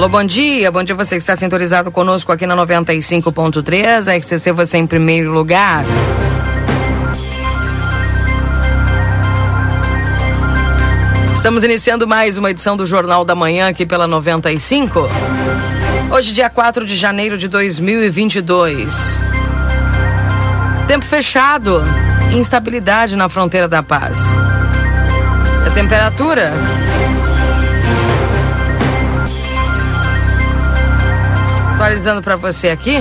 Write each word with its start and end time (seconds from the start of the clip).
Alô, 0.00 0.08
bom 0.08 0.24
dia. 0.24 0.72
Bom 0.72 0.82
dia 0.82 0.94
você 0.94 1.16
que 1.16 1.22
está 1.22 1.36
sintonizado 1.36 1.90
conosco 1.90 2.32
aqui 2.32 2.46
na 2.46 2.56
95.3. 2.56 4.10
A 4.10 4.16
RCC 4.16 4.50
você 4.50 4.78
em 4.78 4.86
primeiro 4.86 5.30
lugar. 5.30 5.84
Estamos 11.34 11.62
iniciando 11.62 12.08
mais 12.08 12.38
uma 12.38 12.50
edição 12.50 12.78
do 12.78 12.86
Jornal 12.86 13.26
da 13.26 13.34
Manhã 13.34 13.68
aqui 13.68 13.84
pela 13.84 14.06
95. 14.06 15.00
Hoje, 16.10 16.32
dia 16.32 16.48
4 16.48 16.86
de 16.86 16.96
janeiro 16.96 17.36
de 17.36 17.46
2022. 17.46 19.20
Tempo 20.88 21.04
fechado, 21.04 21.84
instabilidade 22.32 23.16
na 23.16 23.28
fronteira 23.28 23.68
da 23.68 23.82
paz. 23.82 24.18
A 25.66 25.70
temperatura 25.72 26.54
atualizando 31.80 32.20
para 32.20 32.36
você 32.36 32.68
aqui. 32.68 32.98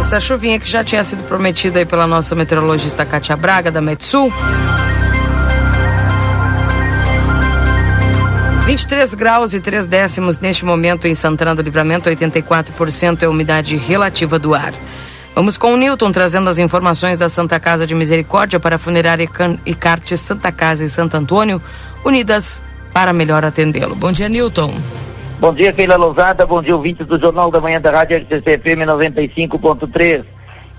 Essa 0.00 0.18
chuvinha 0.18 0.58
que 0.58 0.66
já 0.66 0.82
tinha 0.82 1.04
sido 1.04 1.22
prometida 1.24 1.80
aí 1.80 1.84
pela 1.84 2.06
nossa 2.06 2.34
meteorologista 2.34 3.04
Cátia 3.04 3.36
Braga, 3.36 3.70
da 3.70 3.82
Metsul. 3.82 4.32
23 8.64 9.12
graus 9.12 9.52
e 9.52 9.60
3 9.60 9.86
décimos 9.86 10.38
neste 10.38 10.64
momento 10.64 11.06
em 11.06 11.14
Santana 11.14 11.54
do 11.54 11.60
Livramento, 11.60 12.08
84% 12.08 13.22
é 13.22 13.26
a 13.26 13.30
umidade 13.30 13.76
relativa 13.76 14.38
do 14.38 14.54
ar. 14.54 14.72
Vamos 15.34 15.58
com 15.58 15.74
o 15.74 15.76
Newton 15.76 16.10
trazendo 16.10 16.48
as 16.48 16.56
informações 16.56 17.18
da 17.18 17.28
Santa 17.28 17.60
Casa 17.60 17.86
de 17.86 17.94
Misericórdia 17.94 18.58
para 18.58 18.76
a 18.76 18.78
funerária 18.78 19.28
Icarte 19.66 20.16
Santa 20.16 20.50
Casa 20.50 20.84
e 20.84 20.88
Santo 20.88 21.18
Antônio, 21.18 21.60
unidas 22.02 22.62
para 22.94 23.12
melhor 23.12 23.44
atendê-lo. 23.44 23.94
Bom 23.94 24.10
dia, 24.10 24.30
Newton. 24.30 24.72
Bom 25.40 25.52
dia, 25.52 25.72
Keila 25.72 25.96
Lousada. 25.96 26.46
Bom 26.46 26.62
dia, 26.62 26.74
ouvintes 26.74 27.06
do 27.06 27.20
Jornal 27.20 27.50
da 27.50 27.60
Manhã 27.60 27.80
da 27.80 27.90
Rádio 27.90 28.18
RCCFM 28.18 28.86
95.3. 28.86 30.24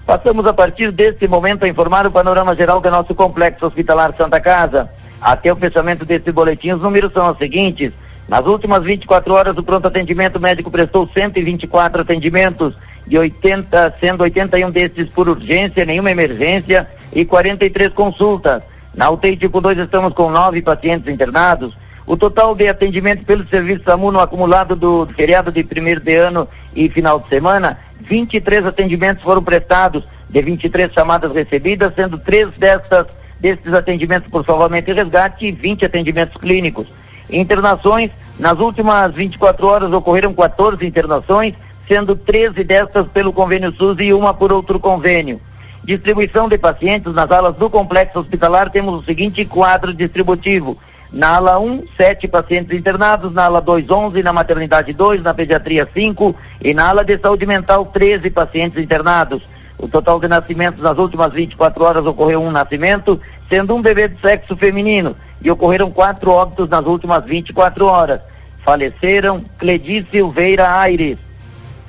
Passamos 0.06 0.47
a 0.47 0.53
partir 0.53 0.92
deste 0.92 1.28
momento 1.28 1.66
a 1.66 1.67
informar 1.67 2.08
o 2.08 2.12
panorama 2.12 2.56
geral 2.56 2.80
do 2.80 2.89
nosso 2.89 3.14
complexo 3.14 3.66
hospitalar 3.66 4.14
Santa 4.17 4.39
Casa. 4.39 4.89
Até 5.22 5.52
o 5.52 5.56
fechamento 5.56 6.06
deste 6.06 6.31
boletim, 6.31 6.72
os 6.72 6.81
números 6.81 7.12
são 7.14 7.30
os 7.30 7.38
seguintes. 7.38 7.92
Nas 8.28 8.45
últimas 8.47 8.84
24 8.84 9.34
horas, 9.34 9.58
o 9.58 9.64
pronto 9.64 9.88
atendimento 9.88 10.39
médico 10.39 10.72
prestou 10.72 11.08
124 11.14 12.02
atendimentos, 12.02 12.73
de 13.06 13.17
80, 13.19 13.95
sendo 14.00 14.23
81 14.23 14.72
desses 14.72 15.09
por 15.09 15.30
urgência, 15.30 15.86
nenhuma 15.86 16.12
emergência 16.12 16.88
e 17.14 17.23
43 17.25 17.92
consultas. 17.94 18.64
Na 18.95 19.09
UTI 19.09 19.36
tipo 19.36 19.59
2 19.59 19.78
estamos 19.78 20.14
com 20.14 20.31
nove 20.31 20.62
pacientes 20.62 21.14
internados, 21.14 21.75
o 22.06 22.16
total 22.16 22.53
de 22.53 22.67
atendimento 22.67 23.25
pelo 23.25 23.48
serviço 23.48 23.84
SAMU 23.86 24.11
no 24.11 24.20
acumulado 24.20 24.75
do, 24.75 25.06
do 25.06 25.14
feriado 25.14 25.52
de 25.52 25.64
primeiro 25.64 26.00
de 26.00 26.16
ano 26.16 26.47
e 26.75 26.89
final 26.89 27.20
de 27.20 27.28
semana, 27.28 27.80
23 28.02 28.66
atendimentos 28.66 29.23
foram 29.23 29.44
prestados, 29.44 30.03
de 30.30 30.42
23 30.42 30.92
chamadas 30.92 31.31
recebidas, 31.31 31.94
sendo 31.95 32.17
três 32.17 32.50
destas 32.58 33.06
destes 33.39 33.73
atendimentos 33.73 34.30
por 34.30 34.45
salvamento 34.45 34.89
e 34.89 34.94
resgate 34.94 35.45
e 35.45 35.52
20 35.52 35.86
atendimentos 35.86 36.38
clínicos. 36.38 36.88
Internações, 37.30 38.12
nas 38.40 38.59
últimas 38.59 39.12
24 39.12 39.67
horas 39.67 39.94
ocorreram 39.94 40.34
14 40.34 40.86
internações, 40.86 41.53
sendo 41.88 42.16
13 42.16 42.64
destas 42.64 43.08
pelo 43.08 43.34
convênio 43.34 43.73
SUS 43.78 43.97
e 44.00 44.14
uma 44.14 44.34
por 44.34 44.52
outro 44.52 44.80
convênio. 44.80 45.40
Distribuição 45.84 46.50
de 46.50 46.58
pacientes 46.58 47.14
nas 47.14 47.30
alas 47.30 47.56
do 47.56 47.69
complexo 47.69 48.19
hospitalar, 48.19 48.69
temos 48.69 48.95
o 48.95 49.06
seguinte 49.06 49.45
quadro 49.45 49.94
distributivo. 49.94 50.78
Na 51.16 51.38
ala 51.38 51.58
1, 51.58 51.86
sete 51.96 52.28
pacientes 52.28 52.78
internados, 52.78 53.32
na 53.32 53.46
ala 53.46 53.62
2, 53.62 53.90
11, 53.90 54.22
na 54.22 54.34
maternidade 54.34 54.92
2, 54.92 55.24
na 55.24 55.34
pediatria 55.34 55.88
5 55.96 56.36
e 56.62 56.74
na 56.74 56.90
ala 56.90 57.06
de 57.06 57.18
saúde 57.18 57.46
mental 57.46 57.86
13 57.86 58.30
pacientes 58.30 58.84
internados. 58.84 59.42
O 59.78 59.88
total 59.88 60.20
de 60.20 60.28
nascimentos 60.28 60.84
nas 60.84 60.98
últimas 60.98 61.31
24 61.31 61.86
horas 61.86 62.06
ocorreu 62.06 62.42
um 62.42 62.52
nascimento, 62.52 63.18
sendo 63.50 63.74
um 63.74 63.81
bebê 63.81 64.09
de 64.09 64.20
sexo 64.20 64.58
feminino, 64.58 65.16
e 65.42 65.50
ocorreram 65.50 65.90
quatro 65.90 66.31
óbitos 66.31 66.68
nas 66.68 66.86
últimas 66.86 67.24
24 67.24 67.86
horas. 67.86 68.20
Faleceram 68.66 69.42
Cledi 69.58 70.06
Silveira 70.12 70.70
Aires, 70.70 71.18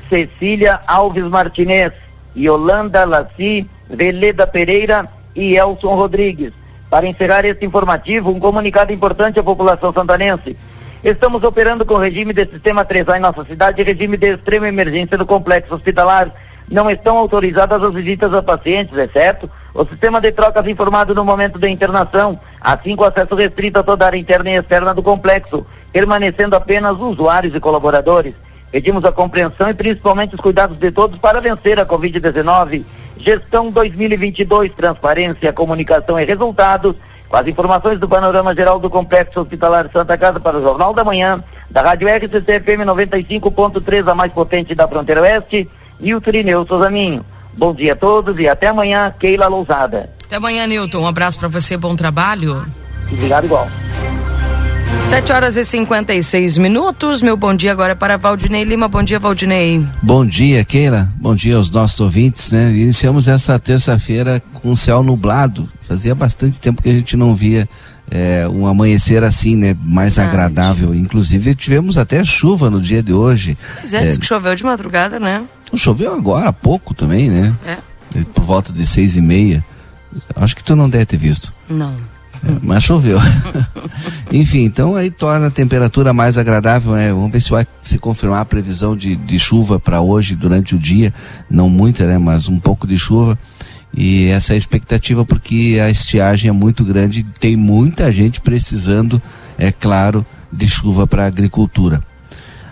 Cecília 0.09 0.79
Alves 0.87 1.25
Martinez, 1.25 1.91
Yolanda 2.37 3.05
Laci, 3.05 3.69
Veleda 3.91 4.47
Pereira 4.47 5.09
e 5.35 5.57
Elson 5.57 5.97
Rodrigues. 5.97 6.53
Para 6.91 7.07
encerrar 7.07 7.45
este 7.45 7.67
informativo, 7.67 8.31
um 8.31 8.39
comunicado 8.39 8.93
importante 8.93 9.41
à 9.41 9.43
população 9.43 9.93
santanense. 9.93 10.57
Estamos 11.03 11.43
operando 11.45 11.85
com 11.85 11.97
regime 11.97 12.33
de 12.33 12.45
sistema 12.47 12.85
3A 12.85 13.17
em 13.17 13.21
nossa 13.21 13.45
cidade, 13.45 13.83
regime 13.83 14.17
de 14.17 14.35
extrema 14.35 14.69
emergência 14.69 15.19
no 15.19 15.27
complexo 15.27 15.75
hospitalar. 15.75 16.33
Não 16.71 16.91
estão 16.91 17.17
autorizadas 17.19 17.83
as 17.83 17.93
visitas 17.93 18.33
a 18.35 18.43
pacientes, 18.43 18.97
exceto 18.99 19.49
o 19.73 19.85
sistema 19.85 20.21
de 20.21 20.33
trocas 20.33 20.67
informado 20.67 21.15
no 21.15 21.25
momento 21.25 21.59
da 21.59 21.69
internação, 21.69 22.39
assim 22.61 22.97
com 22.97 23.05
acesso 23.05 23.35
restrito 23.35 23.79
a 23.79 23.83
toda 23.83 24.05
a 24.05 24.09
área 24.09 24.19
interna 24.19 24.51
e 24.51 24.57
externa 24.57 24.95
do 24.95 25.03
complexo, 25.03 25.67
permanecendo 25.93 26.57
apenas 26.57 26.97
usuários 26.97 27.55
e 27.55 27.61
colaboradores. 27.61 28.35
Pedimos 28.73 29.05
a 29.05 29.13
compreensão 29.13 29.71
e 29.71 29.75
principalmente 29.75 30.35
os 30.35 30.41
cuidados 30.41 30.77
de 30.77 30.91
todos 30.91 31.19
para 31.19 31.41
vencer 31.41 31.79
a 31.79 31.87
Covid-19 31.87 32.85
Gestão 33.19 33.71
2022, 33.71 34.71
transparência, 34.77 35.53
comunicação 35.53 36.19
e 36.21 36.25
resultados. 36.25 36.95
Com 37.29 37.37
as 37.37 37.47
informações 37.49 37.99
do 37.99 38.09
panorama 38.09 38.55
geral 38.55 38.79
do 38.79 38.89
Complexo 38.89 39.41
Hospitalar 39.41 39.91
Santa 39.93 40.17
Casa 40.17 40.39
para 40.39 40.59
o 40.59 40.63
Jornal 40.63 40.95
da 40.95 41.05
Manhã, 41.05 41.43
da 41.71 41.83
Rádio 41.83 42.09
RCCFM 42.09 42.85
95.3, 42.85 44.09
a 44.11 44.15
mais 44.15 44.33
potente 44.33 44.75
da 44.75 44.87
fronteira 44.87 45.23
oeste, 45.23 45.69
Nilton 45.99 46.31
Ineu 46.31 46.67
Souzaminho. 46.67 47.25
Bom 47.55 47.75
dia 47.75 47.95
a 47.95 47.97
todos 47.97 48.39
e 48.39 48.49
até 48.49 48.69
amanhã, 48.69 49.13
Keila 49.19 49.49
Lousada. 49.49 50.11
Até 50.25 50.37
amanhã, 50.37 50.67
Nilton. 50.67 50.99
Um 50.99 51.09
abraço 51.09 51.39
para 51.39 51.49
você, 51.49 51.77
bom 51.77 51.97
trabalho. 51.97 52.65
Obrigado 53.11 53.45
igual. 53.45 53.67
7 55.07 55.33
horas 55.33 55.57
e 55.57 55.65
56 55.65 56.59
minutos. 56.59 57.23
Meu 57.23 57.37
bom 57.37 57.55
dia 57.55 57.71
agora 57.71 57.93
é 57.93 57.95
para 57.95 58.17
Valdinei 58.17 58.65
Lima. 58.65 58.89
Bom 58.89 59.05
dia, 59.05 59.21
Valdinei. 59.21 59.87
Bom 60.03 60.27
dia, 60.27 60.65
Keila. 60.65 61.09
Bom 61.17 61.37
dia 61.37 61.55
aos 61.55 61.71
nossos 61.71 62.01
ouvintes, 62.01 62.51
né? 62.51 62.73
Iniciamos 62.73 63.29
essa 63.29 63.57
terça-feira 63.57 64.43
com 64.53 64.75
céu 64.75 65.05
nublado. 65.05 65.69
Fazia 65.83 66.13
bastante 66.13 66.59
tempo 66.59 66.83
que 66.83 66.89
a 66.89 66.93
gente 66.93 67.17
não 67.17 67.37
via 67.37 67.69
é, 68.11 68.49
um 68.49 68.67
amanhecer 68.67 69.23
assim, 69.23 69.55
né? 69.55 69.77
Mais 69.81 70.19
agradável. 70.19 70.93
Inclusive, 70.93 71.55
tivemos 71.55 71.97
até 71.97 72.25
chuva 72.25 72.69
no 72.69 72.81
dia 72.81 73.01
de 73.01 73.13
hoje. 73.13 73.57
Pois 73.81 73.95
é, 73.95 74.09
é 74.09 74.17
que 74.17 74.27
choveu 74.27 74.57
de 74.57 74.65
madrugada, 74.65 75.21
né? 75.21 75.45
Choveu 75.73 76.15
agora 76.15 76.49
há 76.49 76.53
pouco 76.53 76.95
também, 76.95 77.31
né? 77.31 77.55
É. 77.65 77.77
Por 78.35 78.43
volta 78.43 78.73
de 78.73 78.85
seis 78.85 79.17
e 79.17 79.21
meia. 79.21 79.65
Acho 80.35 80.57
que 80.57 80.65
tu 80.65 80.75
não 80.75 80.91
deve 80.91 81.07
ter 81.07 81.17
visto. 81.17 81.55
Não. 81.71 81.95
Mas 82.63 82.85
choveu. 82.85 83.19
Enfim, 84.33 84.65
então 84.65 84.95
aí 84.97 85.11
torna 85.11 85.47
a 85.47 85.51
temperatura 85.51 86.13
mais 86.13 86.37
agradável, 86.39 86.93
né? 86.93 87.13
Vamos 87.13 87.31
ver 87.31 87.41
se 87.41 87.51
vai 87.51 87.67
se 87.81 87.99
confirmar 87.99 88.41
a 88.41 88.45
previsão 88.45 88.97
de, 88.97 89.17
de 89.17 89.39
chuva 89.39 89.79
para 89.79 90.01
hoje 90.01 90.35
durante 90.35 90.75
o 90.75 90.79
dia. 90.79 91.13
Não 91.51 91.69
muita, 91.69 92.07
né? 92.07 92.19
Mas 92.19 92.49
um 92.49 92.59
pouco 92.59 92.87
de 92.87 92.99
chuva. 92.99 93.39
E 93.97 94.27
essa 94.27 94.53
é 94.53 94.55
a 94.55 94.59
expectativa 94.59 95.25
porque 95.25 95.79
a 95.83 95.89
estiagem 95.89 96.51
é 96.51 96.53
muito 96.53 96.85
grande 96.85 97.21
e 97.21 97.25
tem 97.39 97.57
muita 97.57 98.13
gente 98.13 98.41
precisando, 98.41 99.23
é 99.57 99.73
claro, 99.73 100.25
de 100.53 100.69
chuva 100.69 101.07
para 101.07 101.25
a 101.25 101.27
agricultura. 101.27 102.03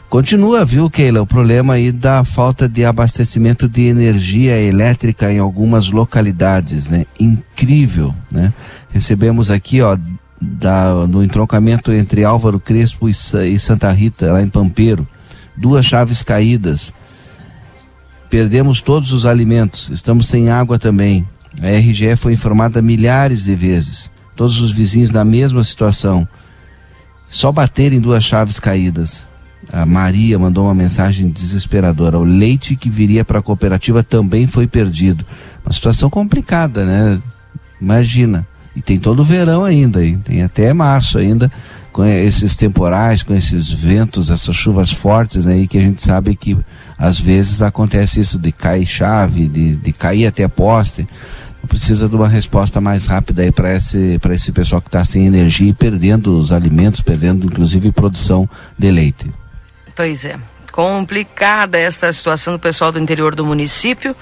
Continua, 0.08 0.64
viu, 0.64 0.88
Keila, 0.88 1.22
o 1.22 1.26
problema 1.26 1.74
aí 1.74 1.90
da 1.90 2.24
falta 2.24 2.68
de 2.68 2.84
abastecimento 2.84 3.68
de 3.68 3.82
energia 3.82 4.56
elétrica 4.56 5.32
em 5.32 5.38
algumas 5.38 5.90
localidades, 5.90 6.88
né? 6.88 7.04
Incrível, 7.18 8.14
né? 8.30 8.52
Recebemos 8.92 9.50
aqui, 9.50 9.80
ó, 9.82 9.98
da, 10.40 11.06
no 11.08 11.24
entroncamento 11.24 11.90
entre 11.90 12.22
Álvaro 12.22 12.60
Crespo 12.60 13.08
e, 13.08 13.12
e 13.12 13.58
Santa 13.58 13.90
Rita, 13.90 14.32
lá 14.32 14.40
em 14.40 14.48
Pampeiro, 14.48 15.06
duas 15.56 15.84
chaves 15.84 16.22
caídas. 16.22 16.94
Perdemos 18.30 18.80
todos 18.80 19.12
os 19.12 19.26
alimentos, 19.26 19.90
estamos 19.90 20.28
sem 20.28 20.48
água 20.48 20.78
também. 20.78 21.26
A 21.60 21.68
RGE 21.76 22.14
foi 22.14 22.34
informada 22.34 22.80
milhares 22.80 23.44
de 23.44 23.54
vezes. 23.54 24.10
Todos 24.36 24.60
os 24.60 24.70
vizinhos 24.70 25.10
na 25.10 25.24
mesma 25.24 25.64
situação. 25.64 26.26
Só 27.28 27.50
baterem 27.50 28.00
duas 28.00 28.22
chaves 28.24 28.60
caídas 28.60 29.26
a 29.72 29.84
Maria 29.84 30.38
mandou 30.38 30.64
uma 30.64 30.74
mensagem 30.74 31.28
desesperadora. 31.28 32.18
O 32.18 32.24
leite 32.24 32.76
que 32.76 32.90
viria 32.90 33.24
para 33.24 33.38
a 33.38 33.42
cooperativa 33.42 34.02
também 34.02 34.46
foi 34.46 34.66
perdido. 34.66 35.24
Uma 35.64 35.72
situação 35.72 36.10
complicada, 36.10 36.84
né? 36.84 37.20
Imagina. 37.80 38.46
E 38.76 38.82
tem 38.82 38.98
todo 38.98 39.20
o 39.20 39.24
verão 39.24 39.64
ainda, 39.64 40.04
hein? 40.04 40.20
tem 40.24 40.42
até 40.42 40.72
março 40.72 41.16
ainda, 41.16 41.50
com 41.92 42.04
esses 42.04 42.56
temporais, 42.56 43.22
com 43.22 43.32
esses 43.32 43.70
ventos, 43.70 44.30
essas 44.30 44.56
chuvas 44.56 44.90
fortes 44.90 45.46
né? 45.46 45.64
que 45.68 45.78
a 45.78 45.80
gente 45.80 46.02
sabe 46.02 46.34
que 46.34 46.58
às 46.98 47.20
vezes 47.20 47.62
acontece 47.62 48.18
isso 48.18 48.36
de 48.36 48.50
cair 48.50 48.84
chave, 48.84 49.46
de, 49.46 49.76
de 49.76 49.92
cair 49.92 50.26
até 50.26 50.48
poste. 50.48 51.06
precisa 51.68 52.08
de 52.08 52.16
uma 52.16 52.28
resposta 52.28 52.80
mais 52.80 53.06
rápida 53.06 53.42
aí 53.42 53.52
para 53.52 53.76
esse, 53.76 54.18
esse 54.32 54.50
pessoal 54.50 54.82
que 54.82 54.88
está 54.88 55.04
sem 55.04 55.24
energia 55.24 55.70
e 55.70 55.74
perdendo 55.74 56.36
os 56.36 56.50
alimentos, 56.50 57.00
perdendo 57.00 57.46
inclusive 57.46 57.92
produção 57.92 58.48
de 58.76 58.90
leite. 58.90 59.30
Pois 59.94 60.24
é. 60.24 60.38
Complicada 60.72 61.78
essa 61.78 62.12
situação 62.12 62.54
do 62.54 62.58
pessoal 62.58 62.90
do 62.90 62.98
interior 62.98 63.34
do 63.34 63.46
município, 63.46 64.14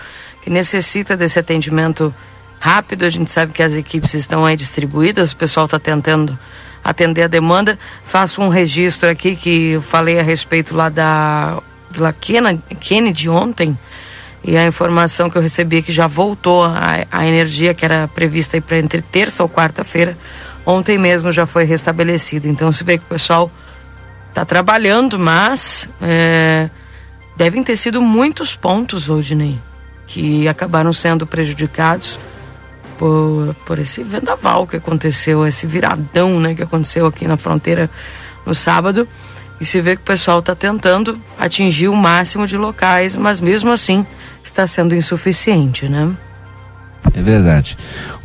que 0.43 0.51
necessita 0.51 1.17
desse 1.17 1.39
atendimento 1.39 2.15
rápido. 2.61 3.05
A 3.05 3.11
gente 3.11 3.31
sabe 3.31 3.53
que 3.53 3.63
as 3.63 3.73
equipes 3.73 4.13
estão 4.15 4.45
aí 4.45 4.57
distribuídas, 4.57 5.33
o 5.33 5.37
pessoal 5.37 5.67
está 5.67 5.79
tentando 5.79 6.39
atender 6.85 7.23
a 7.23 7.29
demanda. 7.29 7.79
Faço 8.05 8.43
um 8.43 8.49
registro 8.49 9.09
aqui 9.09 9.35
que 9.35 9.71
eu 9.71 9.83
falei 9.83 10.19
a 10.19 10.23
respeito 10.23 10.75
lá 10.75 10.89
da, 10.89 11.59
da 11.91 12.13
Kennedy 12.13 13.29
ontem 13.29 13.77
e 14.45 14.57
a 14.57 14.67
informação 14.67 15.31
que 15.31 15.39
eu 15.39 15.43
recebi 15.43 15.79
é 15.79 15.83
que 15.83 15.93
já 15.93 16.07
voltou 16.07 16.65
a, 16.65 17.07
a 17.11 17.27
energia 17.27 17.73
que 17.73 17.85
era 17.85 18.09
prevista 18.09 18.61
para 18.61 18.79
entre 18.79 19.01
terça 19.01 19.43
ou 19.43 19.49
quarta-feira. 19.49 20.17
Ontem 20.67 20.99
mesmo 20.99 21.31
já 21.31 21.47
foi 21.47 21.65
restabelecida. 21.65 22.49
Então 22.49 22.73
se 22.73 22.83
vê 22.83 22.99
que 22.99 23.05
o 23.05 23.09
pessoal 23.09 23.51
está 24.32 24.46
trabalhando, 24.46 25.19
mas 25.19 25.88
é, 26.00 26.70
devem 27.37 27.62
ter 27.62 27.76
sido 27.76 28.00
muitos 28.00 28.56
pontos, 28.56 29.11
Odinei, 29.11 29.58
que 30.06 30.49
acabaram 30.49 30.93
sendo 30.93 31.26
prejudicados 31.26 32.19
por, 32.99 33.55
por 33.67 33.79
esse 33.79 34.02
vendaval 34.02 34.67
que 34.67 34.76
aconteceu, 34.76 35.46
esse 35.46 35.67
viradão 35.67 36.40
né, 36.40 36.55
que 36.55 36.62
aconteceu 36.62 37.06
aqui 37.06 37.26
na 37.26 37.37
fronteira 37.37 37.90
no 38.46 38.55
sábado. 38.55 39.06
E 39.61 39.67
se 39.67 39.81
vê 39.81 39.94
que 39.94 40.02
o 40.02 40.05
pessoal 40.06 40.40
está 40.40 40.56
tentando 40.56 41.17
atingir 41.38 41.88
o 41.88 41.94
máximo 41.94 42.46
de 42.46 42.56
locais, 42.56 43.14
mas 43.14 43.38
mesmo 43.40 43.70
assim 43.70 44.05
está 44.43 44.67
sendo 44.67 44.94
insuficiente, 44.94 45.88
né? 45.88 46.11
É 47.14 47.23
verdade. 47.23 47.76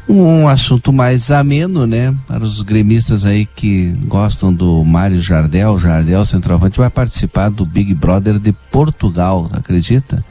Um 0.09 0.47
assunto 0.47 0.93
mais 0.93 1.31
ameno, 1.31 1.85
né? 1.85 2.15
Para 2.27 2.41
os 2.41 2.61
gremistas 2.61 3.25
aí 3.25 3.45
que 3.45 3.89
gostam 4.05 4.53
do 4.53 4.83
Mário 4.85 5.19
Jardel, 5.19 5.77
Jardel 5.77 6.23
centroavante, 6.23 6.77
vai 6.77 6.89
participar 6.89 7.49
do 7.49 7.65
Big 7.65 7.93
Brother 7.93 8.39
de 8.39 8.53
Portugal, 8.53 9.49
acredita? 9.51 10.23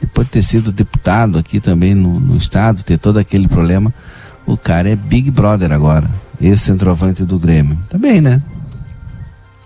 Depois 0.00 0.26
de 0.26 0.32
ter 0.32 0.42
sido 0.42 0.72
deputado 0.72 1.38
aqui 1.38 1.60
também 1.60 1.94
no, 1.94 2.18
no 2.18 2.36
estado, 2.36 2.82
ter 2.82 2.98
todo 2.98 3.18
aquele 3.18 3.46
problema, 3.46 3.94
o 4.44 4.56
cara 4.56 4.88
é 4.88 4.96
Big 4.96 5.30
Brother 5.30 5.70
agora, 5.70 6.10
esse 6.40 6.64
centroavante 6.64 7.24
do 7.24 7.38
Grêmio. 7.38 7.78
Tá 7.88 7.96
bem, 7.96 8.20
né? 8.20 8.42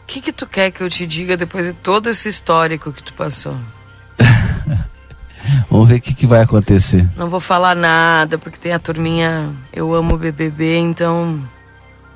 O 0.03 0.07
que, 0.07 0.21
que 0.21 0.33
tu 0.33 0.47
quer 0.47 0.71
que 0.71 0.83
eu 0.83 0.91
te 0.91 1.07
diga 1.07 1.39
depois 1.39 1.67
de 1.67 1.73
todo 1.73 2.11
esse 2.11 2.29
histórico 2.29 2.93
que 2.93 3.03
tu 3.03 3.15
passou? 3.15 3.57
Vamos 5.71 5.89
ver 5.89 5.97
o 5.97 6.01
que, 6.01 6.15
que 6.15 6.27
vai 6.27 6.43
acontecer. 6.43 7.09
Não 7.17 7.29
vou 7.29 7.41
falar 7.41 7.75
nada, 7.75 8.39
porque 8.39 8.59
tem 8.59 8.73
a 8.73 8.79
turminha. 8.79 9.51
Eu 9.73 9.95
amo 9.95 10.15
o 10.15 10.19
BBB, 10.19 10.79
então. 10.79 11.41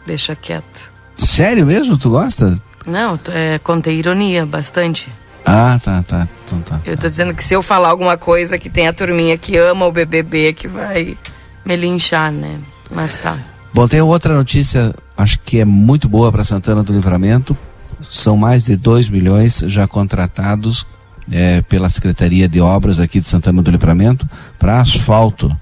Deixa 0.07 0.35
quieto. 0.35 0.91
Sério 1.17 1.65
mesmo? 1.67 1.97
Tu 1.97 2.11
gosta? 2.11 2.61
Não, 2.87 3.19
é, 3.29 3.59
contei 3.59 3.99
ironia 3.99 4.45
bastante. 4.45 5.09
Ah, 5.45 5.79
tá, 5.83 6.03
tá. 6.03 6.29
Então, 6.45 6.61
tá 6.61 6.81
eu 6.85 6.97
tô 6.97 7.09
dizendo 7.09 7.35
que 7.35 7.43
se 7.43 7.55
eu 7.55 7.63
falar 7.63 7.89
alguma 7.89 8.17
coisa 8.17 8.59
que 8.59 8.71
tem 8.71 8.87
a 8.87 8.93
turminha 8.93 9.37
que 9.37 9.57
ama 9.57 9.87
o 9.87 9.93
BBB, 9.93 10.53
que 10.53 10.69
vai 10.69 11.17
me 11.65 11.77
linchar, 11.77 12.31
né? 12.33 12.59
Mas 12.91 13.19
tá. 13.19 13.39
Bom, 13.73 13.89
tem 13.89 14.01
outra 14.01 14.35
notícia, 14.35 14.95
acho 15.17 15.39
que 15.41 15.59
é 15.59 15.65
muito 15.65 16.09
boa 16.09 16.31
para 16.31 16.45
Santana 16.45 16.83
do 16.83 16.93
Livramento. 16.93 17.57
São 18.01 18.37
mais 18.37 18.65
de 18.65 18.77
2 18.77 19.09
milhões 19.09 19.59
já 19.67 19.87
contratados 19.87 20.87
é, 21.31 21.63
pela 21.63 21.89
Secretaria 21.89 22.49
de 22.49 22.61
Obras 22.61 22.99
aqui 22.99 23.21
de 23.21 23.27
Santana 23.27 23.63
do 23.63 23.71
Livramento 23.71 24.29
para 24.59 24.81
asfalto. 24.81 25.55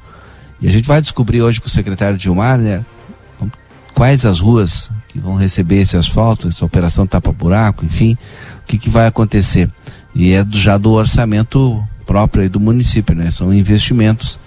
E 0.61 0.69
a 0.69 0.71
gente 0.71 0.87
vai 0.87 1.01
descobrir 1.01 1.43
hoje 1.43 1.61
com 1.61 1.67
o 1.67 1.71
secretário 1.71 2.19
Gilmar, 2.19 2.59
né, 2.59 2.85
quais 3.95 4.25
as 4.25 4.41
ruas 4.41 4.91
que 5.09 5.19
vão 5.19 5.35
receber 5.35 5.81
esse 5.81 5.97
asfalto, 5.97 6.49
essa 6.49 6.65
operação 6.65 7.07
tapa-buraco, 7.07 7.85
enfim, 7.85 8.17
o 8.63 8.67
que, 8.67 8.79
que 8.79 8.91
vai 8.91 9.07
acontecer. 9.07 9.69
E 10.15 10.33
é 10.33 10.47
já 10.51 10.79
do 10.79 10.93
orçamento 10.93 11.83
próprio 12.07 12.49
do 12.49 12.59
município, 12.59 13.15
né? 13.15 13.31
São 13.31 13.53
investimentos 13.53 14.41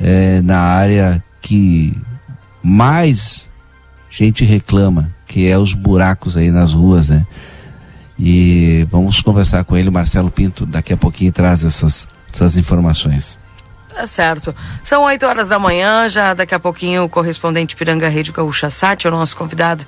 é, 0.00 0.40
na 0.42 0.58
área 0.58 1.22
que 1.40 1.96
mais 2.62 3.48
gente 4.10 4.44
reclama, 4.44 5.10
que 5.26 5.46
é 5.46 5.58
os 5.58 5.74
buracos 5.74 6.36
aí 6.36 6.50
nas 6.50 6.72
ruas, 6.72 7.10
né? 7.10 7.26
E 8.18 8.86
vamos 8.90 9.20
conversar 9.20 9.64
com 9.64 9.76
ele, 9.76 9.90
Marcelo 9.90 10.30
Pinto, 10.30 10.64
daqui 10.64 10.92
a 10.92 10.96
pouquinho 10.96 11.32
traz 11.32 11.64
essas, 11.64 12.06
essas 12.32 12.56
informações. 12.56 13.36
Tá 13.94 14.06
certo. 14.08 14.54
São 14.82 15.04
8 15.04 15.24
horas 15.24 15.48
da 15.48 15.58
manhã, 15.58 16.08
já 16.08 16.34
daqui 16.34 16.54
a 16.54 16.58
pouquinho 16.58 17.04
o 17.04 17.08
correspondente 17.08 17.76
Piranga 17.76 18.08
Rede 18.08 18.32
Gaúcha 18.32 18.68
Sati 18.68 19.06
é 19.06 19.10
o 19.10 19.12
nosso 19.12 19.36
convidado 19.36 19.86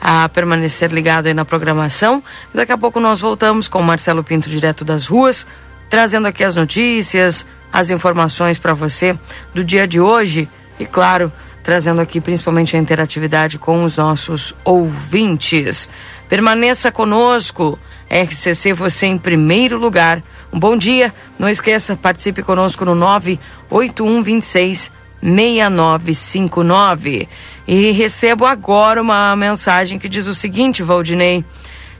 a 0.00 0.28
permanecer 0.28 0.90
ligado 0.92 1.26
aí 1.26 1.34
na 1.34 1.44
programação. 1.44 2.22
Daqui 2.52 2.72
a 2.72 2.78
pouco 2.78 2.98
nós 2.98 3.20
voltamos 3.20 3.68
com 3.68 3.78
o 3.78 3.84
Marcelo 3.84 4.24
Pinto 4.24 4.50
direto 4.50 4.84
das 4.84 5.06
ruas, 5.06 5.46
trazendo 5.88 6.26
aqui 6.26 6.42
as 6.42 6.56
notícias, 6.56 7.46
as 7.72 7.90
informações 7.90 8.58
para 8.58 8.74
você 8.74 9.16
do 9.54 9.62
dia 9.62 9.86
de 9.86 10.00
hoje 10.00 10.48
e 10.78 10.84
claro, 10.84 11.32
trazendo 11.62 12.00
aqui 12.00 12.20
principalmente 12.20 12.76
a 12.76 12.78
interatividade 12.78 13.56
com 13.58 13.84
os 13.84 13.96
nossos 13.96 14.52
ouvintes. 14.64 15.88
Permaneça 16.28 16.92
conosco. 16.92 17.78
RCC, 18.10 18.72
você 18.72 19.06
em 19.06 19.18
primeiro 19.18 19.78
lugar. 19.78 20.22
Um 20.52 20.58
bom 20.58 20.76
dia. 20.76 21.14
Não 21.38 21.48
esqueça, 21.48 21.96
participe 21.96 22.42
conosco 22.42 22.84
no 22.84 22.94
98126 22.94 24.92
6959. 25.22 27.28
E 27.66 27.92
recebo 27.92 28.44
agora 28.44 29.00
uma 29.00 29.34
mensagem 29.34 29.98
que 29.98 30.06
diz 30.08 30.26
o 30.26 30.34
seguinte, 30.34 30.82
Valdinei. 30.82 31.42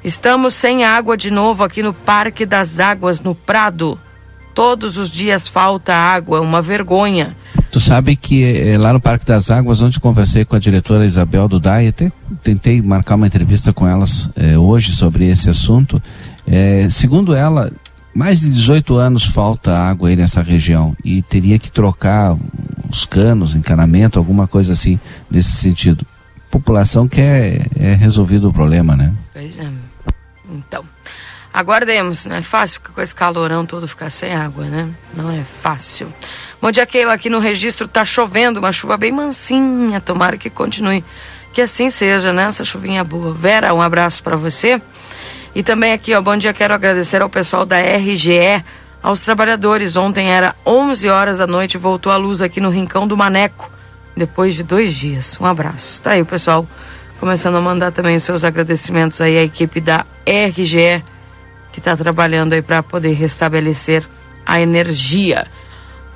Estamos 0.04 0.54
sem 0.54 0.84
água 0.84 1.16
de 1.16 1.30
novo 1.30 1.64
aqui 1.64 1.82
no 1.82 1.94
Parque 1.94 2.44
das 2.44 2.78
Águas, 2.78 3.20
no 3.20 3.34
Prado. 3.34 3.98
Todos 4.54 4.98
os 4.98 5.10
dias 5.10 5.48
falta 5.48 5.94
água, 5.94 6.42
uma 6.42 6.60
vergonha. 6.60 7.34
Tu 7.74 7.80
sabe 7.80 8.14
que 8.14 8.44
é, 8.44 8.78
lá 8.78 8.92
no 8.92 9.00
Parque 9.00 9.26
das 9.26 9.50
Águas, 9.50 9.82
onde 9.82 9.98
conversei 9.98 10.44
com 10.44 10.54
a 10.54 10.60
diretora 10.60 11.04
Isabel 11.04 11.48
Dudai, 11.48 11.88
até 11.88 12.12
tentei 12.40 12.80
marcar 12.80 13.16
uma 13.16 13.26
entrevista 13.26 13.72
com 13.72 13.84
elas 13.84 14.30
é, 14.36 14.56
hoje 14.56 14.92
sobre 14.92 15.28
esse 15.28 15.50
assunto. 15.50 16.00
É, 16.46 16.88
segundo 16.88 17.34
ela, 17.34 17.72
mais 18.14 18.38
de 18.38 18.48
18 18.48 18.94
anos 18.94 19.24
falta 19.24 19.76
água 19.76 20.08
aí 20.08 20.14
nessa 20.14 20.40
região 20.40 20.96
e 21.04 21.20
teria 21.20 21.58
que 21.58 21.68
trocar 21.68 22.38
os 22.88 23.04
canos, 23.04 23.56
encanamento, 23.56 24.20
alguma 24.20 24.46
coisa 24.46 24.72
assim 24.72 25.00
nesse 25.28 25.50
sentido. 25.50 26.06
População 26.52 27.08
quer 27.08 27.66
é 27.74 27.92
resolvido 27.92 28.50
o 28.50 28.52
problema, 28.52 28.94
né? 28.94 29.12
Pois 29.32 29.58
é. 29.58 29.68
Então, 30.48 30.84
aguardemos. 31.52 32.24
Não 32.26 32.36
é 32.36 32.42
fácil 32.42 32.82
com 32.94 33.00
esse 33.00 33.16
calorão 33.16 33.66
todo 33.66 33.88
ficar 33.88 34.10
sem 34.10 34.32
água, 34.32 34.64
né? 34.66 34.88
Não 35.12 35.28
é 35.28 35.42
fácil. 35.42 36.06
Bom 36.64 36.70
dia, 36.70 36.86
Keila. 36.86 37.12
Aqui 37.12 37.28
no 37.28 37.40
registro 37.40 37.86
tá 37.86 38.06
chovendo, 38.06 38.58
uma 38.58 38.72
chuva 38.72 38.96
bem 38.96 39.12
mansinha. 39.12 40.00
Tomara 40.00 40.38
que 40.38 40.48
continue. 40.48 41.04
Que 41.52 41.60
assim 41.60 41.90
seja, 41.90 42.32
né? 42.32 42.44
Essa 42.44 42.64
chuvinha 42.64 43.04
boa. 43.04 43.34
Vera, 43.34 43.74
um 43.74 43.82
abraço 43.82 44.22
para 44.22 44.34
você. 44.34 44.80
E 45.54 45.62
também 45.62 45.92
aqui, 45.92 46.14
ó, 46.14 46.22
bom 46.22 46.34
dia. 46.38 46.54
Quero 46.54 46.72
agradecer 46.72 47.20
ao 47.20 47.28
pessoal 47.28 47.66
da 47.66 47.76
RGE, 47.78 48.64
aos 49.02 49.20
trabalhadores. 49.20 49.94
Ontem 49.94 50.30
era 50.30 50.56
11 50.64 51.06
horas 51.10 51.36
da 51.36 51.46
noite, 51.46 51.76
voltou 51.76 52.10
a 52.10 52.16
luz 52.16 52.40
aqui 52.40 52.62
no 52.62 52.70
Rincão 52.70 53.06
do 53.06 53.14
Maneco, 53.14 53.70
depois 54.16 54.54
de 54.54 54.62
dois 54.62 54.94
dias. 54.94 55.36
Um 55.38 55.44
abraço. 55.44 56.00
Tá 56.00 56.12
aí 56.12 56.22
o 56.22 56.26
pessoal 56.26 56.66
começando 57.20 57.56
a 57.56 57.60
mandar 57.60 57.92
também 57.92 58.16
os 58.16 58.22
seus 58.22 58.42
agradecimentos 58.42 59.20
aí 59.20 59.36
à 59.36 59.42
equipe 59.42 59.82
da 59.82 60.06
RGE, 60.26 61.04
que 61.72 61.78
está 61.78 61.94
trabalhando 61.94 62.54
aí 62.54 62.62
para 62.62 62.82
poder 62.82 63.12
restabelecer 63.12 64.02
a 64.46 64.62
energia. 64.62 65.46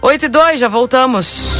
8 0.01 0.27
e 0.27 0.29
2, 0.29 0.61
já 0.61 0.69
voltamos. 0.69 1.58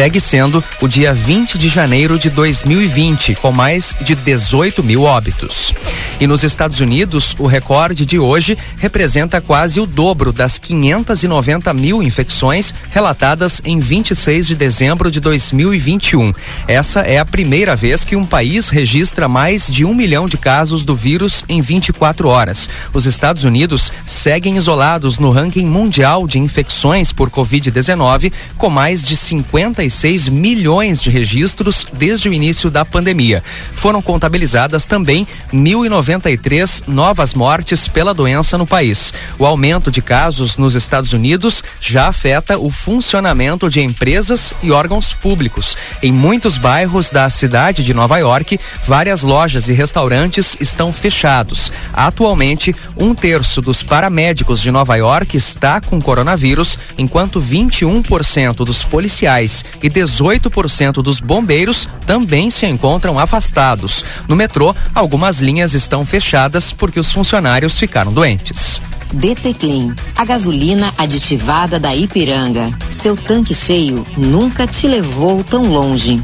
Segue 0.00 0.18
sendo 0.18 0.64
o 0.80 0.88
dia 0.88 1.12
20 1.12 1.58
de 1.58 1.68
janeiro 1.68 2.18
de 2.18 2.30
2020, 2.30 3.34
com 3.34 3.52
mais 3.52 3.94
de 4.00 4.14
18 4.14 4.82
mil 4.82 5.02
óbitos. 5.02 5.74
E 6.18 6.26
nos 6.26 6.42
Estados 6.42 6.80
Unidos, 6.80 7.36
o 7.38 7.46
recorde 7.46 8.06
de 8.06 8.18
hoje 8.18 8.56
representa 8.78 9.42
quase 9.42 9.78
o 9.78 9.84
dobro 9.84 10.32
das 10.32 10.56
590 10.56 11.74
mil 11.74 12.02
infecções 12.02 12.74
relatadas 12.90 13.60
em 13.62 13.78
26 13.78 14.46
de 14.46 14.54
dezembro 14.54 15.10
de 15.10 15.20
2021. 15.20 16.32
Essa 16.66 17.00
é 17.00 17.18
a 17.18 17.24
primeira 17.26 17.76
vez 17.76 18.02
que 18.02 18.16
um 18.16 18.24
país 18.24 18.70
registra 18.70 19.28
mais 19.28 19.66
de 19.66 19.84
um 19.84 19.94
milhão 19.94 20.26
de 20.26 20.38
casos 20.38 20.82
do 20.82 20.96
vírus 20.96 21.44
em 21.46 21.60
24 21.60 22.26
horas. 22.26 22.70
Os 22.94 23.04
Estados 23.04 23.44
Unidos 23.44 23.92
seguem 24.06 24.56
isolados 24.56 25.18
no 25.18 25.28
ranking 25.28 25.66
mundial 25.66 26.26
de 26.26 26.38
infecções 26.38 27.12
por 27.12 27.30
Covid-19, 27.30 28.32
com 28.56 28.70
mais 28.70 29.02
de 29.02 29.14
50 29.14 29.89
36 29.90 30.28
milhões 30.28 31.02
de 31.02 31.10
registros 31.10 31.84
desde 31.92 32.28
o 32.28 32.32
início 32.32 32.70
da 32.70 32.84
pandemia. 32.84 33.42
Foram 33.74 34.00
contabilizadas 34.00 34.86
também 34.86 35.26
1.093 35.52 36.84
novas 36.86 37.34
mortes 37.34 37.88
pela 37.88 38.14
doença 38.14 38.56
no 38.56 38.66
país. 38.66 39.12
O 39.38 39.44
aumento 39.44 39.90
de 39.90 40.00
casos 40.00 40.56
nos 40.56 40.76
Estados 40.76 41.12
Unidos 41.12 41.64
já 41.80 42.06
afeta 42.06 42.56
o 42.56 42.70
funcionamento 42.70 43.68
de 43.68 43.80
empresas 43.80 44.54
e 44.62 44.70
órgãos 44.70 45.12
públicos. 45.12 45.76
Em 46.02 46.12
muitos 46.12 46.56
bairros 46.56 47.10
da 47.10 47.28
cidade 47.28 47.82
de 47.82 47.92
Nova 47.92 48.18
York, 48.18 48.60
várias 48.84 49.22
lojas 49.22 49.68
e 49.68 49.72
restaurantes 49.72 50.56
estão 50.60 50.92
fechados. 50.92 51.72
Atualmente, 51.92 52.74
um 52.96 53.14
terço 53.14 53.60
dos 53.60 53.82
paramédicos 53.82 54.60
de 54.60 54.70
Nova 54.70 54.94
York 54.94 55.36
está 55.36 55.80
com 55.80 56.00
coronavírus, 56.00 56.78
enquanto 56.96 57.40
21% 57.40 58.64
dos 58.64 58.84
policiais 58.84 59.64
e 59.82 59.88
18% 59.88 61.02
dos 61.02 61.20
bombeiros 61.20 61.88
também 62.06 62.50
se 62.50 62.66
encontram 62.66 63.18
afastados. 63.18 64.04
No 64.28 64.36
metrô, 64.36 64.74
algumas 64.94 65.40
linhas 65.40 65.74
estão 65.74 66.04
fechadas 66.04 66.72
porque 66.72 67.00
os 67.00 67.12
funcionários 67.12 67.78
ficaram 67.78 68.12
doentes. 68.12 68.80
DT 69.12 69.54
Clean, 69.54 69.94
a 70.16 70.24
gasolina 70.24 70.94
aditivada 70.96 71.80
da 71.80 71.94
Ipiranga. 71.94 72.70
Seu 72.92 73.16
tanque 73.16 73.54
cheio 73.54 74.06
nunca 74.16 74.66
te 74.66 74.86
levou 74.86 75.42
tão 75.42 75.62
longe. 75.62 76.22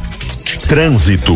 Trânsito. 0.69 1.35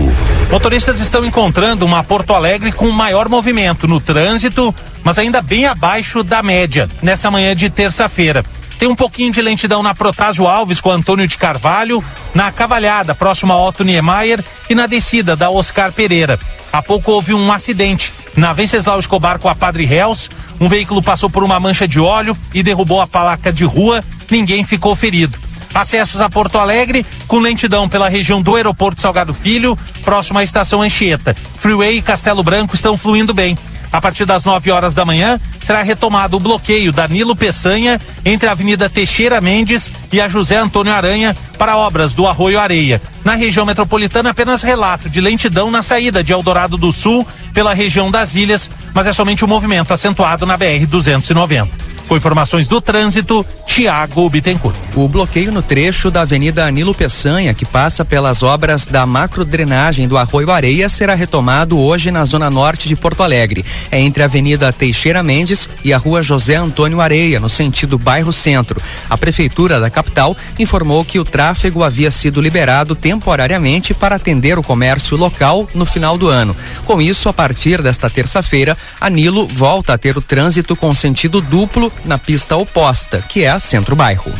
Motoristas 0.51 1.01
estão 1.01 1.25
encontrando 1.25 1.85
uma 1.85 2.05
Porto 2.05 2.35
Alegre 2.35 2.71
com 2.71 2.89
maior 2.91 3.29
movimento 3.29 3.89
no 3.89 4.01
trânsito, 4.01 4.75
mas 5.03 5.19
ainda 5.19 5.43
bem 5.43 5.67
abaixo 5.67 6.23
da 6.23 6.43
média, 6.43 6.89
nessa 7.03 7.31
manhã 7.31 7.55
de 7.55 7.69
terça-feira. 7.69 8.45
Tem 8.81 8.89
um 8.89 8.97
pouquinho 8.97 9.31
de 9.31 9.43
lentidão 9.43 9.83
na 9.83 9.95
Protásio 9.95 10.47
Alves 10.47 10.81
com 10.81 10.91
Antônio 10.91 11.27
de 11.27 11.37
Carvalho, 11.37 12.03
na 12.35 12.51
Cavalhada, 12.51 13.15
próximo 13.15 13.53
a 13.53 13.69
Otto 13.69 13.85
Niemeyer 13.85 14.43
e 14.71 14.75
na 14.75 14.87
descida 14.87 15.37
da 15.37 15.51
Oscar 15.51 15.93
Pereira. 15.93 16.41
Há 16.73 16.81
pouco 16.81 17.13
houve 17.13 17.35
um 17.35 17.53
acidente 17.53 18.11
na 18.35 18.55
Venceslau 18.55 18.99
Escobar 18.99 19.39
com 19.39 19.51
a 19.51 19.55
Padre 19.55 19.85
Reus. 19.85 20.31
Um 20.59 20.67
veículo 20.67 21.03
passou 21.03 21.29
por 21.29 21.45
uma 21.45 21.61
mancha 21.61 21.87
de 21.87 22.01
óleo 22.01 22.35
e 22.55 22.63
derrubou 22.63 23.03
a 23.03 23.07
placa 23.07 23.53
de 23.53 23.67
rua. 23.67 24.03
Ninguém 24.31 24.65
ficou 24.65 24.97
ferido. 24.97 25.39
Acessos 25.75 26.23
a 26.23 26.31
Porto 26.31 26.57
Alegre 26.57 27.05
com 27.29 27.39
lentidão 27.39 27.87
pela 27.87 28.09
região 28.09 28.41
do 28.41 28.57
Aeroporto 28.57 29.03
Salgado 29.03 29.35
Filho, 29.35 29.79
próximo 30.03 30.39
à 30.39 30.43
estação 30.43 30.81
Anchieta. 30.81 31.37
Freeway 31.59 31.99
e 31.99 32.03
Castelo 32.03 32.43
Branco 32.43 32.75
estão 32.75 32.97
fluindo 32.97 33.35
bem. 33.35 33.59
A 33.93 34.01
partir 34.01 34.25
das 34.25 34.45
9 34.45 34.71
horas 34.71 34.95
da 34.95 35.05
manhã, 35.05 35.41
será 35.61 35.83
retomado 35.83 36.37
o 36.37 36.41
bloqueio 36.41 36.93
da 36.93 37.09
Nilo 37.09 37.35
Peçanha 37.35 38.01
entre 38.25 38.49
a 38.49 38.53
Avenida 38.53 38.89
Teixeira 38.89 39.41
Mendes 39.41 39.91
e 40.13 40.21
a 40.21 40.29
José 40.29 40.57
Antônio 40.57 40.93
Aranha 40.93 41.37
para 41.59 41.77
obras 41.77 42.15
do 42.15 42.27
Arroio 42.27 42.61
Areia. 42.61 43.03
Na 43.25 43.35
região 43.35 43.67
metropolitana, 43.67 44.31
apenas 44.31 44.63
relato 44.63 45.11
de 45.11 45.21
lentidão 45.21 45.71
na 45.71 45.83
saída 45.83 46.23
de 46.23 46.33
Eldorado 46.33 46.77
do 46.77 46.93
Sul 46.93 47.27
pela 47.53 47.75
região 47.75 48.11
das 48.11 48.35
ilhas, 48.35 48.71
mas 48.95 49.07
é 49.07 49.13
somente 49.13 49.45
o 49.45 49.47
um 49.47 49.51
movimento 49.51 49.93
acentuado 49.93 50.47
na 50.47 50.57
BR 50.57 50.87
290. 50.89 51.90
Com 52.11 52.17
informações 52.17 52.67
do 52.67 52.81
trânsito, 52.81 53.47
Tiago 53.65 54.29
Bittencourt. 54.29 54.77
O 54.97 55.07
bloqueio 55.07 55.53
no 55.53 55.63
trecho 55.63 56.11
da 56.11 56.23
Avenida 56.23 56.67
Anilo 56.67 56.93
Peçanha, 56.93 57.55
que 57.55 57.65
passa 57.65 58.05
pelas 58.05 58.43
obras 58.43 58.85
da 58.85 59.07
macrodrenagem 59.07 60.09
do 60.09 60.19
Arroio 60.19 60.51
Areia, 60.51 60.89
será 60.89 61.15
retomado 61.15 61.79
hoje 61.79 62.11
na 62.11 62.25
zona 62.25 62.51
norte 62.51 62.89
de 62.89 62.97
Porto 62.97 63.23
Alegre. 63.23 63.65
É 63.93 64.01
entre 64.01 64.25
a 64.25 64.27
Avenida 64.27 64.73
Teixeira 64.73 65.23
Mendes 65.23 65.71
e 65.85 65.93
a 65.93 65.99
Rua 65.99 66.21
José 66.21 66.57
Antônio 66.57 67.01
Areia, 67.01 67.39
no 67.39 67.49
sentido 67.49 67.97
bairro 67.97 68.33
Centro. 68.33 68.83
A 69.09 69.17
Prefeitura 69.17 69.79
da 69.79 69.89
capital 69.89 70.37
informou 70.59 71.05
que 71.05 71.21
o 71.21 71.25
tráfego 71.25 71.85
havia 71.85 72.11
sido 72.11 72.41
liberado 72.41 72.97
temporariamente 72.97 73.95
para 73.95 74.17
atender 74.17 74.59
o 74.59 74.65
comércio 74.65 75.17
local 75.17 75.69
no 75.73 75.87
final 75.87 76.19
do 76.19 76.27
ano. 76.27 76.57
Com 76.85 77.01
isso, 77.01 77.29
a 77.29 77.33
partir 77.33 77.81
desta 77.81 78.11
terça-feira, 78.11 78.77
a 79.01 79.09
Nilo 79.09 79.47
volta 79.47 79.95
a 79.95 79.99
ter 79.99 80.19
o 80.19 80.21
trânsito 80.21 80.75
com 80.75 80.93
sentido 80.93 81.41
duplo 81.41 81.93
na 82.05 82.19
pista 82.19 82.57
oposta, 82.57 83.23
que 83.29 83.45
é 83.45 83.51
a 83.51 83.59
centro-bairro. 83.59 84.33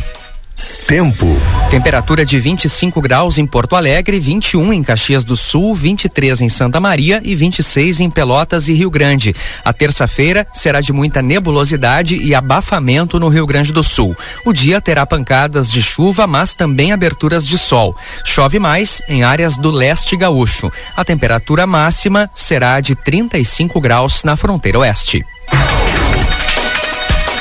Tempo. 0.87 1.25
Temperatura 1.69 2.25
de 2.25 2.37
25 2.37 3.01
graus 3.01 3.37
em 3.37 3.47
Porto 3.47 3.75
Alegre, 3.75 4.19
21 4.19 4.73
em 4.73 4.83
Caxias 4.83 5.23
do 5.23 5.37
Sul, 5.37 5.73
23 5.73 6.41
em 6.41 6.49
Santa 6.49 6.79
Maria 6.79 7.21
e 7.23 7.33
26 7.33 8.01
em 8.01 8.09
Pelotas 8.09 8.67
e 8.67 8.73
Rio 8.73 8.89
Grande. 8.89 9.33
A 9.63 9.71
terça-feira 9.71 10.45
será 10.53 10.81
de 10.81 10.91
muita 10.91 11.21
nebulosidade 11.21 12.17
e 12.17 12.35
abafamento 12.35 13.19
no 13.19 13.29
Rio 13.29 13.45
Grande 13.45 13.71
do 13.71 13.83
Sul. 13.83 14.15
O 14.45 14.51
dia 14.51 14.81
terá 14.81 15.05
pancadas 15.05 15.71
de 15.71 15.81
chuva, 15.81 16.27
mas 16.27 16.53
também 16.53 16.91
aberturas 16.91 17.45
de 17.45 17.57
sol. 17.57 17.95
Chove 18.25 18.59
mais 18.59 19.01
em 19.07 19.23
áreas 19.23 19.55
do 19.55 19.71
leste 19.71 20.17
gaúcho. 20.17 20.69
A 20.95 21.05
temperatura 21.05 21.65
máxima 21.65 22.29
será 22.35 22.81
de 22.81 22.95
35 22.95 23.79
graus 23.79 24.23
na 24.25 24.35
fronteira 24.35 24.79
oeste. 24.79 25.23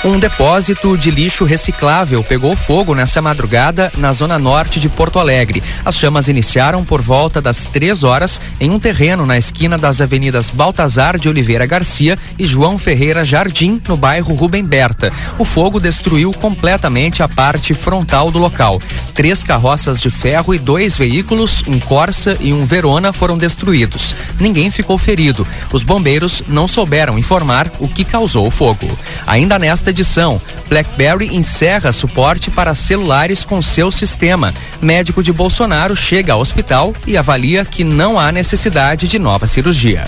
Um 0.03 0.19
depósito 0.19 0.97
de 0.97 1.11
lixo 1.11 1.45
reciclável 1.45 2.25
pegou 2.25 2.57
fogo 2.57 2.95
nessa 2.95 3.21
madrugada 3.21 3.93
na 3.99 4.15
zona 4.15 4.39
norte 4.39 4.81
de 4.81 4.89
Porto 4.89 5.19
Alegre. 5.19 5.63
As 5.85 5.95
chamas 5.95 6.27
iniciaram 6.27 6.83
por 6.83 7.03
volta 7.03 7.39
das 7.39 7.67
três 7.67 8.03
horas 8.03 8.41
em 8.59 8.71
um 8.71 8.79
terreno 8.79 9.27
na 9.27 9.37
esquina 9.37 9.77
das 9.77 10.01
avenidas 10.01 10.49
Baltazar 10.49 11.19
de 11.19 11.29
Oliveira 11.29 11.67
Garcia 11.67 12.19
e 12.39 12.47
João 12.47 12.79
Ferreira 12.79 13.27
Jardim, 13.27 13.79
no 13.87 13.95
bairro 13.95 14.35
Rubem 14.35 14.65
Berta. 14.65 15.13
O 15.39 15.45
fogo 15.45 15.79
destruiu 15.79 16.31
completamente 16.33 17.23
a 17.23 17.29
parte 17.29 17.75
frontal 17.75 18.31
do 18.31 18.39
local. 18.39 18.81
Três 19.13 19.45
carroças 19.45 20.01
de 20.01 20.09
ferro 20.09 20.55
e 20.55 20.59
dois 20.59 20.97
veículos, 20.97 21.63
um 21.69 21.79
Corsa 21.79 22.39
e 22.41 22.55
um 22.55 22.65
Verona, 22.65 23.13
foram 23.13 23.37
destruídos. 23.37 24.17
Ninguém 24.41 24.71
ficou 24.71 24.97
ferido. 24.97 25.47
Os 25.71 25.85
bombeiros 25.85 26.43
não 26.49 26.67
souberam 26.67 27.19
informar 27.19 27.71
o 27.79 27.87
que 27.87 28.03
causou 28.03 28.47
o 28.47 28.51
fogo. 28.51 28.89
Ainda 29.27 29.59
nesta 29.59 29.90
edição, 29.91 30.41
BlackBerry 30.69 31.35
encerra 31.35 31.93
suporte 31.93 32.51
para 32.51 32.75
celulares 32.75 33.45
com 33.45 33.61
seu 33.61 33.93
sistema. 33.93 34.55
Médico 34.81 35.23
de 35.23 35.33
Bolsonaro 35.33 35.95
chega 35.95 36.33
ao 36.33 36.41
hospital 36.41 36.95
e 37.07 37.17
avalia 37.17 37.65
que 37.65 37.85
não 37.85 38.19
há 38.19 38.33
necessidade 38.33 39.07
de 39.07 39.19
nova 39.19 39.47
cirurgia. 39.47 40.07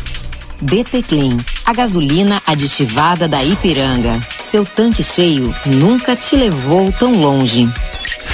DT 0.60 1.02
Clean, 1.02 1.36
a 1.66 1.72
gasolina 1.72 2.40
aditivada 2.46 3.26
da 3.26 3.42
Ipiranga. 3.42 4.20
Seu 4.38 4.64
tanque 4.64 5.02
cheio 5.02 5.54
nunca 5.66 6.14
te 6.14 6.36
levou 6.36 6.92
tão 6.92 7.20
longe. 7.20 7.68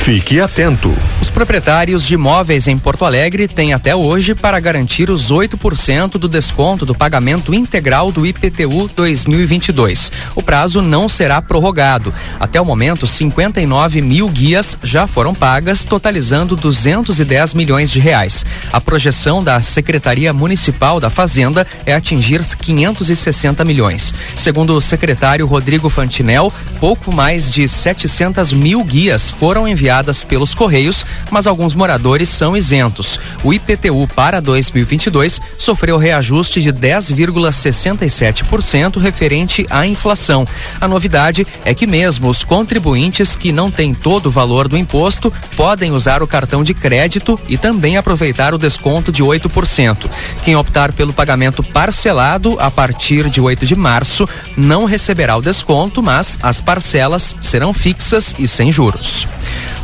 Fique 0.08 0.40
atento. 0.40 0.96
Os 1.20 1.28
proprietários 1.28 2.02
de 2.02 2.14
imóveis 2.14 2.66
em 2.66 2.78
Porto 2.78 3.04
Alegre 3.04 3.46
têm 3.46 3.74
até 3.74 3.94
hoje 3.94 4.34
para 4.34 4.58
garantir 4.58 5.10
os 5.10 5.30
8% 5.30 6.12
do 6.12 6.26
desconto 6.26 6.86
do 6.86 6.94
pagamento 6.94 7.52
integral 7.52 8.10
do 8.10 8.24
IPTU 8.24 8.88
2022. 8.96 10.10
O 10.34 10.42
prazo 10.42 10.80
não 10.80 11.10
será 11.10 11.42
prorrogado. 11.42 12.14
Até 12.40 12.58
o 12.58 12.64
momento, 12.64 13.06
59 13.06 14.00
mil 14.00 14.28
guias 14.28 14.78
já 14.82 15.06
foram 15.06 15.34
pagas, 15.34 15.84
totalizando 15.84 16.56
210 16.56 17.52
milhões 17.52 17.90
de 17.90 18.00
reais. 18.00 18.46
A 18.72 18.80
projeção 18.80 19.44
da 19.44 19.60
Secretaria 19.60 20.32
Municipal 20.32 21.00
da 21.00 21.10
Fazenda 21.10 21.66
é 21.84 21.92
atingir 21.92 22.42
560 22.42 23.62
milhões. 23.62 24.14
Segundo 24.34 24.74
o 24.74 24.80
secretário 24.80 25.46
Rodrigo 25.46 25.90
Fantinel, 25.90 26.50
pouco 26.80 27.12
mais 27.12 27.52
de 27.52 27.68
700 27.68 28.54
mil 28.54 28.82
guias 28.82 29.28
foram 29.28 29.68
enviadas 29.68 29.97
pelos 30.24 30.54
Correios, 30.54 31.04
mas 31.30 31.46
alguns 31.46 31.74
moradores 31.74 32.28
são 32.28 32.56
isentos. 32.56 33.20
O 33.42 33.52
IPTU 33.52 34.06
para 34.14 34.40
2022 34.40 35.40
sofreu 35.58 35.96
reajuste 35.96 36.60
de 36.60 36.72
10,67% 36.72 38.98
referente 38.98 39.66
à 39.68 39.86
inflação. 39.86 40.44
A 40.80 40.88
novidade 40.88 41.46
é 41.64 41.74
que 41.74 41.86
mesmo 41.86 42.28
os 42.28 42.44
contribuintes 42.44 43.36
que 43.36 43.52
não 43.52 43.70
têm 43.70 43.94
todo 43.94 44.26
o 44.26 44.30
valor 44.30 44.68
do 44.68 44.76
imposto 44.76 45.32
podem 45.56 45.92
usar 45.92 46.22
o 46.22 46.26
cartão 46.26 46.62
de 46.62 46.74
crédito 46.74 47.38
e 47.48 47.58
também 47.58 47.96
aproveitar 47.96 48.54
o 48.54 48.58
desconto 48.58 49.10
de 49.10 49.22
8%. 49.22 50.08
Quem 50.44 50.56
optar 50.56 50.92
pelo 50.92 51.12
pagamento 51.12 51.62
parcelado 51.62 52.56
a 52.60 52.70
partir 52.70 53.28
de 53.28 53.40
8 53.40 53.66
de 53.66 53.74
março 53.74 54.26
não 54.56 54.84
receberá 54.84 55.36
o 55.36 55.42
desconto, 55.42 56.02
mas 56.02 56.38
as 56.42 56.60
parcelas 56.60 57.34
serão 57.40 57.72
fixas 57.72 58.34
e 58.38 58.46
sem 58.46 58.70
juros. 58.70 59.26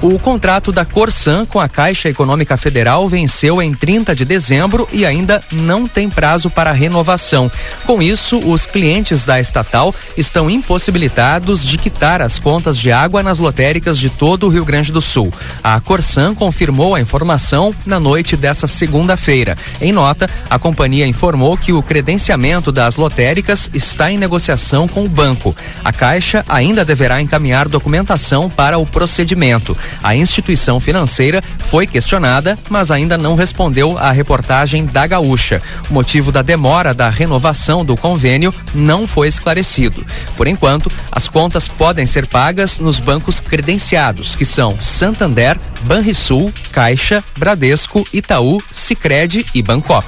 O 0.05 0.19
contrato 0.19 0.71
da 0.71 0.85
Corsan 0.85 1.47
com 1.47 1.59
a 1.59 1.67
Caixa 1.67 2.11
Econômica 2.11 2.59
Federal 2.59 3.09
venceu 3.09 3.63
em 3.63 3.73
30 3.73 4.15
de 4.15 4.27
dezembro 4.27 4.87
e 4.93 5.07
ainda 5.07 5.41
não 5.51 5.89
tem 5.89 6.11
prazo 6.11 6.51
para 6.51 6.73
renovação. 6.73 7.51
Com 7.87 8.03
isso, 8.03 8.39
os 8.39 8.67
clientes 8.67 9.25
da 9.25 9.41
estatal 9.41 9.95
estão 10.15 10.51
impossibilitados 10.51 11.65
de 11.65 11.79
quitar 11.79 12.21
as 12.21 12.39
contas 12.39 12.77
de 12.77 12.93
água 12.93 13.23
nas 13.23 13.39
lotéricas 13.39 13.99
de 13.99 14.11
todo 14.11 14.47
o 14.47 14.51
Rio 14.51 14.63
Grande 14.63 14.93
do 14.93 15.01
Sul. 15.01 15.33
A 15.63 15.81
Corsan 15.81 16.35
confirmou 16.35 16.95
a 16.95 17.01
informação 17.01 17.75
na 17.87 17.99
noite 17.99 18.37
dessa 18.37 18.67
segunda-feira. 18.69 19.57
Em 19.81 19.91
nota, 19.91 20.29
a 20.51 20.59
companhia 20.59 21.07
informou 21.07 21.57
que 21.57 21.73
o 21.73 21.83
credenciamento 21.83 22.71
das 22.71 22.97
lotéricas 22.97 23.71
está 23.73 24.13
em 24.13 24.19
negociação 24.19 24.87
com 24.87 25.03
o 25.03 25.09
banco. 25.09 25.57
A 25.83 25.95
Caixa 25.95 26.45
ainda 26.47 26.85
deverá 26.85 27.23
encaminhar 27.23 27.69
documentação 27.69 28.51
para 28.51 28.77
o 28.77 28.85
procedimento. 28.85 29.75
A 30.03 30.15
instituição 30.15 30.79
financeira 30.79 31.43
foi 31.59 31.87
questionada, 31.87 32.59
mas 32.69 32.91
ainda 32.91 33.17
não 33.17 33.35
respondeu 33.35 33.99
à 33.99 34.11
reportagem 34.11 34.87
da 34.87 35.07
Gaúcha. 35.07 35.63
O 35.91 35.95
motivo 35.95 36.31
da 36.31 36.43
demora 36.43 36.95
da 36.95 37.09
renovação 37.09 37.85
do 37.85 37.97
convênio 37.97 38.55
não 38.75 39.07
foi 39.07 39.29
esclarecido. 39.29 40.05
Por 40.37 40.47
enquanto, 40.47 40.91
as 41.11 41.29
contas 41.29 41.69
podem 41.69 42.07
ser 42.07 42.27
pagas 42.27 42.79
nos 42.79 42.99
bancos 43.01 43.41
credenciados, 43.41 44.35
que 44.35 44.45
são 44.45 44.81
Santander, 44.81 45.59
Banrisul, 45.83 46.53
Caixa, 46.73 47.23
Bradesco, 47.37 48.07
Itaú, 48.13 48.63
Sicredi 48.71 49.47
e 49.55 49.63
Bancop. 49.63 50.07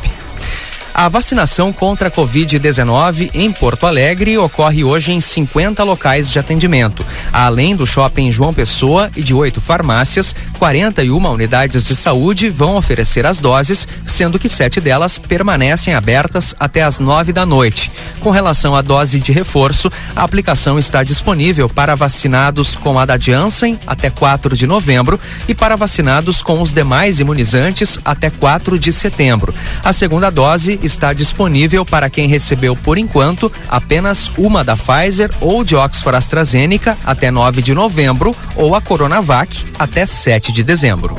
A 0.98 1.10
vacinação 1.10 1.74
contra 1.74 2.08
a 2.08 2.10
Covid-19 2.10 3.30
em 3.34 3.52
Porto 3.52 3.84
Alegre 3.86 4.38
ocorre 4.38 4.82
hoje 4.82 5.12
em 5.12 5.20
50 5.20 5.84
locais 5.84 6.30
de 6.30 6.38
atendimento. 6.38 7.04
Além 7.30 7.76
do 7.76 7.84
shopping 7.84 8.32
João 8.32 8.54
Pessoa 8.54 9.10
e 9.14 9.22
de 9.22 9.34
oito 9.34 9.60
farmácias, 9.60 10.34
41 10.58 11.22
unidades 11.30 11.84
de 11.84 11.94
saúde 11.94 12.48
vão 12.48 12.76
oferecer 12.76 13.26
as 13.26 13.40
doses, 13.40 13.86
sendo 14.06 14.38
que 14.38 14.48
sete 14.48 14.80
delas 14.80 15.18
permanecem 15.18 15.92
abertas 15.92 16.54
até 16.58 16.80
as 16.80 16.98
nove 16.98 17.30
da 17.30 17.44
noite. 17.44 17.92
Com 18.20 18.30
relação 18.30 18.74
à 18.74 18.80
dose 18.80 19.20
de 19.20 19.32
reforço, 19.32 19.92
a 20.14 20.22
aplicação 20.22 20.78
está 20.78 21.04
disponível 21.04 21.68
para 21.68 21.94
vacinados 21.94 22.74
com 22.74 22.98
a 22.98 23.04
da 23.04 23.18
Janssen 23.18 23.78
até 23.86 24.08
4 24.08 24.56
de 24.56 24.66
novembro 24.66 25.20
e 25.46 25.54
para 25.54 25.76
vacinados 25.76 26.40
com 26.40 26.62
os 26.62 26.72
demais 26.72 27.20
imunizantes 27.20 27.98
até 28.02 28.30
4 28.30 28.78
de 28.78 28.94
setembro. 28.94 29.54
A 29.84 29.92
segunda 29.92 30.30
dose 30.30 30.85
está 30.86 31.12
disponível 31.12 31.84
para 31.84 32.08
quem 32.08 32.26
recebeu 32.26 32.74
por 32.74 32.96
enquanto 32.96 33.52
apenas 33.68 34.30
uma 34.38 34.64
da 34.64 34.76
Pfizer 34.76 35.30
ou 35.40 35.62
de 35.62 35.76
Oxford 35.76 36.16
AstraZeneca 36.16 36.96
até 37.04 37.30
9 37.30 37.60
de 37.60 37.74
novembro 37.74 38.34
ou 38.54 38.74
a 38.74 38.80
Coronavac 38.80 39.66
até 39.78 40.06
7 40.06 40.52
de 40.52 40.62
dezembro. 40.62 41.16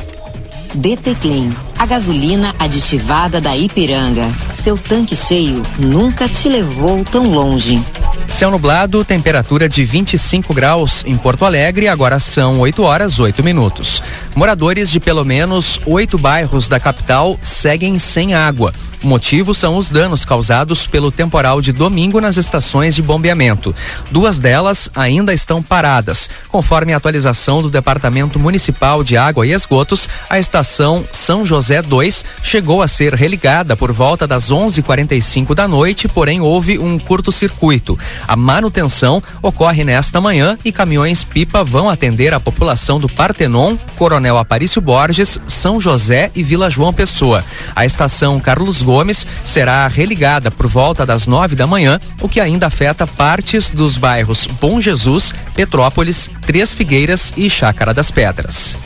DT 0.74 1.14
Clean, 1.20 1.50
a 1.78 1.86
gasolina 1.86 2.54
aditivada 2.58 3.40
da 3.40 3.56
Ipiranga. 3.56 4.26
Seu 4.52 4.76
tanque 4.76 5.16
cheio 5.16 5.62
nunca 5.78 6.28
te 6.28 6.48
levou 6.48 7.04
tão 7.04 7.22
longe. 7.22 7.82
Céu 8.28 8.50
nublado, 8.50 9.04
temperatura 9.04 9.68
de 9.68 9.84
25 9.84 10.52
graus 10.52 11.02
em 11.06 11.16
Porto 11.16 11.44
Alegre, 11.44 11.88
agora 11.88 12.20
são 12.20 12.60
8 12.60 12.82
horas 12.82 13.18
8 13.18 13.42
minutos. 13.42 14.02
Moradores 14.36 14.90
de 14.90 15.00
pelo 15.00 15.24
menos 15.24 15.80
oito 15.86 16.18
bairros 16.18 16.68
da 16.68 16.78
capital 16.78 17.38
seguem 17.42 17.98
sem 17.98 18.34
água. 18.34 18.72
Motivo 19.02 19.54
são 19.54 19.76
os 19.76 19.90
danos 19.90 20.24
causados 20.24 20.86
pelo 20.86 21.12
temporal 21.12 21.60
de 21.60 21.72
domingo 21.72 22.20
nas 22.20 22.36
estações 22.36 22.94
de 22.94 23.02
bombeamento. 23.02 23.74
Duas 24.10 24.40
delas 24.40 24.90
ainda 24.94 25.32
estão 25.32 25.62
paradas. 25.62 26.28
Conforme 26.48 26.92
a 26.92 26.96
atualização 26.96 27.62
do 27.62 27.70
Departamento 27.70 28.38
Municipal 28.38 29.04
de 29.04 29.16
Água 29.16 29.46
e 29.46 29.52
Esgotos, 29.52 30.08
a 30.28 30.38
estação 30.38 31.04
São 31.12 31.44
José 31.44 31.80
2 31.80 32.24
chegou 32.42 32.82
a 32.82 32.88
ser 32.88 33.14
religada 33.14 33.76
por 33.76 33.92
volta 33.92 34.26
das 34.26 34.50
11:45 34.50 35.54
da 35.54 35.68
noite, 35.68 36.08
porém 36.08 36.40
houve 36.40 36.78
um 36.78 36.98
curto-circuito. 36.98 37.98
A 38.26 38.34
manutenção 38.34 39.22
ocorre 39.40 39.84
nesta 39.84 40.20
manhã 40.20 40.58
e 40.64 40.72
caminhões 40.72 41.22
pipa 41.22 41.62
vão 41.62 41.88
atender 41.88 42.34
a 42.34 42.40
população 42.40 42.98
do 42.98 43.08
Partenon, 43.08 43.76
Coronel 43.96 44.38
Aparício 44.38 44.80
Borges, 44.80 45.38
São 45.46 45.80
José 45.80 46.30
e 46.34 46.42
Vila 46.42 46.68
João 46.68 46.92
Pessoa. 46.92 47.44
A 47.76 47.86
estação 47.86 48.40
Carlos 48.40 48.82
Gomes 48.88 49.26
será 49.44 49.86
religada 49.86 50.50
por 50.50 50.66
volta 50.66 51.04
das 51.04 51.26
nove 51.26 51.54
da 51.54 51.66
manhã, 51.66 52.00
o 52.22 52.28
que 52.28 52.40
ainda 52.40 52.68
afeta 52.68 53.06
partes 53.06 53.70
dos 53.70 53.98
bairros 53.98 54.46
Bom 54.46 54.80
Jesus, 54.80 55.34
Petrópolis, 55.54 56.30
Três 56.46 56.72
Figueiras 56.72 57.34
e 57.36 57.50
Chácara 57.50 57.92
das 57.92 58.10
Pedras. 58.10 58.78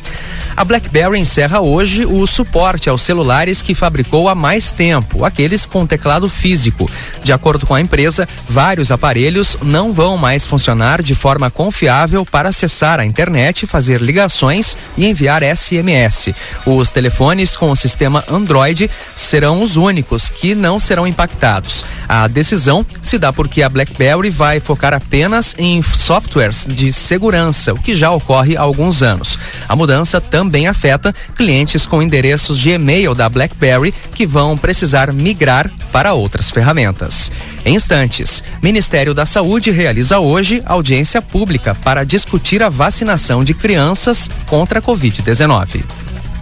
A 0.55 0.65
BlackBerry 0.65 1.19
encerra 1.19 1.61
hoje 1.61 2.05
o 2.05 2.27
suporte 2.27 2.89
aos 2.89 3.01
celulares 3.01 3.63
que 3.63 3.75
fabricou 3.75 4.29
há 4.29 4.35
mais 4.35 4.73
tempo, 4.73 5.25
aqueles 5.25 5.65
com 5.65 5.87
teclado 5.87 6.29
físico. 6.29 6.91
De 7.25 7.33
acordo 7.33 7.67
com 7.67 7.75
a 7.75 7.81
empresa, 7.81 8.29
vários 8.47 8.93
aparelhos 8.93 9.57
não 9.63 9.95
vão 9.95 10.19
mais 10.19 10.45
funcionar 10.47 11.03
de 11.03 11.15
forma 11.15 11.51
confiável 11.51 12.27
para 12.27 12.51
acessar 12.51 13.01
a 13.01 13.07
internet, 13.07 13.67
fazer 13.67 14.03
ligações 14.03 14.77
e 14.97 15.07
enviar 15.07 15.43
SMS. 15.43 16.35
Os 16.67 16.91
telefones 16.91 17.57
com 17.57 17.71
o 17.71 17.77
sistema 17.77 18.23
Android 18.29 18.91
serão 19.15 19.63
os 19.63 19.77
únicos 19.77 20.29
que 20.29 20.55
não 20.55 20.79
serão 20.79 21.07
impactados. 21.07 21.83
A 22.07 22.29
decisão 22.29 22.85
se 23.01 23.19
dá 23.19 23.33
porque 23.33 23.63
a 23.63 23.69
BlackBerry 23.71 24.29
vai 24.29 24.61
focar 24.61 24.93
apenas 24.93 25.55
em 25.57 25.81
softwares 25.81 26.67
de 26.69 26.93
segurança, 26.93 27.73
o 27.73 27.81
que 27.81 27.97
já 27.97 28.11
ocorre 28.11 28.55
há 28.55 28.61
alguns 28.61 29.03
anos. 29.03 29.39
A 29.67 29.75
mudança 29.75 30.21
também 30.21 30.42
também 30.43 30.67
afeta 30.67 31.15
clientes 31.37 31.87
com 31.87 32.03
endereços 32.03 32.59
de 32.59 32.71
e-mail 32.71 33.15
da 33.15 33.29
BlackBerry 33.29 33.95
que 34.13 34.27
vão 34.27 34.59
precisar 34.59 35.13
migrar 35.13 35.71
para 35.93 36.15
outras 36.15 36.51
ferramentas. 36.51 37.31
Em 37.65 37.77
instantes, 37.77 38.43
Ministério 38.61 39.15
da 39.15 39.25
Saúde 39.25 39.71
realiza 39.71 40.19
hoje 40.19 40.61
audiência 40.67 41.23
pública 41.23 41.77
para 41.77 42.03
discutir 42.03 42.61
a 42.61 42.69
vacinação 42.69 43.45
de 43.45 43.55
crianças 43.55 44.29
contra 44.49 44.81
a 44.81 44.83
Covid-19. 44.83 45.85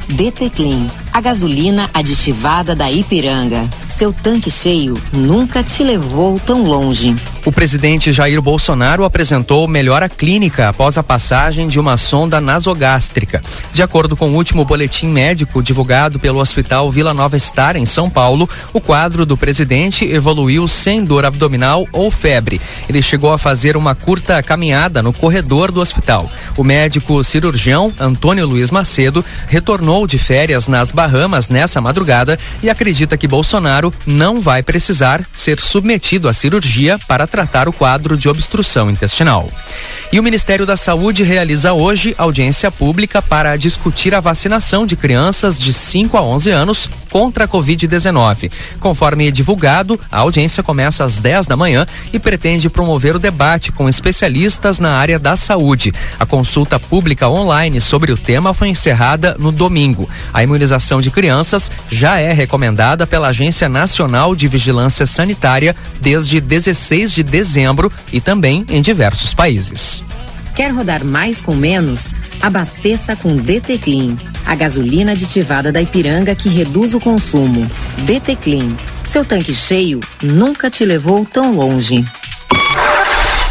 DT 0.08 0.48
Clean, 0.48 0.86
a 1.12 1.20
gasolina 1.20 1.90
aditivada 1.92 2.74
da 2.74 2.90
Ipiranga. 2.90 3.68
Seu 3.86 4.12
tanque 4.12 4.50
cheio 4.50 4.94
nunca 5.12 5.62
te 5.62 5.82
levou 5.82 6.38
tão 6.38 6.64
longe. 6.64 7.16
O 7.44 7.50
presidente 7.50 8.12
Jair 8.12 8.40
Bolsonaro 8.40 9.04
apresentou 9.04 9.66
melhora 9.66 10.08
clínica 10.08 10.68
após 10.68 10.98
a 10.98 11.02
passagem 11.02 11.66
de 11.66 11.80
uma 11.80 11.96
sonda 11.96 12.40
nasogástrica. 12.40 13.42
De 13.72 13.82
acordo 13.82 14.16
com 14.16 14.30
o 14.30 14.36
último 14.36 14.64
boletim 14.64 15.08
médico 15.08 15.62
divulgado 15.62 16.18
pelo 16.18 16.38
Hospital 16.38 16.90
Vila 16.90 17.14
Nova 17.14 17.38
Star, 17.38 17.76
em 17.76 17.86
São 17.86 18.10
Paulo, 18.10 18.48
o 18.72 18.80
quadro 18.80 19.24
do 19.24 19.36
presidente 19.36 20.04
evoluiu 20.04 20.68
sem 20.68 21.02
dor 21.02 21.24
abdominal 21.24 21.86
ou 21.92 22.10
febre. 22.10 22.60
Ele 22.88 23.00
chegou 23.00 23.32
a 23.32 23.38
fazer 23.38 23.76
uma 23.76 23.94
curta 23.94 24.42
caminhada 24.42 25.02
no 25.02 25.12
corredor 25.12 25.72
do 25.72 25.80
hospital. 25.80 26.30
O 26.56 26.64
médico 26.64 27.24
cirurgião 27.24 27.92
Antônio 27.98 28.46
Luiz 28.46 28.70
Macedo 28.70 29.24
retornou 29.48 30.06
de 30.06 30.18
férias 30.18 30.68
nas 30.68 30.92
Bahamas 31.00 31.48
nessa 31.48 31.80
madrugada 31.80 32.38
e 32.62 32.68
acredita 32.68 33.16
que 33.16 33.26
Bolsonaro 33.26 33.90
não 34.06 34.38
vai 34.38 34.62
precisar 34.62 35.26
ser 35.32 35.58
submetido 35.58 36.28
à 36.28 36.32
cirurgia 36.34 36.98
para 37.08 37.26
tratar 37.26 37.70
o 37.70 37.72
quadro 37.72 38.18
de 38.18 38.28
obstrução 38.28 38.90
intestinal. 38.90 39.48
E 40.12 40.18
o 40.18 40.24
Ministério 40.24 40.66
da 40.66 40.76
Saúde 40.76 41.22
realiza 41.22 41.72
hoje 41.72 42.16
audiência 42.18 42.68
pública 42.68 43.22
para 43.22 43.56
discutir 43.56 44.12
a 44.12 44.18
vacinação 44.18 44.84
de 44.84 44.96
crianças 44.96 45.56
de 45.56 45.72
5 45.72 46.16
a 46.16 46.22
11 46.22 46.50
anos 46.50 46.90
contra 47.08 47.44
a 47.44 47.48
Covid-19. 47.48 48.50
Conforme 48.80 49.30
divulgado, 49.30 50.00
a 50.10 50.18
audiência 50.18 50.64
começa 50.64 51.04
às 51.04 51.18
10 51.18 51.46
da 51.46 51.56
manhã 51.56 51.86
e 52.12 52.18
pretende 52.18 52.68
promover 52.68 53.14
o 53.14 53.20
debate 53.20 53.70
com 53.70 53.88
especialistas 53.88 54.80
na 54.80 54.96
área 54.96 55.16
da 55.16 55.36
saúde. 55.36 55.92
A 56.18 56.26
consulta 56.26 56.80
pública 56.80 57.28
online 57.28 57.80
sobre 57.80 58.10
o 58.10 58.16
tema 58.16 58.52
foi 58.52 58.68
encerrada 58.68 59.36
no 59.38 59.52
domingo. 59.52 60.08
A 60.32 60.42
imunização 60.42 61.00
de 61.00 61.10
crianças 61.12 61.70
já 61.88 62.18
é 62.18 62.32
recomendada 62.32 63.06
pela 63.06 63.28
Agência 63.28 63.68
Nacional 63.68 64.34
de 64.34 64.48
Vigilância 64.48 65.06
Sanitária 65.06 65.76
desde 66.00 66.40
16 66.40 67.12
de 67.12 67.22
dezembro 67.22 67.92
e 68.12 68.20
também 68.20 68.66
em 68.68 68.82
diversos 68.82 69.32
países. 69.34 69.99
Quer 70.54 70.72
rodar 70.72 71.04
mais 71.04 71.40
com 71.40 71.54
menos? 71.54 72.14
Abasteça 72.40 73.16
com 73.16 73.36
DT 73.36 73.78
Clean, 73.78 74.16
a 74.44 74.54
gasolina 74.54 75.12
aditivada 75.12 75.70
da 75.70 75.80
Ipiranga 75.80 76.34
que 76.34 76.48
reduz 76.48 76.94
o 76.94 77.00
consumo. 77.00 77.68
DT 78.04 78.36
Clean, 78.36 78.76
seu 79.02 79.24
tanque 79.24 79.54
cheio 79.54 80.00
nunca 80.22 80.70
te 80.70 80.84
levou 80.84 81.24
tão 81.24 81.54
longe. 81.54 82.04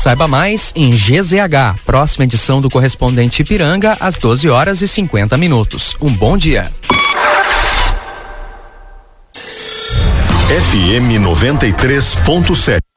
Saiba 0.02 0.28
mais 0.28 0.72
em 0.76 0.92
GZH, 0.92 1.84
próxima 1.86 2.24
edição 2.24 2.62
do 2.62 2.70
correspondente 2.70 3.42
Ipiranga, 3.42 3.98
às 4.00 4.18
12 4.18 4.50
horas 4.50 4.82
e 4.82 4.88
50 4.88 5.38
minutos. 5.38 5.96
Um 6.02 6.14
bom 6.14 6.38
dia. 6.38 6.72
FM 10.50 11.22
93.7 11.22 12.89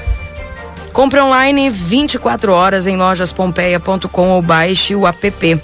Compre 0.92 1.20
online 1.20 1.70
24 1.70 2.53
horas 2.53 2.87
em 2.87 2.96
lojaspompeia.com 2.96 4.31
ou 4.31 4.42
baixe 4.42 4.94
o 4.94 5.07
app. 5.07 5.61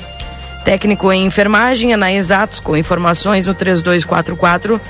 Técnico 0.64 1.12
em 1.12 1.24
enfermagem 1.24 1.92
é 1.92 1.96
na 1.96 2.12
Exatos, 2.12 2.60
com 2.60 2.76
informações 2.76 3.46
no 3.46 3.54
3244 3.54 4.80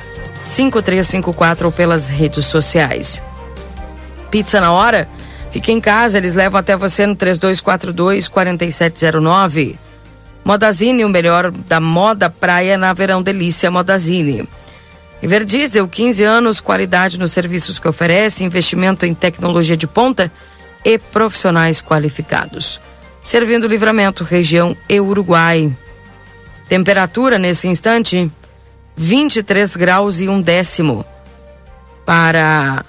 5354 0.42 1.66
ou 1.66 1.72
pelas 1.72 2.08
redes 2.08 2.46
sociais. 2.46 3.22
Pizza 4.30 4.60
na 4.60 4.72
hora? 4.72 5.06
Fique 5.50 5.72
em 5.72 5.80
casa, 5.80 6.16
eles 6.16 6.34
levam 6.34 6.58
até 6.58 6.76
você 6.76 7.06
no 7.06 7.14
3242 7.14 8.28
4709. 8.28 9.78
Modazine, 10.44 11.04
o 11.04 11.08
melhor 11.08 11.50
da 11.50 11.80
moda 11.80 12.30
praia 12.30 12.76
na 12.76 12.92
Verão 12.92 13.22
Delícia 13.22 13.70
Modazine. 13.70 14.48
Everdiesel, 15.22 15.86
15 15.86 16.24
anos, 16.24 16.60
qualidade 16.60 17.18
nos 17.18 17.32
serviços 17.32 17.78
que 17.78 17.88
oferece, 17.88 18.44
investimento 18.44 19.04
em 19.04 19.14
tecnologia 19.14 19.76
de 19.76 19.86
ponta 19.86 20.32
e 20.84 20.98
profissionais 20.98 21.82
qualificados 21.82 22.80
servindo 23.22 23.66
Livramento, 23.66 24.24
região 24.24 24.76
e 24.88 25.00
Uruguai. 25.00 25.72
Temperatura 26.68 27.38
nesse 27.38 27.68
instante, 27.68 28.30
23 28.96 29.76
graus 29.76 30.20
e 30.20 30.28
um 30.28 30.40
décimo. 30.40 31.04
Para 32.04 32.84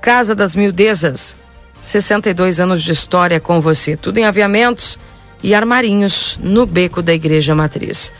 Casa 0.00 0.34
das 0.34 0.54
Mildezas, 0.54 1.36
62 1.80 2.60
anos 2.60 2.82
de 2.82 2.92
história 2.92 3.38
com 3.38 3.60
você. 3.60 3.96
Tudo 3.96 4.18
em 4.18 4.24
aviamentos 4.24 4.98
e 5.42 5.54
armarinhos 5.54 6.38
no 6.42 6.66
beco 6.66 7.02
da 7.02 7.12
Igreja 7.12 7.54
Matriz. 7.54 8.12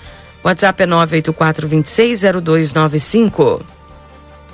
WhatsApp 0.42 0.82
é 0.82 0.86
984-260295. 0.86 3.62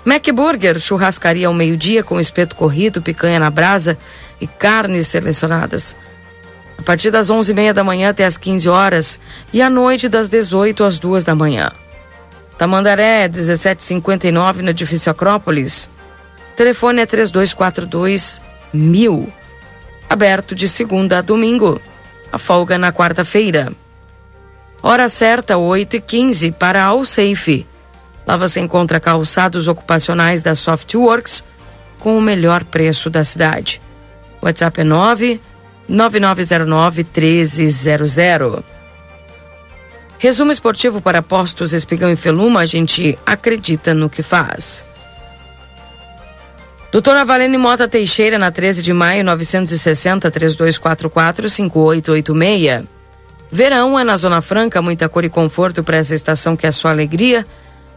MacBurger, 0.05 0.79
churrascaria 0.79 1.49
ao 1.49 1.55
meio-dia 1.55 2.03
com 2.03 2.21
espeto 2.21 2.55
corrido, 2.55 3.03
picanha 3.03 3.39
na 3.39 3.51
brasa 3.51 3.99
e 4.41 4.47
carnes 4.47 5.07
selecionadas. 5.07 5.97
A 6.79 6.83
partir 6.83 7.11
das 7.11 7.29
11h30 7.29 7.73
da 7.73 7.83
manhã 7.83 8.11
até 8.11 8.25
as 8.25 8.39
15 8.39 8.69
horas 8.69 9.21
e 9.53 9.61
à 9.61 9.69
noite 9.69 10.09
das 10.09 10.29
18 10.29 10.85
às 10.85 10.99
2 10.99 11.25
da 11.25 11.35
manhã. 11.35 11.73
Tamandaré, 12.57 13.29
1759, 13.29 14.63
no 14.63 14.71
edifício 14.71 15.11
Acrópolis. 15.11 15.91
O 16.53 16.57
telefone 16.57 17.03
é 17.03 17.07
3242 17.07 18.41
mil. 18.73 19.33
Aberto 20.09 20.55
de 20.55 20.69
segunda 20.69 21.19
a 21.19 21.21
domingo. 21.21 21.81
A 22.31 22.39
folga 22.39 22.77
na 22.77 22.93
quarta-feira. 22.93 23.73
Hora 24.83 25.09
certa, 25.09 25.57
8 25.57 25.97
e 25.97 26.01
15 26.01 26.53
para 26.53 26.89
a 26.89 27.05
Safe. 27.05 27.67
Lá 28.27 28.37
você 28.37 28.61
encontra 28.61 29.01
calçados 29.01 29.67
ocupacionais 29.67 30.43
da 30.43 30.55
Softworks 30.55 31.43
com 31.99 32.17
o 32.17 32.21
melhor 32.21 32.65
preço 32.65 33.09
da 33.11 33.25
cidade. 33.25 33.81
WhatsApp 34.43 34.83
é 34.83 34.85
9 34.85 35.41
9909 35.89 37.05
1300. 37.05 38.63
Resumo 40.19 40.53
esportivo 40.53 41.01
para 41.01 41.23
postos 41.23 41.73
Espigão 41.73 42.11
e 42.11 42.17
Feluma, 42.17 42.61
a 42.61 42.67
gente 42.67 43.19
acredita 43.25 43.95
no 43.95 44.11
que 44.11 44.23
faz. 44.23 44.85
Doutora 46.91 47.23
Valene 47.23 47.59
Mota 47.59 47.87
Teixeira, 47.87 48.39
na 48.39 48.51
13 48.51 48.83
de 48.83 48.95
maio, 48.95 49.23
960 49.23 50.31
3244 50.31 51.49
5886. 51.51 52.85
Verão 53.51 53.99
é 53.99 54.05
na 54.05 54.17
Zona 54.17 54.41
Franca, 54.41 54.81
muita 54.81 55.09
cor 55.09 55.25
e 55.25 55.29
conforto 55.29 55.85
para 55.85 55.99
essa 55.99 56.15
estação 56.15 56.57
que 56.57 56.67
é 56.67 56.73
sua 56.73 56.91
alegria. 56.91 57.47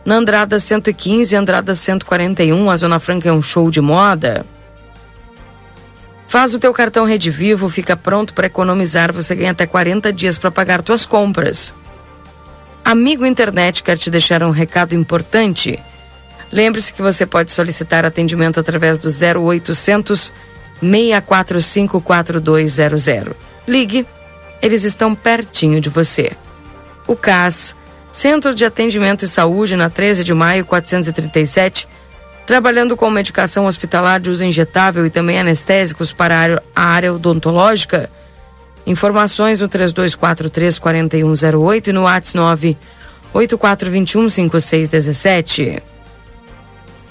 Na 0.03 0.15
Andrada 0.15 0.59
115, 0.59 1.35
Andrada 1.35 1.73
141, 1.73 2.69
a 2.69 2.75
Zona 2.75 2.99
Franca 2.99 3.29
é 3.29 3.31
um 3.31 3.41
show 3.41 3.71
de 3.71 3.79
moda. 3.79 4.45
Faz 6.27 6.53
o 6.53 6.59
teu 6.59 6.73
cartão 6.73 7.05
Rede 7.05 7.29
Vivo, 7.29 7.69
fica 7.69 7.95
pronto 7.95 8.33
para 8.33 8.47
economizar, 8.47 9.13
você 9.13 9.35
ganha 9.35 9.51
até 9.51 9.65
40 9.65 10.11
dias 10.11 10.37
para 10.37 10.51
pagar 10.51 10.81
tuas 10.81 11.05
compras. 11.05 11.73
Amigo 12.83 13.25
Internet 13.25 13.83
quer 13.83 13.97
te 13.97 14.09
deixar 14.09 14.43
um 14.43 14.51
recado 14.51 14.95
importante. 14.95 15.79
Lembre-se 16.51 16.93
que 16.93 17.01
você 17.01 17.25
pode 17.25 17.51
solicitar 17.51 18.05
atendimento 18.05 18.59
através 18.59 18.99
do 18.99 19.07
0800 19.09 20.33
645 20.81 22.01
4200. 22.01 23.35
Ligue, 23.67 24.05
eles 24.61 24.83
estão 24.83 25.15
pertinho 25.15 25.79
de 25.79 25.89
você. 25.89 26.31
O 27.07 27.15
CAS, 27.15 27.75
Centro 28.11 28.53
de 28.53 28.65
Atendimento 28.65 29.23
e 29.23 29.27
Saúde, 29.27 29.75
na 29.75 29.89
13 29.89 30.23
de 30.23 30.33
maio 30.33 30.65
437, 30.65 31.87
trabalhando 32.45 32.97
com 32.97 33.09
medicação 33.09 33.65
hospitalar 33.65 34.19
de 34.19 34.29
uso 34.29 34.43
injetável 34.43 35.05
e 35.05 35.09
também 35.09 35.39
anestésicos 35.39 36.11
para 36.11 36.61
a 36.75 36.83
área 36.83 37.13
odontológica. 37.13 38.09
Informações 38.85 39.61
no 39.61 39.67
3243 39.67 40.79
4108 40.79 41.89
e 41.89 41.93
no 41.93 42.03
WhatsApp 42.03 42.37
98421 43.33 44.29
5617. 44.29 45.90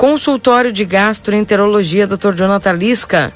Consultório 0.00 0.72
de 0.72 0.82
Gastroenterologia 0.86 2.06
Dr. 2.06 2.32
Jonathan 2.34 2.72
Lisca. 2.72 3.34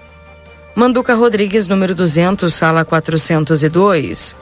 Manduca 0.75 1.15
Rodrigues, 1.15 1.69
número 1.69 1.95
200, 1.95 2.55
sala 2.55 2.87
402. 2.87 4.35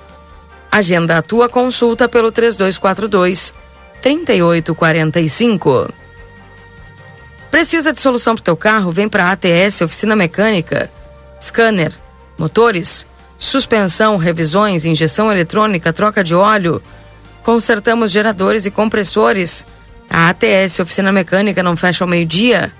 Agenda 0.70 1.18
a 1.18 1.22
tua 1.22 1.48
consulta 1.48 2.08
pelo 2.08 2.30
3242 2.30 3.52
3845. 4.00 5.92
Precisa 7.50 7.92
de 7.92 7.98
solução 7.98 8.36
para 8.36 8.42
o 8.42 8.44
teu 8.44 8.56
carro? 8.56 8.92
Vem 8.92 9.08
para 9.08 9.24
a 9.24 9.32
ATS, 9.32 9.80
oficina 9.80 10.14
mecânica, 10.14 10.88
scanner, 11.40 11.92
motores, 12.38 13.04
suspensão, 13.36 14.16
revisões, 14.16 14.84
injeção 14.84 15.28
eletrônica, 15.32 15.92
troca 15.92 16.22
de 16.22 16.36
óleo. 16.36 16.80
Consertamos 17.42 18.12
geradores 18.12 18.64
e 18.64 18.70
compressores. 18.70 19.66
A 20.12 20.28
ATS, 20.28 20.78
oficina 20.78 21.10
mecânica, 21.10 21.60
não 21.62 21.74
fecha 21.74 22.04
ao 22.04 22.08
meio-dia? 22.08 22.70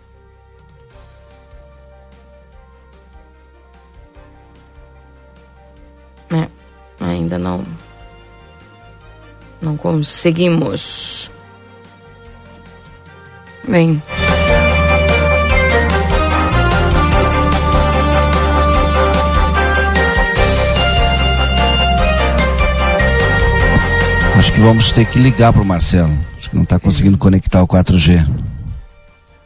É, 6.32 6.48
ainda 7.00 7.38
não. 7.38 7.64
Não 9.62 9.78
conseguimos. 9.78 11.30
Bem. 13.68 14.02
Que 24.54 24.60
vamos 24.60 24.92
ter 24.92 25.06
que 25.06 25.18
ligar 25.18 25.52
pro 25.52 25.66
Marcelo. 25.66 26.18
Acho 26.38 26.50
que 26.50 26.56
não 26.56 26.64
está 26.64 26.80
conseguindo 26.80 27.18
conectar 27.18 27.64
o 27.64 27.68
4G. 27.68 28.24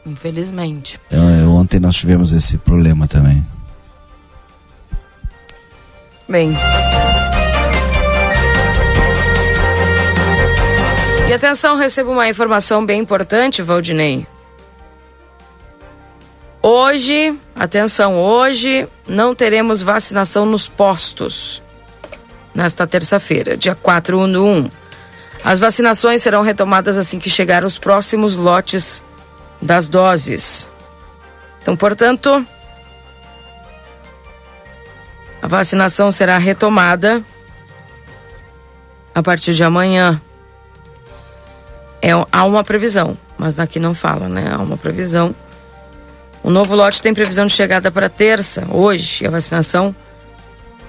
Infelizmente. 0.04 1.00
Eu, 1.10 1.52
ontem 1.52 1.80
nós 1.80 1.96
tivemos 1.96 2.32
esse 2.32 2.58
problema 2.58 3.08
também. 3.08 3.44
Bem. 6.28 6.54
E 11.28 11.32
atenção, 11.32 11.76
recebo 11.76 12.12
uma 12.12 12.28
informação 12.28 12.84
bem 12.84 13.00
importante, 13.00 13.62
Valdinei. 13.62 14.26
Hoje, 16.62 17.34
atenção, 17.54 18.18
hoje 18.18 18.86
não 19.06 19.34
teremos 19.34 19.80
vacinação 19.80 20.44
nos 20.44 20.68
postos. 20.68 21.62
Nesta 22.54 22.86
terça-feira, 22.86 23.56
dia 23.56 23.74
4 23.74 24.26
do 24.26 24.44
1. 24.44 24.70
As 25.44 25.58
vacinações 25.58 26.22
serão 26.22 26.42
retomadas 26.42 26.98
assim 26.98 27.18
que 27.18 27.30
chegar 27.30 27.64
os 27.64 27.78
próximos 27.78 28.36
lotes 28.36 29.02
das 29.62 29.88
doses. 29.88 30.68
Então, 31.62 31.76
portanto, 31.76 32.46
a 35.40 35.46
vacinação 35.46 36.10
será 36.10 36.38
retomada 36.38 37.22
a 39.14 39.22
partir 39.22 39.54
de 39.54 39.64
amanhã. 39.64 40.20
É, 42.00 42.10
há 42.30 42.44
uma 42.44 42.62
previsão, 42.62 43.16
mas 43.36 43.58
aqui 43.58 43.80
não 43.80 43.94
fala, 43.94 44.28
né? 44.28 44.52
Há 44.52 44.58
uma 44.58 44.76
previsão. 44.76 45.34
O 46.42 46.50
novo 46.50 46.74
lote 46.74 47.02
tem 47.02 47.12
previsão 47.12 47.46
de 47.46 47.52
chegada 47.52 47.90
para 47.90 48.08
terça, 48.08 48.66
hoje. 48.70 49.26
A 49.26 49.30
vacinação 49.30 49.94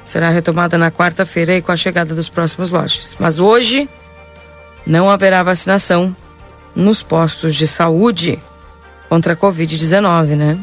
será 0.03 0.29
retomada 0.29 0.77
na 0.77 0.91
quarta-feira 0.91 1.55
e 1.55 1.61
com 1.61 1.71
a 1.71 1.77
chegada 1.77 2.13
dos 2.13 2.29
próximos 2.29 2.71
lotes. 2.71 3.15
Mas 3.19 3.39
hoje 3.39 3.89
não 4.85 5.09
haverá 5.09 5.43
vacinação 5.43 6.15
nos 6.75 7.03
postos 7.03 7.55
de 7.55 7.67
saúde 7.67 8.39
contra 9.07 9.33
a 9.33 9.35
Covid-19, 9.35 10.35
né? 10.35 10.57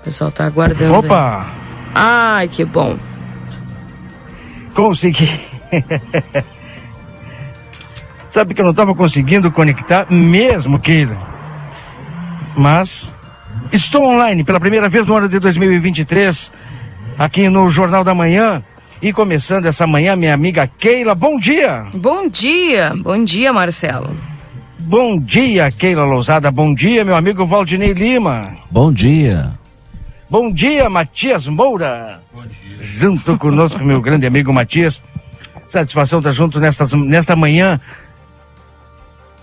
O 0.00 0.04
pessoal 0.04 0.30
tá 0.30 0.44
aguardando. 0.46 0.94
Opa! 0.94 1.46
Aí. 1.46 1.68
Ai, 1.94 2.48
que 2.48 2.64
bom. 2.64 2.96
Consegui. 4.74 5.28
Sabe 8.28 8.54
que 8.54 8.60
eu 8.60 8.64
não 8.64 8.70
estava 8.72 8.94
conseguindo 8.94 9.50
conectar 9.50 10.06
mesmo, 10.10 10.78
Keila. 10.78 11.16
Mas 12.56 13.12
estou 13.72 14.04
online 14.04 14.44
pela 14.44 14.60
primeira 14.60 14.88
vez 14.88 15.06
no 15.06 15.16
ano 15.16 15.28
de 15.28 15.38
2023, 15.38 16.52
aqui 17.18 17.48
no 17.48 17.68
Jornal 17.70 18.04
da 18.04 18.14
Manhã. 18.14 18.62
E 19.00 19.12
começando 19.12 19.66
essa 19.66 19.86
manhã, 19.86 20.16
minha 20.16 20.34
amiga 20.34 20.66
Keila, 20.66 21.14
bom 21.14 21.38
dia! 21.38 21.86
Bom 21.94 22.28
dia, 22.28 22.92
bom 22.96 23.24
dia, 23.24 23.52
Marcelo. 23.52 24.10
Bom 24.76 25.20
dia, 25.20 25.70
Keila 25.70 26.04
Lousada. 26.04 26.50
Bom 26.50 26.74
dia, 26.74 27.04
meu 27.04 27.14
amigo 27.14 27.46
Valdinei 27.46 27.92
Lima. 27.92 28.56
Bom 28.68 28.92
dia. 28.92 29.52
Bom 30.28 30.52
dia, 30.52 30.90
Matias 30.90 31.46
Moura. 31.46 32.20
Bom 32.34 32.42
dia. 32.42 32.76
Junto 32.80 33.38
conosco, 33.38 33.84
meu 33.84 34.00
grande 34.00 34.26
amigo 34.26 34.52
Matias. 34.52 35.00
Satisfação 35.68 36.18
estar 36.18 36.32
junto 36.32 36.58
nesta, 36.58 36.84
nesta 36.96 37.36
manhã. 37.36 37.80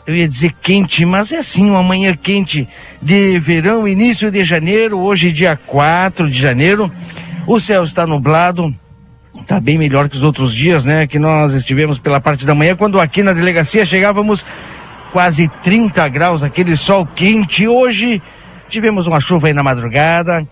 Eu 0.05 0.15
ia 0.15 0.27
dizer 0.27 0.53
quente, 0.61 1.05
mas 1.05 1.31
é 1.31 1.37
assim, 1.37 1.69
uma 1.69 1.81
manhã 1.81 2.13
quente 2.13 2.67
de 3.01 3.39
verão, 3.39 3.87
início 3.87 4.29
de 4.29 4.43
janeiro, 4.43 4.99
hoje 4.99 5.31
dia 5.31 5.57
4 5.65 6.29
de 6.29 6.37
janeiro. 6.37 6.91
O 7.47 7.59
céu 7.59 7.83
está 7.83 8.05
nublado, 8.05 8.75
está 9.45 9.59
bem 9.59 9.77
melhor 9.77 10.09
que 10.09 10.17
os 10.17 10.23
outros 10.23 10.53
dias, 10.53 10.83
né? 10.83 11.05
Que 11.05 11.19
nós 11.19 11.53
estivemos 11.53 11.99
pela 11.99 12.19
parte 12.19 12.45
da 12.45 12.55
manhã, 12.55 12.75
quando 12.75 12.99
aqui 12.99 13.21
na 13.21 13.31
delegacia 13.31 13.85
chegávamos 13.85 14.43
quase 15.13 15.47
30 15.61 16.07
graus, 16.09 16.43
aquele 16.43 16.75
sol 16.75 17.05
quente. 17.05 17.67
Hoje 17.67 18.21
tivemos 18.67 19.05
uma 19.05 19.19
chuva 19.19 19.47
aí 19.47 19.53
na 19.53 19.61
madrugada, 19.61 20.47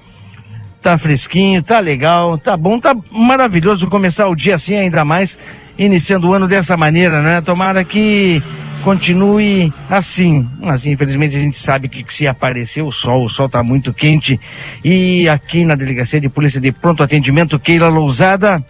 tá 0.79 0.95
fresquinho, 0.97 1.63
tá 1.63 1.79
legal, 1.79 2.38
tá 2.38 2.56
bom, 2.56 2.79
tá 2.79 2.95
maravilhoso 3.12 3.88
começar 3.88 4.27
o 4.27 4.36
dia 4.36 4.56
assim, 4.56 4.75
ainda 4.75 5.03
mais 5.03 5.39
iniciando 5.77 6.29
o 6.29 6.34
ano 6.34 6.47
dessa 6.47 6.77
maneira, 6.77 7.21
né? 7.23 7.41
Tomara 7.41 7.84
que 7.84 8.43
continue 8.84 9.73
assim. 9.89 10.47
Mas 10.60 10.86
infelizmente 10.86 11.36
a 11.36 11.39
gente 11.39 11.58
sabe 11.58 11.89
que 11.89 12.06
se 12.13 12.27
aparecer 12.27 12.84
o 12.84 12.91
sol, 12.91 13.25
o 13.25 13.29
sol 13.29 13.49
tá 13.49 13.63
muito 13.63 13.91
quente. 13.91 14.39
E 14.84 15.27
aqui 15.27 15.65
na 15.65 15.73
delegacia 15.73 16.21
de 16.21 16.29
polícia 16.29 16.62
de 16.62 16.71
pronto 16.71 17.01
atendimento, 17.01 17.58
Keila 17.58 17.89
Lousada, 17.89 18.63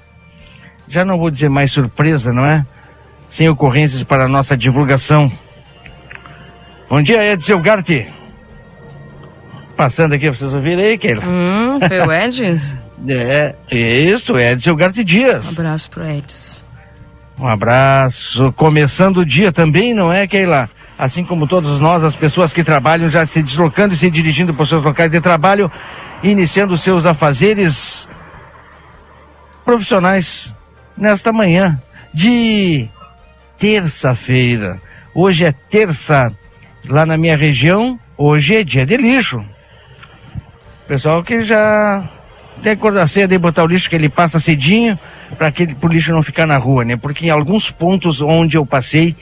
já 0.94 1.04
não 1.04 1.18
vou 1.18 1.32
dizer 1.32 1.50
mais 1.50 1.72
surpresa, 1.72 2.32
não 2.32 2.46
é? 2.46 2.64
Sem 3.28 3.50
ocorrências 3.50 4.04
para 4.04 4.26
a 4.26 4.28
nossa 4.28 4.56
divulgação. 4.56 5.32
Bom 6.88 7.02
dia, 7.02 7.34
Edson 7.34 7.60
Garte. 7.60 8.08
Passando 9.76 10.14
aqui 10.14 10.30
pra 10.30 10.38
vocês 10.38 10.54
ouvirem 10.54 10.86
aí, 10.86 10.98
Keila. 11.00 11.24
Hum, 11.26 11.80
foi 11.88 12.00
o 12.00 12.14
Edson? 12.14 12.78
é, 13.10 13.56
isso, 13.76 14.38
Edson 14.38 14.76
Garte 14.76 15.04
Dias. 15.04 15.48
Um 15.48 15.62
abraço 15.62 15.90
pro 15.90 16.08
Edson. 16.08 16.64
Um 17.40 17.48
abraço. 17.48 18.54
Começando 18.54 19.18
o 19.18 19.26
dia 19.26 19.52
também, 19.52 19.96
não 19.96 20.14
é, 20.14 20.28
Keila? 20.28 20.70
Assim 20.96 21.26
como 21.26 21.48
todos 21.48 21.82
nós, 21.82 22.04
as 22.04 22.16
pessoas 22.16 22.54
que 22.54 22.64
trabalham 22.64 23.10
já 23.10 23.26
se 23.26 23.42
deslocando 23.42 23.96
e 23.96 23.98
se 23.98 24.12
dirigindo 24.12 24.54
para 24.54 24.62
os 24.62 24.70
seus 24.70 24.84
locais 24.84 25.10
de 25.10 25.20
trabalho, 25.20 25.72
iniciando 26.22 26.78
seus 26.78 27.08
afazeres 27.08 28.08
profissionais 29.66 30.54
nesta 30.98 31.32
manhã 31.32 31.80
de 32.14 32.88
terça-feira. 33.58 34.82
Hoje 35.14 35.46
é 35.46 35.52
terça 35.52 36.32
lá 36.88 37.06
na 37.06 37.18
minha 37.18 37.38
região, 37.38 38.00
hoje 38.18 38.56
é 38.56 38.64
dia 38.64 38.86
de 38.86 38.98
lixo. 38.98 39.44
Pessoal 40.88 41.24
que 41.24 41.44
já 41.44 42.10
tem 42.62 42.76
que 42.76 42.80
acordar 42.80 43.08
cedo 43.08 43.34
e 43.34 43.38
botar 43.38 43.64
o 43.64 43.68
lixo 43.68 43.90
que 43.90 43.96
ele 43.96 44.10
passa 44.10 44.40
cedinho 44.40 44.98
para 45.38 45.52
que 45.52 45.76
o 45.82 45.88
lixo 45.88 46.12
não 46.12 46.24
ficar 46.24 46.46
na 46.46 46.58
rua, 46.58 46.84
né? 46.84 46.96
Porque 46.96 47.26
em 47.26 47.30
alguns 47.30 47.72
pontos 47.72 48.22
onde 48.22 48.58
eu 48.58 48.66
passei 48.66 49.16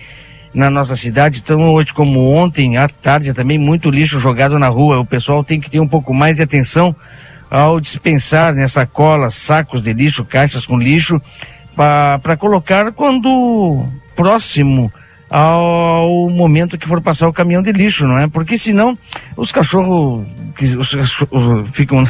na 0.54 0.70
nossa 0.70 0.96
cidade, 0.98 1.40
então 1.40 1.72
hoje 1.72 1.94
como 1.94 2.34
ontem 2.34 2.78
à 2.78 2.90
tarde 2.90 3.34
também 3.34 3.58
muito 3.58 3.90
lixo 3.90 4.20
jogado 4.20 4.60
na 4.60 4.68
rua. 4.68 5.00
O 5.00 5.06
pessoal 5.06 5.44
tem 5.44 5.60
que 5.62 5.70
ter 5.70 5.80
um 5.80 5.88
pouco 5.88 6.14
mais 6.14 6.36
de 6.36 6.42
atenção 6.42 6.96
ao 7.50 7.80
dispensar 7.80 8.54
nessa 8.54 8.86
cola 8.86 9.30
sacos 9.30 9.84
de 9.84 9.94
lixo, 9.94 10.26
caixas 10.26 10.66
com 10.66 10.78
lixo 10.78 11.22
para 11.76 12.38
colocar 12.38 12.92
quando 12.92 13.86
próximo 14.16 14.92
ao 15.30 16.30
momento 16.30 16.78
que 16.78 16.88
for 16.88 17.02
passar 17.02 17.28
o 17.28 17.34
caminhão 17.34 17.64
de 17.64 17.72
lixo, 17.72 18.06
não 18.06 18.18
é? 18.18 18.28
Porque 18.28 18.58
senão 18.58 18.98
os 19.38 19.52
cachorros, 19.52 20.28
os 20.78 20.94
cachorros 20.94 21.70
ficam 21.72 22.04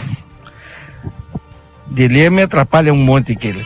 dele 1.87 2.29
me 2.29 2.41
atrapalha 2.41 2.91
um 2.91 2.97
monte 2.97 3.33
aquele. 3.33 3.63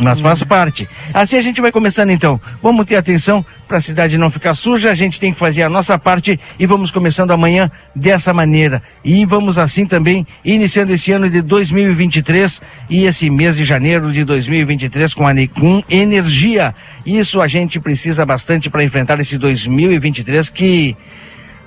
Mas 0.00 0.20
faz 0.20 0.42
parte. 0.44 0.88
Assim 1.12 1.36
a 1.36 1.40
gente 1.40 1.60
vai 1.60 1.72
começando 1.72 2.10
então. 2.10 2.40
Vamos 2.62 2.84
ter 2.86 2.96
atenção 2.96 3.44
para 3.66 3.78
a 3.78 3.80
cidade 3.80 4.16
não 4.16 4.30
ficar 4.30 4.54
suja. 4.54 4.90
A 4.90 4.94
gente 4.94 5.18
tem 5.18 5.32
que 5.32 5.38
fazer 5.38 5.62
a 5.62 5.68
nossa 5.68 5.98
parte 5.98 6.38
e 6.58 6.66
vamos 6.66 6.90
começando 6.90 7.30
amanhã 7.32 7.70
dessa 7.94 8.32
maneira. 8.32 8.82
E 9.04 9.24
vamos 9.24 9.58
assim 9.58 9.86
também 9.86 10.26
iniciando 10.44 10.92
esse 10.92 11.12
ano 11.12 11.28
de 11.28 11.42
2023 11.42 12.62
e 12.88 13.04
esse 13.04 13.28
mês 13.28 13.56
de 13.56 13.64
janeiro 13.64 14.12
de 14.12 14.24
2023 14.24 15.12
com, 15.14 15.26
a, 15.26 15.32
com 15.54 15.82
energia. 15.88 16.74
Isso 17.04 17.40
a 17.40 17.48
gente 17.48 17.80
precisa 17.80 18.24
bastante 18.24 18.70
para 18.70 18.84
enfrentar 18.84 19.18
esse 19.20 19.36
2023 19.36 20.48
que 20.48 20.96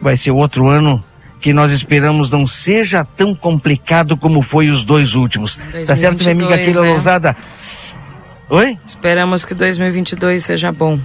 vai 0.01 0.17
ser 0.17 0.31
outro 0.31 0.67
ano 0.67 1.03
que 1.41 1.51
nós 1.51 1.71
esperamos 1.71 2.29
não 2.29 2.45
seja 2.45 3.03
tão 3.03 3.33
complicado 3.33 4.15
como 4.15 4.41
foi 4.43 4.69
os 4.69 4.83
dois 4.83 5.15
últimos. 5.15 5.55
2022, 5.55 5.87
tá 5.87 5.95
certo, 5.95 6.19
minha 6.19 6.31
amiga 6.31 6.63
Keila 6.63 6.81
né? 6.83 6.89
Lousada? 6.89 7.35
Oi? 8.51 8.77
Esperamos 8.85 9.45
que 9.45 9.53
2022 9.53 10.43
seja 10.43 10.73
bom. 10.73 10.99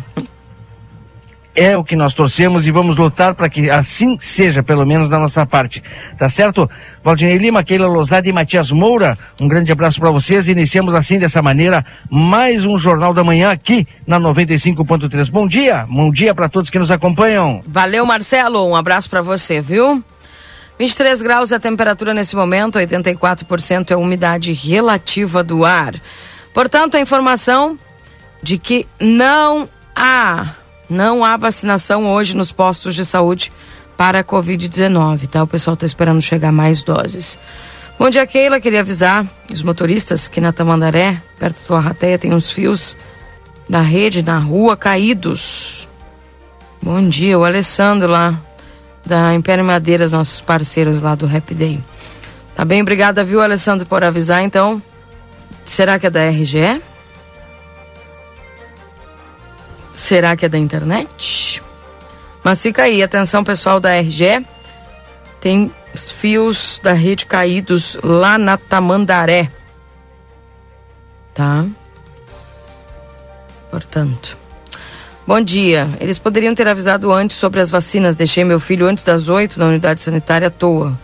É 1.54 1.76
o 1.76 1.84
que 1.84 1.94
nós 1.94 2.12
torcemos 2.12 2.66
e 2.66 2.72
vamos 2.72 2.96
lutar 2.96 3.36
para 3.36 3.48
que 3.48 3.70
assim 3.70 4.18
seja, 4.18 4.64
pelo 4.64 4.84
menos 4.84 5.08
da 5.08 5.16
nossa 5.16 5.46
parte. 5.46 5.80
Tá 6.18 6.28
certo? 6.28 6.68
Valdinei 7.04 7.38
Lima, 7.38 7.62
Keila 7.62 7.86
Lousada 7.86 8.28
e 8.28 8.32
Matias 8.32 8.72
Moura, 8.72 9.16
um 9.40 9.46
grande 9.46 9.70
abraço 9.70 10.00
para 10.00 10.10
vocês. 10.10 10.48
Iniciamos 10.48 10.92
assim, 10.92 11.20
dessa 11.20 11.40
maneira, 11.40 11.84
mais 12.10 12.66
um 12.66 12.76
Jornal 12.76 13.14
da 13.14 13.22
Manhã 13.22 13.52
aqui 13.52 13.86
na 14.04 14.18
95.3. 14.18 15.30
Bom 15.30 15.46
dia, 15.46 15.86
bom 15.88 16.10
dia 16.10 16.34
para 16.34 16.48
todos 16.48 16.68
que 16.68 16.80
nos 16.80 16.90
acompanham. 16.90 17.62
Valeu, 17.64 18.04
Marcelo. 18.04 18.68
Um 18.68 18.74
abraço 18.74 19.08
para 19.08 19.22
você, 19.22 19.60
viu? 19.60 20.02
23 20.80 21.22
graus 21.22 21.52
a 21.52 21.60
temperatura 21.60 22.12
nesse 22.12 22.34
momento, 22.34 22.80
84% 22.80 23.92
é 23.92 23.94
a 23.94 23.98
umidade 23.98 24.52
relativa 24.52 25.44
do 25.44 25.64
ar. 25.64 25.94
Portanto, 26.56 26.96
a 26.96 27.00
informação 27.00 27.78
de 28.42 28.56
que 28.56 28.88
não 28.98 29.68
há, 29.94 30.54
não 30.88 31.22
há 31.22 31.36
vacinação 31.36 32.10
hoje 32.10 32.34
nos 32.34 32.50
postos 32.50 32.94
de 32.94 33.04
saúde 33.04 33.52
para 33.94 34.20
a 34.20 34.24
Covid-19, 34.24 35.26
tá? 35.26 35.42
O 35.42 35.46
pessoal 35.46 35.74
está 35.74 35.84
esperando 35.84 36.22
chegar 36.22 36.50
mais 36.50 36.82
doses. 36.82 37.38
Bom 37.98 38.08
dia, 38.08 38.26
Keila. 38.26 38.58
Queria 38.58 38.80
avisar 38.80 39.26
os 39.52 39.62
motoristas 39.62 40.28
que 40.28 40.40
na 40.40 40.50
Tamandaré, 40.50 41.20
perto 41.38 41.62
do 41.68 41.74
Arrateia, 41.74 42.18
tem 42.18 42.32
uns 42.32 42.50
fios 42.50 42.96
da 43.68 43.82
rede 43.82 44.22
na 44.22 44.38
rua 44.38 44.78
Caídos. 44.78 45.86
Bom 46.80 47.06
dia, 47.06 47.38
o 47.38 47.44
Alessandro 47.44 48.08
lá 48.10 48.34
da 49.04 49.34
Império 49.34 49.62
Madeiras, 49.62 50.10
nossos 50.10 50.40
parceiros 50.40 51.02
lá 51.02 51.14
do 51.14 51.26
Rap 51.26 51.54
Day. 51.54 51.78
Tá 52.54 52.64
bem, 52.64 52.80
obrigada, 52.80 53.22
viu, 53.22 53.42
Alessandro, 53.42 53.84
por 53.84 54.02
avisar. 54.02 54.42
Então, 54.42 54.80
será 55.70 55.98
que 55.98 56.06
é 56.06 56.10
da 56.10 56.28
RGE? 56.28 56.80
Será 59.94 60.36
que 60.36 60.46
é 60.46 60.48
da 60.48 60.58
internet? 60.58 61.62
Mas 62.44 62.62
fica 62.62 62.84
aí, 62.84 63.02
atenção 63.02 63.42
pessoal 63.42 63.80
da 63.80 63.98
RGE. 63.98 64.46
Tem 65.40 65.72
os 65.92 66.10
fios 66.10 66.80
da 66.82 66.92
rede 66.92 67.26
caídos 67.26 67.98
lá 68.02 68.38
na 68.38 68.56
Tamandaré. 68.56 69.50
Tá? 71.34 71.66
Portanto. 73.70 74.36
Bom 75.26 75.40
dia. 75.40 75.88
Eles 76.00 76.18
poderiam 76.18 76.54
ter 76.54 76.68
avisado 76.68 77.12
antes 77.12 77.36
sobre 77.36 77.60
as 77.60 77.68
vacinas. 77.68 78.14
Deixei 78.14 78.44
meu 78.44 78.60
filho 78.60 78.86
antes 78.86 79.02
das 79.02 79.28
oito 79.28 79.58
na 79.58 79.66
unidade 79.66 80.00
sanitária 80.00 80.48
à 80.48 80.50
toa. 80.50 80.96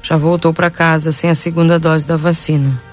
Já 0.00 0.16
voltou 0.16 0.52
para 0.52 0.70
casa 0.70 1.10
sem 1.10 1.28
a 1.28 1.34
segunda 1.34 1.78
dose 1.78 2.06
da 2.06 2.16
vacina. 2.16 2.91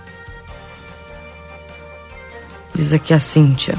Diz 2.80 2.94
aqui 2.94 3.14
a 3.14 3.20
Cíntia. 3.20 3.78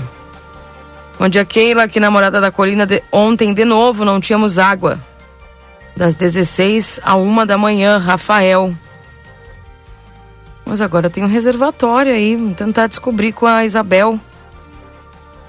Bom 1.19 1.27
dia, 1.27 1.43
Keila, 1.43 1.85
aqui 1.85 1.99
na 1.99 2.11
Morada 2.11 2.39
da 2.39 2.51
Colina. 2.51 2.85
De... 2.85 3.03
Ontem, 3.11 3.55
de 3.55 3.65
novo, 3.65 4.05
não 4.05 4.21
tínhamos 4.21 4.59
água. 4.59 5.01
Das 5.97 6.15
16 6.15 7.01
a 7.03 7.17
1 7.17 7.47
da 7.47 7.57
manhã, 7.57 7.97
Rafael. 7.97 8.75
Mas 10.67 10.83
agora 10.83 11.09
tem 11.09 11.25
um 11.25 11.29
reservatório 11.29 12.13
aí. 12.13 12.37
Vamos 12.37 12.57
tentar 12.57 12.89
descobrir 12.89 13.33
com 13.33 13.47
a 13.47 13.65
Isabel. 13.65 14.21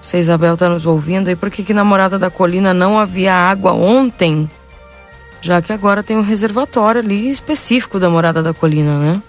Se 0.01 0.15
a 0.15 0.19
Isabel 0.21 0.53
está 0.53 0.69
nos 0.69 0.85
ouvindo 0.85 1.27
aí, 1.27 1.35
por 1.35 1.51
que, 1.51 1.61
que 1.61 1.73
na 1.73 1.83
Morada 1.83 2.17
da 2.17 2.29
Colina 2.29 2.73
não 2.73 2.97
havia 2.97 3.33
água 3.33 3.73
ontem? 3.73 4.49
Já 5.41 5.61
que 5.61 5.73
agora 5.73 6.01
tem 6.01 6.15
um 6.15 6.21
reservatório 6.21 7.01
ali 7.01 7.29
específico 7.29 7.99
da 7.99 8.09
Morada 8.09 8.41
da 8.41 8.53
Colina, 8.53 8.97
né? 8.97 9.21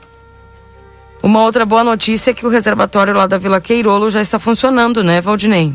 Uma 1.23 1.43
outra 1.43 1.65
boa 1.65 1.85
notícia 1.85 2.33
é 2.33 2.35
que 2.35 2.45
o 2.45 2.49
reservatório 2.49 3.15
lá 3.15 3.27
da 3.27 3.39
Vila 3.39 3.61
Queirolo 3.61 4.11
já 4.11 4.21
está 4.21 4.39
funcionando, 4.39 5.05
né, 5.05 5.21
Valdinei? 5.21 5.73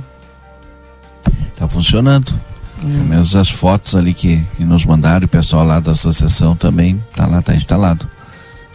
Está 1.54 1.68
funcionando. 1.68 2.34
Hum. 2.84 3.06
Mesmo 3.06 3.40
as 3.40 3.50
fotos 3.50 3.96
ali 3.96 4.14
que, 4.14 4.44
que 4.58 4.66
nos 4.66 4.86
mandaram, 4.86 5.26
o 5.26 5.30
pessoal 5.30 5.66
lá 5.66 5.80
da 5.80 5.94
associação 5.94 6.56
também 6.56 7.02
tá 7.16 7.26
lá, 7.26 7.42
tá 7.42 7.56
instalado. 7.56 8.08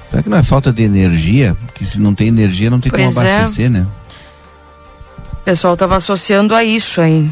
Será 0.09 0.23
que 0.23 0.29
não 0.29 0.39
é 0.39 0.43
falta 0.43 0.73
de 0.73 0.83
energia? 0.83 1.57
Porque 1.67 1.85
se 1.85 2.01
não 2.01 2.15
tem 2.15 2.29
energia 2.29 2.71
não 2.71 2.81
tem 2.81 2.91
pois 2.91 3.15
como 3.15 3.27
é. 3.27 3.35
abastecer, 3.35 3.67
é. 3.67 3.69
né? 3.69 3.87
O 5.33 5.45
pessoal 5.45 5.75
estava 5.75 5.97
associando 5.97 6.55
a 6.55 6.65
isso 6.65 7.01
aí. 7.01 7.31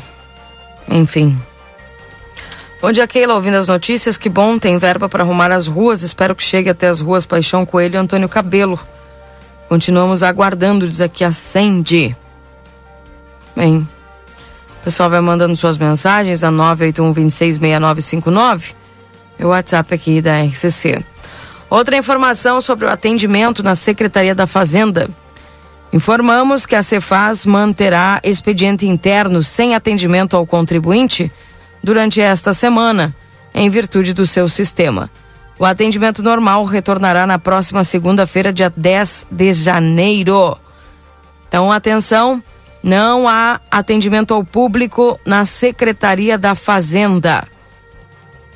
Enfim. 0.88 1.36
Bom 2.80 2.90
dia, 2.92 3.06
Keila, 3.06 3.34
ouvindo 3.34 3.56
as 3.56 3.66
notícias. 3.66 4.16
Que 4.16 4.28
bom, 4.28 4.58
tem 4.58 4.78
verba 4.78 5.08
para 5.08 5.22
arrumar 5.22 5.52
as 5.52 5.66
ruas. 5.66 6.02
Espero 6.02 6.34
que 6.34 6.42
chegue 6.42 6.70
até 6.70 6.88
as 6.88 7.00
ruas 7.00 7.26
Paixão 7.26 7.66
Coelho 7.66 7.96
e 7.96 7.98
Antônio 7.98 8.28
Cabelo. 8.28 8.80
Continuamos 9.70 10.22
aguardando, 10.24 10.88
diz 10.88 11.00
aqui 11.00 11.22
a 11.22 11.30
Sandy. 11.30 12.16
Bem, 13.54 13.88
o 14.80 14.82
pessoal 14.82 15.08
vai 15.08 15.20
mandando 15.20 15.54
suas 15.54 15.78
mensagens 15.78 16.42
a 16.42 16.50
981-266959. 16.50 18.74
É 19.38 19.46
o 19.46 19.50
WhatsApp 19.50 19.94
aqui 19.94 20.20
da 20.20 20.42
RCC. 20.42 21.04
Outra 21.70 21.96
informação 21.96 22.60
sobre 22.60 22.84
o 22.84 22.90
atendimento 22.90 23.62
na 23.62 23.76
Secretaria 23.76 24.34
da 24.34 24.44
Fazenda. 24.44 25.08
Informamos 25.92 26.66
que 26.66 26.74
a 26.74 26.82
Cefaz 26.82 27.46
manterá 27.46 28.20
expediente 28.24 28.88
interno 28.88 29.40
sem 29.40 29.76
atendimento 29.76 30.36
ao 30.36 30.44
contribuinte 30.44 31.30
durante 31.80 32.20
esta 32.20 32.52
semana, 32.52 33.14
em 33.54 33.70
virtude 33.70 34.14
do 34.14 34.26
seu 34.26 34.48
sistema. 34.48 35.08
O 35.60 35.66
atendimento 35.66 36.22
normal 36.22 36.64
retornará 36.64 37.26
na 37.26 37.38
próxima 37.38 37.84
segunda-feira, 37.84 38.50
dia 38.50 38.72
10 38.74 39.26
de 39.30 39.52
janeiro. 39.52 40.56
Então, 41.46 41.70
atenção, 41.70 42.42
não 42.82 43.28
há 43.28 43.60
atendimento 43.70 44.32
ao 44.32 44.42
público 44.42 45.20
na 45.22 45.44
Secretaria 45.44 46.38
da 46.38 46.54
Fazenda. 46.54 47.46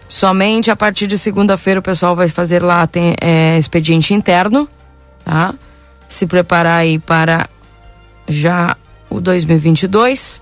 Somente 0.09 0.71
a 0.71 0.77
partir 0.77 1.07
de 1.07 1.19
segunda-feira 1.19 1.81
o 1.81 1.83
pessoal 1.83 2.17
vai 2.17 2.29
fazer 2.29 2.63
lá 2.63 2.87
tem, 2.87 3.15
é, 3.21 3.59
expediente 3.59 4.15
interno, 4.15 4.67
tá? 5.23 5.55
se 6.09 6.27
preparar 6.27 6.81
aí 6.81 6.99
para 6.99 7.51
já 8.27 8.79
o 9.11 9.21
2022, 9.21 10.41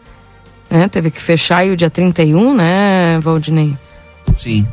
né? 0.70 0.86
Teve 0.86 1.10
que 1.10 1.20
fechar 1.20 1.58
aí 1.58 1.72
o 1.72 1.76
dia 1.76 1.90
31, 1.90 2.54
né, 2.54 3.18
Valdinei? 3.20 3.76
Sim. 4.36 4.64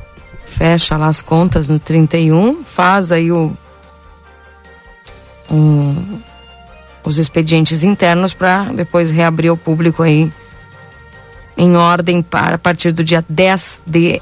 Fecha 0.50 0.98
lá 0.98 1.08
as 1.08 1.22
contas 1.22 1.70
no 1.70 1.80
31, 1.80 2.64
faz 2.64 3.12
aí 3.12 3.32
o, 3.32 3.56
o 5.50 6.20
os 7.04 7.18
expedientes 7.18 7.84
internos 7.84 8.34
para 8.34 8.66
depois 8.66 9.10
reabrir 9.10 9.50
ao 9.50 9.58
público 9.58 10.04
aí 10.04 10.32
em 11.58 11.76
ordem 11.76 12.22
para 12.22 12.56
a 12.56 12.58
partir 12.58 12.92
do 12.92 13.04
dia 13.04 13.24
10 13.28 13.82
de 13.86 14.22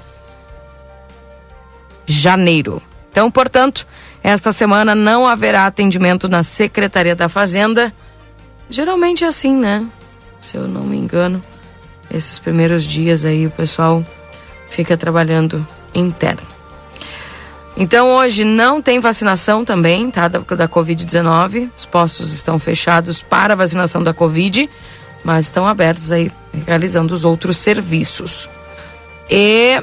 janeiro. 2.06 2.82
Então, 3.12 3.30
portanto, 3.30 3.86
esta 4.24 4.52
semana 4.52 4.96
não 4.96 5.28
haverá 5.28 5.66
atendimento 5.66 6.28
na 6.30 6.44
Secretaria 6.44 7.16
da 7.16 7.28
Fazenda. 7.28 7.94
Geralmente 8.70 9.24
é 9.24 9.28
assim, 9.28 9.56
né? 9.56 9.86
Se 10.42 10.56
eu 10.56 10.68
não 10.68 10.84
me 10.84 10.98
engano, 10.98 11.44
esses 12.10 12.40
primeiros 12.40 12.84
dias 12.84 13.26
aí 13.26 13.46
o 13.46 13.52
pessoal 13.52 14.06
fica 14.70 14.98
trabalhando 14.98 15.66
interno. 16.00 16.58
Então 17.76 18.10
hoje 18.10 18.44
não 18.44 18.82
tem 18.82 19.00
vacinação 19.00 19.64
também, 19.64 20.10
tá? 20.10 20.28
Da, 20.28 20.40
da 20.40 20.68
Covid-19. 20.68 21.70
Os 21.78 21.86
postos 21.86 22.34
estão 22.34 22.58
fechados 22.58 23.22
para 23.22 23.54
a 23.54 23.56
vacinação 23.56 24.02
da 24.02 24.14
Covid, 24.14 24.68
mas 25.24 25.46
estão 25.46 25.68
abertos 25.68 26.12
aí, 26.12 26.32
realizando 26.66 27.14
os 27.14 27.24
outros 27.24 27.58
serviços. 27.58 28.50
E 29.30 29.80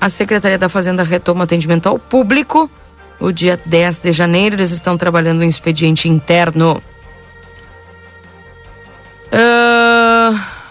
a 0.00 0.08
Secretaria 0.08 0.58
da 0.58 0.68
Fazenda 0.68 1.02
retoma 1.02 1.44
atendimento 1.44 1.88
ao 1.88 1.98
público 1.98 2.70
o 3.18 3.32
dia 3.32 3.58
10 3.64 3.98
de 3.98 4.12
janeiro. 4.12 4.56
Eles 4.56 4.70
estão 4.70 4.96
trabalhando 4.96 5.42
em 5.42 5.48
expediente 5.48 6.08
interno. 6.08 6.80
Uh... 9.32 10.61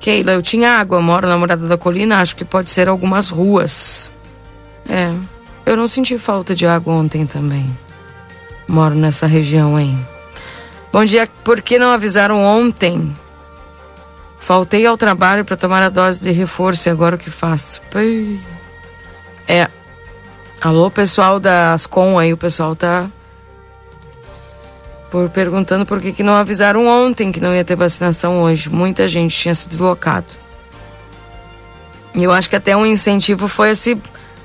Keila, 0.00 0.32
eu 0.32 0.42
tinha 0.42 0.78
água, 0.78 1.00
moro 1.00 1.26
na 1.26 1.36
Morada 1.36 1.66
da 1.66 1.76
Colina, 1.76 2.20
acho 2.20 2.36
que 2.36 2.44
pode 2.44 2.70
ser 2.70 2.88
algumas 2.88 3.30
ruas. 3.30 4.12
É, 4.88 5.12
eu 5.66 5.76
não 5.76 5.88
senti 5.88 6.16
falta 6.16 6.54
de 6.54 6.66
água 6.66 6.94
ontem 6.94 7.26
também. 7.26 7.76
Moro 8.66 8.94
nessa 8.94 9.26
região, 9.26 9.78
hein? 9.78 9.98
Bom 10.92 11.04
dia, 11.04 11.28
por 11.44 11.60
que 11.60 11.78
não 11.78 11.90
avisaram 11.90 12.42
ontem? 12.42 13.14
Faltei 14.38 14.86
ao 14.86 14.96
trabalho 14.96 15.44
para 15.44 15.56
tomar 15.56 15.82
a 15.82 15.90
dose 15.90 16.20
de 16.20 16.30
reforço 16.30 16.88
e 16.88 16.90
agora 16.90 17.16
o 17.16 17.18
que 17.18 17.30
faço? 17.30 17.82
É. 19.46 19.68
Alô, 20.60 20.90
pessoal 20.90 21.38
da 21.38 21.74
Ascom 21.74 22.18
aí, 22.18 22.32
o 22.32 22.36
pessoal 22.36 22.74
tá 22.74 23.08
por 25.10 25.28
perguntando 25.30 25.86
por 25.86 26.00
que, 26.00 26.12
que 26.12 26.22
não 26.22 26.34
avisaram 26.34 26.86
ontem 26.86 27.32
que 27.32 27.40
não 27.40 27.54
ia 27.54 27.64
ter 27.64 27.76
vacinação 27.76 28.42
hoje. 28.42 28.68
Muita 28.68 29.08
gente 29.08 29.36
tinha 29.36 29.54
se 29.54 29.68
deslocado. 29.68 30.26
E 32.14 32.22
eu 32.24 32.32
acho 32.32 32.48
que 32.48 32.56
até 32.56 32.76
um 32.76 32.84
incentivo 32.84 33.48
foi 33.48 33.70
esse 33.70 33.96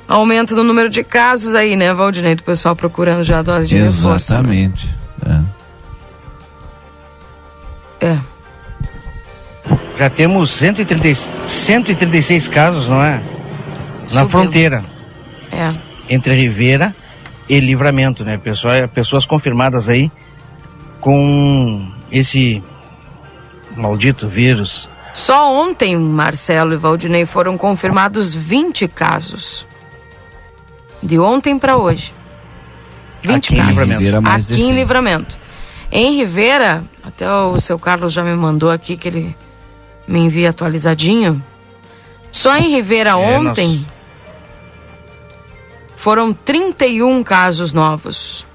aumento 0.07 0.55
no 0.55 0.63
número 0.63 0.89
de 0.89 1.03
casos 1.03 1.55
aí, 1.55 1.75
né, 1.75 1.93
Valdinei? 1.93 2.35
Do 2.35 2.43
pessoal 2.43 2.75
procurando 2.75 3.23
já 3.23 3.39
a 3.39 3.41
dose 3.41 3.67
de 3.67 3.77
Exatamente. 3.77 4.03
reforço. 4.03 4.33
Exatamente. 4.33 4.95
Né? 5.25 5.43
É. 8.01 8.05
é. 8.07 8.19
Já 9.97 10.09
temos 10.09 10.49
130, 10.51 11.47
136 11.47 12.47
casos, 12.47 12.87
não 12.87 13.03
é? 13.03 13.21
Na 14.01 14.07
Subiu. 14.07 14.27
fronteira. 14.27 14.83
É. 15.51 15.69
Entre 16.09 16.35
Ribeira 16.35 16.93
e 17.47 17.59
Livramento, 17.59 18.25
né? 18.25 18.37
Pessoas, 18.37 18.89
pessoas 18.91 19.25
confirmadas 19.25 19.87
aí 19.87 20.11
com 21.03 21.85
esse 22.09 22.63
maldito 23.75 24.27
vírus. 24.27 24.89
Só 25.13 25.53
ontem, 25.53 25.97
Marcelo 25.97 26.73
e 26.73 26.77
Valdinei, 26.77 27.25
foram 27.25 27.57
confirmados 27.57 28.33
20 28.33 28.87
casos. 28.87 29.67
De 31.03 31.19
ontem 31.19 31.59
para 31.59 31.75
hoje. 31.75 32.13
20 33.21 33.53
aqui 33.53 33.55
casos. 33.57 34.01
Em. 34.01 34.17
Aqui 34.25 34.61
em 34.61 34.71
Livramento. 34.73 35.37
Em 35.91 36.15
Rivera, 36.15 36.83
até 37.03 37.29
o 37.29 37.59
seu 37.59 37.77
Carlos 37.77 38.13
já 38.13 38.23
me 38.23 38.33
mandou 38.33 38.71
aqui 38.71 38.95
que 38.95 39.09
ele 39.09 39.35
me 40.07 40.21
envia 40.21 40.51
atualizadinho. 40.51 41.43
Só 42.31 42.55
em 42.55 42.69
Rivera 42.69 43.11
é, 43.11 43.15
ontem 43.15 43.85
foram 45.97 46.33
31 46.33 47.21
casos 47.23 47.73
novos. 47.73 48.45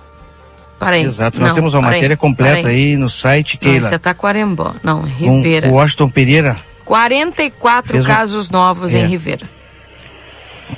Parei. 0.78 1.02
Exato, 1.02 1.40
nós 1.40 1.48
Não, 1.48 1.54
temos 1.56 1.74
uma 1.74 1.82
matéria 1.82 2.16
completa 2.16 2.68
aí 2.68 2.96
no 2.96 3.10
site, 3.10 3.54
Não, 3.54 3.60
Keila. 3.60 3.78
isso 3.86 3.94
é 3.94 3.98
Taquarembó. 3.98 4.72
Não, 4.82 5.00
com 5.02 5.06
Rivera. 5.40 5.68
o 5.68 5.72
Washington 5.72 6.08
Pereira. 6.08 6.56
44 6.84 7.92
Fez 7.92 8.04
um- 8.04 8.06
casos 8.06 8.48
novos 8.50 8.94
É. 8.94 9.00
em 9.00 9.08
Rivera. 9.08 9.46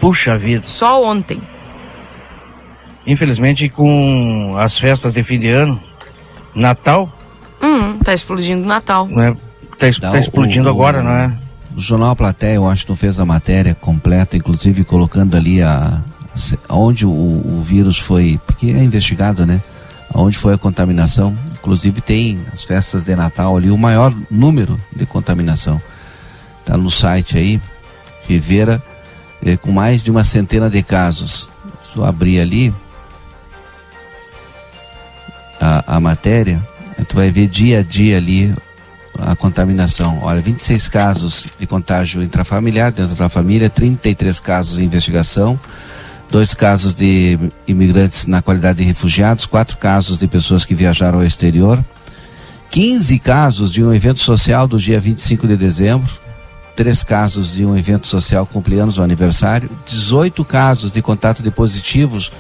Puxa 0.01 0.39
vida. 0.39 0.67
Só 0.67 1.05
ontem. 1.05 1.41
Infelizmente, 3.07 3.69
com 3.69 4.55
as 4.59 4.79
festas 4.79 5.15
de 5.15 5.23
fim 5.23 5.39
de 5.39 5.49
ano, 5.49 5.81
Natal, 6.55 7.13
Hum, 7.63 7.99
tá 7.99 8.13
explodindo 8.15 8.63
o 8.63 8.67
Natal. 8.67 9.07
né? 9.09 9.35
Tá, 9.79 9.89
es- 9.89 9.99
Dá 9.99 10.11
tá 10.11 10.17
o- 10.17 10.21
explodindo 10.21 10.69
o- 10.69 10.71
agora, 10.73 11.03
não 11.03 11.11
é? 11.11 11.37
O 11.77 11.81
Jornal 11.81 12.15
Platéia, 12.17 12.55
eu 12.57 12.69
acho 12.69 12.87
que 12.87 12.97
fez 12.97 13.19
a 13.19 13.25
matéria 13.25 13.75
completa, 13.75 14.37
inclusive 14.37 14.83
colocando 14.85 15.37
ali 15.37 15.63
a, 15.63 16.01
onde 16.69 17.07
o, 17.07 17.11
o 17.11 17.63
vírus 17.65 17.99
foi, 17.99 18.39
porque 18.47 18.67
é 18.67 18.83
investigado, 18.83 19.47
né? 19.47 19.61
Onde 20.15 20.37
foi 20.37 20.55
a 20.55 20.59
contaminação. 20.59 21.37
Inclusive 21.55 22.01
tem 22.01 22.41
as 22.53 22.65
festas 22.65 23.05
de 23.05 23.15
Natal 23.15 23.57
ali, 23.57 23.71
o 23.71 23.79
maior 23.79 24.15
número 24.31 24.81
de 24.95 25.07
contaminação. 25.07 25.81
Tá 26.65 26.77
no 26.77 26.91
site 26.91 27.39
aí, 27.39 27.61
Rivera, 28.27 28.83
eh, 29.45 29.57
com 29.57 29.73
mais 29.73 30.05
de 30.05 30.11
uma 30.11 30.25
centena 30.25 30.69
de 30.69 30.83
casos. 30.83 31.49
Se 31.81 31.97
eu 31.97 32.05
abrir 32.05 32.41
ali 32.41 32.75
a, 35.61 35.97
a 35.97 36.01
matéria, 36.01 36.61
tu 37.09 37.17
vai 37.17 37.31
ver 37.31 37.49
dia 37.49 37.81
a 37.81 37.83
dia 37.83 38.17
ali 38.17 38.55
a 39.19 39.37
contaminação. 39.37 40.21
Olha, 40.23 40.41
26 40.41 40.89
casos 40.89 41.47
de 41.59 41.67
contágio 41.67 42.23
intrafamiliar 42.23 42.93
dentro 42.93 43.15
da 43.15 43.29
família, 43.29 43.69
33 43.69 44.41
casos 44.41 44.79
em 44.79 44.85
investigação, 44.85 45.59
dois 46.31 46.55
casos 46.55 46.95
de 46.95 47.39
imigrantes 47.66 48.26
na 48.26 48.41
qualidade 48.41 48.78
de 48.78 48.85
refugiados, 48.85 49.47
quatro 49.47 49.76
casos 49.76 50.18
de 50.18 50.28
pessoas 50.28 50.64
que 50.64 50.74
viajaram 50.74 51.18
ao 51.18 51.24
exterior, 51.24 51.85
15 52.70 53.18
casos 53.18 53.72
de 53.72 53.83
um 53.83 53.93
evento 53.93 54.20
social 54.20 54.68
do 54.68 54.78
dia 54.78 55.01
25 55.01 55.47
de 55.47 55.57
dezembro, 55.57 56.11
três 56.76 57.03
casos 57.03 57.53
de 57.53 57.64
um 57.66 57.76
evento 57.76 58.07
social 58.07 58.47
cumprindo 58.47 59.01
o 59.01 59.03
aniversário, 59.03 59.68
18 59.87 60.45
casos 60.45 60.93
de 60.93 61.03
contato 61.03 61.43
de 61.43 61.51
positivos 61.51 62.33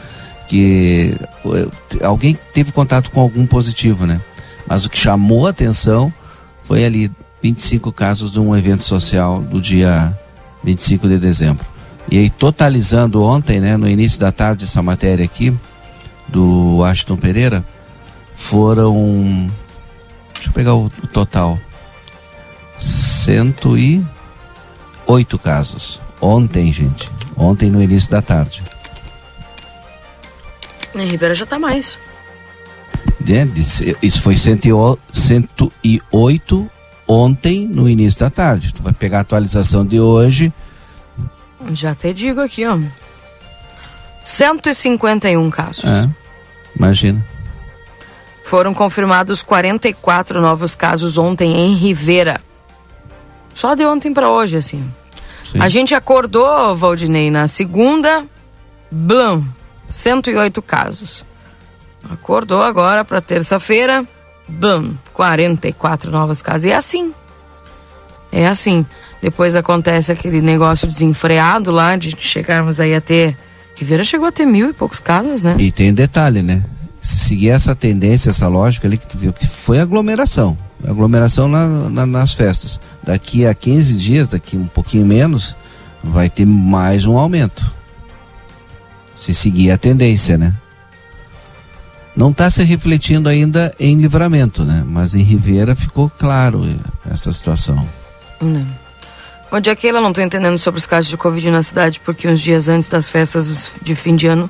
que 0.48 1.14
eh, 1.46 1.68
alguém 2.02 2.38
teve 2.54 2.72
contato 2.72 3.10
com 3.10 3.20
algum 3.20 3.46
positivo, 3.46 4.06
né? 4.06 4.20
Mas 4.66 4.84
o 4.84 4.90
que 4.90 4.98
chamou 4.98 5.46
a 5.46 5.50
atenção 5.50 6.12
foi 6.62 6.84
ali 6.84 7.10
25 7.42 7.92
casos 7.92 8.32
de 8.32 8.40
um 8.40 8.56
evento 8.56 8.84
social 8.84 9.40
do 9.40 9.60
dia 9.60 10.16
25 10.62 11.08
de 11.08 11.18
dezembro. 11.18 11.69
E 12.10 12.18
aí, 12.18 12.28
totalizando 12.28 13.22
ontem, 13.22 13.60
né, 13.60 13.76
no 13.76 13.88
início 13.88 14.18
da 14.18 14.32
tarde, 14.32 14.64
essa 14.64 14.82
matéria 14.82 15.24
aqui, 15.24 15.54
do 16.26 16.78
Washington 16.78 17.16
Pereira, 17.16 17.64
foram. 18.34 19.48
Deixa 20.34 20.48
eu 20.48 20.52
pegar 20.52 20.74
o, 20.74 20.86
o 20.86 21.06
total. 21.06 21.56
108 22.76 25.38
casos. 25.38 26.00
Ontem, 26.20 26.72
gente. 26.72 27.08
Ontem, 27.36 27.70
no 27.70 27.80
início 27.82 28.10
da 28.10 28.20
tarde. 28.20 28.62
Em 30.94 31.06
Rivera 31.06 31.34
já 31.34 31.46
tá 31.46 31.58
mais. 31.58 31.98
né? 33.20 33.48
Isso 34.02 34.20
foi 34.22 34.36
108 34.36 35.00
108 35.12 36.70
ontem 37.06 37.68
no 37.68 37.88
início 37.88 38.18
da 38.20 38.30
tarde. 38.30 38.74
Tu 38.74 38.82
vai 38.82 38.92
pegar 38.92 39.18
a 39.18 39.20
atualização 39.20 39.86
de 39.86 40.00
hoje. 40.00 40.52
Já 41.72 41.92
até 41.92 42.12
digo 42.12 42.40
aqui, 42.40 42.66
ó. 42.66 42.78
151 44.24 45.50
casos. 45.50 45.84
É, 45.84 46.08
imagina. 46.76 47.24
Foram 48.44 48.74
confirmados 48.74 49.42
44 49.42 50.40
novos 50.40 50.74
casos 50.74 51.16
ontem 51.16 51.56
em 51.56 51.74
Rivera. 51.74 52.40
Só 53.54 53.74
de 53.74 53.84
ontem 53.84 54.12
para 54.12 54.30
hoje, 54.30 54.56
assim. 54.56 54.90
Sim. 55.50 55.60
A 55.60 55.68
gente 55.68 55.94
acordou, 55.94 56.74
Valdinei, 56.76 57.30
na 57.30 57.46
segunda, 57.46 58.24
blum, 58.90 59.44
108 59.88 60.62
casos. 60.62 61.24
Acordou 62.10 62.62
agora 62.62 63.04
para 63.04 63.20
terça-feira, 63.20 64.06
blum, 64.48 64.94
44 65.12 66.10
novos 66.10 66.40
casos. 66.40 66.64
E 66.64 66.70
é 66.70 66.76
assim. 66.76 67.14
É 68.32 68.46
assim. 68.46 68.86
Depois 69.20 69.54
acontece 69.54 70.10
aquele 70.10 70.40
negócio 70.40 70.86
desenfreado 70.88 71.70
lá, 71.70 71.96
de 71.96 72.16
chegarmos 72.18 72.80
aí 72.80 72.94
a 72.94 73.00
ter. 73.00 73.36
Rivera 73.76 74.04
chegou 74.04 74.26
a 74.26 74.32
ter 74.32 74.46
mil 74.46 74.70
e 74.70 74.72
poucos 74.72 74.98
casos, 75.00 75.42
né? 75.42 75.56
E 75.58 75.70
tem 75.70 75.92
detalhe, 75.92 76.42
né? 76.42 76.62
Se 77.00 77.16
seguir 77.28 77.50
essa 77.50 77.74
tendência, 77.74 78.30
essa 78.30 78.46
lógica 78.48 78.86
ali 78.86 78.96
que 78.98 79.06
tu 79.06 79.16
viu, 79.16 79.32
que 79.32 79.46
foi 79.46 79.78
aglomeração. 79.78 80.56
Aglomeração 80.86 81.48
na- 81.48 81.88
na- 81.90 82.06
nas 82.06 82.32
festas. 82.34 82.80
Daqui 83.02 83.46
a 83.46 83.54
15 83.54 83.94
dias, 83.94 84.28
daqui 84.28 84.56
um 84.56 84.66
pouquinho 84.66 85.06
menos, 85.06 85.56
vai 86.02 86.28
ter 86.30 86.46
mais 86.46 87.04
um 87.06 87.16
aumento. 87.16 87.64
Se 89.16 89.32
seguir 89.34 89.70
a 89.70 89.78
tendência, 89.78 90.36
né? 90.38 90.54
Não 92.16 92.30
está 92.30 92.50
se 92.50 92.62
refletindo 92.64 93.28
ainda 93.28 93.74
em 93.78 93.96
livramento, 93.96 94.64
né? 94.64 94.82
Mas 94.86 95.14
em 95.14 95.22
Ribeira 95.22 95.74
ficou 95.76 96.10
claro 96.18 96.66
essa 97.10 97.30
situação. 97.32 97.86
Não. 98.40 98.66
Bom 99.50 99.60
dia, 99.60 99.74
Keila. 99.74 100.00
Não 100.00 100.10
estou 100.10 100.22
entendendo 100.22 100.58
sobre 100.58 100.78
os 100.78 100.86
casos 100.86 101.10
de 101.10 101.16
Covid 101.16 101.50
na 101.50 101.62
cidade, 101.62 102.00
porque 102.00 102.28
uns 102.28 102.40
dias 102.40 102.68
antes 102.68 102.88
das 102.88 103.08
festas 103.08 103.70
de 103.82 103.94
fim 103.94 104.14
de 104.14 104.26
ano 104.26 104.48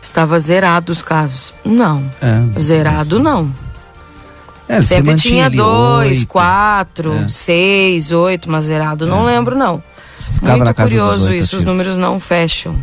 estava 0.00 0.38
zerado 0.38 0.92
os 0.92 1.02
casos. 1.02 1.52
Não. 1.64 2.04
É, 2.20 2.60
Zerado 2.60 3.18
não. 3.18 3.50
É, 4.68 4.80
se 4.82 4.88
Sempre 4.88 5.16
tinha 5.16 5.48
dois, 5.48 6.18
oito. 6.18 6.26
quatro, 6.28 7.12
É. 7.14 7.28
seis, 7.28 8.12
oito, 8.12 8.50
mas 8.50 8.64
zerado 8.66 9.06
não 9.06 9.24
lembro, 9.24 9.56
não. 9.56 9.82
Muito 10.42 10.74
curioso 10.74 11.24
oito, 11.30 11.34
isso, 11.36 11.56
os 11.56 11.60
tipo. 11.60 11.70
números 11.70 11.96
não 11.96 12.20
fecham. 12.20 12.76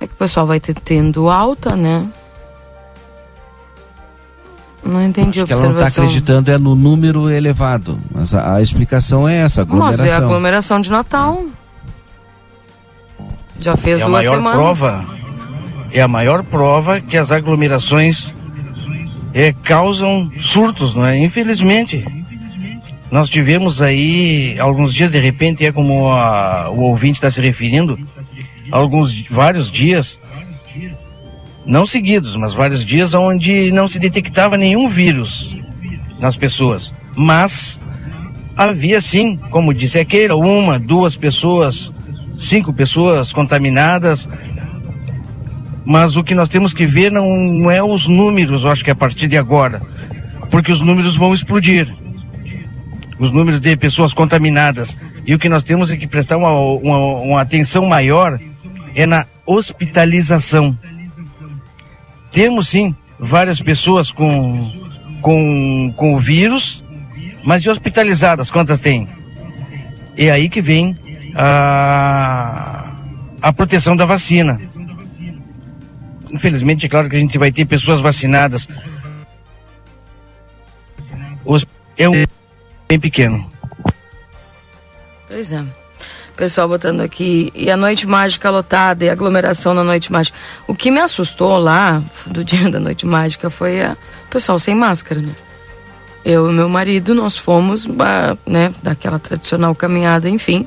É 0.00 0.06
que 0.08 0.12
o 0.12 0.16
pessoal 0.16 0.44
vai 0.44 0.58
ter 0.58 0.74
tendo 0.74 1.30
alta, 1.30 1.76
né? 1.76 2.04
Não 4.86 5.04
entendi 5.04 5.40
a 5.40 5.46
que 5.46 5.52
ela 5.52 5.62
não 5.62 5.70
está 5.70 5.82
observação. 5.84 6.04
acreditando 6.04 6.50
é 6.50 6.58
no 6.58 6.74
número 6.74 7.28
elevado. 7.30 7.98
Mas 8.14 8.34
a, 8.34 8.54
a 8.56 8.62
explicação 8.62 9.28
é 9.28 9.36
essa, 9.36 9.64
Mas 9.64 9.70
aglomeração. 9.70 10.06
é 10.06 10.12
a 10.12 10.16
aglomeração 10.16 10.80
de 10.80 10.90
Natal. 10.90 11.44
Já 13.60 13.76
fez 13.76 14.00
é 14.00 14.02
a 14.02 14.06
duas 14.06 14.24
maior 14.24 14.36
semanas. 14.36 14.58
prova 14.78 15.16
é 15.92 16.00
a 16.02 16.08
maior 16.08 16.42
prova 16.42 17.00
que 17.00 17.16
as 17.16 17.32
aglomerações 17.32 18.34
é, 19.32 19.52
causam 19.52 20.30
surtos, 20.38 20.94
não 20.94 21.06
é? 21.06 21.18
Infelizmente. 21.18 22.04
Nós 23.10 23.28
tivemos 23.28 23.80
aí 23.80 24.58
alguns 24.58 24.92
dias, 24.92 25.12
de 25.12 25.20
repente, 25.20 25.64
é 25.64 25.70
como 25.70 26.08
a- 26.10 26.68
o 26.70 26.80
ouvinte 26.80 27.14
está 27.18 27.30
se 27.30 27.40
referindo, 27.40 27.96
alguns 28.72 29.26
vários 29.30 29.70
dias, 29.70 30.18
não 31.66 31.86
seguidos, 31.86 32.36
mas 32.36 32.54
vários 32.54 32.84
dias 32.84 33.12
onde 33.12 33.72
não 33.72 33.88
se 33.88 33.98
detectava 33.98 34.56
nenhum 34.56 34.88
vírus 34.88 35.56
nas 36.18 36.36
pessoas. 36.36 36.94
Mas 37.16 37.80
havia 38.56 39.00
sim, 39.00 39.36
como 39.50 39.74
disse 39.74 39.98
aquele, 39.98 40.32
uma, 40.32 40.78
duas 40.78 41.16
pessoas, 41.16 41.92
cinco 42.38 42.72
pessoas 42.72 43.32
contaminadas. 43.32 44.28
Mas 45.84 46.16
o 46.16 46.24
que 46.24 46.34
nós 46.34 46.48
temos 46.48 46.72
que 46.72 46.86
ver 46.86 47.12
não, 47.12 47.70
é 47.70 47.82
os 47.82 48.06
números, 48.06 48.64
eu 48.64 48.70
acho 48.70 48.84
que 48.84 48.90
a 48.90 48.94
partir 48.94 49.28
de 49.28 49.36
agora, 49.36 49.80
porque 50.50 50.72
os 50.72 50.80
números 50.80 51.16
vão 51.16 51.34
explodir. 51.34 51.92
Os 53.18 53.30
números 53.30 53.60
de 53.60 53.76
pessoas 53.76 54.12
contaminadas. 54.12 54.96
E 55.26 55.34
o 55.34 55.38
que 55.38 55.48
nós 55.48 55.62
temos 55.62 55.90
é 55.90 55.96
que 55.96 56.06
prestar 56.06 56.36
uma, 56.36 56.50
uma, 56.50 56.98
uma 56.98 57.40
atenção 57.40 57.86
maior 57.86 58.38
é 58.94 59.06
na 59.06 59.26
hospitalização. 59.46 60.76
Temos 62.36 62.68
sim 62.68 62.94
várias 63.18 63.62
pessoas 63.62 64.12
com, 64.12 64.70
com, 65.22 65.90
com 65.96 66.14
o 66.14 66.18
vírus, 66.18 66.84
mas 67.42 67.62
e 67.62 67.70
hospitalizadas, 67.70 68.50
quantas 68.50 68.78
tem? 68.78 69.08
É 70.18 70.30
aí 70.30 70.46
que 70.50 70.60
vem 70.60 70.98
a, 71.34 72.94
a 73.40 73.52
proteção 73.54 73.96
da 73.96 74.04
vacina. 74.04 74.60
Infelizmente, 76.30 76.84
é 76.84 76.90
claro 76.90 77.08
que 77.08 77.16
a 77.16 77.18
gente 77.18 77.38
vai 77.38 77.50
ter 77.50 77.64
pessoas 77.64 78.02
vacinadas. 78.02 78.68
Os, 81.42 81.64
é 81.96 82.06
um 82.06 82.22
bem 82.86 83.00
pequeno. 83.00 83.50
Pois 85.26 85.52
é. 85.52 85.64
Pessoal 86.36 86.68
botando 86.68 87.00
aqui, 87.00 87.50
e 87.54 87.70
a 87.70 87.76
noite 87.78 88.06
mágica 88.06 88.50
lotada, 88.50 89.04
e 89.04 89.08
aglomeração 89.08 89.72
na 89.72 89.82
noite 89.82 90.12
mágica. 90.12 90.36
O 90.66 90.74
que 90.74 90.90
me 90.90 91.00
assustou 91.00 91.58
lá, 91.58 92.02
do 92.26 92.44
dia 92.44 92.70
da 92.70 92.78
noite 92.78 93.06
mágica, 93.06 93.48
foi 93.48 93.80
o 93.82 93.96
pessoal 94.28 94.58
sem 94.58 94.74
máscara, 94.74 95.22
né? 95.22 95.34
Eu 96.22 96.50
e 96.50 96.52
meu 96.52 96.68
marido, 96.68 97.14
nós 97.14 97.38
fomos, 97.38 97.86
né, 98.46 98.74
daquela 98.82 99.18
tradicional 99.18 99.74
caminhada, 99.74 100.28
enfim. 100.28 100.66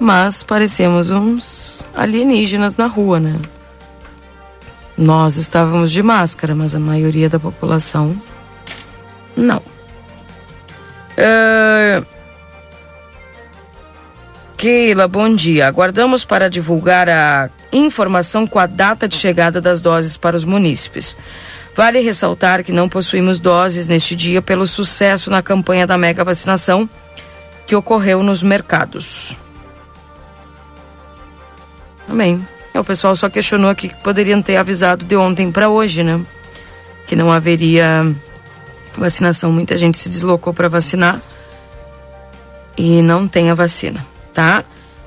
Mas 0.00 0.42
parecemos 0.42 1.10
uns 1.10 1.84
alienígenas 1.94 2.76
na 2.76 2.86
rua, 2.86 3.20
né? 3.20 3.36
Nós 4.96 5.36
estávamos 5.36 5.90
de 5.92 6.02
máscara, 6.02 6.54
mas 6.54 6.74
a 6.74 6.80
maioria 6.80 7.28
da 7.28 7.38
população 7.38 8.16
não. 9.36 9.58
Uh... 11.18 12.13
Keila, 14.56 15.06
bom 15.08 15.34
dia. 15.34 15.66
Aguardamos 15.66 16.24
para 16.24 16.48
divulgar 16.48 17.08
a 17.08 17.50
informação 17.72 18.46
com 18.46 18.58
a 18.58 18.66
data 18.66 19.08
de 19.08 19.16
chegada 19.16 19.60
das 19.60 19.80
doses 19.80 20.16
para 20.16 20.36
os 20.36 20.44
munícipes. 20.44 21.16
Vale 21.76 22.00
ressaltar 22.00 22.62
que 22.62 22.70
não 22.70 22.88
possuímos 22.88 23.40
doses 23.40 23.88
neste 23.88 24.14
dia 24.14 24.40
pelo 24.40 24.66
sucesso 24.66 25.28
na 25.30 25.42
campanha 25.42 25.86
da 25.86 25.98
mega 25.98 26.22
vacinação 26.22 26.88
que 27.66 27.74
ocorreu 27.74 28.22
nos 28.22 28.42
mercados. 28.42 29.36
Amém. 32.08 32.46
O 32.74 32.84
pessoal 32.84 33.14
só 33.16 33.28
questionou 33.28 33.70
aqui 33.70 33.88
que 33.88 34.02
poderiam 34.02 34.42
ter 34.42 34.56
avisado 34.56 35.04
de 35.04 35.16
ontem 35.16 35.50
para 35.50 35.68
hoje, 35.68 36.02
né? 36.02 36.20
Que 37.06 37.16
não 37.16 37.32
haveria 37.32 38.14
vacinação. 38.96 39.52
Muita 39.52 39.76
gente 39.78 39.98
se 39.98 40.08
deslocou 40.08 40.52
para 40.52 40.68
vacinar 40.68 41.20
e 42.76 43.00
não 43.02 43.26
tem 43.28 43.50
a 43.50 43.54
vacina, 43.54 44.04
tá? 44.34 44.64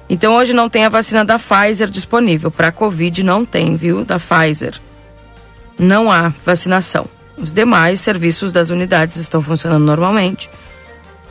Então 0.09 0.35
hoje 0.35 0.53
não 0.53 0.69
tem 0.69 0.85
a 0.85 0.89
vacina 0.89 1.25
da 1.25 1.37
Pfizer 1.37 1.89
disponível. 1.89 2.49
Para 2.49 2.71
Covid 2.71 3.23
não 3.23 3.45
tem, 3.45 3.75
viu? 3.75 4.05
Da 4.05 4.17
Pfizer. 4.17 4.79
Não 5.77 6.11
há 6.11 6.33
vacinação. 6.45 7.05
Os 7.37 7.53
demais 7.53 7.99
serviços 7.99 8.51
das 8.51 8.69
unidades 8.69 9.17
estão 9.17 9.43
funcionando 9.43 9.83
normalmente. 9.83 10.49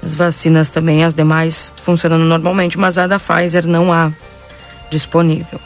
As 0.02 0.14
vacinas 0.14 0.70
também, 0.70 1.02
as 1.02 1.14
demais, 1.14 1.72
funcionando 1.82 2.24
normalmente, 2.24 2.78
mas 2.78 2.98
a 2.98 3.06
da 3.06 3.18
Pfizer 3.18 3.66
não 3.66 3.92
há 3.92 4.12
disponível. 4.90 5.58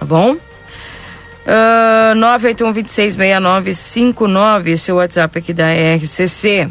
Tá 0.00 0.06
bom? 0.06 0.36
Uh, 1.44 2.16
981-266959, 2.16 4.76
seu 4.76 4.96
WhatsApp 4.96 5.38
aqui 5.38 5.52
da 5.52 5.66
RCC. 5.70 6.70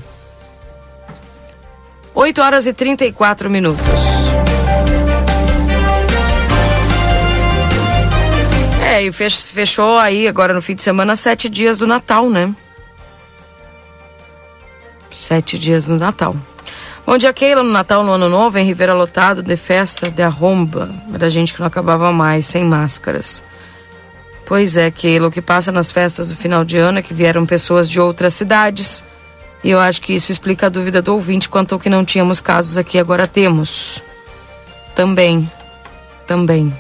8 2.13 2.41
horas 2.41 2.67
e 2.67 2.73
34 2.73 3.49
minutos. 3.49 4.12
É, 8.93 9.03
e 9.03 9.11
fechou 9.11 9.97
aí 9.97 10.27
agora 10.27 10.53
no 10.53 10.61
fim 10.61 10.75
de 10.75 10.83
semana 10.83 11.15
sete 11.15 11.49
dias 11.49 11.79
do 11.79 11.87
Natal, 11.87 12.29
né? 12.29 12.53
Sete 15.11 15.57
dias 15.57 15.85
do 15.85 15.97
Natal. 15.97 16.35
Bom 17.03 17.17
dia, 17.17 17.33
Keila, 17.33 17.63
no 17.63 17.71
Natal, 17.71 18.03
no 18.03 18.11
Ano 18.11 18.29
Novo, 18.29 18.55
em 18.59 18.63
Ribeira 18.63 18.93
lotado 18.93 19.41
de 19.41 19.57
festa 19.57 20.11
de 20.11 20.21
arromba. 20.21 20.93
Era 21.11 21.27
gente 21.27 21.55
que 21.55 21.59
não 21.59 21.65
acabava 21.65 22.11
mais, 22.11 22.45
sem 22.45 22.63
máscaras. 22.63 23.43
Pois 24.45 24.77
é, 24.77 24.91
Keila, 24.91 25.29
o 25.29 25.31
que 25.31 25.41
passa 25.41 25.71
nas 25.71 25.91
festas 25.91 26.29
do 26.29 26.35
final 26.35 26.63
de 26.63 26.77
ano 26.77 26.99
é 26.99 27.01
que 27.01 27.15
vieram 27.15 27.47
pessoas 27.47 27.89
de 27.89 27.99
outras 27.99 28.35
cidades. 28.35 29.03
E 29.63 29.71
eu 29.71 29.79
acho 29.79 30.03
que 30.03 30.13
isso 30.13 30.31
explica 30.31 30.67
a 30.67 30.69
dúvida 30.69 31.01
do 31.01 31.13
ouvinte 31.13 31.49
quanto 31.49 31.73
ao 31.73 31.79
que 31.79 31.89
não 31.89 32.05
tínhamos 32.05 32.41
casos 32.41 32.77
aqui, 32.77 32.99
agora 32.99 33.25
temos. 33.25 34.03
Também. 34.93 35.51
Também. 36.27 36.71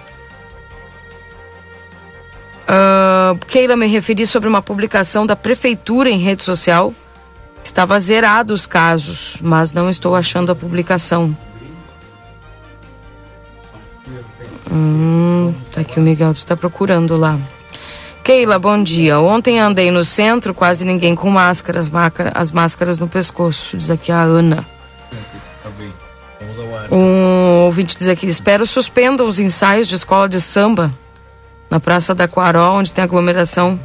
Uh, 2.63 3.37
Keila, 3.45 3.75
me 3.75 3.87
referi 3.87 4.25
sobre 4.25 4.47
uma 4.47 4.61
publicação 4.61 5.25
da 5.25 5.35
prefeitura 5.35 6.09
em 6.09 6.17
rede 6.17 6.43
social 6.43 6.93
Estava 7.63 7.97
zerado 7.99 8.53
os 8.53 8.67
casos, 8.67 9.37
mas 9.41 9.71
não 9.71 9.89
estou 9.89 10.15
achando 10.15 10.51
a 10.51 10.55
publicação. 10.55 11.35
Hum, 14.69 15.53
tá 15.71 15.81
aqui 15.81 15.99
o 15.99 16.03
Miguel 16.03 16.31
está 16.31 16.57
procurando 16.57 17.15
lá. 17.15 17.39
Keila, 18.23 18.59
bom 18.59 18.81
dia. 18.83 19.19
Ontem 19.19 19.59
andei 19.59 19.91
no 19.91 20.03
centro, 20.03 20.53
quase 20.53 20.85
ninguém 20.85 21.15
com 21.15 21.29
máscaras, 21.29 21.89
as 22.33 22.51
máscaras 22.51 22.99
no 22.99 23.07
pescoço, 23.07 23.77
diz 23.77 23.89
aqui 23.89 24.11
a 24.11 24.21
Ana. 24.21 24.65
Um 26.91 27.65
ouvinte 27.65 27.97
diz 27.97 28.09
aqui, 28.09 28.27
espero 28.27 28.65
suspendam 28.65 29.25
os 29.25 29.39
ensaios 29.39 29.87
de 29.87 29.95
escola 29.95 30.27
de 30.27 30.41
samba 30.41 30.91
na 31.73 31.79
Praça 31.79 32.13
da 32.13 32.27
Quaró, 32.27 32.75
onde 32.75 32.91
tem 32.91 33.03
aglomeração 33.03 33.79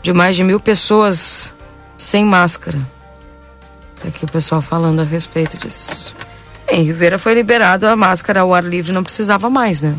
de 0.00 0.12
mais 0.12 0.36
de 0.36 0.44
mil 0.44 0.60
pessoas 0.60 1.52
sem 1.98 2.24
máscara. 2.24 2.78
Tá 4.00 4.06
aqui 4.06 4.24
o 4.24 4.28
pessoal 4.28 4.62
falando 4.62 5.00
a 5.00 5.02
respeito 5.02 5.58
disso. 5.58 6.14
Em 6.68 6.84
Rivera 6.84 7.18
foi 7.18 7.34
liberado 7.34 7.84
a 7.88 7.96
máscara 7.96 8.42
ao 8.42 8.54
ar 8.54 8.62
livre, 8.62 8.92
não 8.92 9.02
precisava 9.02 9.50
mais, 9.50 9.82
né? 9.82 9.96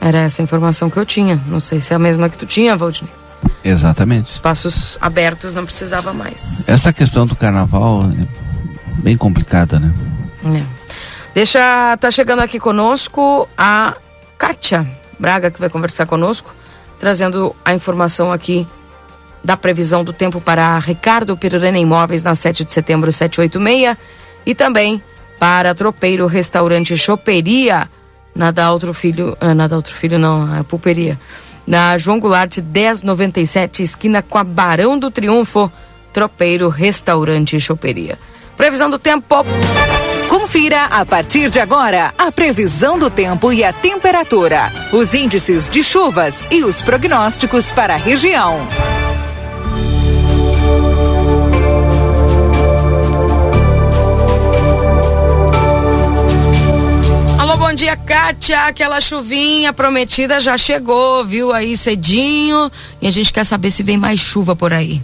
Era 0.00 0.20
essa 0.20 0.40
a 0.40 0.44
informação 0.44 0.88
que 0.88 0.96
eu 0.96 1.04
tinha. 1.04 1.38
Não 1.46 1.60
sei 1.60 1.78
se 1.78 1.92
é 1.92 1.96
a 1.96 1.98
mesma 1.98 2.30
que 2.30 2.38
tu 2.38 2.46
tinha, 2.46 2.74
Valdinei. 2.74 3.12
Exatamente. 3.62 4.30
Espaços 4.30 4.96
abertos 4.98 5.54
não 5.54 5.66
precisava 5.66 6.14
mais. 6.14 6.66
Essa 6.66 6.90
questão 6.90 7.26
do 7.26 7.36
carnaval 7.36 8.04
é 8.04 9.02
bem 9.02 9.14
complicada, 9.14 9.78
né? 9.78 9.92
É. 10.42 10.64
Deixa, 11.34 11.98
tá 11.98 12.10
chegando 12.10 12.40
aqui 12.40 12.58
conosco 12.58 13.46
a 13.58 13.94
Kátia 14.38 14.86
Braga, 15.18 15.50
que 15.50 15.60
vai 15.60 15.68
conversar 15.68 16.06
conosco, 16.06 16.54
trazendo 16.98 17.54
a 17.64 17.74
informação 17.74 18.32
aqui 18.32 18.66
da 19.42 19.56
previsão 19.56 20.02
do 20.02 20.12
tempo 20.12 20.40
para 20.40 20.78
Ricardo 20.78 21.36
Pirurena 21.36 21.78
Imóveis 21.78 22.22
na 22.22 22.34
7 22.34 22.64
de 22.64 22.72
setembro 22.72 23.10
786 23.12 23.96
e 24.44 24.54
também 24.54 25.02
para 25.38 25.74
Tropeiro 25.74 26.26
Restaurante 26.26 26.96
Choperia 26.96 27.88
na 28.34 28.50
Daltro 28.50 28.92
Filho, 28.92 29.36
ah, 29.40 29.54
Daltro 29.66 29.94
Filho 29.94 30.18
não, 30.18 30.60
a 30.60 30.64
Pulperia. 30.64 31.18
Na 31.66 31.98
João 31.98 32.20
Goulart 32.20 32.58
1097, 32.58 33.82
esquina 33.82 34.22
com 34.22 34.38
a 34.38 34.44
Barão 34.44 34.98
do 34.98 35.10
Triunfo, 35.10 35.70
Tropeiro 36.12 36.68
Restaurante 36.68 37.58
Choperia. 37.58 38.18
Previsão 38.56 38.90
do 38.90 38.98
tempo. 38.98 39.44
Confira 40.28 40.84
a 40.84 41.04
partir 41.04 41.50
de 41.50 41.60
agora 41.60 42.12
a 42.18 42.32
previsão 42.32 42.98
do 42.98 43.10
tempo 43.10 43.52
e 43.52 43.62
a 43.62 43.72
temperatura, 43.72 44.72
os 44.92 45.14
índices 45.14 45.68
de 45.68 45.84
chuvas 45.84 46.46
e 46.50 46.64
os 46.64 46.80
prognósticos 46.80 47.70
para 47.70 47.94
a 47.94 47.98
região. 47.98 48.66
bom 57.66 57.74
dia, 57.74 57.96
Kátia. 57.96 58.60
Aquela 58.60 59.00
chuvinha 59.00 59.72
prometida 59.72 60.40
já 60.40 60.56
chegou, 60.56 61.24
viu? 61.24 61.52
Aí 61.52 61.76
cedinho. 61.76 62.70
E 63.02 63.08
a 63.08 63.10
gente 63.10 63.32
quer 63.32 63.44
saber 63.44 63.72
se 63.72 63.82
vem 63.82 63.96
mais 63.96 64.20
chuva 64.20 64.54
por 64.54 64.72
aí. 64.72 65.02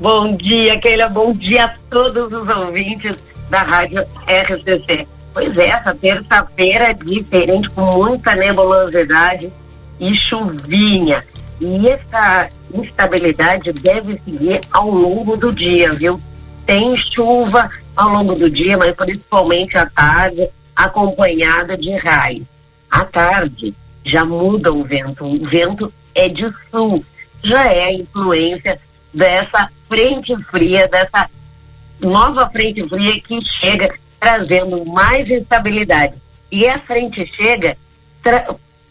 Bom 0.00 0.34
dia, 0.34 0.80
Keila. 0.80 1.10
Bom 1.10 1.34
dia 1.34 1.66
a 1.66 1.74
todos 1.90 2.32
os 2.32 2.56
ouvintes 2.56 3.14
da 3.50 3.62
Rádio 3.62 4.02
RCC. 4.26 5.06
Pois 5.34 5.54
é, 5.58 5.66
essa 5.66 5.94
terça-feira 5.94 6.88
é 6.88 6.94
diferente, 6.94 7.68
com 7.68 7.82
muita 7.82 8.34
nebulosidade 8.34 9.52
e 10.00 10.14
chuvinha. 10.14 11.22
E 11.60 11.86
essa 11.86 12.48
instabilidade 12.72 13.74
deve 13.74 14.18
seguir 14.24 14.62
ao 14.70 14.88
longo 14.88 15.36
do 15.36 15.52
dia, 15.52 15.92
viu? 15.92 16.18
Tem 16.64 16.96
chuva 16.96 17.68
ao 17.94 18.08
longo 18.08 18.34
do 18.34 18.48
dia, 18.48 18.78
mas 18.78 18.92
principalmente 18.92 19.76
à 19.76 19.84
tarde 19.84 20.48
acompanhada 20.74 21.76
de 21.76 21.94
raios. 21.98 22.46
À 22.90 23.04
tarde 23.04 23.74
já 24.02 24.24
muda 24.24 24.72
o 24.72 24.82
vento, 24.82 25.26
o 25.26 25.46
vento 25.46 25.92
é 26.14 26.26
de 26.26 26.50
sul, 26.70 27.04
já 27.42 27.66
é 27.66 27.84
a 27.84 27.92
influência 27.92 28.80
dessa 29.12 29.68
frente 29.90 30.36
fria, 30.44 30.86
dessa 30.86 31.28
nova 32.00 32.48
frente 32.48 32.88
fria 32.88 33.20
que 33.20 33.44
chega 33.44 33.92
trazendo 34.20 34.84
mais 34.86 35.28
instabilidade. 35.28 36.14
E 36.50 36.66
a 36.68 36.78
frente 36.78 37.26
chega 37.26 37.76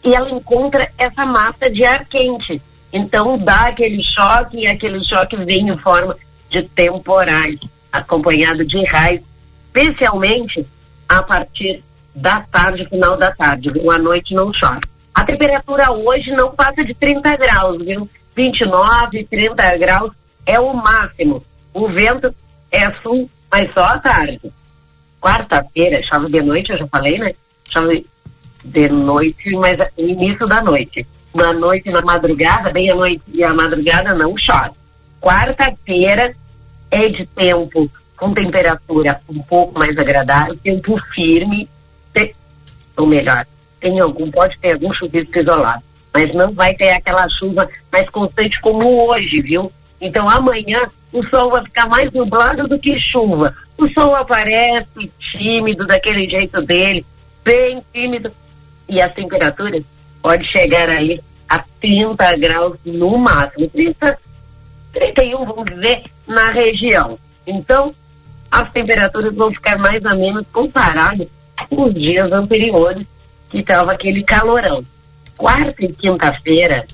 e 0.03 0.13
ela 0.13 0.29
encontra 0.29 0.91
essa 0.97 1.25
massa 1.25 1.69
de 1.71 1.85
ar 1.85 2.03
quente. 2.05 2.61
Então 2.91 3.37
dá 3.37 3.67
aquele 3.67 4.01
choque 4.01 4.57
e 4.57 4.67
aquele 4.67 4.99
choque 4.99 5.37
vem 5.37 5.69
em 5.69 5.77
forma 5.77 6.17
de 6.49 6.63
temporais, 6.63 7.55
acompanhado 7.91 8.65
de 8.65 8.83
raios, 8.85 9.23
especialmente 9.67 10.65
a 11.07 11.23
partir 11.23 11.83
da 12.13 12.41
tarde, 12.41 12.87
final 12.89 13.15
da 13.15 13.31
tarde? 13.31 13.71
À 13.89 13.97
noite 13.99 14.33
não 14.33 14.51
chove. 14.51 14.81
A 15.13 15.23
temperatura 15.23 15.91
hoje 15.91 16.31
não 16.31 16.51
passa 16.51 16.83
de 16.83 16.93
30 16.93 17.37
graus, 17.37 17.77
viu? 17.83 18.09
29, 18.35 19.23
30 19.25 19.77
graus 19.77 20.11
é 20.45 20.59
o 20.59 20.73
máximo. 20.73 21.43
O 21.73 21.87
vento 21.87 22.33
é 22.71 22.91
sul, 22.93 23.29
mas 23.51 23.71
só 23.73 23.83
à 23.83 23.97
tarde. 23.97 24.41
Quarta-feira, 25.21 26.01
chove 26.01 26.31
de 26.31 26.41
noite, 26.41 26.71
eu 26.71 26.77
já 26.77 26.87
falei, 26.87 27.17
né? 27.19 27.33
Chove 27.69 28.05
de 28.63 28.89
noite, 28.89 29.55
mas 29.55 29.77
no 29.97 30.07
início 30.07 30.47
da 30.47 30.61
noite. 30.61 31.05
Na 31.33 31.53
noite, 31.53 31.89
na 31.91 32.01
madrugada, 32.01 32.71
bem 32.71 32.89
à 32.89 32.95
noite 32.95 33.21
e 33.33 33.43
à 33.43 33.53
madrugada 33.53 34.15
não 34.15 34.35
chove. 34.35 34.71
Quarta-feira 35.21 36.35
é 36.89 37.07
de 37.09 37.25
tempo 37.25 37.89
com 38.17 38.33
temperatura 38.33 39.21
um 39.29 39.41
pouco 39.43 39.77
mais 39.77 39.97
agradável, 39.97 40.57
tempo 40.57 40.97
firme, 41.11 41.69
ou 42.99 43.07
melhor, 43.07 43.45
tem 43.79 43.99
algum, 43.99 44.29
pode 44.29 44.57
ter 44.57 44.73
algum 44.73 44.91
chuvisco 44.91 45.39
isolado. 45.39 45.81
mas 46.13 46.33
não 46.33 46.53
vai 46.53 46.73
ter 46.73 46.89
aquela 46.89 47.29
chuva 47.29 47.69
mais 47.91 48.09
constante 48.09 48.59
como 48.59 49.07
hoje, 49.07 49.41
viu? 49.41 49.71
Então 50.01 50.29
amanhã 50.29 50.89
o 51.11 51.23
sol 51.27 51.51
vai 51.51 51.63
ficar 51.63 51.87
mais 51.87 52.11
nublado 52.11 52.67
do 52.67 52.79
que 52.79 52.99
chuva. 52.99 53.55
O 53.77 53.87
sol 53.91 54.15
aparece 54.15 55.11
tímido, 55.17 55.87
daquele 55.87 56.29
jeito 56.29 56.61
dele, 56.61 57.05
bem 57.43 57.83
tímido, 57.93 58.31
e 58.87 59.01
as 59.01 59.13
temperaturas 59.13 59.81
pode 60.21 60.45
chegar 60.45 60.89
aí 60.89 61.19
a 61.47 61.63
30 61.79 62.37
graus 62.37 62.77
no 62.85 63.17
máximo, 63.17 63.67
30, 63.67 64.19
31, 64.93 65.45
vamos 65.45 65.65
dizer, 65.65 66.03
na 66.27 66.51
região. 66.51 67.17
Então, 67.47 67.93
as 68.51 68.71
temperaturas 68.71 69.33
vão 69.33 69.51
ficar 69.51 69.77
mais 69.77 70.03
ou 70.03 70.15
menos 70.17 70.43
comparadas 70.51 71.27
com 71.69 71.83
os 71.83 71.93
dias 71.93 72.31
anteriores, 72.31 73.05
que 73.49 73.59
estava 73.59 73.91
aquele 73.91 74.23
calorão. 74.23 74.83
Quarta 75.37 75.85
e 75.85 75.91
quinta-feira 75.91 76.85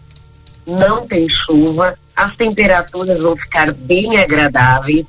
não 0.65 1.05
tem 1.07 1.27
chuva, 1.27 1.97
as 2.15 2.35
temperaturas 2.35 3.19
vão 3.19 3.35
ficar 3.35 3.73
bem 3.73 4.17
agradáveis, 4.17 5.05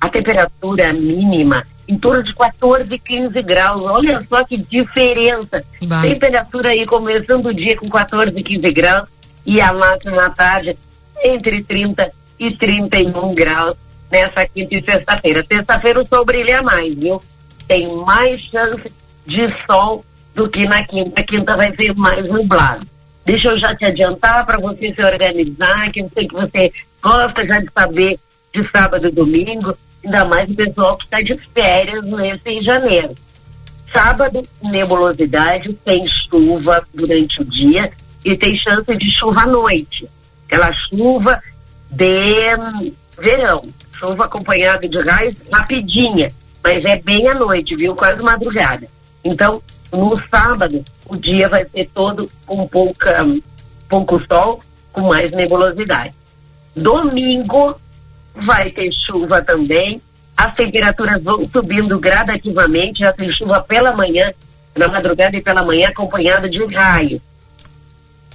a 0.00 0.08
temperatura 0.08 0.92
mínima 0.92 1.66
em 1.86 1.96
torno 1.96 2.22
de 2.22 2.34
14, 2.34 2.98
15 2.98 3.42
graus. 3.42 3.82
Olha 3.82 4.24
só 4.28 4.44
que 4.44 4.56
diferença. 4.56 5.64
Bah. 5.82 6.02
Temperatura 6.02 6.70
aí 6.70 6.86
começando 6.86 7.46
o 7.46 7.54
dia 7.54 7.76
com 7.76 7.88
14, 7.88 8.32
15 8.32 8.72
graus 8.72 9.08
e 9.46 9.60
a 9.60 9.72
máxima 9.72 10.16
na 10.16 10.30
tarde 10.30 10.76
entre 11.22 11.62
30 11.62 12.10
e 12.38 12.50
31 12.52 13.34
graus 13.34 13.76
nessa 14.10 14.46
quinta 14.46 14.74
e 14.74 14.84
sexta-feira. 14.84 15.44
Sexta-feira 15.50 16.02
o 16.02 16.06
sol 16.06 16.24
brilha 16.24 16.62
mais, 16.62 16.94
viu? 16.94 17.22
Tem 17.66 17.94
mais 18.04 18.42
chance 18.42 18.92
de 19.26 19.48
sol 19.66 20.04
do 20.34 20.48
que 20.48 20.66
na 20.66 20.84
quinta. 20.84 21.20
A 21.20 21.24
quinta 21.24 21.56
vai 21.56 21.74
ser 21.74 21.94
mais 21.94 22.26
nublado. 22.28 22.86
Deixa 23.24 23.48
eu 23.48 23.56
já 23.56 23.74
te 23.74 23.86
adiantar 23.86 24.44
para 24.44 24.58
você 24.58 24.94
se 24.94 25.02
organizar, 25.02 25.90
que 25.90 26.00
eu 26.00 26.10
sei 26.12 26.28
que 26.28 26.34
você 26.34 26.72
gosta 27.02 27.46
já 27.46 27.58
de 27.58 27.68
saber 27.72 28.18
de 28.52 28.70
sábado 28.70 29.08
e 29.08 29.10
domingo, 29.10 29.76
ainda 30.04 30.24
mais 30.26 30.50
o 30.50 30.54
pessoal 30.54 30.96
que 30.96 31.04
está 31.04 31.20
de 31.22 31.36
férias 31.54 32.02
nesse 32.04 32.62
janeiro. 32.62 33.14
Sábado, 33.92 34.42
nebulosidade, 34.62 35.72
tem 35.72 36.06
chuva 36.06 36.86
durante 36.92 37.40
o 37.40 37.44
dia 37.44 37.90
e 38.24 38.36
tem 38.36 38.54
chance 38.54 38.96
de 38.96 39.10
chuva 39.10 39.42
à 39.42 39.46
noite. 39.46 40.08
Aquela 40.46 40.72
chuva 40.72 41.40
de 41.90 42.92
verão. 43.18 43.62
Chuva 43.96 44.24
acompanhada 44.24 44.88
de 44.88 45.00
raios 45.00 45.36
rapidinha, 45.52 46.30
mas 46.62 46.84
é 46.84 46.98
bem 46.98 47.28
à 47.28 47.34
noite, 47.34 47.76
viu? 47.76 47.94
Quase 47.94 48.22
madrugada. 48.22 48.86
Então, 49.24 49.62
no 49.96 50.20
sábado, 50.28 50.84
o 51.06 51.16
dia 51.16 51.48
vai 51.48 51.66
ser 51.68 51.88
todo 51.94 52.30
com 52.46 52.66
pouca, 52.66 53.24
pouco 53.88 54.22
sol, 54.26 54.60
com 54.92 55.02
mais 55.02 55.30
nebulosidade. 55.30 56.14
Domingo 56.74 57.78
vai 58.34 58.70
ter 58.70 58.92
chuva 58.92 59.42
também. 59.42 60.00
As 60.36 60.52
temperaturas 60.52 61.22
vão 61.22 61.48
subindo 61.50 61.98
gradativamente, 61.98 63.00
já 63.00 63.12
tem 63.12 63.30
chuva 63.30 63.60
pela 63.62 63.94
manhã, 63.94 64.32
na 64.76 64.88
madrugada 64.88 65.36
e 65.36 65.42
pela 65.42 65.62
manhã, 65.62 65.88
acompanhada 65.88 66.48
de 66.48 66.64
raio. 66.64 67.22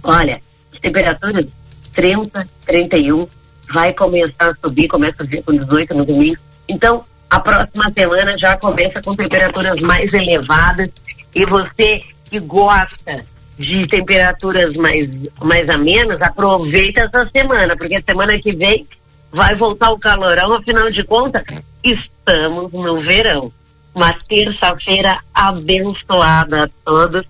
Olha, 0.02 0.42
as 0.74 0.80
temperaturas 0.80 1.46
30, 1.94 2.48
31, 2.66 3.28
vai 3.72 3.94
começar 3.94 4.50
a 4.50 4.56
subir, 4.64 4.88
começa 4.88 5.24
a 5.24 5.26
vir 5.26 5.44
com 5.44 5.52
18 5.52 5.96
no 5.96 6.06
domingo. 6.06 6.38
Então, 6.68 7.04
a 7.30 7.40
próxima 7.40 7.92
semana 7.96 8.38
já 8.38 8.58
começa 8.58 9.02
com 9.02 9.16
temperaturas 9.16 9.80
mais 9.82 10.12
elevadas 10.14 10.90
e 11.34 11.46
você 11.46 12.02
que 12.30 12.40
gosta 12.40 13.26
de 13.58 13.86
temperaturas 13.88 14.74
mais, 14.76 15.10
mais 15.44 15.70
amenas, 15.70 16.22
aproveita 16.22 17.02
essa 17.02 17.30
semana, 17.30 17.76
porque 17.76 18.02
semana 18.08 18.40
que 18.40 18.56
vem 18.56 18.88
vai 19.32 19.56
voltar 19.56 19.92
o 19.92 20.00
calorão, 20.00 20.54
afinal 20.54 20.90
de 20.90 21.04
contas, 21.04 21.44
estamos 21.84 22.72
no 22.72 23.00
verão. 23.02 23.52
Uma 23.94 24.14
terça-feira 24.14 25.20
abençoada 25.34 26.64
a 26.64 26.70
todos. 26.86 27.24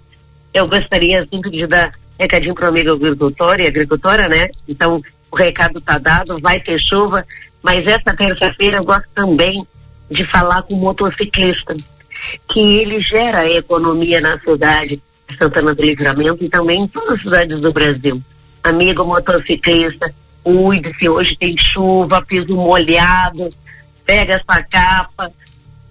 Eu 0.53 0.67
gostaria 0.67 1.27
sempre 1.31 1.49
de 1.49 1.65
dar 1.65 1.91
recadinho 2.19 2.53
para 2.53 2.65
o 2.65 2.69
amigo 2.69 2.91
agricultor 2.91 3.59
e 3.59 3.67
agricultora, 3.67 4.27
né? 4.27 4.49
Então, 4.67 5.01
o 5.31 5.35
recado 5.35 5.79
está 5.79 5.97
dado, 5.97 6.37
vai 6.39 6.59
ter 6.59 6.79
chuva, 6.79 7.25
mas 7.61 7.87
essa 7.87 8.15
terça-feira 8.15 8.77
eu 8.77 8.83
gosto 8.83 9.07
também 9.15 9.65
de 10.09 10.23
falar 10.25 10.61
com 10.63 10.73
o 10.73 10.77
motociclista, 10.77 11.75
que 12.47 12.79
ele 12.79 12.99
gera 12.99 13.49
economia 13.49 14.21
na 14.21 14.39
cidade 14.39 15.01
de 15.27 15.37
Santana 15.37 15.73
do 15.73 15.83
Livramento 15.83 16.43
e 16.43 16.49
também 16.49 16.81
em 16.83 16.87
todas 16.87 17.13
as 17.13 17.21
cidades 17.21 17.59
do 17.59 17.71
Brasil. 17.71 18.21
Amigo 18.63 19.05
motociclista, 19.05 20.13
cuide-se, 20.43 21.07
hoje 21.07 21.35
tem 21.35 21.55
chuva, 21.57 22.21
piso 22.21 22.55
molhado, 22.55 23.49
pega 24.05 24.33
essa 24.33 24.63
capa. 24.63 25.31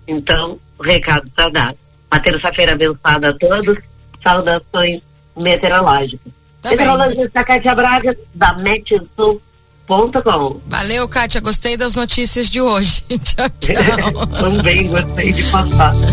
Então, 0.06 0.58
o 0.78 0.82
recado 0.82 1.26
está 1.28 1.48
dado. 1.48 1.78
Uma 2.10 2.20
terça-feira 2.20 2.72
abençoada 2.72 3.30
a 3.30 3.32
todos, 3.32 3.78
saudações 4.22 5.00
meteorológicas. 5.36 6.32
Tá 6.62 6.70
Meteorologista 6.70 7.44
Cátia 7.44 7.74
Braga, 7.74 8.18
da 8.34 8.54
Metsul.com. 9.88 10.60
Valeu, 10.66 11.08
Kátia. 11.08 11.40
Gostei 11.40 11.76
das 11.76 11.94
notícias 11.94 12.48
de 12.48 12.60
hoje. 12.60 13.02
tchau, 13.08 13.46
tchau. 13.58 14.26
Também 14.38 14.88
gostei 14.88 15.32
de 15.32 15.42
passar. 15.44 15.94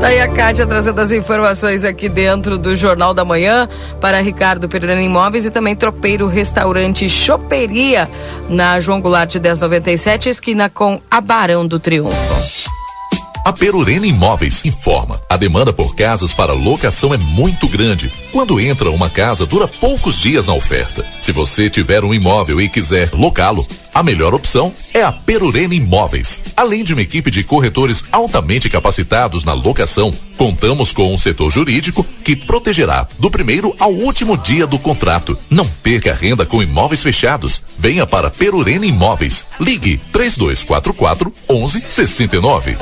Tá 0.00 0.08
aí 0.08 0.20
a 0.20 0.28
Kátia 0.28 0.66
trazendo 0.66 1.00
as 1.00 1.12
informações 1.12 1.84
aqui 1.84 2.08
dentro 2.08 2.58
do 2.58 2.74
Jornal 2.74 3.14
da 3.14 3.24
Manhã 3.24 3.68
para 4.00 4.20
Ricardo 4.20 4.68
Pereira 4.68 5.00
Imóveis 5.00 5.46
e 5.46 5.52
também 5.52 5.76
Tropeiro 5.76 6.26
Restaurante 6.26 7.08
Choperia 7.08 8.10
na 8.48 8.80
João 8.80 9.00
Goulart 9.00 9.32
1097, 9.36 10.28
esquina 10.28 10.68
com 10.68 11.00
a 11.08 11.20
Barão 11.20 11.64
do 11.64 11.78
Triunfo. 11.78 12.73
A 13.44 13.52
Perurena 13.52 14.06
Imóveis 14.06 14.64
informa. 14.64 15.20
A 15.28 15.36
demanda 15.36 15.70
por 15.70 15.94
casas 15.94 16.32
para 16.32 16.54
locação 16.54 17.12
é 17.12 17.18
muito 17.18 17.68
grande. 17.68 18.10
Quando 18.32 18.58
entra 18.58 18.90
uma 18.90 19.10
casa, 19.10 19.44
dura 19.44 19.68
poucos 19.68 20.18
dias 20.18 20.46
na 20.46 20.54
oferta. 20.54 21.04
Se 21.20 21.30
você 21.30 21.68
tiver 21.68 22.02
um 22.04 22.14
imóvel 22.14 22.58
e 22.58 22.70
quiser 22.70 23.10
locá-lo, 23.12 23.62
a 23.94 24.02
melhor 24.02 24.34
opção 24.34 24.72
é 24.92 25.02
a 25.02 25.12
Perurena 25.12 25.74
Imóveis. 25.74 26.40
Além 26.56 26.82
de 26.82 26.92
uma 26.92 27.02
equipe 27.02 27.30
de 27.30 27.44
corretores 27.44 28.04
altamente 28.10 28.68
capacitados 28.68 29.44
na 29.44 29.52
locação, 29.52 30.12
contamos 30.36 30.92
com 30.92 31.14
um 31.14 31.18
setor 31.18 31.50
jurídico 31.50 32.04
que 32.24 32.34
protegerá 32.34 33.06
do 33.18 33.30
primeiro 33.30 33.74
ao 33.78 33.92
último 33.92 34.36
dia 34.36 34.66
do 34.66 34.78
contrato. 34.78 35.38
Não 35.48 35.66
perca 35.66 36.12
renda 36.12 36.44
com 36.44 36.60
imóveis 36.60 37.02
fechados. 37.02 37.62
Venha 37.78 38.04
para 38.04 38.30
Perurena 38.30 38.84
Imóveis. 38.84 39.46
Ligue 39.60 40.00
3244 40.12 41.32
1169. 41.48 42.76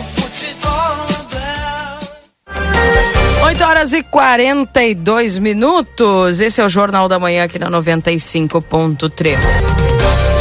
8 3.45 3.65
horas 3.65 3.93
e 3.93 4.03
42 4.03 5.37
minutos. 5.37 6.41
Esse 6.41 6.63
é 6.63 6.65
o 6.65 6.71
Jornal 6.71 7.07
da 7.07 7.19
Manhã 7.19 7.45
aqui 7.45 7.59
na 7.59 7.71
95.3. 7.71 10.32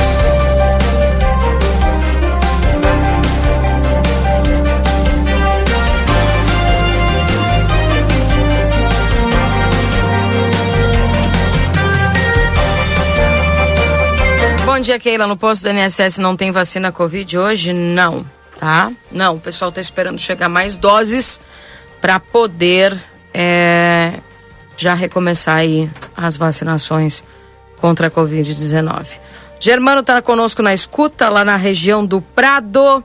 dia, 14.81 14.99
Keila. 14.99 15.27
No 15.27 15.37
posto 15.37 15.63
do 15.63 15.69
NSS 15.69 16.19
não 16.19 16.35
tem 16.35 16.51
vacina 16.51 16.91
Covid 16.91 17.37
hoje? 17.37 17.71
Não, 17.73 18.25
tá? 18.57 18.91
Não, 19.11 19.35
o 19.35 19.39
pessoal 19.39 19.69
está 19.69 19.79
esperando 19.79 20.19
chegar 20.19 20.49
mais 20.49 20.75
doses 20.77 21.39
para 21.99 22.19
poder 22.19 22.97
é, 23.33 24.13
já 24.75 24.93
recomeçar 24.93 25.57
aí 25.57 25.89
as 26.15 26.37
vacinações 26.37 27.23
contra 27.77 28.07
a 28.07 28.11
Covid-19. 28.11 29.05
Germano 29.59 30.01
está 30.01 30.21
conosco 30.21 30.61
na 30.61 30.73
escuta, 30.73 31.29
lá 31.29 31.45
na 31.45 31.55
região 31.55 32.05
do 32.05 32.19
Prado. 32.21 33.03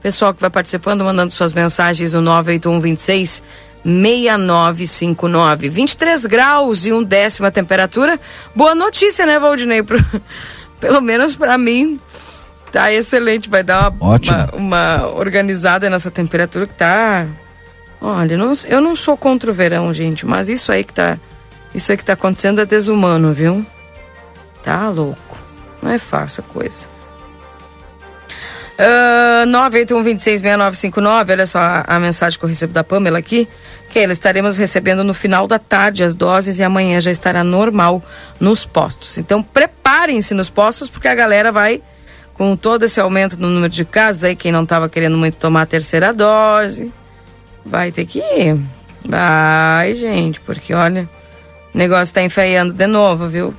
Pessoal 0.00 0.32
que 0.32 0.40
vai 0.40 0.50
participando, 0.50 1.04
mandando 1.04 1.32
suas 1.32 1.52
mensagens 1.52 2.12
no 2.12 2.20
98126 2.22 3.42
6959. 3.84 5.68
23 5.68 6.26
graus 6.26 6.86
e 6.86 6.92
um 6.92 7.02
décimo 7.02 7.46
a 7.46 7.50
temperatura. 7.50 8.18
Boa 8.54 8.74
notícia, 8.74 9.26
né, 9.26 9.38
Valdinei? 9.38 9.82
Pelo 10.80 11.00
menos 11.00 11.36
para 11.36 11.58
mim, 11.58 12.00
tá 12.72 12.92
excelente. 12.92 13.48
Vai 13.48 13.62
dar 13.62 13.90
uma, 13.90 14.18
uma, 14.18 14.50
uma, 14.54 15.08
organizada 15.14 15.88
nessa 15.90 16.10
temperatura 16.10 16.66
que 16.66 16.74
tá 16.74 17.26
Olha, 18.00 18.36
não, 18.36 18.52
eu 18.66 18.80
não 18.80 18.94
sou 18.94 19.16
contra 19.16 19.50
o 19.50 19.54
verão, 19.54 19.92
gente, 19.92 20.24
mas 20.24 20.48
isso 20.48 20.70
aí 20.70 20.84
que 20.84 20.92
tá. 20.92 21.18
Isso 21.74 21.90
aí 21.90 21.98
que 21.98 22.04
tá 22.04 22.12
acontecendo 22.14 22.60
é 22.60 22.64
desumano, 22.64 23.32
viu? 23.32 23.66
Tá 24.62 24.88
louco. 24.88 25.36
Não 25.82 25.90
é 25.90 25.98
fácil 25.98 26.44
a 26.48 26.52
coisa. 26.52 26.86
Uh, 28.78 29.46
981266959, 29.48 31.30
olha 31.30 31.46
só 31.46 31.58
a, 31.58 31.84
a, 31.86 31.98
mensagem 31.98 32.38
que 32.38 32.44
eu 32.44 32.48
recebo 32.48 32.72
da 32.72 32.84
Pamela 32.84 33.18
aqui. 33.18 33.48
Keila, 33.90 34.12
estaremos 34.12 34.56
recebendo 34.56 35.02
no 35.02 35.14
final 35.14 35.46
da 35.46 35.58
tarde 35.58 36.04
as 36.04 36.14
doses 36.14 36.58
e 36.58 36.64
amanhã 36.64 37.00
já 37.00 37.10
estará 37.10 37.42
normal 37.42 38.02
nos 38.38 38.64
postos. 38.64 39.18
Então 39.18 39.42
preparem-se 39.42 40.34
nos 40.34 40.50
postos 40.50 40.88
porque 40.88 41.08
a 41.08 41.14
galera 41.14 41.50
vai 41.50 41.82
com 42.34 42.56
todo 42.56 42.84
esse 42.84 43.00
aumento 43.00 43.36
no 43.36 43.48
número 43.48 43.72
de 43.72 43.84
casos 43.84 44.22
aí, 44.22 44.36
quem 44.36 44.52
não 44.52 44.62
estava 44.62 44.88
querendo 44.88 45.16
muito 45.16 45.36
tomar 45.36 45.62
a 45.62 45.66
terceira 45.66 46.12
dose, 46.12 46.92
vai 47.66 47.90
ter 47.90 48.06
que 48.06 48.20
ir. 48.20 48.56
Vai, 49.04 49.96
gente, 49.96 50.38
porque 50.40 50.72
olha, 50.72 51.08
o 51.74 51.78
negócio 51.78 52.04
está 52.04 52.22
enfeiando 52.22 52.72
de 52.72 52.86
novo, 52.86 53.28
viu? 53.28 53.54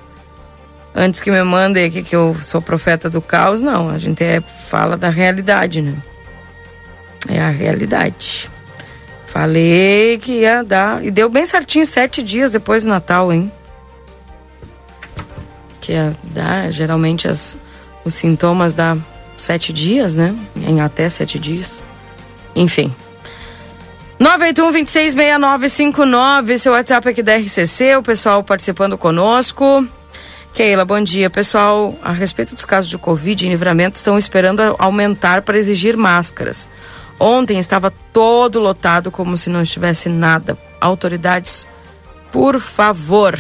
Antes 0.96 1.20
que 1.22 1.30
me 1.30 1.44
mandem 1.44 1.86
aqui 1.86 2.04
que 2.04 2.16
eu 2.16 2.36
sou 2.42 2.62
profeta 2.62 3.10
do 3.10 3.22
caos, 3.22 3.62
não. 3.62 3.90
A 3.90 3.98
gente 3.98 4.24
é, 4.24 4.42
fala 4.42 4.96
da 4.96 5.10
realidade, 5.10 5.82
né? 5.82 5.96
É 7.28 7.40
a 7.40 7.50
realidade. 7.50 8.50
Falei 9.32 10.18
que 10.18 10.40
ia 10.40 10.64
dar. 10.64 11.06
E 11.06 11.12
deu 11.12 11.30
bem 11.30 11.46
certinho 11.46 11.86
sete 11.86 12.24
dias 12.24 12.52
depois 12.52 12.84
do 12.84 12.90
Natal, 12.90 13.32
hein? 13.32 13.52
Que 15.80 15.92
ia 15.92 16.16
dar, 16.24 16.72
geralmente 16.72 17.28
as, 17.28 17.56
os 18.04 18.16
sintomas 18.16 18.74
dá 18.74 18.98
sete 19.38 19.72
dias, 19.72 20.16
né? 20.16 20.36
Em 20.56 20.82
até 20.82 21.08
sete 21.10 21.38
dias. 21.38 21.80
Enfim. 22.56 22.92
981-266959, 24.20 26.58
seu 26.58 26.74
WhatsApp 26.74 27.10
aqui 27.10 27.22
da 27.22 27.38
RCC, 27.38 27.98
o 27.98 28.04
pessoal 28.04 28.44
participando 28.44 28.98
conosco. 28.98 29.88
Keila, 30.54 30.84
bom 30.84 31.02
dia. 31.02 31.30
Pessoal, 31.30 31.96
a 32.02 32.12
respeito 32.12 32.56
dos 32.56 32.66
casos 32.66 32.90
de 32.90 32.98
Covid 32.98 33.46
em 33.46 33.52
livramento, 33.52 33.96
estão 33.96 34.18
esperando 34.18 34.76
aumentar 34.80 35.44
para 35.44 35.58
exigir 35.58 35.96
máscaras. 35.96 36.68
Ontem 37.20 37.60
estava 37.60 37.92
todo 38.14 38.60
lotado 38.60 39.12
como 39.12 39.36
se 39.36 39.50
não 39.50 39.62
estivesse 39.62 40.08
nada. 40.08 40.58
Autoridades, 40.80 41.68
por 42.32 42.60
favor. 42.60 43.38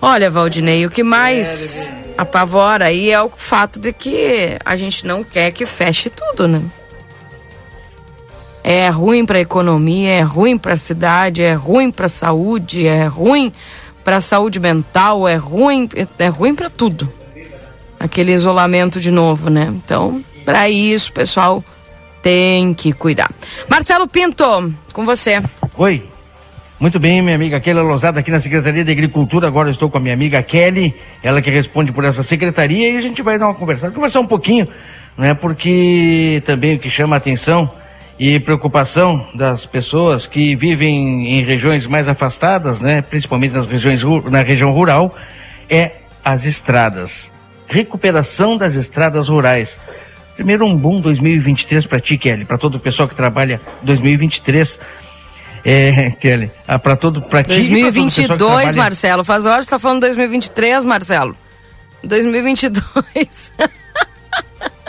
Olha, 0.00 0.30
Valdinei, 0.30 0.86
o 0.86 0.90
que 0.90 1.02
mais 1.02 1.92
apavora 2.16 2.86
aí 2.86 3.10
é 3.10 3.22
o 3.22 3.28
fato 3.28 3.78
de 3.78 3.92
que 3.92 4.56
a 4.64 4.74
gente 4.76 5.06
não 5.06 5.22
quer 5.22 5.50
que 5.50 5.66
feche 5.66 6.08
tudo, 6.08 6.48
né? 6.48 6.62
É 8.64 8.88
ruim 8.88 9.26
para 9.26 9.38
a 9.38 9.42
economia, 9.42 10.10
é 10.10 10.20
ruim 10.20 10.56
para 10.56 10.74
a 10.74 10.76
cidade, 10.76 11.42
é 11.42 11.52
ruim 11.52 11.90
para 11.90 12.06
a 12.06 12.08
saúde, 12.08 12.86
é 12.86 13.04
ruim 13.06 13.52
para 14.04 14.16
a 14.16 14.20
saúde 14.20 14.58
mental, 14.58 15.26
é 15.26 15.36
ruim, 15.36 15.88
é 16.18 16.28
ruim 16.28 16.54
para 16.54 16.70
tudo. 16.70 17.12
Aquele 17.98 18.32
isolamento 18.32 19.00
de 19.00 19.10
novo, 19.10 19.50
né? 19.50 19.72
Então, 19.84 20.24
para 20.44 20.68
isso, 20.68 21.12
pessoal, 21.12 21.62
tem 22.22 22.72
que 22.72 22.92
cuidar. 22.92 23.30
Marcelo 23.68 24.06
Pinto, 24.06 24.72
com 24.92 25.04
você. 25.04 25.42
Oi. 25.76 26.08
Muito 26.78 26.98
bem, 26.98 27.22
minha 27.22 27.36
amiga 27.36 27.60
Kelly 27.60 27.78
Lozada 27.78 28.18
aqui 28.18 28.30
na 28.30 28.40
Secretaria 28.40 28.84
de 28.84 28.90
Agricultura. 28.90 29.46
Agora 29.46 29.70
estou 29.70 29.88
com 29.88 29.98
a 29.98 30.00
minha 30.00 30.14
amiga 30.14 30.42
Kelly, 30.42 30.92
ela 31.22 31.40
que 31.40 31.48
responde 31.48 31.92
por 31.92 32.04
essa 32.04 32.24
secretaria 32.24 32.90
e 32.90 32.96
a 32.96 33.00
gente 33.00 33.22
vai 33.22 33.38
dar 33.38 33.46
uma 33.46 33.54
conversada, 33.54 33.94
conversar 33.94 34.18
um 34.18 34.26
pouquinho, 34.26 34.66
né? 35.16 35.32
Porque 35.32 36.42
também 36.44 36.74
o 36.74 36.80
que 36.80 36.90
chama 36.90 37.14
a 37.14 37.18
atenção 37.18 37.70
e 38.18 38.40
preocupação 38.40 39.28
das 39.32 39.64
pessoas 39.64 40.26
que 40.26 40.56
vivem 40.56 41.38
em 41.38 41.44
regiões 41.44 41.86
mais 41.86 42.08
afastadas, 42.08 42.80
né? 42.80 43.00
Principalmente 43.00 43.52
nas 43.52 43.66
regiões 43.68 44.02
na 44.28 44.42
região 44.42 44.72
rural, 44.72 45.14
é 45.70 45.92
as 46.24 46.44
estradas. 46.44 47.30
Recuperação 47.68 48.56
das 48.56 48.74
estradas 48.74 49.28
rurais. 49.28 49.78
Primeiro, 50.34 50.64
um 50.66 50.76
bom 50.76 51.00
2023 51.00 51.86
para 51.86 52.00
ti, 52.00 52.16
Kelly, 52.16 52.44
para 52.44 52.58
todo 52.58 52.76
o 52.76 52.80
pessoal 52.80 53.08
que 53.08 53.14
trabalha 53.14 53.60
2023. 53.82 54.78
É, 55.64 56.10
Kelly, 56.20 56.50
ah, 56.66 56.78
para 56.78 56.96
todo, 56.96 57.22
para 57.22 57.42
ti 57.42 57.50
2022, 57.50 58.38
trabalha... 58.38 58.72
Marcelo. 58.72 59.24
Faz 59.24 59.46
horas 59.46 59.64
está 59.64 59.78
falando 59.78 60.00
2023, 60.00 60.84
Marcelo. 60.84 61.36
2022. 62.02 63.52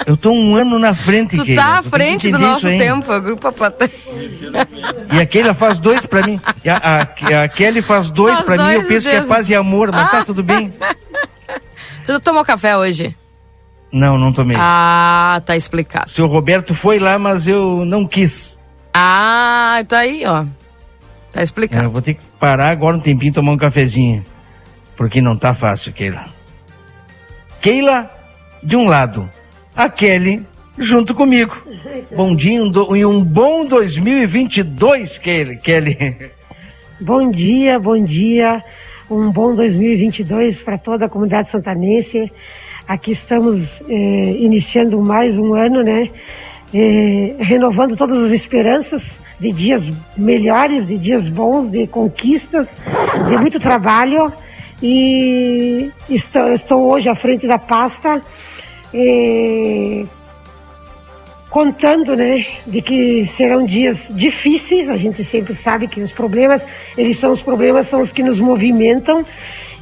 Eu 0.06 0.18
tô 0.18 0.32
um 0.32 0.56
ano 0.56 0.78
na 0.78 0.94
frente, 0.94 1.38
Tu 1.38 1.56
tá 1.56 1.78
à 1.78 1.82
frente 1.82 2.30
do 2.30 2.38
nosso 2.38 2.68
tempo, 2.68 3.12
a 3.12 3.20
grupo 3.20 3.52
plateia. 3.52 3.92
E 5.14 5.20
a 5.20 5.26
Kelly 5.26 5.54
faz 5.54 5.80
dois 5.80 6.06
pra 6.06 6.26
mim. 6.26 6.42
A, 6.68 7.02
a, 7.38 7.44
a 7.44 7.48
Kelly 7.48 7.82
faz 7.82 8.10
dois 8.10 8.36
faz 8.36 8.46
pra 8.46 8.56
dois 8.58 8.70
mim, 8.70 8.82
eu 8.82 8.88
penso 8.88 9.10
que 9.10 9.16
é 9.16 9.22
paz 9.22 9.50
e 9.50 9.56
amor, 9.56 9.92
mas 9.92 10.12
tá 10.12 10.18
ah. 10.18 10.20
tá 10.20 10.26
tudo 10.26 10.44
bem. 10.44 10.72
Tu 12.06 12.20
tomou 12.20 12.44
café 12.44 12.76
hoje? 12.76 13.16
Não, 13.94 14.18
não 14.18 14.34
tomei. 14.34 14.58
Ah, 14.60 15.40
tá 15.46 15.56
explicado. 15.56 16.08
O 16.08 16.10
seu 16.10 16.26
Roberto 16.26 16.74
foi 16.74 16.98
lá, 16.98 17.20
mas 17.20 17.48
eu 17.48 17.86
não 17.86 18.08
quis. 18.08 18.58
Ah, 18.92 19.84
tá 19.88 20.00
aí, 20.00 20.26
ó. 20.26 20.44
Tá 21.32 21.44
explicado. 21.44 21.84
É, 21.84 21.86
eu 21.86 21.92
vou 21.92 22.02
ter 22.02 22.16
que 22.16 22.22
parar 22.40 22.70
agora 22.70 22.98
um 22.98 23.00
tempinho 23.00 23.30
e 23.30 23.34
tomar 23.34 23.52
um 23.52 23.58
cafezinho. 23.58 24.26
Porque 24.98 25.22
não 25.22 25.38
tá 25.38 25.54
fácil, 25.54 25.94
Keila. 25.94 26.26
Keila, 27.62 28.10
de 28.64 28.76
um 28.76 28.86
lado, 28.86 29.30
a 29.76 29.88
Kelly 29.88 30.46
junto 30.78 31.14
comigo. 31.14 31.56
Bom 32.16 32.36
dia 32.36 32.60
e 32.96 33.06
um 33.06 33.24
bom 33.24 33.66
2022, 33.66 35.20
Kelly. 35.20 35.58
Kelly. 35.58 36.32
Bom 37.02 37.30
dia, 37.32 37.80
bom 37.80 38.02
dia. 38.02 38.64
Um 39.10 39.30
bom 39.30 39.54
2022 39.54 40.64
para 40.64 40.78
toda 40.78 41.06
a 41.06 41.10
comunidade 41.10 41.50
santanense. 41.50 42.32
Aqui 42.86 43.12
estamos 43.12 43.82
eh, 43.88 44.36
iniciando 44.40 45.02
mais 45.02 45.38
um 45.38 45.54
ano, 45.54 45.82
né? 45.82 46.10
Eh, 46.74 47.34
renovando 47.40 47.96
todas 47.96 48.22
as 48.22 48.32
esperanças 48.32 49.12
de 49.40 49.54
dias 49.54 49.92
melhores, 50.18 50.86
de 50.86 50.98
dias 50.98 51.30
bons, 51.30 51.70
de 51.70 51.88
conquistas, 51.88 52.76
de 53.30 53.38
muito 53.38 53.58
trabalho. 53.58 54.34
E 54.82 55.92
estou, 56.10 56.54
estou 56.54 56.92
hoje 56.92 57.08
à 57.08 57.16
frente 57.16 57.48
da 57.48 57.58
pasta, 57.58 58.22
eh, 58.94 60.04
contando, 61.50 62.18
né, 62.18 62.46
de 62.68 62.82
que 62.82 63.26
serão 63.28 63.64
dias 63.64 64.08
difíceis. 64.10 64.90
A 64.90 64.98
gente 64.98 65.24
sempre 65.24 65.56
sabe 65.56 65.88
que 65.88 66.02
os 66.02 66.12
problemas, 66.12 66.66
eles 66.98 67.18
são 67.18 67.32
os 67.32 67.42
problemas, 67.42 67.88
são 67.88 68.02
os 68.02 68.12
que 68.12 68.22
nos 68.22 68.42
movimentam 68.42 69.24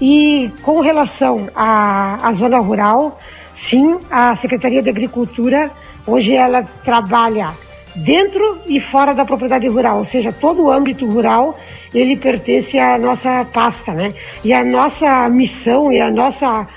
e 0.02 0.52
com 0.64 0.80
relação 0.80 1.48
à, 1.56 2.28
à 2.28 2.34
zona 2.34 2.58
rural, 2.58 3.20
sim, 3.54 4.00
a 4.10 4.36
Secretaria 4.36 4.82
de 4.82 4.90
Agricultura, 4.90 5.70
hoje 6.08 6.34
ela 6.34 6.64
trabalha 6.84 7.52
dentro 7.96 8.58
e 8.66 8.80
fora 8.80 9.14
da 9.14 9.24
propriedade 9.24 9.68
rural, 9.68 10.00
ou 10.00 10.06
seja, 10.06 10.32
todo 10.32 10.64
o 10.64 10.72
âmbito 10.72 11.06
rural 11.06 11.60
ele 11.94 12.18
pertence 12.18 12.80
à 12.80 12.98
nossa 12.98 13.46
pasta, 13.46 13.94
né? 13.94 14.14
E 14.44 14.52
a 14.52 14.64
nossa 14.64 15.30
missão 15.30 15.92
e 15.92 16.02
a 16.02 16.10
nossa, 16.10 16.68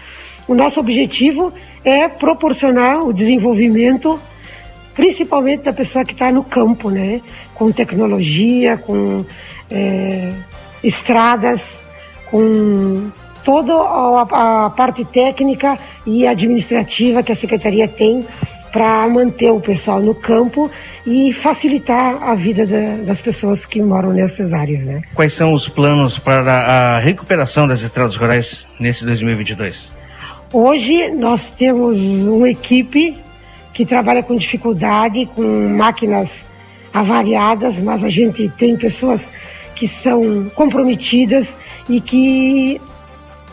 o 0.46 0.54
nosso 0.54 0.78
objetivo 0.78 1.50
é 1.82 2.08
proporcionar 2.08 3.04
o 3.04 3.12
desenvolvimento, 3.12 4.20
principalmente 4.94 5.62
da 5.62 5.72
pessoa 5.72 6.04
que 6.04 6.12
está 6.12 6.30
no 6.30 6.44
campo, 6.44 6.90
né? 6.90 7.22
Com 7.54 7.72
tecnologia, 7.72 8.76
com 8.76 9.24
é, 9.70 10.32
estradas, 10.82 11.83
com 12.34 13.12
toda 13.44 13.72
a, 13.72 14.64
a 14.64 14.70
parte 14.70 15.04
técnica 15.04 15.78
e 16.04 16.26
administrativa 16.26 17.22
que 17.22 17.30
a 17.30 17.36
secretaria 17.36 17.86
tem 17.86 18.26
para 18.72 19.06
manter 19.06 19.52
o 19.52 19.60
pessoal 19.60 20.00
no 20.00 20.16
campo 20.16 20.68
e 21.06 21.32
facilitar 21.32 22.20
a 22.20 22.34
vida 22.34 22.66
da, 22.66 22.96
das 23.04 23.20
pessoas 23.20 23.64
que 23.64 23.80
moram 23.80 24.12
nessas 24.12 24.52
áreas, 24.52 24.82
né? 24.82 25.02
Quais 25.14 25.32
são 25.32 25.52
os 25.52 25.68
planos 25.68 26.18
para 26.18 26.96
a 26.96 26.98
recuperação 26.98 27.68
das 27.68 27.82
estradas 27.82 28.16
rurais 28.16 28.66
nesse 28.80 29.04
2022? 29.04 29.88
Hoje 30.52 31.08
nós 31.10 31.50
temos 31.50 31.96
uma 31.96 32.50
equipe 32.50 33.16
que 33.72 33.86
trabalha 33.86 34.24
com 34.24 34.34
dificuldade, 34.34 35.24
com 35.36 35.68
máquinas 35.68 36.44
avariadas, 36.92 37.78
mas 37.78 38.02
a 38.02 38.08
gente 38.08 38.48
tem 38.48 38.76
pessoas 38.76 39.24
que 39.74 39.88
são 39.88 40.50
comprometidas 40.54 41.54
e 41.88 42.00
que 42.00 42.80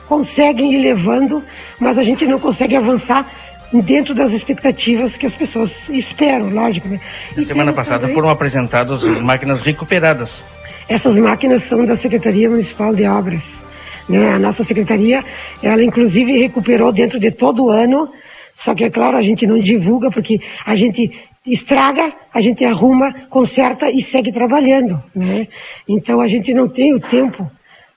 conseguem 0.08 0.74
ir 0.74 0.80
levando, 0.80 1.44
mas 1.80 1.98
a 1.98 2.04
gente 2.04 2.26
não 2.26 2.40
consegue 2.40 2.76
avançar 2.76 3.26
dentro 3.72 4.14
das 4.14 4.34
expectativas 4.34 5.16
que 5.16 5.26
as 5.26 5.34
pessoas 5.34 5.88
esperam, 5.90 6.50
lógico. 6.50 6.88
Né? 6.88 7.00
Na 7.36 7.44
semana 7.44 7.74
passada 7.74 8.02
também... 8.02 8.16
foram 8.16 8.30
apresentadas 8.30 9.04
máquinas 9.04 9.62
recuperadas. 9.62 10.44
Essas 10.90 11.18
máquinas 11.18 11.64
são 11.64 11.86
da 11.86 11.96
Secretaria 11.96 12.50
Municipal 12.50 12.94
de 12.94 13.06
Obras. 13.06 13.54
Né? 14.10 14.34
A 14.34 14.40
nossa 14.40 14.64
secretaria, 14.64 15.24
ela 15.64 15.82
inclusive 15.84 16.38
recuperou 16.38 16.92
dentro 16.92 17.18
de 17.18 17.32
todo 17.32 17.66
o 17.66 17.70
ano, 17.70 18.12
só 18.54 18.76
que 18.76 18.84
é 18.84 18.90
claro, 18.90 19.16
a 19.16 19.22
gente 19.22 19.48
não 19.48 19.58
divulga 19.58 20.12
porque 20.12 20.42
a 20.66 20.76
gente 20.76 21.12
estraga, 21.46 22.14
a 22.34 22.39
gente 22.39 22.64
arruma, 22.64 23.14
conserta 23.30 23.89
e 23.89 24.02
segue 24.02 24.32
trabalhando, 24.32 25.02
né? 25.16 25.48
Então 25.88 26.20
a 26.20 26.28
gente 26.28 26.54
não 26.54 26.68
tem 26.68 26.94
o 26.94 27.00
tempo 27.00 27.50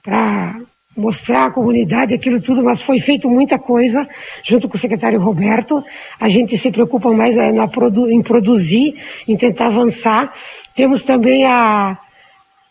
para 0.02 0.60
mostrar 0.96 1.46
à 1.46 1.50
comunidade 1.50 2.14
aquilo 2.14 2.40
tudo, 2.40 2.62
mas 2.62 2.80
foi 2.80 3.00
feito 3.00 3.28
muita 3.28 3.58
coisa 3.58 4.08
junto 4.44 4.68
com 4.68 4.76
o 4.76 4.80
secretário 4.80 5.20
Roberto. 5.20 5.82
A 6.18 6.28
gente 6.28 6.56
se 6.56 6.70
preocupa 6.70 7.10
mais 7.12 7.36
eh, 7.36 7.52
na, 7.52 7.68
em 8.10 8.22
produzir, 8.22 8.94
em 9.26 9.36
tentar 9.36 9.66
avançar. 9.66 10.32
Temos 10.74 11.02
também 11.02 11.44
a, 11.44 11.98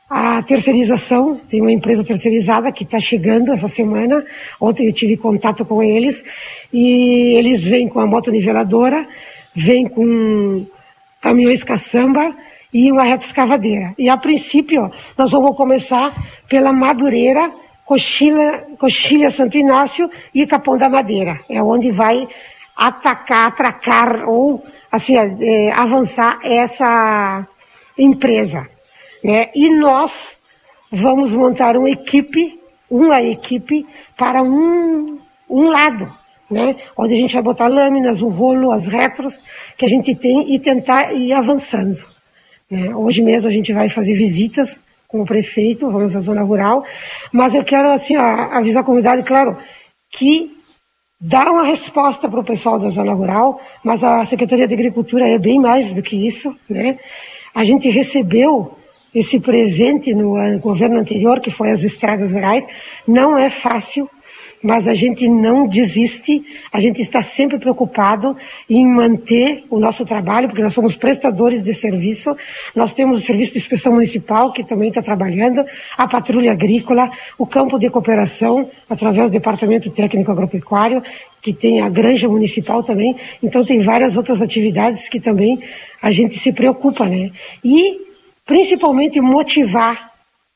a 0.09 0.41
terceirização, 0.43 1.39
tem 1.49 1.61
uma 1.61 1.71
empresa 1.71 2.03
terceirizada 2.03 2.71
que 2.71 2.84
está 2.84 2.99
chegando 2.99 3.51
essa 3.51 3.67
semana. 3.67 4.24
Ontem 4.59 4.88
eu 4.88 4.93
tive 4.93 5.17
contato 5.17 5.65
com 5.65 5.84
eles 5.84 6.24
e 6.71 7.36
eles 7.36 7.63
vêm 7.63 7.89
com 7.89 7.99
a 7.99 8.07
moto 8.07 8.32
niveladora, 8.32 9.07
vêm 9.56 9.88
com 9.88 10.66
caminhões 11.22 11.64
caçamba 11.64 12.36
e 12.74 12.91
uma 12.91 13.04
reta 13.04 13.26
escavadeira. 13.26 13.93
E 13.97 14.10
a 14.10 14.18
princípio, 14.18 14.89
nós 15.18 15.32
vamos 15.32 15.56
começar 15.56 16.14
pela 16.49 16.74
Madureira, 16.74 17.51
Coxilha, 17.86 18.66
Coxilha 18.80 19.30
Santo 19.30 19.58
Inácio 19.58 20.10
e 20.34 20.47
Capão 20.47 20.78
da 20.78 20.89
Madeira. 20.89 21.39
É 21.49 21.62
onde 21.62 21.91
vai 21.91 22.28
atacar, 22.76 23.47
atracar 23.49 24.28
ou 24.28 24.64
assim, 24.91 25.16
é, 25.18 25.72
avançar 25.72 26.39
essa 26.43 27.47
empresa. 27.97 28.68
Né? 29.24 29.49
E 29.56 29.70
nós 29.70 30.38
vamos 30.91 31.34
montar 31.34 31.78
uma 31.78 31.89
equipe, 31.89 32.60
uma 32.89 33.22
equipe 33.22 33.86
para 34.18 34.43
um, 34.43 35.20
um 35.49 35.66
lado, 35.70 36.12
né? 36.54 36.76
onde 36.95 37.14
a 37.14 37.18
gente 37.18 37.34
vai 37.34 37.43
botar 37.43 37.68
lâminas, 37.68 38.22
o 38.22 38.28
rolo, 38.28 38.72
as 38.72 38.86
retros 38.86 39.38
que 39.78 39.86
a 39.86 39.89
gente 39.89 40.16
tem 40.16 40.54
e 40.54 40.60
tentar 40.60 41.14
ir 41.14 41.34
avançando. 41.34 42.04
Né? 42.70 42.95
Hoje 42.95 43.22
mesmo 43.22 43.49
a 43.49 43.51
gente 43.51 43.74
vai 43.74 43.89
fazer 43.89 44.14
visitas 44.14 44.80
com 45.08 45.22
o 45.22 45.26
prefeito, 45.26 45.91
vamos 45.91 46.16
à 46.16 46.20
zona 46.20 46.41
rural, 46.41 46.84
mas 47.32 47.54
eu 47.54 47.64
quero 47.64 47.89
assim 47.91 48.16
avisar 48.16 48.82
a 48.82 48.86
comunidade, 48.86 49.24
claro, 49.24 49.58
que 50.10 50.51
dá 51.20 51.51
uma 51.51 51.64
resposta 51.64 52.28
para 52.28 52.39
o 52.39 52.43
pessoal 52.43 52.80
da 52.80 52.89
zona 52.89 53.14
rural, 53.14 53.60
mas 53.84 54.04
a 54.04 54.26
Secretaria 54.26 54.68
de 54.68 54.74
Agricultura 54.74 55.28
é 55.28 55.38
bem 55.38 55.60
mais 55.60 55.93
do 55.93 56.01
que 56.01 56.16
isso, 56.16 56.56
né? 56.70 56.97
A 57.54 57.64
gente 57.64 57.89
recebeu 57.89 58.76
esse 59.14 59.39
presente 59.39 60.14
no 60.14 60.60
governo 60.60 60.99
anterior, 60.99 61.39
que 61.39 61.51
foi 61.51 61.70
as 61.70 61.84
estradas 61.84 62.32
rurais. 62.32 62.66
Não 63.08 63.38
é 63.38 63.49
fácil, 63.49 64.10
mas 64.64 64.88
a 64.88 64.93
gente 64.93 65.28
não 65.28 65.68
desiste, 65.68 66.41
a 66.72 66.80
gente 66.80 67.01
está 67.01 67.22
sempre 67.22 67.59
preocupado 67.59 68.36
em 68.70 68.88
manter 68.88 69.66
o 69.70 69.78
nosso 69.78 70.05
trabalho, 70.05 70.47
porque 70.47 70.64
nós 70.64 70.74
somos 70.74 70.95
prestadores 70.95 71.61
de 71.61 71.74
serviço, 71.74 72.36
nós 72.74 72.93
temos 72.93 73.18
o 73.18 73.22
Serviço 73.22 73.51
de 73.51 73.57
Inspeção 73.59 73.93
Municipal, 73.93 74.53
que 74.53 74.64
também 74.64 74.88
está 74.88 75.01
trabalhando, 75.01 75.66
a 75.97 76.07
Patrulha 76.07 76.53
Agrícola, 76.53 77.11
o 77.38 77.45
Campo 77.45 77.78
de 77.78 77.89
Cooperação, 77.89 78.70
através 78.89 79.30
do 79.30 79.34
Departamento 79.34 79.89
Técnico 79.89 80.32
Agropecuário, 80.32 81.03
que 81.41 81.53
tem 81.53 81.82
a 81.82 81.89
Granja 81.89 82.30
Municipal 82.30 82.82
também, 82.82 83.18
então 83.41 83.66
tem 83.66 83.80
várias 83.80 84.16
outras 84.16 84.41
atividades 84.41 85.09
que 85.09 85.20
também 85.20 85.59
a 86.01 86.09
gente 86.11 86.39
se 86.39 86.53
preocupa, 86.53 87.05
né? 87.05 87.32
E 87.64 87.97
principalmente 88.45 89.20
motivar 89.20 90.12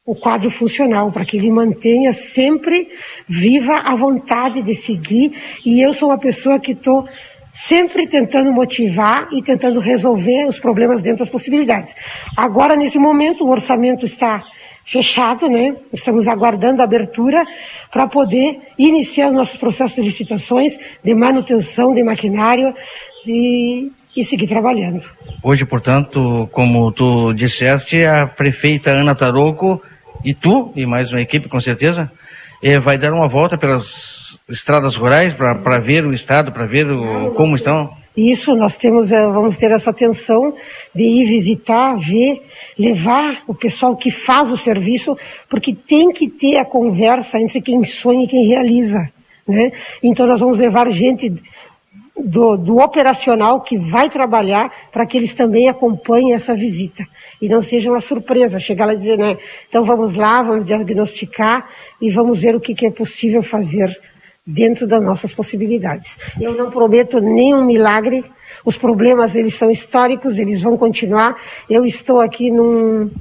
o 0.07 0.15
quadro 0.15 0.49
funcional, 0.49 1.11
para 1.11 1.25
que 1.25 1.35
ele 1.35 1.51
mantenha 1.51 2.13
sempre 2.13 2.87
viva 3.27 3.75
a 3.79 3.93
vontade 3.93 4.61
de 4.61 4.73
seguir. 4.73 5.33
E 5.65 5.81
eu 5.81 5.93
sou 5.93 6.07
uma 6.07 6.17
pessoa 6.17 6.57
que 6.57 6.71
estou 6.71 7.05
sempre 7.51 8.07
tentando 8.07 8.53
motivar 8.53 9.27
e 9.33 9.41
tentando 9.41 9.81
resolver 9.81 10.45
os 10.47 10.61
problemas 10.61 11.01
dentro 11.01 11.19
das 11.19 11.29
possibilidades. 11.29 11.93
Agora, 12.37 12.73
nesse 12.73 12.97
momento, 12.97 13.43
o 13.43 13.49
orçamento 13.49 14.05
está 14.05 14.45
fechado, 14.85 15.49
né? 15.49 15.75
Estamos 15.91 16.25
aguardando 16.25 16.81
a 16.81 16.85
abertura 16.85 17.45
para 17.91 18.07
poder 18.07 18.61
iniciar 18.77 19.27
os 19.27 19.35
nossos 19.35 19.57
processos 19.57 19.95
de 19.95 20.03
licitações, 20.03 20.79
de 21.03 21.13
manutenção 21.13 21.91
de 21.91 22.01
maquinário 22.01 22.73
e 23.25 23.91
e 24.17 24.23
seguir 24.23 24.47
trabalhando. 24.47 25.03
Hoje, 25.43 25.63
portanto, 25.63 26.49
como 26.51 26.91
tu 26.91 27.31
disseste, 27.33 28.03
a 28.03 28.25
prefeita 28.25 28.89
Ana 28.89 29.13
Taroco 29.13 29.79
e 30.23 30.33
tu, 30.33 30.71
e 30.75 30.85
mais 30.85 31.11
uma 31.11 31.21
equipe 31.21 31.47
com 31.47 31.59
certeza, 31.59 32.11
eh, 32.61 32.79
vai 32.79 32.97
dar 32.97 33.13
uma 33.13 33.27
volta 33.27 33.57
pelas 33.57 34.37
estradas 34.49 34.95
rurais 34.95 35.33
para 35.33 35.79
ver 35.79 36.05
o 36.05 36.13
estado, 36.13 36.51
para 36.51 36.65
ver 36.65 36.89
o, 36.89 37.31
como 37.33 37.55
estão. 37.55 37.89
Isso, 38.15 38.55
nós 38.55 38.75
temos, 38.75 39.11
eh, 39.11 39.27
vamos 39.27 39.55
ter 39.57 39.71
essa 39.71 39.91
atenção 39.91 40.53
de 40.93 41.03
ir 41.03 41.25
visitar, 41.25 41.95
ver, 41.97 42.41
levar 42.77 43.43
o 43.45 43.53
pessoal 43.53 43.95
que 43.95 44.09
faz 44.09 44.51
o 44.51 44.57
serviço, 44.57 45.15
porque 45.47 45.73
tem 45.73 46.11
que 46.11 46.27
ter 46.27 46.57
a 46.57 46.65
conversa 46.65 47.39
entre 47.39 47.61
quem 47.61 47.83
sonha 47.83 48.23
e 48.23 48.27
quem 48.27 48.47
realiza. 48.47 49.07
Né? 49.47 49.71
Então 50.01 50.25
nós 50.25 50.39
vamos 50.39 50.57
levar 50.57 50.89
gente 50.89 51.31
do, 52.17 52.57
do 52.57 52.77
operacional 52.79 53.61
que 53.61 53.77
vai 53.77 54.09
trabalhar 54.09 54.71
para 54.91 55.05
que 55.05 55.15
eles 55.15 55.33
também 55.33 55.69
acompanhem 55.69 56.33
essa 56.33 56.55
visita. 56.55 57.05
E 57.41 57.47
não 57.47 57.61
seja 57.61 57.91
uma 57.91 57.99
surpresa 57.99 58.59
chegar 58.59 58.85
lá 58.85 58.93
e 58.93 58.97
dizer, 58.97 59.17
né, 59.17 59.37
então 59.69 59.83
vamos 59.83 60.15
lá, 60.15 60.41
vamos 60.41 60.65
diagnosticar 60.65 61.69
e 62.01 62.09
vamos 62.09 62.41
ver 62.41 62.55
o 62.55 62.59
que, 62.59 62.73
que 62.73 62.87
é 62.87 62.91
possível 62.91 63.43
fazer 63.43 63.95
dentro 64.45 64.87
das 64.87 65.01
nossas 65.03 65.33
possibilidades. 65.33 66.15
Eu 66.39 66.53
não 66.53 66.71
prometo 66.71 67.19
nenhum 67.19 67.65
milagre, 67.65 68.23
os 68.63 68.77
problemas 68.77 69.35
eles 69.35 69.55
são 69.55 69.69
históricos, 69.69 70.39
eles 70.39 70.61
vão 70.61 70.77
continuar. 70.77 71.35
Eu 71.69 71.85
estou 71.85 72.21
aqui 72.21 72.49
num, 72.49 73.11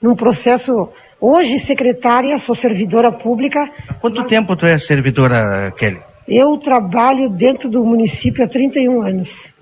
num 0.00 0.14
processo, 0.14 0.88
hoje 1.20 1.58
secretária, 1.58 2.38
sou 2.38 2.54
servidora 2.54 3.10
pública. 3.10 3.68
Quanto 4.00 4.20
mas... 4.20 4.30
tempo 4.30 4.56
tu 4.56 4.66
é 4.66 4.78
servidora, 4.78 5.72
Kelly? 5.76 6.00
Eu 6.28 6.56
trabalho 6.56 7.28
dentro 7.28 7.68
do 7.68 7.84
município 7.84 8.44
há 8.44 8.48
31 8.48 9.02
anos. 9.02 9.52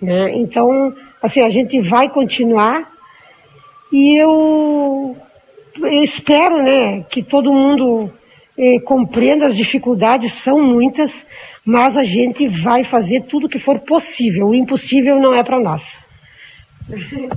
Né? 0.00 0.36
Então, 0.36 0.92
assim, 1.22 1.40
a 1.40 1.48
gente 1.48 1.80
vai 1.80 2.10
continuar 2.10 2.93
e 3.94 4.16
eu, 4.16 5.16
eu 5.80 6.02
espero 6.02 6.60
né, 6.60 7.04
que 7.08 7.22
todo 7.22 7.52
mundo 7.52 8.10
eh, 8.58 8.80
compreenda 8.80 9.46
as 9.46 9.54
dificuldades, 9.54 10.32
são 10.32 10.60
muitas, 10.60 11.24
mas 11.64 11.96
a 11.96 12.02
gente 12.02 12.48
vai 12.48 12.82
fazer 12.82 13.20
tudo 13.20 13.48
que 13.48 13.56
for 13.56 13.78
possível. 13.78 14.48
O 14.48 14.54
impossível 14.54 15.20
não 15.20 15.32
é 15.32 15.44
para 15.44 15.60
nós. 15.60 15.96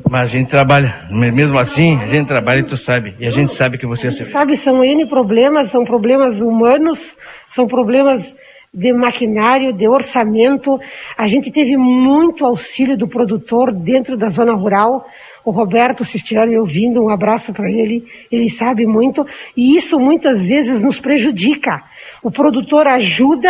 Mas 0.10 0.22
a 0.22 0.26
gente 0.26 0.50
trabalha, 0.50 1.08
mesmo 1.12 1.60
assim, 1.60 2.00
a 2.02 2.08
gente 2.08 2.26
trabalha 2.26 2.62
e 2.62 2.64
tu 2.64 2.76
sabe, 2.76 3.14
e 3.20 3.28
a 3.28 3.30
gente 3.30 3.54
sabe 3.54 3.78
que 3.78 3.86
você... 3.86 4.10
Sabe, 4.10 4.58
são 4.58 4.84
N 4.84 5.06
problemas, 5.06 5.70
são 5.70 5.86
problemas 5.86 6.42
humanos, 6.42 7.16
são 7.48 7.68
problemas 7.68 8.34
de 8.74 8.94
maquinário, 8.94 9.74
de 9.74 9.88
orçamento. 9.88 10.80
A 11.18 11.28
gente 11.28 11.52
teve 11.52 11.78
muito 11.78 12.46
auxílio 12.46 12.98
do 12.98 13.08
produtor 13.08 13.74
dentro 13.74 14.18
da 14.18 14.30
zona 14.30 14.54
rural. 14.54 15.06
O 15.48 15.52
Roberto, 15.52 16.04
se 16.04 16.18
estiver 16.18 16.46
me 16.46 16.60
ouvindo, 16.60 17.02
um 17.02 17.08
abraço 17.08 17.54
para 17.54 17.72
ele. 17.72 18.06
Ele 18.30 18.50
sabe 18.50 18.86
muito. 18.86 19.26
E 19.56 19.78
isso 19.78 19.98
muitas 19.98 20.46
vezes 20.46 20.82
nos 20.82 21.00
prejudica. 21.00 21.86
O 22.22 22.30
produtor 22.30 22.86
ajuda 22.86 23.50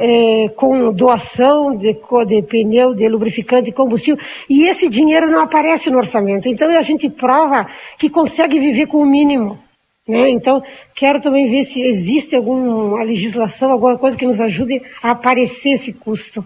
é, 0.00 0.48
com 0.56 0.92
doação 0.92 1.76
de, 1.76 1.96
de 2.26 2.42
pneu, 2.42 2.92
de 2.92 3.08
lubrificante, 3.08 3.70
combustível, 3.70 4.20
e 4.50 4.66
esse 4.66 4.88
dinheiro 4.88 5.30
não 5.30 5.42
aparece 5.42 5.90
no 5.90 5.98
orçamento. 5.98 6.48
Então 6.48 6.68
a 6.76 6.82
gente 6.82 7.08
prova 7.08 7.68
que 7.96 8.10
consegue 8.10 8.58
viver 8.58 8.86
com 8.86 8.98
o 8.98 9.06
mínimo. 9.06 9.60
Né? 10.08 10.30
Então, 10.30 10.60
quero 10.92 11.20
também 11.20 11.46
ver 11.48 11.62
se 11.62 11.82
existe 11.82 12.34
alguma 12.34 13.04
legislação, 13.04 13.70
alguma 13.70 13.96
coisa 13.96 14.16
que 14.16 14.26
nos 14.26 14.40
ajude 14.40 14.82
a 15.00 15.12
aparecer 15.12 15.70
esse 15.70 15.92
custo, 15.92 16.44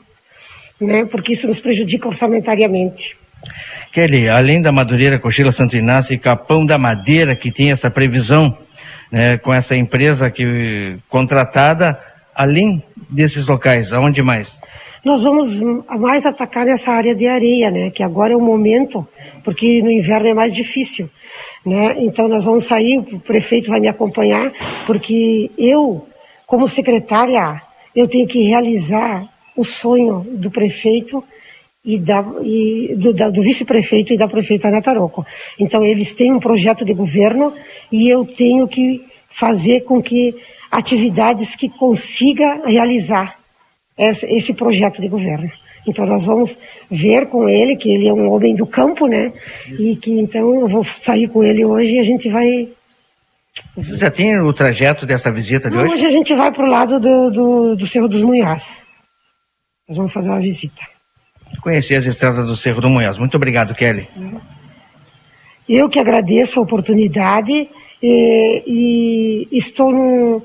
né? 0.78 1.06
porque 1.06 1.32
isso 1.32 1.46
nos 1.46 1.60
prejudica 1.60 2.06
orçamentariamente. 2.06 3.18
Kelly, 3.92 4.28
além 4.28 4.62
da 4.62 4.70
Madureira, 4.70 5.18
Cochila 5.18 5.50
Santo 5.50 5.76
Inácio 5.76 6.14
e 6.14 6.18
Capão 6.18 6.64
da 6.64 6.78
Madeira, 6.78 7.34
que 7.34 7.50
tem 7.50 7.72
essa 7.72 7.90
previsão 7.90 8.56
né, 9.10 9.36
com 9.38 9.52
essa 9.52 9.74
empresa 9.74 10.30
que 10.30 10.96
contratada, 11.08 11.98
além 12.34 12.82
desses 13.08 13.48
locais, 13.48 13.92
aonde 13.92 14.22
mais? 14.22 14.60
Nós 15.04 15.22
vamos 15.22 15.58
mais 15.98 16.24
atacar 16.24 16.66
nessa 16.66 16.92
área 16.92 17.14
de 17.14 17.26
areia, 17.26 17.70
né? 17.70 17.90
Que 17.90 18.02
agora 18.02 18.32
é 18.32 18.36
o 18.36 18.40
momento, 18.40 19.06
porque 19.42 19.82
no 19.82 19.90
inverno 19.90 20.28
é 20.28 20.34
mais 20.34 20.54
difícil. 20.54 21.10
Né? 21.66 21.96
Então 21.98 22.28
nós 22.28 22.44
vamos 22.44 22.64
sair, 22.64 22.98
o 22.98 23.18
prefeito 23.18 23.70
vai 23.70 23.80
me 23.80 23.88
acompanhar, 23.88 24.52
porque 24.86 25.50
eu, 25.58 26.06
como 26.46 26.68
secretária, 26.68 27.60
eu 27.96 28.06
tenho 28.06 28.26
que 28.26 28.42
realizar 28.42 29.26
o 29.56 29.64
sonho 29.64 30.24
do 30.32 30.50
prefeito 30.50 31.24
e, 31.84 31.98
da, 31.98 32.24
e 32.42 32.94
do, 32.96 33.12
do 33.30 33.42
vice-prefeito 33.42 34.12
e 34.12 34.16
da 34.16 34.28
prefeita 34.28 34.68
Ana 34.68 34.82
Taroco. 34.82 35.24
Então 35.58 35.82
eles 35.84 36.12
têm 36.12 36.32
um 36.32 36.40
projeto 36.40 36.84
de 36.84 36.94
governo 36.94 37.52
e 37.90 38.08
eu 38.08 38.24
tenho 38.24 38.68
que 38.68 39.04
fazer 39.30 39.80
com 39.82 40.02
que 40.02 40.34
atividades 40.70 41.56
que 41.56 41.68
consiga 41.68 42.66
realizar 42.66 43.38
esse, 43.96 44.26
esse 44.26 44.52
projeto 44.52 45.00
de 45.00 45.08
governo. 45.08 45.50
Então 45.86 46.04
nós 46.04 46.26
vamos 46.26 46.56
ver 46.90 47.26
com 47.28 47.48
ele, 47.48 47.76
que 47.76 47.90
ele 47.90 48.06
é 48.06 48.12
um 48.12 48.30
homem 48.30 48.54
do 48.54 48.66
campo, 48.66 49.06
né? 49.06 49.32
E 49.78 49.96
que 49.96 50.12
então 50.12 50.60
eu 50.60 50.68
vou 50.68 50.84
sair 50.84 51.28
com 51.28 51.42
ele 51.42 51.64
hoje 51.64 51.94
e 51.94 51.98
a 51.98 52.02
gente 52.02 52.28
vai. 52.28 52.68
Você 53.76 53.96
já 53.96 54.10
tem 54.10 54.38
o 54.38 54.52
trajeto 54.52 55.06
dessa 55.06 55.32
visita 55.32 55.70
de 55.70 55.76
hoje? 55.76 55.94
Hoje 55.94 56.06
a 56.06 56.10
gente 56.10 56.34
vai 56.34 56.52
para 56.52 56.64
o 56.64 56.70
lado 56.70 57.00
do, 57.00 57.30
do, 57.30 57.76
do 57.76 57.86
Cerro 57.86 58.08
dos 58.08 58.22
Munhás. 58.22 58.62
Nós 59.88 59.96
vamos 59.96 60.12
fazer 60.12 60.28
uma 60.28 60.40
visita. 60.40 60.82
Conhecer 61.62 61.96
as 61.96 62.06
estradas 62.06 62.46
do 62.46 62.56
Cerro 62.56 62.80
do 62.80 62.88
Munhás. 62.88 63.18
Muito 63.18 63.36
obrigado, 63.36 63.74
Kelly. 63.74 64.08
Eu 65.68 65.88
que 65.88 65.98
agradeço 65.98 66.58
a 66.58 66.62
oportunidade 66.62 67.68
e, 68.02 69.46
e 69.50 69.56
estou 69.56 69.92
num, 69.92 70.42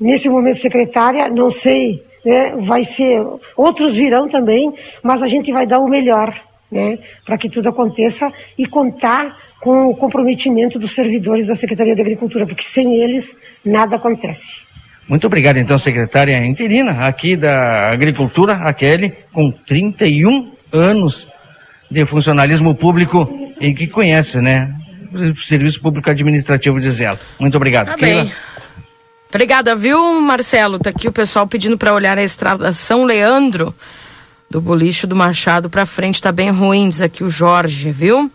nesse 0.00 0.28
momento 0.28 0.58
secretária, 0.58 1.28
não 1.28 1.50
sei, 1.50 2.02
né, 2.24 2.56
vai 2.58 2.84
ser, 2.84 3.22
outros 3.56 3.94
virão 3.94 4.28
também, 4.28 4.72
mas 5.02 5.22
a 5.22 5.26
gente 5.26 5.52
vai 5.52 5.66
dar 5.66 5.80
o 5.80 5.88
melhor, 5.88 6.34
né, 6.70 6.98
para 7.24 7.36
que 7.36 7.48
tudo 7.48 7.68
aconteça 7.68 8.32
e 8.56 8.66
contar 8.66 9.36
com 9.60 9.88
o 9.88 9.96
comprometimento 9.96 10.78
dos 10.78 10.92
servidores 10.92 11.46
da 11.46 11.54
Secretaria 11.54 11.94
de 11.94 12.00
Agricultura, 12.00 12.46
porque 12.46 12.64
sem 12.64 12.96
eles 12.96 13.34
nada 13.64 13.96
acontece. 13.96 14.71
Muito 15.12 15.26
obrigado, 15.26 15.58
então, 15.58 15.76
secretária 15.76 16.42
interina 16.42 17.06
aqui 17.06 17.36
da 17.36 17.90
Agricultura, 17.90 18.54
a 18.54 18.72
Kelly, 18.72 19.12
com 19.30 19.52
31 19.52 20.52
anos 20.72 21.28
de 21.90 22.06
funcionalismo 22.06 22.74
público 22.74 23.28
e 23.60 23.74
que 23.74 23.86
conhece, 23.86 24.40
né? 24.40 24.74
O 25.12 25.36
Serviço 25.36 25.82
Público 25.82 26.08
Administrativo 26.08 26.80
de 26.80 26.90
Zelo. 26.90 27.18
Muito 27.38 27.54
obrigado. 27.54 27.88
Tá 27.88 27.96
bem. 27.98 28.32
Obrigada, 29.28 29.76
viu, 29.76 30.18
Marcelo? 30.22 30.78
Tá 30.78 30.88
aqui 30.88 31.08
o 31.08 31.12
pessoal 31.12 31.46
pedindo 31.46 31.76
para 31.76 31.92
olhar 31.92 32.16
a 32.16 32.22
estrada 32.22 32.72
São 32.72 33.04
Leandro, 33.04 33.74
do 34.48 34.62
Bolicho 34.62 35.06
do 35.06 35.14
Machado 35.14 35.68
para 35.68 35.84
frente, 35.84 36.22
tá 36.22 36.32
bem 36.32 36.48
ruim, 36.48 36.88
diz 36.88 37.02
aqui 37.02 37.22
o 37.22 37.28
Jorge, 37.28 37.92
viu? 37.92 38.32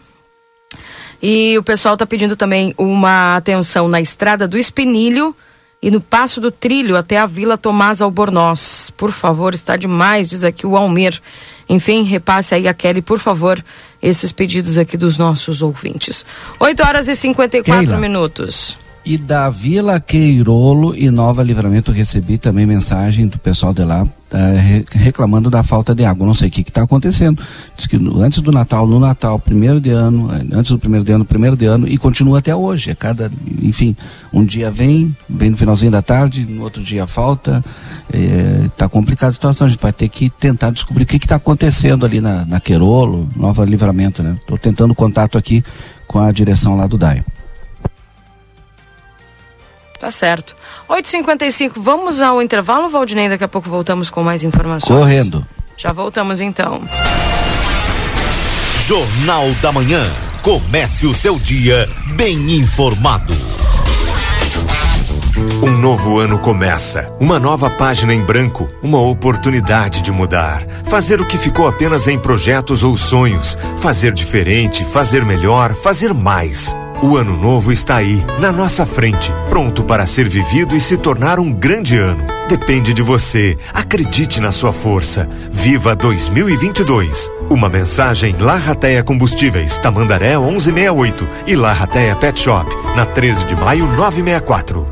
E 1.23 1.57
o 1.57 1.63
pessoal 1.63 1.97
tá 1.97 2.05
pedindo 2.05 2.35
também 2.35 2.75
uma 2.77 3.35
atenção 3.35 3.87
na 3.87 3.99
estrada 3.99 4.47
do 4.47 4.59
Espinilho 4.59 5.35
e 5.81 5.91
no 5.91 6.01
Passo 6.01 6.41
do 6.41 6.51
Trilho 6.51 6.97
até 6.97 7.17
a 7.17 7.25
Vila 7.25 7.57
Tomás 7.57 8.01
Albornoz. 8.01 8.91
Por 8.97 9.11
favor, 9.11 9.53
está 9.53 9.75
demais, 9.75 10.29
diz 10.29 10.43
aqui 10.43 10.65
o 10.65 10.75
Almir. 10.75 11.21
Enfim, 11.69 12.03
repasse 12.03 12.55
aí 12.55 12.67
a 12.67 12.73
Kelly, 12.73 13.01
por 13.01 13.19
favor, 13.19 13.63
esses 14.01 14.31
pedidos 14.31 14.77
aqui 14.77 14.97
dos 14.97 15.17
nossos 15.17 15.61
ouvintes. 15.61 16.25
8 16.59 16.83
horas 16.83 17.07
e 17.07 17.15
54 17.15 17.85
Keila. 17.85 17.97
minutos. 17.99 18.77
E 19.05 19.17
da 19.17 19.49
Vila 19.49 19.99
Queirolo 19.99 20.95
e 20.95 21.09
Nova 21.09 21.43
Livramento 21.43 21.91
recebi 21.91 22.37
também 22.37 22.65
mensagem 22.65 23.27
do 23.27 23.37
pessoal 23.37 23.73
de 23.73 23.83
lá 23.83 24.05
eh, 24.31 24.59
re- 24.59 24.85
reclamando 24.91 25.49
da 25.49 25.63
falta 25.63 25.93
de 25.95 26.03
água. 26.05 26.25
Não 26.25 26.33
sei 26.33 26.49
o 26.49 26.51
que 26.51 26.61
está 26.61 26.83
acontecendo. 26.83 27.41
Diz 27.75 27.87
que 27.87 27.97
no- 27.97 28.21
antes 28.21 28.41
do 28.41 28.51
Natal, 28.51 28.85
no 28.87 28.99
Natal, 28.99 29.39
primeiro 29.39 29.79
de 29.79 29.89
ano, 29.89 30.29
eh, 30.33 30.45
antes 30.53 30.71
do 30.71 30.79
primeiro 30.79 31.05
de 31.05 31.11
ano, 31.11 31.23
primeiro 31.25 31.55
de 31.55 31.65
ano, 31.65 31.87
e 31.87 31.97
continua 31.97 32.39
até 32.39 32.55
hoje. 32.55 32.89
É 32.91 32.95
cada, 32.95 33.31
enfim, 33.61 33.95
um 34.33 34.43
dia 34.43 34.69
vem, 34.71 35.15
vem 35.29 35.49
no 35.49 35.57
finalzinho 35.57 35.91
da 35.91 36.01
tarde, 36.01 36.45
no 36.45 36.63
outro 36.63 36.83
dia 36.83 37.07
falta. 37.07 37.63
Está 38.65 38.87
complicada 38.89 39.29
a 39.29 39.33
situação. 39.33 39.67
A 39.67 39.69
gente 39.69 39.81
vai 39.81 39.93
ter 39.93 40.09
que 40.09 40.29
tentar 40.29 40.69
descobrir 40.71 41.03
o 41.03 41.05
que 41.07 41.17
está 41.17 41.35
acontecendo 41.35 42.05
ali 42.05 42.19
na, 42.21 42.45
na 42.45 42.59
Queirolo, 42.59 43.27
Nova 43.35 43.65
Livramento, 43.65 44.23
né? 44.23 44.35
Estou 44.39 44.57
tentando 44.57 44.93
contato 44.95 45.37
aqui 45.37 45.63
com 46.07 46.19
a 46.19 46.31
direção 46.31 46.75
lá 46.77 46.87
do 46.87 46.97
DAI. 46.97 47.23
Tá 49.99 50.11
certo. 50.11 50.55
8h55, 50.89 51.73
vamos 51.75 52.21
ao 52.21 52.41
intervalo, 52.41 52.89
Valdinei? 52.89 53.29
Daqui 53.29 53.43
a 53.43 53.47
pouco 53.47 53.69
voltamos 53.69 54.09
com 54.09 54.23
mais 54.23 54.43
informações. 54.43 54.99
Correndo. 54.99 55.45
Já 55.75 55.91
voltamos 55.91 56.39
então. 56.41 56.81
Jornal 58.85 59.51
da 59.61 59.71
Manhã. 59.71 60.05
Comece 60.41 61.05
o 61.05 61.13
seu 61.13 61.37
dia 61.37 61.89
bem 62.15 62.53
informado. 62.53 63.33
Um 65.61 65.71
novo 65.71 66.19
ano 66.19 66.39
começa, 66.39 67.13
uma 67.19 67.39
nova 67.39 67.69
página 67.69 68.13
em 68.13 68.23
branco, 68.23 68.67
uma 68.81 69.01
oportunidade 69.01 70.01
de 70.01 70.11
mudar, 70.11 70.65
fazer 70.85 71.19
o 71.19 71.25
que 71.25 71.37
ficou 71.37 71.67
apenas 71.67 72.07
em 72.07 72.17
projetos 72.17 72.83
ou 72.83 72.95
sonhos, 72.95 73.57
fazer 73.75 74.13
diferente, 74.13 74.85
fazer 74.85 75.25
melhor, 75.25 75.75
fazer 75.75 76.13
mais. 76.13 76.73
O 77.01 77.15
ano 77.15 77.37
novo 77.37 77.71
está 77.71 77.97
aí, 77.97 78.25
na 78.39 78.51
nossa 78.51 78.83
frente, 78.83 79.31
pronto 79.49 79.83
para 79.83 80.07
ser 80.07 80.27
vivido 80.27 80.75
e 80.75 80.81
se 80.81 80.97
tornar 80.97 81.39
um 81.39 81.53
grande 81.53 81.95
ano. 81.95 82.25
Depende 82.49 82.91
de 82.91 83.03
você. 83.03 83.55
Acredite 83.71 84.41
na 84.41 84.51
sua 84.51 84.73
força. 84.73 85.29
Viva 85.51 85.95
2022. 85.95 87.31
Uma 87.51 87.69
mensagem 87.69 88.35
Larrateia 88.39 89.03
Combustíveis, 89.03 89.77
Tamandaré 89.77 90.39
1168 90.39 91.27
e 91.45 91.55
Larrateia 91.55 92.15
Pet 92.15 92.39
Shop, 92.39 92.67
na 92.95 93.05
13 93.05 93.45
de 93.45 93.55
maio 93.55 93.85
964. 93.85 94.87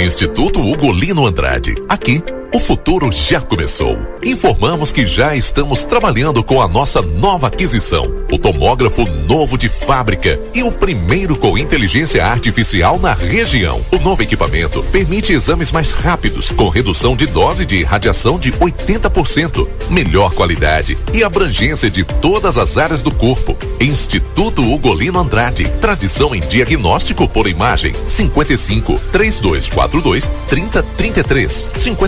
Instituto 0.00 0.60
Ugolino 0.60 1.24
Andrade. 1.26 1.76
Aqui, 1.88 2.24
o 2.52 2.58
futuro 2.58 3.10
já 3.12 3.40
começou. 3.40 3.98
Informamos 4.22 4.92
que 4.92 5.06
já 5.06 5.34
estamos 5.34 5.84
trabalhando 5.84 6.42
com 6.42 6.60
a 6.62 6.68
nossa 6.68 7.02
nova 7.02 7.48
aquisição, 7.48 8.12
o 8.30 8.38
tomógrafo 8.38 9.04
novo 9.04 9.58
de 9.58 9.68
fábrica 9.68 10.38
e 10.54 10.62
o 10.62 10.70
primeiro 10.70 11.36
com 11.36 11.58
inteligência 11.58 12.24
artificial 12.24 12.98
na 12.98 13.12
região. 13.12 13.80
O 13.90 13.98
novo 13.98 14.22
equipamento 14.22 14.82
permite 14.84 15.32
exames 15.32 15.72
mais 15.72 15.92
rápidos, 15.92 16.50
com 16.50 16.68
redução 16.68 17.16
de 17.16 17.26
dose 17.26 17.64
de 17.64 17.82
radiação 17.82 18.38
de 18.38 18.52
80%, 18.52 19.66
melhor 19.90 20.32
qualidade 20.32 20.96
e 21.12 21.22
abrangência 21.22 21.90
de 21.90 22.04
todas 22.04 22.56
as 22.56 22.78
áreas 22.78 23.02
do 23.02 23.10
corpo. 23.10 23.56
Instituto 23.80 24.62
Ugolino 24.62 25.18
Andrade, 25.18 25.70
tradição 25.80 26.34
em 26.34 26.40
diagnóstico 26.40 27.28
por 27.28 27.46
imagem. 27.46 27.92
55 28.08 28.98
3242 29.12 30.30
3033 30.48 31.66
55 31.76 32.06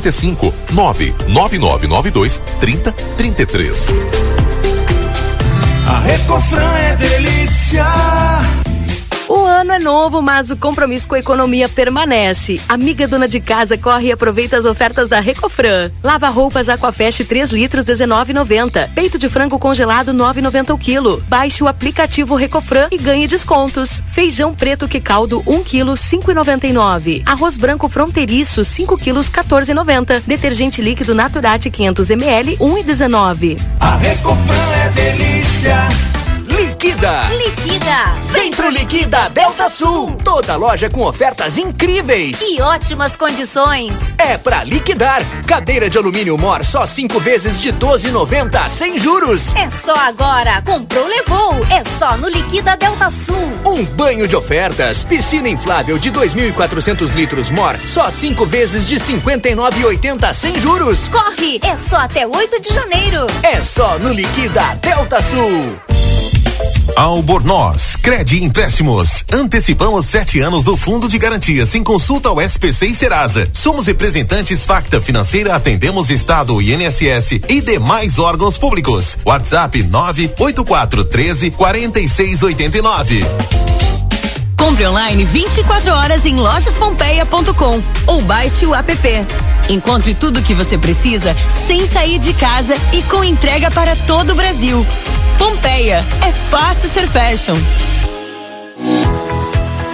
99992 0.72 2.40
3033. 2.60 3.88
A 5.86 6.00
Recofran 6.00 6.76
é 6.76 6.96
delícia. 6.96 8.57
O 9.28 9.44
ano 9.44 9.72
é 9.72 9.78
novo, 9.78 10.22
mas 10.22 10.50
o 10.50 10.56
compromisso 10.56 11.06
com 11.06 11.14
a 11.14 11.18
economia 11.18 11.68
permanece. 11.68 12.58
Amiga 12.66 13.06
dona 13.06 13.28
de 13.28 13.38
casa, 13.40 13.76
corre 13.76 14.08
e 14.08 14.12
aproveita 14.12 14.56
as 14.56 14.64
ofertas 14.64 15.06
da 15.06 15.20
Recofran. 15.20 15.90
Lava 16.02 16.30
roupas 16.30 16.70
Aquafest 16.70 17.24
3 17.24 17.50
litros 17.50 17.84
19,90. 17.84 18.88
Peito 18.94 19.18
de 19.18 19.28
frango 19.28 19.58
congelado 19.58 20.14
9,90 20.14 20.74
o 20.74 20.78
quilo. 20.78 21.22
Baixe 21.28 21.62
o 21.62 21.68
aplicativo 21.68 22.36
Recofran 22.36 22.88
e 22.90 22.96
ganhe 22.96 23.26
descontos. 23.26 24.02
Feijão 24.08 24.54
preto 24.54 24.88
que 24.88 24.98
caldo 24.98 25.42
1 25.46 25.62
quilo 25.62 25.92
5,99. 25.92 27.22
Arroz 27.26 27.58
branco 27.58 27.86
fronteiriço 27.86 28.64
5 28.64 28.96
quilos 28.96 29.28
14,90. 29.28 30.22
Detergente 30.26 30.80
líquido 30.80 31.14
Naturate 31.14 31.68
500 31.70 32.10
ml 32.10 32.56
1,19. 32.56 33.60
A 33.78 33.96
Recofran 33.96 34.70
é 34.86 34.88
delícia. 34.88 35.88
Liquida! 36.58 37.28
Liquida! 37.30 38.14
Vem 38.32 38.50
pro 38.50 38.68
Liquida 38.68 39.28
Delta 39.28 39.68
Sul! 39.68 40.16
Toda 40.24 40.56
loja 40.56 40.90
com 40.90 41.02
ofertas 41.02 41.56
incríveis! 41.56 42.40
E 42.40 42.60
ótimas 42.60 43.14
condições! 43.14 43.92
É 44.18 44.36
pra 44.36 44.64
liquidar! 44.64 45.22
Cadeira 45.46 45.88
de 45.88 45.96
alumínio 45.96 46.36
Mor 46.36 46.64
só 46.64 46.84
cinco 46.84 47.20
vezes 47.20 47.60
de 47.62 47.72
12,90 47.72 48.68
sem 48.68 48.98
juros! 48.98 49.54
É 49.54 49.70
só 49.70 49.94
agora! 49.94 50.60
Comprou, 50.62 51.06
levou! 51.06 51.64
É 51.70 51.84
só 51.96 52.16
no 52.16 52.28
Liquida 52.28 52.76
Delta 52.76 53.08
Sul! 53.08 53.36
Um 53.64 53.84
banho 53.84 54.26
de 54.26 54.34
ofertas! 54.34 55.04
Piscina 55.04 55.48
inflável 55.48 55.96
de 55.96 56.10
2.400 56.10 57.14
litros 57.14 57.50
Mor 57.50 57.78
só 57.86 58.10
cinco 58.10 58.44
vezes 58.44 58.88
de 58.88 58.96
59,80 58.96 60.32
sem 60.34 60.58
juros! 60.58 61.06
Corre! 61.06 61.60
É 61.62 61.76
só 61.76 61.98
até 61.98 62.26
8 62.26 62.60
de 62.60 62.74
janeiro! 62.74 63.26
É 63.44 63.62
só 63.62 63.96
no 64.00 64.12
Liquida 64.12 64.74
Delta 64.82 65.20
Sul! 65.20 65.78
Albornoz, 66.96 67.96
Credi 67.96 68.42
Empréstimos. 68.42 69.24
Antecipamos 69.32 70.06
sete 70.06 70.40
anos 70.40 70.64
do 70.64 70.76
Fundo 70.76 71.08
de 71.08 71.18
Garantia 71.18 71.66
sem 71.66 71.84
consulta 71.84 72.28
ao 72.28 72.40
SPC 72.40 72.86
e 72.86 72.94
Serasa. 72.94 73.48
Somos 73.52 73.86
representantes 73.86 74.64
Facta 74.64 75.00
Financeira, 75.00 75.54
atendemos 75.54 76.10
Estado, 76.10 76.60
INSS 76.60 77.40
e 77.48 77.60
demais 77.60 78.18
órgãos 78.18 78.56
públicos. 78.56 79.18
WhatsApp 79.24 79.82
98413 79.82 81.50
4689. 81.50 83.67
Compre 84.58 84.86
online 84.86 85.24
24 85.24 85.92
horas 85.92 86.26
em 86.26 86.34
lojaspompeia.com 86.34 87.82
ou 88.06 88.20
baixe 88.20 88.66
o 88.66 88.74
app. 88.74 88.92
Encontre 89.70 90.14
tudo 90.14 90.40
o 90.40 90.42
que 90.42 90.52
você 90.52 90.76
precisa 90.76 91.34
sem 91.48 91.86
sair 91.86 92.18
de 92.18 92.34
casa 92.34 92.76
e 92.92 93.00
com 93.04 93.24
entrega 93.24 93.70
para 93.70 93.96
todo 93.96 94.30
o 94.30 94.34
Brasil. 94.34 94.84
Pompeia, 95.38 96.04
é 96.26 96.32
fácil 96.32 96.90
ser 96.90 97.06
fashion. 97.06 97.56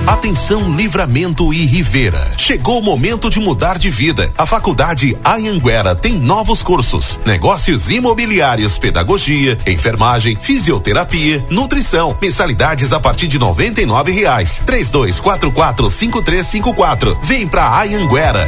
Atenção 0.07 0.77
Livramento 0.77 1.51
e 1.55 1.65
Rivera. 1.65 2.35
Chegou 2.37 2.79
o 2.79 2.83
momento 2.83 3.31
de 3.31 3.41
mudar 3.41 3.79
de 3.79 3.89
vida. 3.89 4.31
A 4.37 4.45
Faculdade 4.45 5.17
Anhanguera 5.25 5.95
tem 5.95 6.13
novos 6.13 6.63
cursos: 6.63 7.19
negócios 7.25 7.91
imobiliários, 7.91 8.77
pedagogia, 8.77 9.57
enfermagem, 9.67 10.37
fisioterapia, 10.39 11.47
nutrição. 11.49 12.15
Mensalidades 12.21 12.93
a 12.93 13.01
partir 13.01 13.27
de 13.29 13.39
noventa 13.39 13.81
e 13.81 13.87
nove 13.87 14.13
reais. 14.13 14.61
Três 14.67 14.91
dois 14.91 15.19
quatro 15.19 15.51
quatro 15.51 15.89
cinco 15.89 16.21
três 16.21 16.47
cinco 16.49 16.75
quatro. 16.75 17.19
Vem 17.23 17.49
pra 17.49 17.81
Anhanguera. 17.81 18.47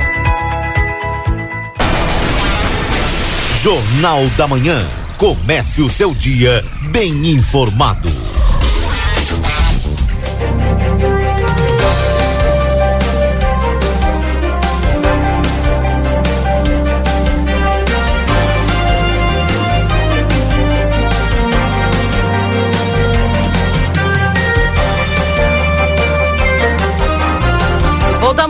Jornal 3.63 4.29
da 4.37 4.47
Manhã. 4.47 4.87
Comece 5.17 5.81
o 5.81 5.89
seu 5.89 6.13
dia 6.15 6.63
bem 6.91 7.31
informado. 7.31 8.13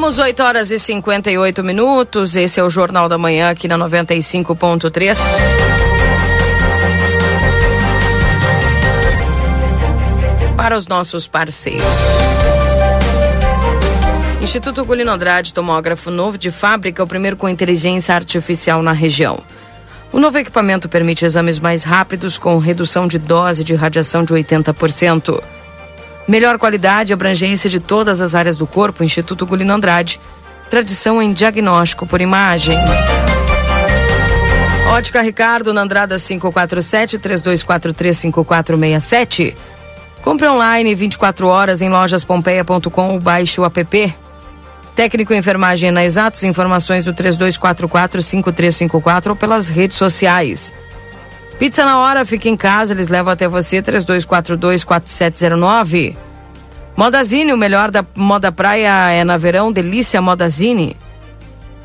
Voltamos 0.07 0.25
8 0.25 0.43
horas 0.45 0.71
e 0.71 0.79
58 0.79 1.65
minutos. 1.65 2.37
Esse 2.37 2.61
é 2.61 2.63
o 2.63 2.71
Jornal 2.71 3.09
da 3.09 3.19
Manhã 3.19 3.51
aqui 3.51 3.67
na 3.67 3.77
95.3. 3.77 5.19
Para 10.57 10.77
os 10.77 10.87
nossos 10.87 11.27
parceiros. 11.27 11.83
Instituto 14.41 14.85
Gulino 14.85 15.11
Andrade, 15.11 15.53
tomógrafo 15.53 16.09
novo 16.09 16.39
de 16.39 16.53
fábrica, 16.53 17.03
o 17.03 17.09
primeiro 17.09 17.37
com 17.37 17.49
inteligência 17.49 18.15
artificial 18.15 18.85
na 18.85 18.93
região. 18.93 19.41
O 20.13 20.21
novo 20.21 20.39
equipamento 20.39 20.89
permite 20.89 21.25
exames 21.25 21.59
mais 21.59 21.83
rápidos 21.83 22.39
com 22.39 22.57
redução 22.59 23.09
de 23.09 23.19
dose 23.19 23.65
de 23.65 23.75
radiação 23.75 24.23
de 24.23 24.33
80%. 24.33 25.43
Melhor 26.29 26.59
qualidade 26.59 27.13
e 27.13 27.15
abrangência 27.15 27.71
de 27.71 27.79
todas 27.79 28.21
as 28.21 28.35
áreas 28.35 28.57
do 28.57 28.67
corpo, 28.67 29.05
Instituto 29.05 29.47
Gulino 29.47 29.73
Andrade. 29.73 30.21
Tradição 30.69 31.23
em 31.23 31.33
diagnóstico 31.33 32.05
por 32.07 32.21
imagem. 32.21 32.77
Ótica 34.91 35.23
Ricardo, 35.23 35.73
na 35.73 35.83
Andrada 35.83 36.19
547 36.19 37.19
3243 37.19 38.17
5467. 38.17 39.57
Compre 40.23 40.49
online 40.49 40.93
24 40.95 41.47
horas 41.47 41.81
em 41.81 41.89
lojaspompeia.com 41.89 43.13
ou 43.13 43.21
baixe 43.21 43.61
o 43.61 43.65
app. 43.65 44.15
Técnico 44.97 45.33
em 45.33 45.39
enfermagem 45.39 45.93
na 45.93 46.05
Exatos, 46.05 46.43
informações 46.43 47.05
do 47.05 47.15
3244-5354 47.15 49.29
ou 49.29 49.37
pelas 49.37 49.69
redes 49.69 49.97
sociais. 49.97 50.73
Pizza 51.59 51.85
na 51.85 51.99
hora, 51.99 52.25
fica 52.27 52.49
em 52.49 52.57
casa, 52.57 52.93
eles 52.93 53.09
levam 53.09 53.33
até 53.33 53.49
você, 53.49 53.83
3242-4709. 53.83 56.17
Modazine, 56.95 57.53
o 57.53 57.57
melhor 57.57 57.91
da 57.91 58.05
moda 58.15 58.53
praia 58.53 59.11
é 59.11 59.25
na 59.25 59.37
verão, 59.37 59.73
delícia 59.73 60.21
Modazine. 60.21 60.97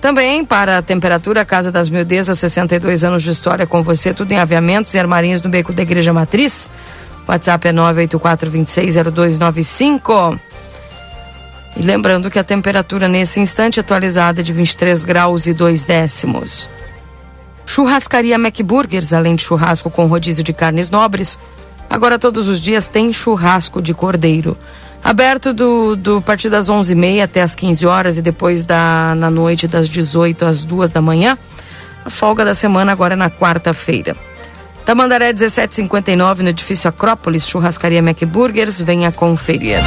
Também 0.02 0.44
para 0.44 0.80
a 0.80 0.82
temperatura, 0.82 1.46
Casa 1.46 1.72
das 1.72 1.90
Mildezas, 1.90 2.40
62 2.40 3.04
anos 3.04 3.24
de 3.24 3.32
história 3.32 3.68
com 3.68 3.84
você, 3.84 4.14
tudo 4.14 4.32
em 4.32 4.40
aviamentos 4.40 4.94
e 4.94 5.00
armarinhos 5.00 5.42
no 5.42 5.50
beco 5.50 5.72
da 5.72 5.84
Igreja 5.84 6.12
Matriz. 6.12 6.70
WhatsApp 7.28 7.68
é 7.68 7.74
984-260295. 7.74 10.40
E 11.78 11.84
lembrando 11.84 12.30
que 12.30 12.40
a 12.40 12.44
temperatura 12.44 13.08
nesse 13.08 13.40
instante 13.40 13.80
atualizada 13.80 14.42
é 14.42 14.44
de 14.44 14.52
23 14.52 15.04
graus 15.04 15.46
e 15.46 15.54
2 15.54 15.84
décimos. 15.84 16.68
Churrascaria 17.72 18.36
McBurgers, 18.36 19.14
além 19.14 19.34
de 19.34 19.44
churrasco 19.44 19.90
com 19.90 20.06
rodízio 20.06 20.44
de 20.44 20.52
carnes 20.52 20.90
nobres, 20.90 21.40
agora 21.90 22.20
todos 22.20 22.50
os 22.50 22.60
dias 22.60 22.90
tem 22.90 23.14
churrasco 23.14 23.82
de 23.82 23.94
cordeiro. 23.94 24.58
Aberto 25.02 25.54
do, 25.54 25.96
do 25.96 26.22
partir 26.22 26.50
das 26.50 26.70
11h30 26.70 27.24
até 27.24 27.42
as 27.42 27.56
15 27.56 27.88
horas 27.88 28.18
e 28.18 28.22
depois 28.22 28.66
da, 28.66 29.16
na 29.16 29.32
noite 29.32 29.70
das 29.70 29.88
18 29.88 30.44
às 30.44 30.66
2 30.66 30.92
da 30.92 31.02
manhã. 31.02 31.38
A 32.04 32.10
folga 32.10 32.44
da 32.44 32.54
semana 32.54 32.92
agora 32.92 33.14
é 33.14 33.16
na 33.16 33.32
quarta-feira. 33.32 34.18
Tamandaré 34.86 35.28
1759 35.28 36.44
no 36.44 36.50
edifício 36.50 36.90
Acrópolis, 36.90 37.48
Churrascaria 37.48 38.00
McBurgers, 38.00 38.82
venha 38.82 39.14
conferir. 39.14 39.80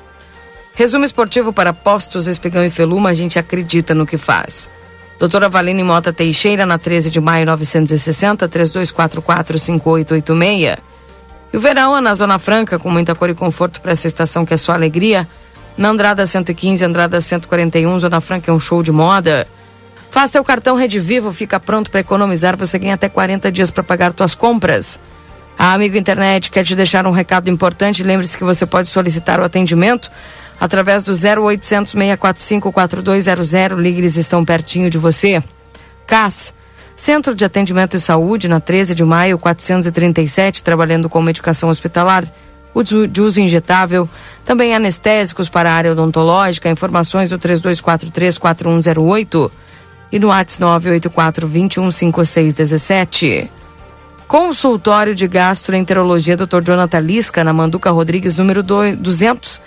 Resumo 0.74 1.04
esportivo 1.04 1.52
para 1.52 1.72
postos, 1.72 2.26
espigão 2.26 2.64
e 2.64 2.70
feluma, 2.70 3.10
a 3.10 3.14
gente 3.14 3.38
acredita 3.38 3.94
no 3.94 4.04
que 4.04 4.18
faz. 4.18 4.68
Doutora 5.18 5.48
Valine 5.48 5.82
Mota 5.84 6.12
Teixeira, 6.12 6.66
na 6.66 6.76
13 6.76 7.10
de 7.10 7.20
maio 7.20 7.46
960, 7.46 8.48
3244-5886. 8.48 10.78
E 11.52 11.56
o 11.56 11.60
verão 11.60 11.96
é 11.96 12.00
na 12.00 12.12
Zona 12.14 12.40
Franca, 12.40 12.76
com 12.78 12.90
muita 12.90 13.14
cor 13.14 13.30
e 13.30 13.34
conforto 13.34 13.80
para 13.80 13.92
essa 13.92 14.08
estação 14.08 14.44
que 14.44 14.52
é 14.52 14.56
sua 14.56 14.74
alegria. 14.74 15.28
Na 15.76 15.88
Andrada 15.88 16.24
115, 16.24 16.84
Andrada 16.84 17.20
141, 17.20 17.98
Zona 17.98 18.20
Franca 18.20 18.50
é 18.50 18.54
um 18.54 18.60
show 18.60 18.82
de 18.82 18.92
moda. 18.92 19.46
Faça 20.10 20.34
seu 20.34 20.44
cartão 20.44 20.76
Rede 20.76 21.00
Vivo, 21.00 21.32
fica 21.32 21.58
pronto 21.58 21.90
para 21.90 22.00
economizar. 22.00 22.56
Você 22.56 22.78
ganha 22.78 22.94
até 22.94 23.08
40 23.08 23.50
dias 23.50 23.70
para 23.72 23.82
pagar 23.82 24.14
suas 24.16 24.34
compras. 24.36 25.00
A 25.58 25.72
Amigo 25.72 25.96
Internet 25.96 26.50
quer 26.50 26.64
te 26.64 26.76
deixar 26.76 27.04
um 27.06 27.10
recado 27.10 27.50
importante. 27.50 28.04
Lembre-se 28.04 28.38
que 28.38 28.44
você 28.44 28.64
pode 28.64 28.88
solicitar 28.88 29.40
o 29.40 29.44
atendimento 29.44 30.08
através 30.60 31.02
do 31.02 31.10
0800 31.12 31.90
645 31.90 32.72
4200. 32.72 33.80
Ligue, 33.80 33.98
eles 33.98 34.16
estão 34.16 34.44
pertinho 34.44 34.88
de 34.88 34.98
você. 34.98 35.42
CAS, 36.06 36.54
Centro 36.94 37.34
de 37.34 37.44
Atendimento 37.44 37.96
e 37.96 38.00
Saúde, 38.00 38.46
na 38.46 38.60
13 38.60 38.94
de 38.94 39.02
maio, 39.02 39.36
437, 39.38 40.62
trabalhando 40.62 41.08
com 41.08 41.20
medicação 41.20 41.68
hospitalar 41.68 42.24
de 42.82 43.20
uso 43.20 43.40
injetável, 43.40 44.08
também 44.44 44.74
anestésicos 44.74 45.48
para 45.48 45.70
a 45.70 45.74
área 45.74 45.92
odontológica, 45.92 46.68
informações 46.68 47.30
do 47.30 47.38
3243-4108 47.38 49.48
e 50.10 50.18
no 50.18 50.26
WhatsApp 50.28 50.88
984-215617. 50.88 53.48
Consultório 54.26 55.14
de 55.14 55.28
Gastroenterologia 55.28 56.34
Dr. 56.36 56.62
Jonathan 56.62 57.00
Lisca, 57.00 57.44
na 57.44 57.52
Manduca 57.52 57.90
Rodrigues, 57.90 58.34
número 58.34 58.62
200. 58.62 59.60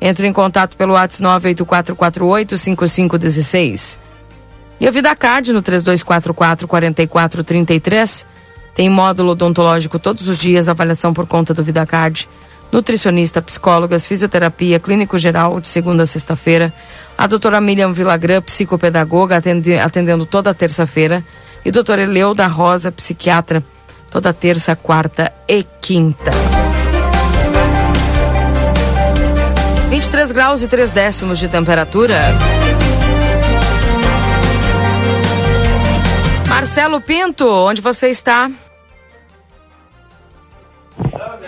Entre 0.00 0.26
em 0.26 0.32
contato 0.32 0.76
pelo 0.76 0.94
WhatsApp 0.94 1.54
984485516. 1.54 3.96
E 4.80 4.88
a 4.88 4.90
VidaCard 4.90 5.52
no 5.52 5.62
3244-4433. 5.62 8.26
Tem 8.74 8.90
módulo 8.90 9.30
odontológico 9.30 10.00
todos 10.00 10.28
os 10.28 10.36
dias, 10.36 10.68
avaliação 10.68 11.14
por 11.14 11.28
conta 11.28 11.54
do 11.54 11.62
VidaCard 11.62 12.28
nutricionista, 12.72 13.40
psicólogas, 13.42 14.06
fisioterapia, 14.06 14.80
clínico 14.80 15.18
geral 15.18 15.60
de 15.60 15.68
segunda 15.68 16.02
a 16.02 16.06
sexta-feira. 16.06 16.72
A 17.16 17.26
doutora 17.26 17.60
Miriam 17.60 17.92
Villagrã, 17.92 18.40
psicopedagoga, 18.42 19.36
atende, 19.36 19.78
atendendo 19.78 20.26
toda 20.26 20.54
terça-feira. 20.54 21.24
E 21.64 21.70
doutora 21.70 22.02
Eleu 22.02 22.34
da 22.34 22.46
Rosa, 22.46 22.92
psiquiatra, 22.92 23.62
toda 24.10 24.32
terça, 24.32 24.76
quarta 24.76 25.32
e 25.48 25.64
quinta. 25.80 26.30
23 29.88 30.32
graus 30.32 30.62
e 30.62 30.68
3 30.68 30.90
décimos 30.90 31.38
de 31.38 31.48
temperatura. 31.48 32.16
Marcelo 36.48 37.00
Pinto, 37.00 37.46
onde 37.46 37.80
você 37.80 38.08
está? 38.08 38.50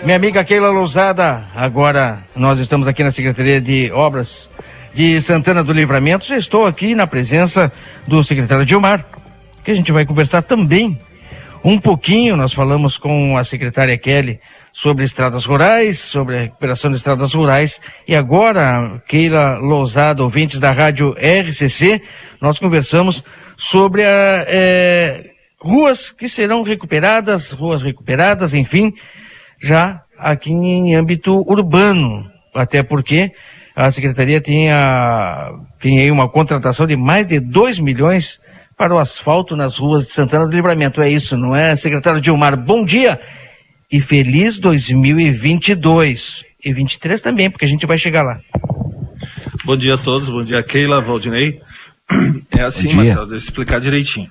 Minha 0.03 0.15
amiga 0.15 0.43
Keila 0.43 0.69
Lousada, 0.69 1.43
agora 1.55 2.23
nós 2.35 2.59
estamos 2.59 2.87
aqui 2.87 3.03
na 3.03 3.11
Secretaria 3.11 3.59
de 3.59 3.91
Obras 3.91 4.49
de 4.93 5.19
Santana 5.21 5.63
do 5.63 5.73
Livramento. 5.73 6.25
Já 6.25 6.37
estou 6.37 6.67
aqui 6.67 6.93
na 6.93 7.07
presença 7.07 7.71
do 8.07 8.23
secretário 8.23 8.63
Dilmar, 8.65 9.03
que 9.63 9.71
a 9.71 9.73
gente 9.73 9.91
vai 9.91 10.05
conversar 10.05 10.43
também 10.43 10.99
um 11.63 11.79
pouquinho. 11.79 12.35
Nós 12.35 12.53
falamos 12.53 12.95
com 12.95 13.37
a 13.37 13.43
secretária 13.43 13.97
Kelly 13.97 14.39
sobre 14.71 15.03
estradas 15.03 15.45
rurais, 15.45 15.97
sobre 15.97 16.37
a 16.37 16.41
recuperação 16.41 16.91
de 16.91 16.97
estradas 16.97 17.33
rurais. 17.33 17.81
E 18.07 18.15
agora, 18.15 19.01
Keila 19.07 19.57
Lousada, 19.57 20.23
ouvintes 20.23 20.59
da 20.59 20.71
rádio 20.71 21.15
RCC, 21.17 22.03
nós 22.39 22.59
conversamos 22.59 23.23
sobre 23.57 24.03
a, 24.03 24.45
é, 24.47 25.31
ruas 25.59 26.11
que 26.11 26.29
serão 26.29 26.61
recuperadas, 26.61 27.51
ruas 27.51 27.81
recuperadas, 27.81 28.53
enfim 28.53 28.93
já 29.59 30.01
aqui 30.17 30.51
em 30.51 30.95
âmbito 30.95 31.43
urbano, 31.49 32.29
até 32.53 32.83
porque 32.83 33.31
a 33.75 33.89
secretaria 33.91 34.41
tinha, 34.41 35.51
tinha 35.79 36.01
aí 36.01 36.11
uma 36.11 36.27
contratação 36.27 36.85
de 36.85 36.95
mais 36.95 37.25
de 37.25 37.39
2 37.39 37.79
milhões 37.79 38.39
para 38.77 38.93
o 38.93 38.99
asfalto 38.99 39.55
nas 39.55 39.77
ruas 39.77 40.05
de 40.05 40.11
Santana 40.11 40.47
do 40.47 40.55
Livramento. 40.55 41.01
É 41.01 41.09
isso, 41.09 41.37
não 41.37 41.55
é, 41.55 41.75
secretário 41.75 42.21
Dilmar? 42.21 42.57
Bom 42.57 42.83
dia 42.83 43.19
e 43.91 43.99
feliz 44.01 44.59
2022. 44.59 46.45
E 46.63 46.73
23 46.73 47.21
também, 47.21 47.49
porque 47.49 47.63
a 47.63 47.67
gente 47.67 47.85
vai 47.85 47.97
chegar 47.97 48.21
lá. 48.21 48.39
Bom 49.63 49.77
dia 49.77 49.95
a 49.95 49.97
todos, 49.97 50.29
bom 50.29 50.43
dia 50.43 50.61
Keila, 50.61 51.01
Valdinei. 51.01 51.61
É 52.51 52.63
assim, 52.63 52.91
Marcelo, 52.93 53.27
deixa 53.27 53.45
eu 53.45 53.49
explicar 53.49 53.79
direitinho. 53.79 54.29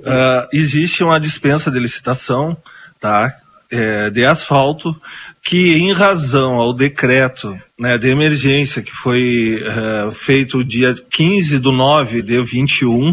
Uh, 0.00 0.48
existe 0.52 1.04
uma 1.04 1.20
dispensa 1.20 1.70
de 1.70 1.78
licitação, 1.78 2.56
tá? 2.98 3.32
É, 3.72 4.10
de 4.10 4.24
asfalto 4.24 4.94
que, 5.42 5.72
em 5.72 5.92
razão 5.92 6.54
ao 6.54 6.72
decreto 6.72 7.58
né, 7.78 7.98
de 7.98 8.08
emergência 8.08 8.80
que 8.80 8.92
foi 8.92 9.60
uh, 9.60 10.10
feito 10.12 10.62
dia 10.62 10.94
15 11.10 11.58
do 11.58 11.72
9 11.72 12.22
de 12.22 12.40
21, 12.40 13.12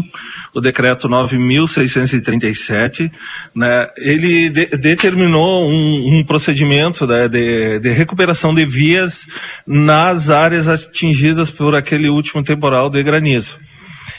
o 0.54 0.60
decreto 0.60 1.08
9.637, 1.08 3.10
né, 3.52 3.88
ele 3.96 4.48
de, 4.48 4.66
determinou 4.66 5.68
um, 5.68 6.18
um 6.18 6.24
procedimento 6.24 7.04
né, 7.06 7.26
de, 7.26 7.80
de, 7.80 7.90
recuperação 7.90 8.54
de 8.54 8.64
vias 8.64 9.26
nas 9.66 10.30
áreas 10.30 10.68
atingidas 10.68 11.50
por 11.50 11.74
aquele 11.74 12.08
último 12.08 12.44
temporal 12.44 12.88
de 12.88 13.02
granizo. 13.02 13.58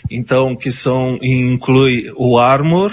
Então, 0.09 0.55
que 0.55 0.71
são, 0.71 1.17
inclui 1.21 2.11
o 2.17 2.37
Armor, 2.37 2.91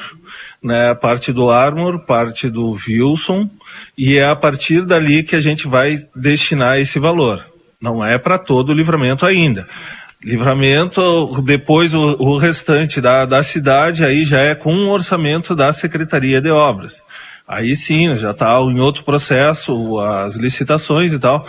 né, 0.62 0.94
parte 0.94 1.32
do 1.32 1.50
Armor, 1.50 2.00
parte 2.04 2.48
do 2.48 2.72
Wilson, 2.72 3.48
e 3.96 4.16
é 4.16 4.24
a 4.24 4.36
partir 4.36 4.82
dali 4.82 5.22
que 5.22 5.36
a 5.36 5.40
gente 5.40 5.68
vai 5.68 5.96
destinar 6.14 6.78
esse 6.78 6.98
valor. 6.98 7.44
Não 7.80 8.04
é 8.04 8.18
para 8.18 8.38
todo 8.38 8.70
o 8.70 8.74
livramento 8.74 9.24
ainda. 9.24 9.66
Livramento, 10.22 11.40
depois 11.42 11.94
o, 11.94 12.16
o 12.18 12.36
restante 12.36 13.00
da, 13.00 13.24
da 13.24 13.40
cidade, 13.42 14.04
aí 14.04 14.24
já 14.24 14.40
é 14.40 14.54
com 14.54 14.74
o 14.74 14.90
orçamento 14.90 15.54
da 15.54 15.72
Secretaria 15.72 16.40
de 16.40 16.50
Obras. 16.50 17.04
Aí 17.46 17.74
sim, 17.74 18.14
já 18.16 18.32
está 18.32 18.60
em 18.60 18.80
outro 18.80 19.04
processo, 19.04 19.98
as 20.00 20.36
licitações 20.36 21.12
e 21.12 21.18
tal. 21.18 21.46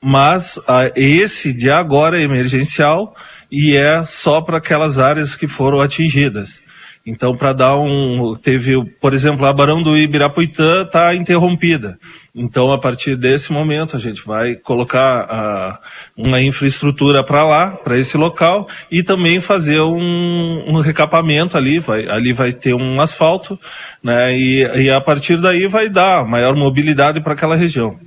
Mas 0.00 0.60
a, 0.68 0.92
esse 0.94 1.52
de 1.52 1.70
agora 1.70 2.20
é 2.20 2.22
emergencial 2.22 3.16
e 3.50 3.74
é 3.74 4.04
só 4.04 4.40
para 4.40 4.58
aquelas 4.58 4.98
áreas 4.98 5.34
que 5.34 5.48
foram 5.48 5.80
atingidas. 5.80 6.62
Então, 7.10 7.36
para 7.36 7.52
dar 7.52 7.76
um. 7.76 8.36
Teve, 8.36 8.84
por 9.00 9.12
exemplo, 9.12 9.44
a 9.44 9.52
Barão 9.52 9.82
do 9.82 9.98
Ibirapuitã 9.98 10.82
está 10.82 11.12
interrompida. 11.12 11.98
Então, 12.32 12.72
a 12.72 12.78
partir 12.78 13.16
desse 13.16 13.52
momento, 13.52 13.96
a 13.96 13.98
gente 13.98 14.24
vai 14.24 14.54
colocar 14.54 15.80
uma 16.16 16.40
infraestrutura 16.40 17.24
para 17.24 17.44
lá, 17.44 17.72
para 17.72 17.98
esse 17.98 18.16
local, 18.16 18.68
e 18.88 19.02
também 19.02 19.40
fazer 19.40 19.80
um, 19.80 20.64
um, 20.68 20.80
recapamento 20.80 21.58
ali. 21.58 21.80
Vai, 21.80 22.08
ali 22.08 22.32
vai 22.32 22.52
ter 22.52 22.74
um 22.74 23.00
asfalto, 23.00 23.58
né? 24.00 24.32
E, 24.38 24.84
e 24.84 24.90
a 24.90 25.00
partir 25.00 25.36
daí 25.36 25.66
vai 25.66 25.88
dar 25.88 26.24
maior 26.24 26.54
mobilidade 26.54 27.20
para 27.20 27.32
aquela 27.32 27.56
região. 27.56 27.98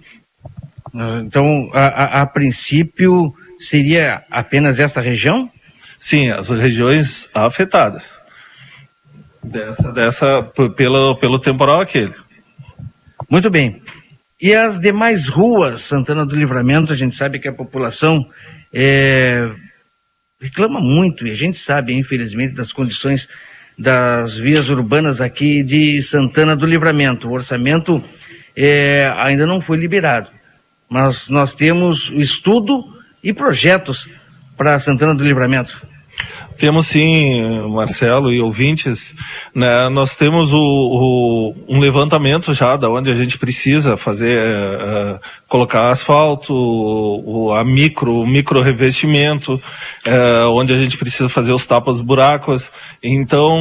Então, 1.25 1.69
a, 1.73 1.85
a, 1.87 2.21
a 2.21 2.25
princípio, 2.25 3.33
seria 3.59 4.23
apenas 4.31 4.79
esta 4.79 5.01
região? 5.01 5.51
Sim, 5.97 6.29
as 6.29 6.49
regiões 6.49 7.29
afetadas. 7.33 8.22
Dessa, 9.43 9.91
dessa 9.91 10.43
pelo, 10.75 11.15
pelo 11.17 11.39
temporal 11.39 11.81
aquele. 11.81 12.13
Muito 13.29 13.49
bem. 13.49 13.81
E 14.41 14.53
as 14.53 14.79
demais 14.79 15.27
ruas, 15.27 15.81
Santana 15.81 16.25
do 16.25 16.35
Livramento, 16.35 16.91
a 16.91 16.95
gente 16.95 17.15
sabe 17.15 17.39
que 17.39 17.47
a 17.47 17.53
população 17.53 18.27
é, 18.73 19.49
reclama 20.39 20.79
muito, 20.79 21.25
e 21.25 21.31
a 21.31 21.35
gente 21.35 21.57
sabe, 21.57 21.93
infelizmente, 21.93 22.53
das 22.53 22.73
condições 22.73 23.29
das 23.77 24.35
vias 24.35 24.69
urbanas 24.69 25.21
aqui 25.21 25.63
de 25.63 26.01
Santana 26.01 26.55
do 26.55 26.65
Livramento. 26.65 27.27
O 27.27 27.33
orçamento 27.33 28.03
é, 28.55 29.11
ainda 29.17 29.45
não 29.45 29.61
foi 29.61 29.77
liberado, 29.77 30.29
mas 30.89 31.29
nós 31.29 31.53
temos 31.53 32.11
estudo 32.13 32.83
e 33.23 33.33
projetos 33.33 34.09
para 34.57 34.77
Santana 34.79 35.15
do 35.15 35.23
Livramento. 35.23 35.81
Temos 36.57 36.87
sim, 36.87 37.41
Marcelo 37.69 38.31
e 38.31 38.39
ouvintes, 38.41 39.15
né, 39.53 39.89
nós 39.89 40.15
temos 40.15 40.53
o, 40.53 40.57
o, 40.57 41.55
um 41.67 41.79
levantamento 41.79 42.53
já 42.53 42.77
da 42.77 42.89
onde 42.89 43.09
a 43.09 43.13
gente 43.13 43.37
precisa 43.37 43.97
fazer, 43.97 44.39
uh, 44.39 45.19
colocar 45.47 45.89
asfalto, 45.89 46.53
o, 46.53 47.51
a 47.53 47.63
micro, 47.63 48.21
o 48.21 48.27
micro 48.27 48.61
revestimento, 48.61 49.55
uh, 49.55 50.49
onde 50.51 50.73
a 50.73 50.77
gente 50.77 50.97
precisa 50.97 51.27
fazer 51.27 51.53
os 51.53 51.65
tapas 51.65 51.99
buracos. 51.99 52.71
Então, 53.01 53.59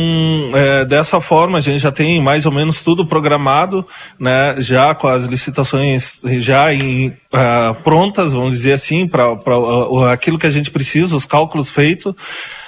uh, 0.51 0.85
dessa 0.86 1.20
forma, 1.20 1.59
a 1.59 1.60
gente 1.60 1.78
já 1.78 1.93
tem 1.93 2.23
mais 2.23 2.47
ou 2.47 2.52
menos 2.52 2.82
tudo 2.82 3.06
programado, 3.06 3.86
né, 4.19 4.56
já 4.59 4.94
com 4.94 5.09
as 5.09 5.24
licitações 5.24 6.20
já 6.39 6.73
em, 6.73 7.12
prontas, 7.82 8.32
vamos 8.32 8.52
dizer 8.52 8.73
assim, 8.73 9.09
para 9.09 9.32
aquilo 10.12 10.39
que 10.39 10.47
a 10.47 10.51
gente 10.51 10.70
precisa, 10.70 11.16
os 11.16 11.24
cálculos 11.24 11.70
feitos. 11.70 12.14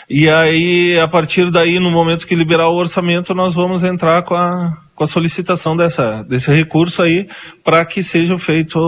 E 0.09 0.29
aí, 0.29 0.99
a 0.99 1.09
partir 1.09 1.51
daí, 1.51 1.79
no 1.79 1.91
momento 1.91 2.27
que 2.27 2.35
liberar 2.35 2.69
o 2.69 2.77
orçamento, 2.77 3.35
nós 3.35 3.55
vamos 3.55 3.83
entrar 3.83 4.23
com 4.23 4.35
a, 4.35 4.77
com 4.95 5.05
a 5.05 5.07
solicitação 5.07 5.75
dessa, 5.77 6.23
desse 6.25 6.53
recurso 6.53 7.03
aí 7.03 7.29
para 7.63 7.85
que 7.85 8.03
seja 8.03 8.37
feito 8.37 8.79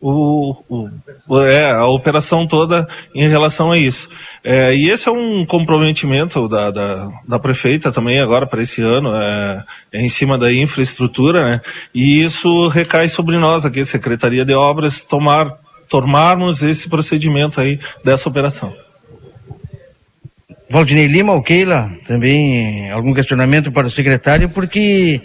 o, 0.00 0.54
o, 0.68 0.88
o, 1.28 1.40
é, 1.40 1.70
a 1.70 1.86
operação 1.86 2.44
toda 2.44 2.88
em 3.14 3.28
relação 3.28 3.70
a 3.70 3.78
isso. 3.78 4.08
É, 4.42 4.74
e 4.74 4.90
esse 4.90 5.08
é 5.08 5.12
um 5.12 5.46
comprometimento 5.46 6.48
da, 6.48 6.72
da, 6.72 7.08
da 7.26 7.38
prefeita 7.38 7.92
também 7.92 8.18
agora 8.18 8.44
para 8.44 8.62
esse 8.62 8.82
ano, 8.82 9.14
é, 9.14 9.64
é, 9.92 10.02
em 10.02 10.08
cima 10.08 10.36
da 10.36 10.52
infraestrutura, 10.52 11.44
né? 11.44 11.60
E 11.94 12.20
isso 12.20 12.66
recai 12.66 13.08
sobre 13.08 13.38
nós 13.38 13.64
aqui, 13.64 13.84
Secretaria 13.84 14.44
de 14.44 14.54
Obras, 14.54 15.04
tomar, 15.04 15.56
tomarmos 15.88 16.64
esse 16.64 16.88
procedimento 16.88 17.60
aí 17.60 17.78
dessa 18.04 18.28
operação. 18.28 18.74
Valdinei 20.72 21.06
Lima 21.06 21.34
ou 21.34 21.42
Keila, 21.42 21.92
também 22.06 22.90
algum 22.90 23.12
questionamento 23.12 23.70
para 23.70 23.86
o 23.86 23.90
secretário, 23.90 24.48
porque 24.48 25.20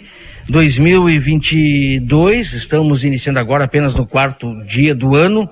2022, 0.46 2.52
estamos 2.52 3.02
iniciando 3.02 3.38
agora 3.38 3.64
apenas 3.64 3.94
no 3.94 4.06
quarto 4.06 4.62
dia 4.66 4.94
do 4.94 5.16
ano. 5.16 5.48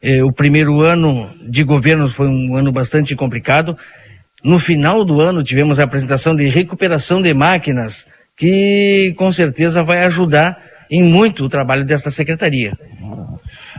Eh, 0.00 0.22
o 0.22 0.30
primeiro 0.30 0.82
ano 0.82 1.28
de 1.42 1.64
governo 1.64 2.08
foi 2.08 2.28
um 2.28 2.54
ano 2.54 2.70
bastante 2.70 3.16
complicado. 3.16 3.76
No 4.44 4.60
final 4.60 5.04
do 5.04 5.20
ano 5.20 5.42
tivemos 5.42 5.80
a 5.80 5.82
apresentação 5.82 6.36
de 6.36 6.48
recuperação 6.48 7.20
de 7.20 7.34
máquinas, 7.34 8.06
que 8.36 9.12
com 9.18 9.32
certeza 9.32 9.82
vai 9.82 10.04
ajudar 10.04 10.56
em 10.88 11.02
muito 11.02 11.44
o 11.44 11.48
trabalho 11.48 11.84
desta 11.84 12.08
secretaria. 12.08 12.72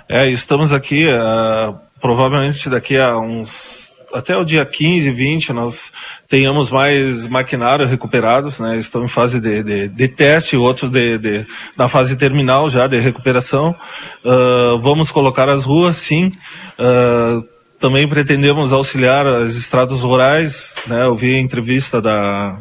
É, 0.09 0.29
estamos 0.29 0.73
aqui, 0.73 1.05
uh, 1.07 1.77
provavelmente 2.01 2.69
daqui 2.69 2.97
a 2.97 3.17
uns 3.17 3.88
até 4.13 4.35
o 4.35 4.43
dia 4.43 4.65
15, 4.65 5.11
20, 5.11 5.53
nós 5.53 5.91
tenhamos 6.27 6.69
mais 6.69 7.27
maquinário 7.27 7.85
recuperados, 7.85 8.59
né? 8.59 8.77
Estão 8.77 9.03
em 9.03 9.07
fase 9.07 9.39
de, 9.39 9.63
de, 9.63 9.87
de 9.89 10.07
teste, 10.07 10.57
outros 10.57 10.89
de, 10.89 11.17
de, 11.17 11.45
na 11.77 11.87
fase 11.87 12.15
terminal 12.15 12.69
já 12.69 12.87
de 12.87 12.97
recuperação. 12.97 13.75
Uh, 14.23 14.79
vamos 14.79 15.11
colocar 15.11 15.49
as 15.49 15.63
ruas, 15.63 15.97
sim. 15.97 16.31
Uh, 16.77 17.43
também 17.79 18.07
pretendemos 18.07 18.73
auxiliar 18.73 19.25
as 19.25 19.55
estradas 19.55 20.01
rurais, 20.01 20.75
né? 20.85 21.03
Eu 21.03 21.15
vi 21.15 21.35
a 21.35 21.39
entrevista 21.39 22.01
da 22.01 22.57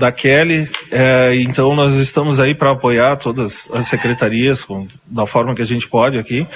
da 0.00 0.10
Kelly. 0.10 0.68
É, 0.90 1.34
então 1.36 1.76
nós 1.76 1.94
estamos 1.96 2.40
aí 2.40 2.54
para 2.54 2.72
apoiar 2.72 3.16
todas 3.16 3.70
as 3.72 3.86
secretarias 3.86 4.64
com, 4.64 4.88
da 5.06 5.26
forma 5.26 5.54
que 5.54 5.62
a 5.62 5.66
gente 5.66 5.86
pode 5.86 6.18
aqui. 6.18 6.46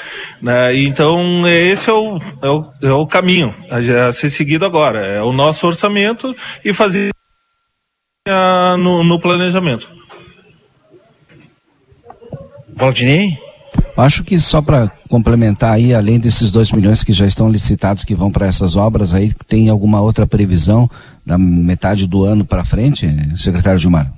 Né? 0.40 0.76
Então 0.78 1.46
esse 1.46 1.90
é 1.90 1.92
o, 1.92 2.18
é 2.42 2.48
o, 2.48 2.72
é 2.82 2.92
o 2.92 3.06
caminho 3.06 3.54
a, 3.70 4.06
a, 4.06 4.12
ser 4.12 4.30
seguido 4.30 4.64
agora. 4.64 5.06
É 5.06 5.22
o 5.22 5.32
nosso 5.32 5.66
orçamento 5.66 6.34
e 6.64 6.72
fazer 6.72 7.10
a, 8.26 8.76
no, 8.78 9.04
no 9.04 9.20
planejamento. 9.20 9.92
Valdinei? 12.74 13.38
Acho 13.96 14.24
que 14.24 14.40
só 14.40 14.60
para 14.60 14.90
complementar 15.08 15.72
aí, 15.72 15.94
além 15.94 16.18
desses 16.18 16.50
dois 16.50 16.72
milhões 16.72 17.04
que 17.04 17.12
já 17.12 17.26
estão 17.26 17.48
licitados 17.48 18.04
que 18.04 18.14
vão 18.14 18.30
para 18.30 18.46
essas 18.46 18.74
obras, 18.76 19.14
aí 19.14 19.32
tem 19.46 19.68
alguma 19.68 20.00
outra 20.00 20.26
previsão 20.26 20.90
da 21.24 21.38
metade 21.38 22.06
do 22.06 22.24
ano 22.24 22.44
para 22.44 22.64
frente, 22.64 23.06
secretário 23.36 23.78
Gilmar? 23.78 24.12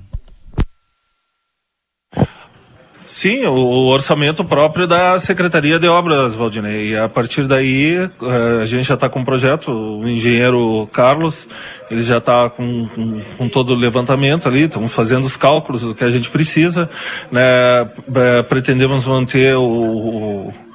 Sim, 3.17 3.47
o 3.47 3.87
orçamento 3.87 4.45
próprio 4.45 4.85
da 4.85 5.17
Secretaria 5.17 5.79
de 5.79 5.87
Obras, 5.87 6.35
Valdinei. 6.35 6.89
E 6.89 6.95
a 6.95 7.09
partir 7.09 7.47
daí, 7.47 7.95
eh, 7.95 8.61
a 8.61 8.65
gente 8.67 8.83
já 8.83 8.93
está 8.93 9.09
com 9.09 9.17
o 9.17 9.21
um 9.23 9.25
projeto, 9.25 9.71
o 9.71 10.07
engenheiro 10.07 10.87
Carlos, 10.93 11.49
ele 11.89 12.03
já 12.03 12.19
está 12.19 12.47
com, 12.47 12.87
com, 12.87 13.21
com, 13.35 13.49
todo 13.49 13.71
o 13.71 13.75
levantamento 13.75 14.47
ali, 14.47 14.65
estamos 14.65 14.93
fazendo 14.93 15.23
os 15.23 15.35
cálculos 15.35 15.81
do 15.81 15.95
que 15.95 16.03
a 16.03 16.11
gente 16.11 16.29
precisa. 16.29 16.91
Né? 17.31 17.41
Eh, 17.41 18.43
pretendemos 18.47 19.03
manter 19.03 19.55
o, 19.55 20.53
Uh, 20.53 20.66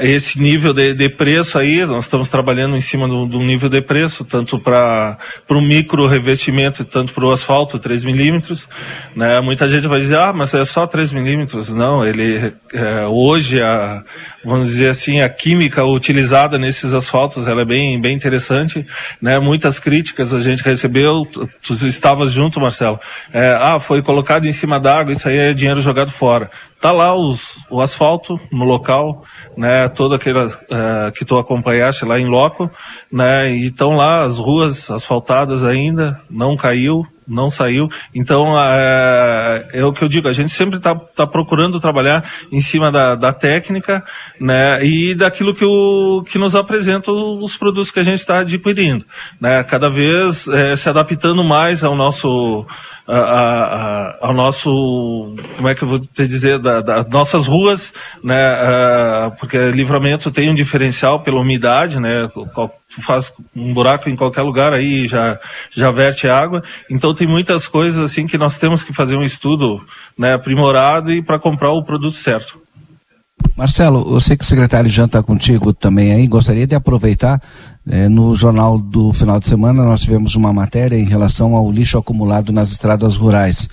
esse 0.00 0.38
nível 0.38 0.74
de, 0.74 0.92
de, 0.92 1.08
preço 1.08 1.58
aí, 1.58 1.86
nós 1.86 2.04
estamos 2.04 2.28
trabalhando 2.28 2.76
em 2.76 2.80
cima 2.80 3.08
do, 3.08 3.24
do 3.24 3.38
nível 3.38 3.68
de 3.68 3.80
preço, 3.80 4.24
tanto 4.24 4.58
para 4.58 5.16
o 5.48 5.60
micro 5.60 6.06
revestimento, 6.06 6.84
tanto 6.84 7.14
para 7.14 7.24
o 7.24 7.30
asfalto, 7.30 7.78
3 7.78 8.04
milímetros. 8.04 8.68
Né? 9.16 9.40
Muita 9.40 9.66
gente 9.66 9.86
vai 9.86 10.00
dizer, 10.00 10.18
ah, 10.18 10.32
mas 10.34 10.52
é 10.52 10.64
só 10.66 10.86
3 10.86 11.12
milímetros. 11.12 11.72
Não, 11.72 12.06
ele 12.06 12.52
é, 12.74 13.06
hoje, 13.06 13.60
a, 13.62 14.02
vamos 14.44 14.68
dizer 14.68 14.88
assim, 14.88 15.20
a 15.20 15.28
química 15.28 15.84
utilizada 15.84 16.58
nesses 16.58 16.94
asfaltos 16.94 17.46
ela 17.46 17.62
é 17.62 17.64
bem, 17.64 18.00
bem 18.00 18.14
interessante. 18.14 18.86
Né? 19.20 19.38
Muitas 19.38 19.78
críticas 19.78 20.32
a 20.32 20.40
gente 20.40 20.62
recebeu, 20.62 21.26
tu, 21.26 21.74
estavas 21.86 22.32
junto, 22.32 22.60
Marcelo. 22.60 22.98
É, 23.32 23.56
ah, 23.60 23.78
foi 23.78 24.02
colocado 24.02 24.46
em 24.46 24.52
cima 24.52 24.80
d'água, 24.80 25.12
isso 25.12 25.28
aí 25.28 25.38
é 25.38 25.52
dinheiro 25.52 25.80
jogado 25.80 26.10
fora. 26.10 26.50
Tá 26.80 26.92
lá 26.92 27.14
os, 27.14 27.58
o 27.68 27.82
asfalto 27.82 28.40
no 28.50 28.64
local, 28.64 29.22
né, 29.54 29.86
toda 29.88 30.16
aquela 30.16 30.46
uh, 30.46 31.12
que 31.14 31.26
tu 31.26 31.38
acompanhaste 31.38 32.06
lá 32.06 32.18
em 32.18 32.24
loco, 32.24 32.70
né, 33.12 33.52
e 33.52 33.66
estão 33.66 33.90
lá 33.90 34.24
as 34.24 34.38
ruas 34.38 34.90
asfaltadas 34.90 35.62
ainda, 35.62 36.18
não 36.30 36.56
caiu, 36.56 37.06
não 37.30 37.48
saiu. 37.48 37.88
Então, 38.14 38.58
é, 38.58 39.68
é, 39.74 39.84
o 39.84 39.92
que 39.92 40.02
eu 40.02 40.08
digo, 40.08 40.28
a 40.28 40.32
gente 40.32 40.50
sempre 40.50 40.76
está 40.76 40.94
tá 40.94 41.26
procurando 41.26 41.80
trabalhar 41.80 42.24
em 42.50 42.60
cima 42.60 42.90
da, 42.90 43.14
da 43.14 43.32
técnica 43.32 44.04
né, 44.40 44.84
e 44.84 45.14
daquilo 45.14 45.54
que, 45.54 45.64
o, 45.64 46.22
que 46.28 46.38
nos 46.38 46.56
apresenta 46.56 47.12
os 47.12 47.56
produtos 47.56 47.90
que 47.90 48.00
a 48.00 48.02
gente 48.02 48.18
está 48.18 48.40
adquirindo. 48.40 49.04
Né, 49.40 49.62
cada 49.62 49.88
vez 49.88 50.48
é, 50.48 50.74
se 50.74 50.88
adaptando 50.88 51.44
mais 51.44 51.84
ao 51.84 51.94
nosso 51.96 52.66
a, 53.10 54.16
a, 54.20 54.26
ao 54.28 54.32
nosso, 54.32 55.34
como 55.56 55.68
é 55.68 55.74
que 55.74 55.82
eu 55.82 55.88
vou 55.88 55.98
te 55.98 56.26
dizer, 56.26 56.58
das 56.58 56.84
da 56.84 57.02
nossas 57.04 57.46
ruas, 57.46 57.92
né, 58.22 58.36
porque 59.38 59.58
livramento 59.70 60.30
tem 60.30 60.48
um 60.50 60.54
diferencial 60.54 61.20
pela 61.20 61.40
umidade, 61.40 61.98
né, 61.98 62.28
tu 62.32 63.02
faz 63.02 63.32
um 63.54 63.72
buraco 63.72 64.08
em 64.08 64.16
qualquer 64.16 64.42
lugar 64.42 64.72
aí 64.72 65.06
já 65.06 65.38
já 65.70 65.90
verte 65.90 66.28
água. 66.28 66.62
Então 66.88 67.14
tem 67.14 67.26
muitas 67.26 67.66
coisas 67.66 68.00
assim 68.00 68.26
que 68.26 68.38
nós 68.38 68.58
temos 68.58 68.82
que 68.82 68.92
fazer 68.92 69.16
um 69.16 69.22
estudo, 69.22 69.84
né, 70.16 70.34
aprimorado 70.34 71.12
e 71.12 71.22
para 71.22 71.38
comprar 71.38 71.72
o 71.72 71.82
produto 71.82 72.14
certo. 72.14 72.60
Marcelo, 73.56 74.14
eu 74.14 74.20
sei 74.20 74.36
que 74.36 74.44
o 74.44 74.46
secretário 74.46 74.88
Jean 74.88 75.04
está 75.04 75.22
contigo 75.22 75.72
também 75.72 76.12
aí, 76.12 76.26
gostaria 76.26 76.66
de 76.66 76.74
aproveitar, 76.74 77.42
eh, 77.88 78.08
no 78.08 78.34
jornal 78.34 78.78
do 78.78 79.12
final 79.12 79.38
de 79.38 79.46
semana 79.46 79.84
nós 79.84 80.00
tivemos 80.00 80.34
uma 80.34 80.52
matéria 80.52 80.96
em 80.96 81.04
relação 81.04 81.54
ao 81.54 81.70
lixo 81.70 81.98
acumulado 81.98 82.52
nas 82.52 82.72
estradas 82.72 83.16
rurais. 83.16 83.68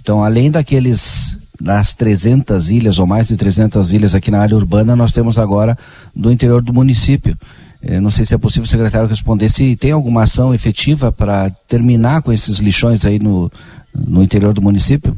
Então, 0.00 0.24
além 0.24 0.50
daqueles 0.50 1.36
das 1.60 1.94
300 1.94 2.70
ilhas 2.70 2.98
ou 2.98 3.06
mais 3.06 3.28
de 3.28 3.36
300 3.36 3.92
ilhas 3.92 4.14
aqui 4.14 4.30
na 4.30 4.40
área 4.40 4.56
urbana, 4.56 4.94
nós 4.94 5.12
temos 5.12 5.38
agora 5.38 5.76
do 6.14 6.30
interior 6.30 6.62
do 6.62 6.72
município. 6.72 7.36
Eh, 7.82 8.00
não 8.00 8.10
sei 8.10 8.24
se 8.24 8.34
é 8.34 8.38
possível 8.38 8.64
o 8.64 8.68
secretário 8.68 9.08
responder 9.08 9.48
se 9.48 9.76
tem 9.76 9.92
alguma 9.92 10.22
ação 10.22 10.54
efetiva 10.54 11.12
para 11.12 11.50
terminar 11.68 12.22
com 12.22 12.32
esses 12.32 12.58
lixões 12.58 13.04
aí 13.04 13.18
no, 13.18 13.50
no 13.94 14.22
interior 14.22 14.52
do 14.52 14.62
município. 14.62 15.16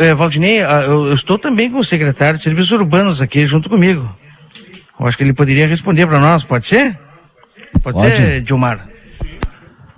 É, 0.00 0.14
Valdinei, 0.14 0.62
ah, 0.62 0.80
eu, 0.80 1.08
eu, 1.08 1.12
estou 1.12 1.38
também 1.38 1.70
com 1.70 1.78
o 1.78 1.84
secretário 1.84 2.38
de 2.38 2.42
Serviços 2.42 2.72
Urbanos 2.72 3.20
aqui 3.20 3.44
junto 3.44 3.68
comigo. 3.68 4.08
Eu 4.98 5.06
acho 5.06 5.14
que 5.14 5.22
ele 5.22 5.34
poderia 5.34 5.66
responder 5.66 6.06
para 6.06 6.18
nós, 6.18 6.42
pode 6.42 6.66
ser? 6.66 6.98
Pode, 7.82 7.98
pode, 7.98 8.16
ser, 8.16 8.40
Dilmar? 8.40 8.88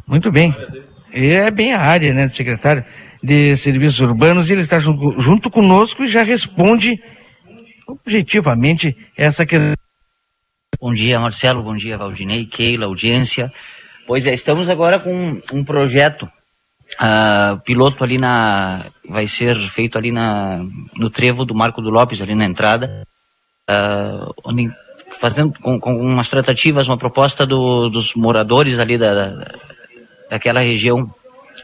Muito 0.04 0.32
bem. 0.32 0.52
E 1.14 1.26
é 1.26 1.48
bem 1.52 1.72
a 1.72 1.80
área, 1.80 2.12
né, 2.12 2.26
do 2.26 2.34
secretário 2.34 2.84
de 3.22 3.54
Serviços 3.54 4.00
Urbanos, 4.00 4.50
e 4.50 4.54
ele 4.54 4.62
está 4.62 4.80
junto, 4.80 5.20
junto 5.20 5.48
conosco 5.48 6.02
e 6.02 6.08
já 6.08 6.24
responde 6.24 7.00
objetivamente 7.86 8.96
essa 9.16 9.46
questão. 9.46 9.74
Bom 10.80 10.92
dia, 10.92 11.20
Marcelo, 11.20 11.62
bom 11.62 11.76
dia, 11.76 11.96
Valdinei, 11.96 12.44
Keila, 12.44 12.86
audiência. 12.86 13.52
Pois 14.04 14.26
é, 14.26 14.34
estamos 14.34 14.68
agora 14.68 14.98
com 14.98 15.40
um 15.52 15.62
projeto 15.62 16.28
uh, 17.00 17.60
piloto 17.60 18.04
ali 18.04 18.18
na. 18.18 18.86
vai 19.08 19.26
ser 19.26 19.56
feito 19.68 19.96
ali 19.96 20.12
na, 20.12 20.64
no 20.96 21.10
trevo 21.10 21.44
do 21.44 21.54
Marco 21.54 21.80
do 21.80 21.90
Lopes, 21.90 22.20
ali 22.20 22.34
na 22.34 22.44
entrada, 22.44 23.06
uh, 23.70 24.32
onde, 24.44 24.70
fazendo 25.20 25.58
com, 25.60 25.78
com, 25.78 25.96
umas 25.96 26.28
tratativas, 26.28 26.88
uma 26.88 26.96
proposta 26.96 27.46
do, 27.46 27.88
dos 27.88 28.14
moradores 28.14 28.78
ali 28.78 28.98
da, 28.98 29.14
da, 29.14 29.52
daquela 30.30 30.60
região. 30.60 31.12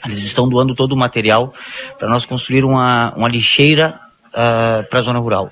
Eles 0.05 0.19
estão 0.19 0.49
doando 0.49 0.75
todo 0.75 0.93
o 0.93 0.97
material 0.97 1.53
para 1.99 2.09
nós 2.09 2.25
construir 2.25 2.65
uma, 2.65 3.13
uma 3.17 3.29
lixeira 3.29 3.99
uh, 4.29 4.89
para 4.89 4.99
a 5.01 5.03
zona 5.03 5.19
rural. 5.19 5.51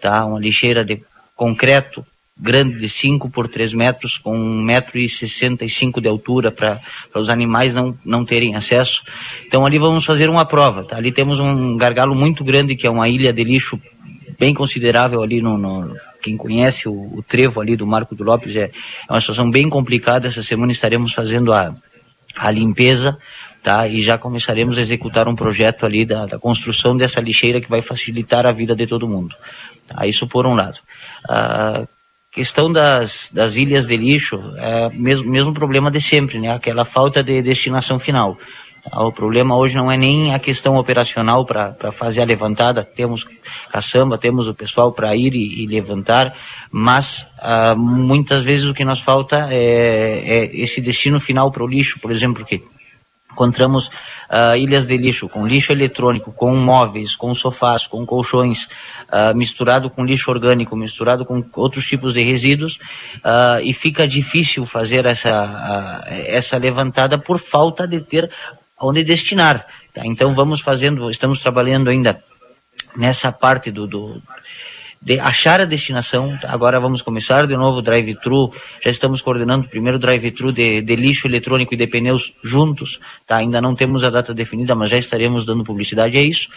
Tá? 0.00 0.24
Uma 0.26 0.38
lixeira 0.38 0.84
de 0.84 1.02
concreto 1.34 2.04
grande 2.38 2.76
de 2.76 2.88
5 2.88 3.28
por 3.30 3.48
3 3.48 3.74
metros, 3.74 4.16
com 4.16 4.36
1,65m 4.64 6.00
de 6.00 6.08
altura 6.08 6.52
para 6.52 6.80
os 7.14 7.28
animais 7.28 7.74
não, 7.74 7.98
não 8.04 8.24
terem 8.24 8.54
acesso. 8.54 9.02
Então 9.46 9.66
ali 9.66 9.78
vamos 9.78 10.04
fazer 10.04 10.30
uma 10.30 10.44
prova. 10.44 10.84
Tá? 10.84 10.96
Ali 10.96 11.10
temos 11.10 11.40
um 11.40 11.76
gargalo 11.76 12.14
muito 12.14 12.44
grande, 12.44 12.76
que 12.76 12.86
é 12.86 12.90
uma 12.90 13.08
ilha 13.08 13.32
de 13.32 13.42
lixo 13.42 13.80
bem 14.38 14.54
considerável 14.54 15.20
ali 15.20 15.42
no, 15.42 15.58
no 15.58 15.96
quem 16.22 16.36
conhece 16.36 16.88
o, 16.88 16.92
o, 16.92 17.22
trevo 17.22 17.60
ali 17.60 17.76
do 17.76 17.86
Marco 17.86 18.14
do 18.14 18.24
Lopes 18.24 18.54
é, 18.54 18.70
é 19.08 19.12
uma 19.12 19.20
situação 19.20 19.50
bem 19.50 19.68
complicada. 19.68 20.28
Essa 20.28 20.42
semana 20.42 20.72
estaremos 20.72 21.12
fazendo 21.12 21.52
a, 21.52 21.74
a 22.36 22.50
limpeza, 22.50 23.16
tá? 23.62 23.86
E 23.88 24.00
já 24.00 24.18
começaremos 24.18 24.78
a 24.78 24.80
executar 24.80 25.28
um 25.28 25.34
projeto 25.34 25.86
ali 25.86 26.04
da, 26.04 26.26
da 26.26 26.38
construção 26.38 26.96
dessa 26.96 27.20
lixeira 27.20 27.60
que 27.60 27.68
vai 27.68 27.82
facilitar 27.82 28.46
a 28.46 28.52
vida 28.52 28.74
de 28.74 28.86
todo 28.86 29.08
mundo. 29.08 29.34
Tá? 29.86 30.06
Isso 30.06 30.26
por 30.26 30.46
um 30.46 30.54
lado. 30.54 30.78
Uh, 31.28 31.88
questão 32.38 32.72
das, 32.72 33.30
das 33.32 33.56
ilhas 33.56 33.84
de 33.84 33.96
lixo 33.96 34.40
é 34.58 34.88
mesmo 34.90 35.28
mesmo 35.28 35.52
problema 35.52 35.90
de 35.90 36.00
sempre, 36.00 36.38
né? 36.38 36.50
Aquela 36.52 36.84
falta 36.84 37.20
de 37.20 37.42
destinação 37.42 37.98
final. 37.98 38.38
O 38.94 39.10
problema 39.10 39.56
hoje 39.56 39.74
não 39.74 39.90
é 39.90 39.96
nem 39.96 40.32
a 40.32 40.38
questão 40.38 40.76
operacional 40.76 41.44
para 41.44 41.90
fazer 41.90 42.22
a 42.22 42.24
levantada, 42.24 42.84
temos 42.84 43.26
caçamba, 43.72 44.16
temos 44.16 44.46
o 44.46 44.54
pessoal 44.54 44.92
para 44.92 45.16
ir 45.16 45.34
e, 45.34 45.64
e, 45.64 45.66
levantar, 45.66 46.32
mas 46.70 47.26
ah, 47.40 47.74
muitas 47.76 48.44
vezes 48.44 48.66
o 48.66 48.72
que 48.72 48.84
nos 48.84 49.00
falta 49.00 49.48
é, 49.50 50.22
é 50.36 50.56
esse 50.56 50.80
destino 50.80 51.18
final 51.18 51.50
para 51.50 51.64
o 51.64 51.66
lixo, 51.66 51.98
por 51.98 52.12
exemplo, 52.12 52.44
que 52.46 52.62
encontramos 53.30 53.86
uh, 53.86 54.56
ilhas 54.56 54.86
de 54.86 54.96
lixo 54.96 55.28
com 55.28 55.46
lixo 55.46 55.72
eletrônico, 55.72 56.32
com 56.32 56.54
móveis, 56.56 57.14
com 57.14 57.32
sofás, 57.34 57.86
com 57.86 58.04
colchões, 58.04 58.64
uh, 59.12 59.36
misturado 59.36 59.88
com 59.88 60.04
lixo 60.04 60.30
orgânico, 60.30 60.76
misturado 60.76 61.24
com 61.24 61.44
outros 61.54 61.86
tipos 61.86 62.14
de 62.14 62.22
resíduos, 62.22 62.78
uh, 63.18 63.60
e 63.62 63.72
fica 63.72 64.08
difícil 64.08 64.66
fazer 64.66 65.06
essa, 65.06 66.04
essa 66.08 66.56
levantada 66.56 67.18
por 67.18 67.38
falta 67.38 67.86
de 67.86 68.00
ter 68.00 68.30
onde 68.80 69.04
destinar. 69.04 69.66
Tá? 69.92 70.02
Então 70.04 70.34
vamos 70.34 70.60
fazendo, 70.60 71.10
estamos 71.10 71.40
trabalhando 71.40 71.90
ainda 71.90 72.22
nessa 72.96 73.30
parte 73.32 73.70
do, 73.70 73.86
do 73.86 74.22
de 75.00 75.18
achar 75.20 75.60
a 75.60 75.64
destinação. 75.64 76.38
Agora 76.44 76.80
vamos 76.80 77.02
começar 77.02 77.46
de 77.46 77.56
novo 77.56 77.78
o 77.78 77.82
drive-thru. 77.82 78.52
Já 78.82 78.90
estamos 78.90 79.22
coordenando 79.22 79.66
o 79.66 79.68
primeiro 79.68 79.98
drive-thru 79.98 80.52
de, 80.52 80.82
de, 80.82 80.96
lixo 80.96 81.26
eletrônico 81.26 81.74
e 81.74 81.76
de 81.76 81.86
pneus 81.86 82.32
juntos. 82.42 82.98
Tá? 83.26 83.36
Ainda 83.36 83.60
não 83.60 83.74
temos 83.74 84.02
a 84.04 84.10
data 84.10 84.34
definida, 84.34 84.74
mas 84.74 84.90
já 84.90 84.98
estaremos 84.98 85.44
dando 85.44 85.64
publicidade 85.64 86.18
a 86.18 86.22
isso. 86.22 86.48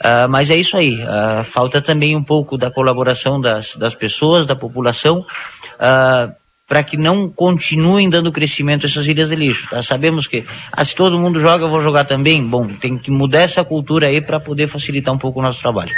Uh, 0.00 0.28
mas 0.28 0.50
é 0.50 0.56
isso 0.56 0.76
aí. 0.76 0.94
Uh, 0.94 1.42
falta 1.44 1.80
também 1.80 2.14
um 2.14 2.22
pouco 2.22 2.56
da 2.56 2.70
colaboração 2.70 3.40
das, 3.40 3.74
das 3.74 3.94
pessoas, 3.94 4.46
da 4.46 4.54
população. 4.54 5.26
Uh, 5.74 6.32
para 6.68 6.82
que 6.82 6.98
não 6.98 7.30
continuem 7.30 8.10
dando 8.10 8.30
crescimento 8.30 8.84
essas 8.84 9.08
ilhas 9.08 9.30
de 9.30 9.36
lixo. 9.36 9.66
Tá? 9.70 9.82
Sabemos 9.82 10.26
que 10.26 10.44
ah, 10.70 10.84
se 10.84 10.94
todo 10.94 11.18
mundo 11.18 11.40
joga, 11.40 11.64
eu 11.64 11.70
vou 11.70 11.80
jogar 11.80 12.04
também. 12.04 12.44
Bom, 12.44 12.68
tem 12.68 12.98
que 12.98 13.10
mudar 13.10 13.40
essa 13.40 13.64
cultura 13.64 14.08
aí 14.08 14.20
para 14.20 14.38
poder 14.38 14.66
facilitar 14.66 15.14
um 15.14 15.18
pouco 15.18 15.40
o 15.40 15.42
nosso 15.42 15.62
trabalho. 15.62 15.90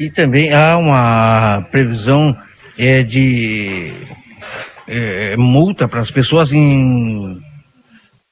E 0.00 0.08
também 0.08 0.50
há 0.50 0.78
uma 0.78 1.60
previsão 1.70 2.34
é, 2.78 3.02
de 3.02 3.92
é, 4.88 5.36
multa 5.36 5.86
para 5.86 6.00
as 6.00 6.10
pessoas 6.10 6.54
em 6.54 7.38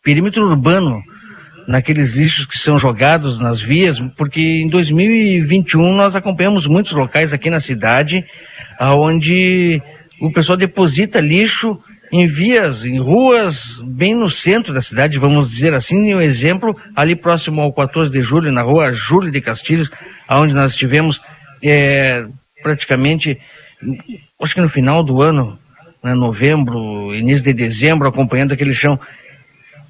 perímetro 0.03 0.49
urbano, 0.49 1.03
naqueles 1.67 2.15
lixos 2.15 2.47
que 2.47 2.57
são 2.57 2.79
jogados 2.79 3.39
nas 3.39 3.61
vias, 3.61 4.01
porque 4.17 4.41
em 4.41 4.71
2021 4.71 5.93
nós 5.95 6.17
acompanhamos 6.17 6.67
muitos 6.67 6.93
locais 6.93 7.35
aqui 7.35 7.51
na 7.51 7.61
cidade 7.61 8.25
onde 8.81 9.83
o 10.23 10.33
pessoal 10.33 10.57
deposita 10.57 11.21
lixo 11.21 11.77
em 12.11 12.27
vias, 12.27 12.87
em 12.87 12.99
ruas, 12.99 13.79
bem 13.85 14.15
no 14.15 14.31
centro 14.31 14.73
da 14.73 14.81
cidade, 14.81 15.19
vamos 15.19 15.51
dizer 15.51 15.75
assim, 15.75 16.15
um 16.15 16.23
exemplo, 16.23 16.75
ali 16.97 17.15
próximo 17.15 17.61
ao 17.61 17.75
14 17.75 18.11
de 18.11 18.23
julho, 18.23 18.51
na 18.51 18.63
rua 18.63 18.91
Júlio 18.91 19.31
de 19.31 19.43
Castilhos, 19.43 19.91
onde 20.31 20.55
nós 20.55 20.75
tivemos 20.75 21.21
é, 21.63 22.27
praticamente, 22.63 23.39
acho 24.41 24.55
que 24.55 24.61
no 24.61 24.69
final 24.69 25.03
do 25.03 25.23
ano, 25.23 25.59
né, 26.03 26.15
novembro, 26.15 27.15
início 27.15 27.45
de 27.45 27.53
dezembro, 27.53 28.09
acompanhando 28.09 28.53
aquele 28.53 28.73
chão. 28.73 28.99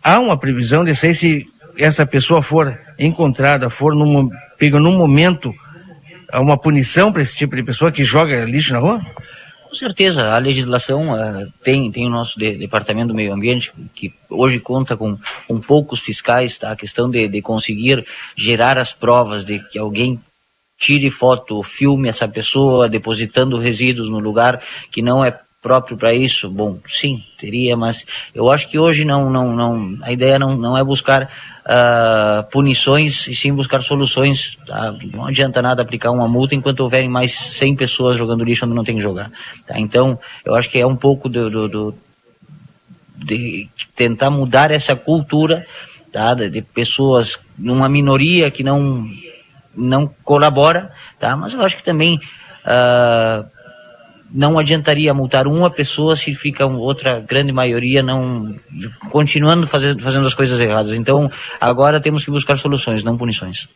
Há 0.02 0.18
uma 0.18 0.38
previsão 0.38 0.84
de 0.84 0.94
sei 0.94 1.14
se 1.14 1.46
essa 1.76 2.06
pessoa 2.06 2.42
for 2.42 2.78
encontrada, 2.98 3.70
for 3.70 3.94
num, 3.94 4.28
pega 4.58 4.78
num 4.80 4.96
momento 4.96 5.54
uma 6.34 6.58
punição 6.58 7.12
para 7.12 7.22
esse 7.22 7.36
tipo 7.36 7.56
de 7.56 7.62
pessoa 7.62 7.92
que 7.92 8.04
joga 8.04 8.44
lixo 8.44 8.72
na 8.72 8.78
rua? 8.78 9.00
Com 9.68 9.74
certeza, 9.74 10.34
a 10.34 10.38
legislação 10.38 11.12
uh, 11.12 11.52
tem, 11.62 11.90
tem 11.92 12.06
o 12.06 12.10
nosso 12.10 12.38
de, 12.38 12.56
Departamento 12.56 13.08
do 13.08 13.14
Meio 13.14 13.34
Ambiente, 13.34 13.70
que 13.94 14.12
hoje 14.30 14.58
conta 14.58 14.96
com, 14.96 15.18
com 15.46 15.60
poucos 15.60 16.00
fiscais, 16.00 16.56
tá? 16.56 16.72
a 16.72 16.76
questão 16.76 17.10
de, 17.10 17.28
de 17.28 17.42
conseguir 17.42 18.04
gerar 18.34 18.78
as 18.78 18.94
provas 18.94 19.44
de 19.44 19.58
que 19.58 19.78
alguém 19.78 20.18
tire 20.78 21.10
foto, 21.10 21.62
filme 21.62 22.08
essa 22.08 22.28
pessoa 22.28 22.88
depositando 22.88 23.58
resíduos 23.58 24.08
no 24.08 24.18
lugar 24.18 24.62
que 24.90 25.02
não 25.02 25.24
é 25.24 25.36
próprio 25.60 25.96
para 25.96 26.14
isso? 26.14 26.48
Bom, 26.48 26.78
sim, 26.86 27.22
teria, 27.36 27.76
mas 27.76 28.06
eu 28.34 28.50
acho 28.50 28.68
que 28.68 28.78
hoje 28.78 29.04
não, 29.04 29.28
não, 29.28 29.54
não, 29.54 29.98
a 30.02 30.12
ideia 30.12 30.38
não, 30.38 30.56
não 30.56 30.78
é 30.78 30.84
buscar 30.84 31.24
uh, 31.24 32.48
punições 32.50 33.26
e 33.26 33.34
sim 33.34 33.52
buscar 33.52 33.82
soluções. 33.82 34.56
Tá? 34.64 34.94
Não 35.12 35.26
adianta 35.26 35.60
nada 35.60 35.82
aplicar 35.82 36.12
uma 36.12 36.28
multa 36.28 36.54
enquanto 36.54 36.80
houverem 36.80 37.08
mais 37.08 37.32
100 37.32 37.74
pessoas 37.74 38.16
jogando 38.16 38.44
lixo 38.44 38.64
onde 38.64 38.74
não 38.74 38.84
tem 38.84 38.96
que 38.96 39.02
jogar. 39.02 39.30
Tá? 39.66 39.78
Então, 39.78 40.18
eu 40.44 40.54
acho 40.54 40.70
que 40.70 40.78
é 40.78 40.86
um 40.86 40.96
pouco 40.96 41.28
do, 41.28 41.50
do, 41.50 41.68
do 41.68 41.94
de 43.16 43.68
tentar 43.96 44.30
mudar 44.30 44.70
essa 44.70 44.94
cultura 44.94 45.66
tá? 46.12 46.34
de, 46.34 46.48
de 46.48 46.62
pessoas 46.62 47.36
numa 47.58 47.88
minoria 47.88 48.48
que 48.48 48.62
não 48.62 49.10
não 49.78 50.10
colabora, 50.24 50.92
tá? 51.18 51.36
Mas 51.36 51.52
eu 51.52 51.62
acho 51.62 51.76
que 51.76 51.84
também 51.84 52.16
uh, 52.64 53.48
não 54.34 54.58
adiantaria 54.58 55.12
multar 55.14 55.46
uma 55.46 55.70
pessoa 55.70 56.14
se 56.14 56.32
fica 56.34 56.66
outra 56.66 57.20
grande 57.20 57.52
maioria 57.52 58.02
não 58.02 58.54
continuando 59.10 59.66
fazendo, 59.66 60.02
fazendo 60.02 60.26
as 60.26 60.34
coisas 60.34 60.60
erradas. 60.60 60.92
Então, 60.92 61.30
agora 61.60 62.00
temos 62.00 62.24
que 62.24 62.30
buscar 62.30 62.58
soluções, 62.58 63.02
não 63.02 63.16
punições. 63.16 63.68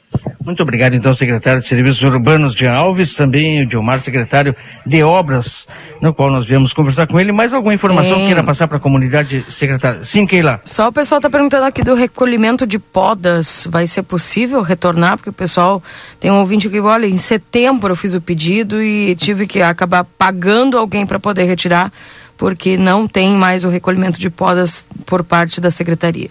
Muito 0.44 0.62
obrigado, 0.62 0.94
então, 0.94 1.14
secretário 1.14 1.60
de 1.60 1.68
Serviços 1.68 2.02
Urbanos 2.02 2.54
de 2.54 2.66
Alves, 2.66 3.14
também 3.14 3.62
o 3.62 3.66
Dilmar, 3.66 4.00
secretário 4.00 4.54
de 4.84 5.02
Obras, 5.02 5.66
no 6.00 6.12
qual 6.12 6.30
nós 6.30 6.44
viemos 6.44 6.72
conversar 6.72 7.06
com 7.06 7.18
ele. 7.18 7.32
Mais 7.32 7.54
alguma 7.54 7.72
informação 7.72 8.18
que 8.18 8.26
queira 8.26 8.42
passar 8.42 8.68
para 8.68 8.76
a 8.76 8.80
comunidade, 8.80 9.44
secretário? 9.48 10.04
Sim, 10.04 10.26
Keila. 10.26 10.60
Só 10.64 10.88
o 10.88 10.92
pessoal 10.92 11.18
está 11.18 11.30
perguntando 11.30 11.64
aqui 11.64 11.82
do 11.82 11.94
recolhimento 11.94 12.66
de 12.66 12.78
podas. 12.78 13.68
Vai 13.70 13.86
ser 13.86 14.02
possível 14.02 14.60
retornar? 14.62 15.16
Porque 15.16 15.30
o 15.30 15.32
pessoal 15.32 15.82
tem 16.20 16.30
um 16.30 16.40
ouvinte 16.40 16.68
que, 16.68 16.80
olha, 16.80 17.06
em 17.06 17.16
setembro 17.16 17.92
eu 17.92 17.96
fiz 17.96 18.14
o 18.14 18.20
pedido 18.20 18.82
e 18.82 19.14
tive 19.14 19.46
que 19.46 19.62
acabar 19.62 20.04
pagando 20.04 20.41
alguém 20.50 21.06
para 21.06 21.18
poder 21.18 21.44
retirar, 21.44 21.92
porque 22.36 22.76
não 22.76 23.06
tem 23.06 23.30
mais 23.36 23.64
o 23.64 23.68
recolhimento 23.68 24.18
de 24.18 24.30
podas 24.30 24.86
por 25.06 25.22
parte 25.22 25.60
da 25.60 25.70
secretaria. 25.70 26.30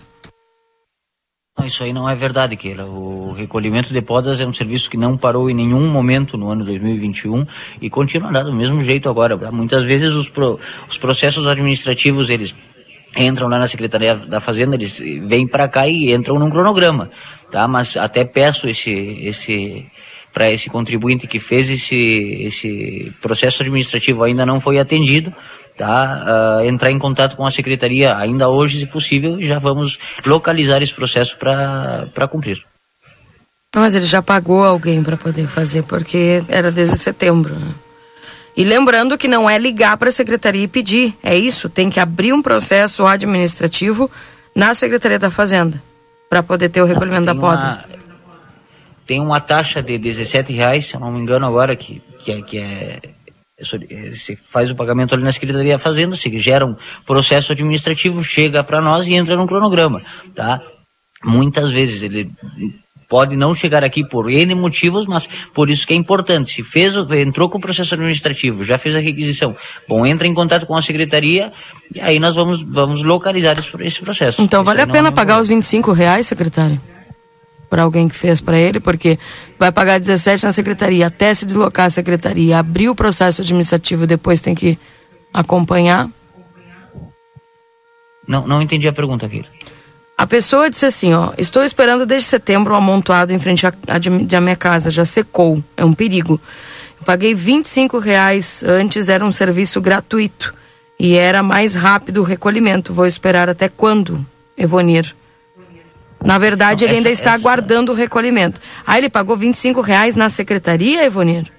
Isso 1.65 1.83
aí 1.83 1.93
não 1.93 2.09
é 2.09 2.15
verdade, 2.15 2.55
Keila. 2.55 2.85
O 2.85 3.33
recolhimento 3.33 3.93
de 3.93 4.01
podas 4.01 4.39
é 4.41 4.45
um 4.45 4.53
serviço 4.53 4.89
que 4.89 4.97
não 4.97 5.17
parou 5.17 5.49
em 5.49 5.53
nenhum 5.53 5.91
momento 5.91 6.37
no 6.37 6.49
ano 6.49 6.63
2021 6.65 7.45
e 7.81 7.89
continuará 7.89 8.41
do 8.41 8.53
mesmo 8.53 8.81
jeito 8.83 9.09
agora. 9.09 9.37
Muitas 9.51 9.83
vezes 9.83 10.13
os, 10.13 10.27
pro, 10.29 10.59
os 10.89 10.97
processos 10.97 11.47
administrativos, 11.47 12.29
eles 12.29 12.55
entram 13.15 13.47
lá 13.47 13.59
na 13.59 13.67
Secretaria 13.67 14.15
da 14.15 14.39
Fazenda, 14.39 14.75
eles 14.75 14.99
vêm 14.99 15.45
para 15.45 15.67
cá 15.67 15.87
e 15.87 16.13
entram 16.13 16.39
num 16.39 16.49
cronograma, 16.49 17.11
tá? 17.51 17.67
Mas 17.67 17.95
até 17.97 18.23
peço 18.23 18.67
esse, 18.67 18.91
esse, 18.91 19.85
para 20.33 20.49
esse 20.49 20.69
contribuinte 20.69 21.27
que 21.27 21.39
fez 21.39 21.69
esse, 21.69 21.95
esse 22.45 23.11
processo 23.21 23.61
administrativo 23.61 24.23
ainda 24.23 24.45
não 24.45 24.59
foi 24.59 24.79
atendido, 24.79 25.33
tá? 25.77 26.59
Uh, 26.61 26.65
entrar 26.65 26.91
em 26.91 26.99
contato 26.99 27.35
com 27.35 27.45
a 27.45 27.51
secretaria 27.51 28.15
ainda 28.15 28.49
hoje, 28.49 28.79
se 28.79 28.85
possível, 28.85 29.39
e 29.39 29.45
já 29.45 29.59
vamos 29.59 29.99
localizar 30.25 30.81
esse 30.81 30.93
processo 30.93 31.37
para 31.37 32.27
cumprir. 32.29 32.63
Mas 33.75 33.95
ele 33.95 34.05
já 34.05 34.21
pagou 34.21 34.63
alguém 34.63 35.01
para 35.01 35.15
poder 35.15 35.47
fazer, 35.47 35.83
porque 35.83 36.43
era 36.47 36.71
desde 36.71 36.97
setembro. 36.97 37.53
Né? 37.55 37.71
E 38.55 38.63
lembrando 38.63 39.17
que 39.17 39.27
não 39.27 39.49
é 39.49 39.57
ligar 39.57 39.95
para 39.97 40.09
a 40.09 40.11
secretaria 40.11 40.63
e 40.63 40.67
pedir, 40.67 41.15
é 41.23 41.37
isso, 41.37 41.69
tem 41.69 41.89
que 41.89 41.99
abrir 41.99 42.33
um 42.33 42.41
processo 42.41 43.05
administrativo 43.05 44.11
na 44.53 44.73
Secretaria 44.73 45.17
da 45.17 45.31
Fazenda 45.31 45.81
para 46.29 46.43
poder 46.43 46.69
ter 46.69 46.81
o 46.81 46.85
recolhimento 46.85 47.25
da 47.25 47.35
poda. 47.35 47.85
Uma 47.87 48.00
tem 49.05 49.19
uma 49.19 49.39
taxa 49.39 49.81
de 49.81 49.97
17 49.97 50.53
reais, 50.53 50.85
se 50.85 50.95
eu 50.95 50.99
não 50.99 51.11
me 51.11 51.19
engano 51.19 51.45
agora, 51.45 51.75
que, 51.75 52.01
que, 52.19 52.31
é, 52.31 52.41
que 52.41 52.57
é 52.57 52.99
você 53.63 54.35
faz 54.35 54.71
o 54.71 54.75
pagamento 54.75 55.13
ali 55.13 55.23
na 55.23 55.31
Secretaria 55.31 55.73
da 55.73 55.79
Fazenda, 55.79 56.15
se 56.15 56.39
gera 56.39 56.65
um 56.65 56.75
processo 57.05 57.51
administrativo, 57.51 58.23
chega 58.23 58.63
para 58.63 58.81
nós 58.81 59.07
e 59.07 59.13
entra 59.13 59.35
no 59.35 59.47
cronograma, 59.47 60.01
tá? 60.33 60.59
Muitas 61.23 61.69
vezes 61.69 62.01
ele 62.01 62.31
pode 63.07 63.35
não 63.35 63.53
chegar 63.53 63.83
aqui 63.83 64.07
por 64.07 64.31
N 64.31 64.55
motivos, 64.55 65.05
mas 65.05 65.27
por 65.53 65.69
isso 65.69 65.85
que 65.85 65.93
é 65.93 65.97
importante. 65.97 66.53
Se 66.53 66.63
fez, 66.63 66.95
entrou 66.95 67.49
com 67.49 67.57
o 67.57 67.61
processo 67.61 67.93
administrativo, 67.93 68.63
já 68.63 68.77
fez 68.77 68.95
a 68.95 68.99
requisição, 68.99 69.55
bom, 69.87 70.05
entra 70.05 70.27
em 70.27 70.33
contato 70.33 70.65
com 70.65 70.75
a 70.75 70.81
secretaria 70.81 71.51
e 71.93 71.99
aí 71.99 72.19
nós 72.19 72.33
vamos, 72.33 72.63
vamos 72.63 73.03
localizar 73.03 73.59
esse, 73.59 73.69
esse 73.81 73.99
processo. 73.99 74.41
Então 74.41 74.63
vale 74.63 74.81
a 74.81 74.87
pena 74.87 75.11
pagar 75.11 75.39
os 75.39 75.49
25 75.49 75.91
reais, 75.91 76.25
secretário? 76.25 76.81
Para 77.71 77.83
alguém 77.83 78.09
que 78.09 78.15
fez 78.15 78.41
para 78.41 78.59
ele, 78.59 78.81
porque 78.81 79.17
vai 79.57 79.71
pagar 79.71 79.97
17 79.97 80.43
na 80.43 80.51
secretaria, 80.51 81.07
até 81.07 81.33
se 81.33 81.45
deslocar 81.45 81.85
a 81.85 81.89
secretaria, 81.89 82.59
abrir 82.59 82.89
o 82.89 82.95
processo 82.95 83.41
administrativo, 83.41 84.05
depois 84.05 84.41
tem 84.41 84.53
que 84.53 84.77
acompanhar. 85.33 86.09
Não, 88.27 88.45
não 88.45 88.61
entendi 88.61 88.89
a 88.89 88.93
pergunta 88.93 89.25
aqui. 89.25 89.45
A 90.17 90.27
pessoa 90.27 90.69
disse 90.69 90.85
assim, 90.85 91.13
ó, 91.13 91.31
estou 91.37 91.63
esperando 91.63 92.05
desde 92.05 92.27
setembro 92.27 92.73
um 92.73 92.77
amontoado 92.77 93.31
em 93.31 93.39
frente 93.39 93.65
à, 93.65 93.73
à 93.87 94.41
minha 94.41 94.55
casa, 94.57 94.89
já 94.91 95.05
secou, 95.05 95.63
é 95.77 95.85
um 95.85 95.93
perigo. 95.93 96.41
Eu 96.99 97.05
paguei 97.05 97.33
25 97.33 97.99
reais 97.99 98.65
antes, 98.65 99.07
era 99.07 99.23
um 99.23 99.31
serviço 99.31 99.79
gratuito 99.79 100.53
e 100.99 101.15
era 101.15 101.41
mais 101.41 101.73
rápido 101.73 102.17
o 102.17 102.25
recolhimento. 102.25 102.93
Vou 102.93 103.05
esperar 103.05 103.49
até 103.49 103.69
quando, 103.69 104.23
Evonir? 104.57 105.15
Na 106.23 106.37
verdade, 106.37 106.83
ele 106.83 106.91
essa, 106.91 106.99
ainda 106.99 107.09
está 107.09 107.33
essa... 107.33 107.39
aguardando 107.39 107.91
o 107.91 107.95
recolhimento. 107.95 108.61
Aí 108.85 108.99
ele 108.99 109.09
pagou 109.09 109.35
25 109.35 109.81
reais 109.81 110.15
na 110.15 110.29
secretaria, 110.29 111.03
Evonir? 111.03 111.51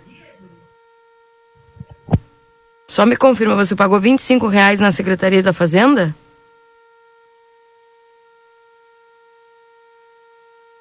Só 2.93 3.07
me 3.07 3.17
confirma, 3.17 3.55
você 3.55 3.75
pagou 3.75 3.99
25 3.99 4.47
reais 4.49 4.79
na 4.79 4.93
Secretaria 4.93 5.43
da 5.43 5.55
Fazenda? 5.55 6.15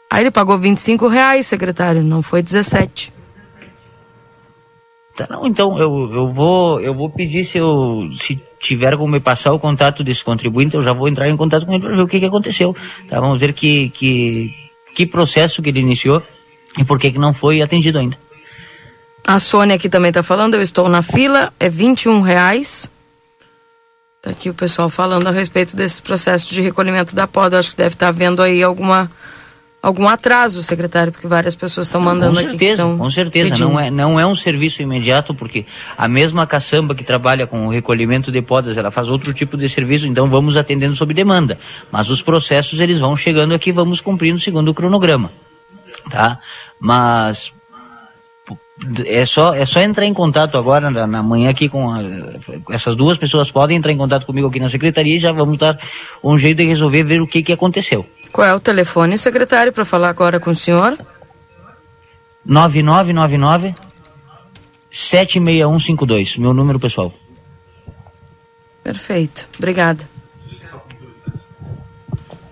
Aí 0.10 0.24
ele 0.24 0.30
pagou 0.32 0.58
25 0.58 1.08
reais, 1.08 1.48
secretário, 1.48 2.04
não 2.04 2.22
foi 2.22 2.44
17. 2.44 3.14
Tá, 5.16 5.26
não, 5.30 5.48
então 5.48 5.80
eu, 5.80 6.14
eu 6.14 6.34
vou 6.34 6.82
eu 6.82 6.94
vou 6.94 7.10
pedir 7.10 7.46
se 7.46 7.58
eu 7.58 8.10
se 8.20 8.42
tiver 8.62 8.96
como 8.96 9.12
me 9.12 9.20
passar 9.20 9.52
o 9.54 9.60
contato 9.60 10.04
desse 10.04 10.24
contribuinte, 10.24 10.76
eu 10.76 10.84
já 10.84 10.94
vou 10.94 11.08
entrar 11.08 11.30
em 11.30 11.36
contato 11.36 11.66
com 11.66 11.74
ele 11.74 11.82
para 11.82 11.96
ver 11.96 12.02
o 12.02 12.08
que, 12.08 12.20
que 12.20 12.26
aconteceu. 12.26 12.76
Tá? 13.10 13.20
Vamos 13.20 13.40
ver 13.40 13.54
que, 13.54 13.90
que, 13.90 14.54
que 14.94 15.06
processo 15.06 15.62
que 15.62 15.70
ele 15.70 15.80
iniciou 15.80 16.22
e 16.78 16.84
por 16.84 17.00
que, 17.00 17.12
que 17.12 17.20
não 17.20 17.34
foi 17.34 17.62
atendido 17.62 18.00
ainda. 18.00 18.18
A 19.24 19.40
Sônia 19.40 19.76
aqui 19.76 19.90
também 19.90 20.10
está 20.10 20.24
falando, 20.24 20.56
eu 20.56 20.62
estou 20.62 20.88
na 20.90 21.02
fila, 21.02 21.54
é 21.60 21.70
21 21.70 22.22
reais. 22.22 22.90
Tá 24.22 24.30
aqui 24.30 24.50
o 24.50 24.54
pessoal 24.54 24.90
falando 24.90 25.28
a 25.28 25.32
respeito 25.32 25.76
desses 25.76 26.00
processos 26.00 26.50
de 26.50 26.62
recolhimento 26.62 27.16
da 27.16 27.28
poda. 27.28 27.60
Acho 27.60 27.72
que 27.72 27.78
deve 27.78 27.96
estar 27.96 28.08
tá 28.08 28.12
vendo 28.12 28.42
aí 28.42 28.62
alguma 28.62 29.10
algum 29.82 30.08
atraso, 30.08 30.62
secretário, 30.62 31.12
porque 31.12 31.28
várias 31.28 31.56
pessoas 31.56 31.88
estão 31.88 32.00
mandando 32.00 32.40
com 32.40 32.48
certeza, 32.48 32.86
aqui. 32.86 32.98
Com 32.98 33.12
certeza, 33.12 33.58
não 33.58 33.80
é, 33.80 33.90
não 33.90 34.20
é 34.20 34.26
um 34.26 34.36
serviço 34.36 34.82
imediato, 34.82 35.34
porque 35.34 35.66
a 35.98 36.08
mesma 36.08 36.46
caçamba 36.46 36.94
que 36.94 37.04
trabalha 37.04 37.48
com 37.48 37.68
o 37.68 37.70
recolhimento 37.70 38.32
de 38.32 38.42
podas, 38.42 38.78
ela 38.78 38.92
faz 38.92 39.10
outro 39.10 39.34
tipo 39.34 39.58
de 39.58 39.68
serviço, 39.68 40.06
então 40.06 40.28
vamos 40.28 40.56
atendendo 40.56 40.96
sob 40.96 41.14
demanda. 41.14 41.58
Mas 41.92 42.10
os 42.10 42.22
processos, 42.22 42.80
eles 42.80 43.00
vão 43.00 43.18
chegando 43.18 43.54
aqui, 43.54 43.72
vamos 43.72 44.00
cumprindo 44.00 44.40
segundo 44.40 44.70
o 44.70 44.74
cronograma. 44.74 45.32
Tá? 46.10 46.40
Mas 46.80 47.52
é 49.06 49.26
só, 49.26 49.54
é 49.54 49.66
só 49.66 49.82
entrar 49.82 50.06
em 50.06 50.14
contato 50.14 50.58
agora, 50.58 50.90
na, 50.90 51.06
na 51.06 51.24
manhã 51.24 51.50
aqui 51.50 51.70
com 51.70 51.92
a, 51.92 52.00
essas 52.70 52.96
duas 52.96 53.18
pessoas 53.18 53.52
podem 53.52 53.78
entrar 53.78 53.92
em 53.92 53.98
contato 53.98 54.26
comigo 54.26 54.48
aqui 54.48 54.60
na 54.60 54.70
secretaria 54.70 55.16
e 55.16 55.20
já 55.20 55.32
vamos 55.32 55.58
dar 55.58 55.80
um 56.24 56.38
jeito 56.38 56.58
de 56.58 56.66
resolver, 56.66 57.04
ver 57.04 57.22
o 57.22 57.28
que, 57.28 57.44
que 57.44 57.54
aconteceu. 57.54 58.06
Qual 58.32 58.48
é 58.48 58.54
o 58.54 58.60
telefone, 58.60 59.18
secretário, 59.18 59.74
para 59.74 59.84
falar 59.84 60.10
agora 60.10 60.40
com 60.40 60.52
o 60.52 60.56
senhor? 60.56 60.98
9999 62.46 63.76
76152, 64.90 66.38
meu 66.38 66.54
número 66.54 66.80
pessoal. 66.80 67.14
Perfeito, 68.84 69.48
obrigada. 69.58 70.10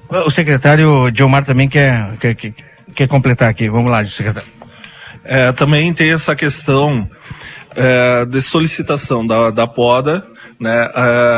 O 0.10 0.32
secretário 0.32 1.12
Diomar 1.12 1.46
também 1.46 1.68
quer, 1.70 2.18
quer, 2.18 2.36
quer, 2.36 2.54
quer 2.96 3.08
completar 3.08 3.50
aqui. 3.50 3.70
Vamos 3.70 3.92
lá, 3.92 4.04
secretário. 4.06 4.50
É, 5.24 5.52
também 5.52 5.94
tem 5.94 6.12
essa 6.12 6.36
questão 6.36 7.08
é, 7.76 8.26
de 8.26 8.42
solicitação 8.42 9.26
da, 9.26 9.52
da 9.52 9.68
poda, 9.68 10.26
né? 10.60 10.90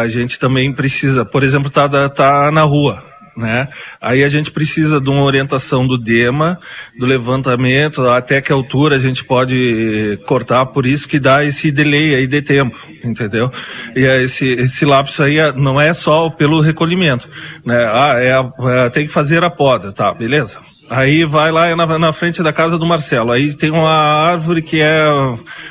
A 0.01 0.07
gente 0.07 0.39
também 0.39 0.73
precisa, 0.73 1.25
por 1.25 1.43
exemplo, 1.43 1.69
tá, 1.69 2.09
tá 2.09 2.51
na 2.51 2.61
rua, 2.61 3.03
né? 3.41 3.67
Aí 3.99 4.23
a 4.23 4.29
gente 4.29 4.51
precisa 4.51 5.01
de 5.01 5.09
uma 5.09 5.23
orientação 5.23 5.85
do 5.85 5.97
DEMA, 5.97 6.59
do 6.97 7.05
levantamento, 7.05 8.07
até 8.07 8.39
que 8.39 8.51
altura 8.51 8.95
a 8.95 8.99
gente 8.99 9.25
pode 9.25 10.19
cortar, 10.25 10.65
por 10.67 10.85
isso 10.85 11.07
que 11.07 11.19
dá 11.19 11.43
esse 11.43 11.71
delay 11.71 12.15
aí 12.15 12.27
de 12.27 12.41
tempo, 12.41 12.77
entendeu? 13.03 13.51
E 13.95 14.05
esse, 14.05 14.47
esse 14.47 14.85
lapso 14.85 15.23
aí 15.23 15.39
é- 15.39 15.51
não 15.51 15.81
é 15.81 15.93
só 15.93 16.29
pelo 16.29 16.61
recolhimento, 16.61 17.27
né? 17.65 17.83
Ah, 17.85 18.13
é, 18.15 18.85
é, 18.85 18.89
tem 18.89 19.05
que 19.05 19.11
fazer 19.11 19.43
a 19.43 19.49
poda, 19.49 19.91
tá, 19.91 20.13
beleza? 20.13 20.59
Aí 20.91 21.23
vai 21.23 21.53
lá 21.53 21.73
na, 21.73 21.97
na 21.97 22.11
frente 22.11 22.43
da 22.43 22.51
casa 22.51 22.77
do 22.77 22.85
Marcelo. 22.85 23.31
Aí 23.31 23.53
tem 23.55 23.71
uma 23.71 23.93
árvore 23.93 24.61
que 24.61 24.81
é, 24.81 25.05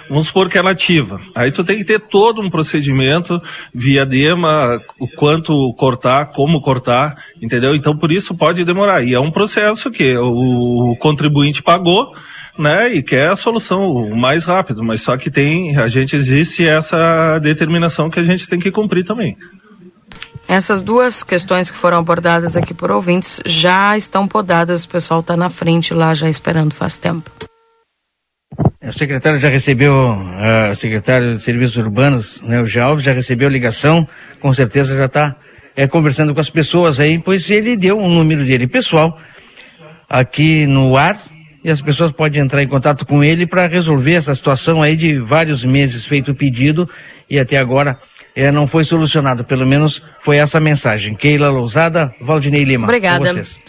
vamos 0.08 0.28
supor 0.28 0.48
que 0.48 0.56
é 0.56 0.62
nativa. 0.62 1.20
Aí 1.34 1.52
tu 1.52 1.62
tem 1.62 1.76
que 1.76 1.84
ter 1.84 2.00
todo 2.00 2.40
um 2.40 2.48
procedimento 2.48 3.38
via 3.74 4.06
DEMA, 4.06 4.80
o 4.98 5.06
quanto 5.06 5.74
cortar, 5.74 6.30
como 6.32 6.62
cortar, 6.62 7.22
entendeu? 7.38 7.74
Então 7.74 7.94
por 7.94 8.10
isso 8.10 8.34
pode 8.34 8.64
demorar. 8.64 9.04
E 9.04 9.12
é 9.12 9.20
um 9.20 9.30
processo 9.30 9.90
que 9.90 10.16
o 10.16 10.96
contribuinte 10.98 11.62
pagou, 11.62 12.14
né? 12.58 12.90
E 12.94 13.02
quer 13.02 13.28
a 13.28 13.36
solução 13.36 13.92
o 13.92 14.16
mais 14.18 14.44
rápido. 14.44 14.82
Mas 14.82 15.02
só 15.02 15.18
que 15.18 15.30
tem, 15.30 15.76
a 15.76 15.86
gente 15.86 16.16
existe 16.16 16.66
essa 16.66 17.38
determinação 17.40 18.08
que 18.08 18.20
a 18.20 18.24
gente 18.24 18.48
tem 18.48 18.58
que 18.58 18.70
cumprir 18.70 19.04
também. 19.04 19.36
Essas 20.50 20.82
duas 20.82 21.22
questões 21.22 21.70
que 21.70 21.78
foram 21.78 21.98
abordadas 21.98 22.56
aqui 22.56 22.74
por 22.74 22.90
ouvintes 22.90 23.40
já 23.46 23.96
estão 23.96 24.26
podadas, 24.26 24.82
o 24.82 24.88
pessoal 24.88 25.20
está 25.20 25.36
na 25.36 25.48
frente 25.48 25.94
lá 25.94 26.12
já 26.12 26.28
esperando 26.28 26.74
faz 26.74 26.98
tempo. 26.98 27.30
O 28.82 28.92
secretário 28.92 29.38
já 29.38 29.48
recebeu, 29.48 29.94
ah, 29.94 30.70
o 30.72 30.74
secretário 30.74 31.36
de 31.36 31.40
Serviços 31.40 31.76
Urbanos, 31.76 32.40
né, 32.40 32.60
o 32.60 32.66
Jalves, 32.66 33.04
já 33.04 33.12
recebeu 33.12 33.48
ligação, 33.48 34.04
com 34.40 34.52
certeza 34.52 34.96
já 34.96 35.04
está 35.04 35.36
conversando 35.88 36.34
com 36.34 36.40
as 36.40 36.50
pessoas 36.50 36.98
aí, 36.98 37.16
pois 37.20 37.48
ele 37.48 37.76
deu 37.76 37.96
um 37.96 38.08
número 38.08 38.44
dele 38.44 38.66
pessoal 38.66 39.16
aqui 40.08 40.66
no 40.66 40.96
ar 40.96 41.16
e 41.62 41.70
as 41.70 41.80
pessoas 41.80 42.10
podem 42.10 42.42
entrar 42.42 42.60
em 42.60 42.66
contato 42.66 43.06
com 43.06 43.22
ele 43.22 43.46
para 43.46 43.68
resolver 43.68 44.14
essa 44.14 44.34
situação 44.34 44.82
aí 44.82 44.96
de 44.96 45.16
vários 45.20 45.64
meses 45.64 46.04
feito 46.04 46.32
o 46.32 46.34
pedido 46.34 46.90
e 47.28 47.38
até 47.38 47.56
agora 47.56 47.96
eh, 48.34 48.50
não 48.50 48.66
foi 48.66 48.84
solucionado, 48.84 49.44
pelo 49.44 49.66
menos 49.66 50.02
foi 50.22 50.36
essa 50.36 50.58
a 50.58 50.60
mensagem. 50.60 51.14
Keila 51.14 51.50
Lousada, 51.50 52.14
Valdinei 52.20 52.64
Lima. 52.64 52.86
com 52.86 52.92
Obrigada. 52.92 53.32
vocês. 53.32 53.60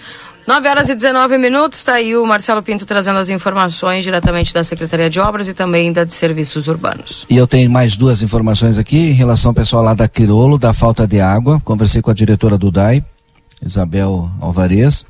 9 0.47 0.67
horas 0.67 0.89
e 0.89 0.95
19 0.95 1.37
minutos, 1.37 1.79
está 1.79 1.93
aí 1.93 2.15
o 2.17 2.25
Marcelo 2.25 2.63
Pinto 2.63 2.85
trazendo 2.85 3.19
as 3.19 3.29
informações 3.29 4.03
diretamente 4.03 4.53
da 4.53 4.63
Secretaria 4.63 5.09
de 5.09 5.19
Obras 5.19 5.47
e 5.47 5.53
também 5.53 5.93
da 5.93 6.03
de 6.03 6.13
Serviços 6.13 6.67
Urbanos. 6.67 7.25
E 7.29 7.37
eu 7.37 7.45
tenho 7.45 7.69
mais 7.69 7.95
duas 7.95 8.23
informações 8.23 8.77
aqui 8.77 8.97
em 8.97 9.13
relação 9.13 9.51
ao 9.51 9.55
pessoal 9.55 9.83
lá 9.83 9.93
da 9.93 10.07
Quirolo, 10.07 10.57
da 10.57 10.73
falta 10.73 11.05
de 11.05 11.21
água. 11.21 11.61
Conversei 11.63 12.01
com 12.01 12.09
a 12.09 12.13
diretora 12.13 12.57
do 12.57 12.71
DAI, 12.71 13.05
Isabel 13.63 14.31
Alvarez, 14.41 15.05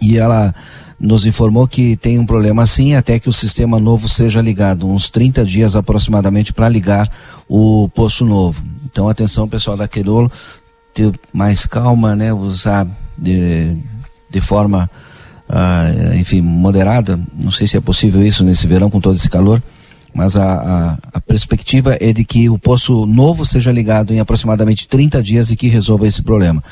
e 0.00 0.18
ela 0.18 0.54
nos 1.00 1.24
informou 1.24 1.66
que 1.66 1.96
tem 1.96 2.18
um 2.18 2.26
problema 2.26 2.62
assim 2.62 2.94
até 2.94 3.18
que 3.18 3.28
o 3.28 3.32
sistema 3.32 3.80
novo 3.80 4.06
seja 4.06 4.42
ligado, 4.42 4.86
uns 4.86 5.08
30 5.08 5.44
dias 5.46 5.74
aproximadamente 5.74 6.52
para 6.52 6.68
ligar 6.68 7.10
o 7.48 7.88
poço 7.94 8.26
novo. 8.26 8.62
Então 8.84 9.08
atenção 9.08 9.48
pessoal 9.48 9.78
da 9.78 9.88
Quirolo, 9.88 10.30
ter 10.92 11.10
mais 11.32 11.64
calma, 11.64 12.14
né, 12.14 12.32
usar 12.32 12.86
de, 13.16 13.76
de 14.28 14.40
forma 14.42 14.90
ah, 15.48 15.90
enfim, 16.16 16.42
moderada, 16.42 17.18
não 17.42 17.50
sei 17.50 17.66
se 17.66 17.78
é 17.78 17.80
possível 17.80 18.22
isso 18.22 18.44
nesse 18.44 18.66
verão 18.66 18.90
com 18.90 19.00
todo 19.00 19.16
esse 19.16 19.28
calor, 19.28 19.62
mas 20.14 20.36
a, 20.36 20.44
a, 20.44 20.98
a 21.14 21.20
perspectiva 21.20 21.96
é 21.98 22.12
de 22.12 22.24
que 22.24 22.50
o 22.50 22.58
poço 22.58 23.06
novo 23.06 23.46
seja 23.46 23.72
ligado 23.72 24.12
em 24.12 24.20
aproximadamente 24.20 24.86
30 24.86 25.22
dias 25.22 25.50
e 25.50 25.56
que 25.56 25.68
resolva 25.68 26.06
esse 26.06 26.22
problema. 26.22 26.62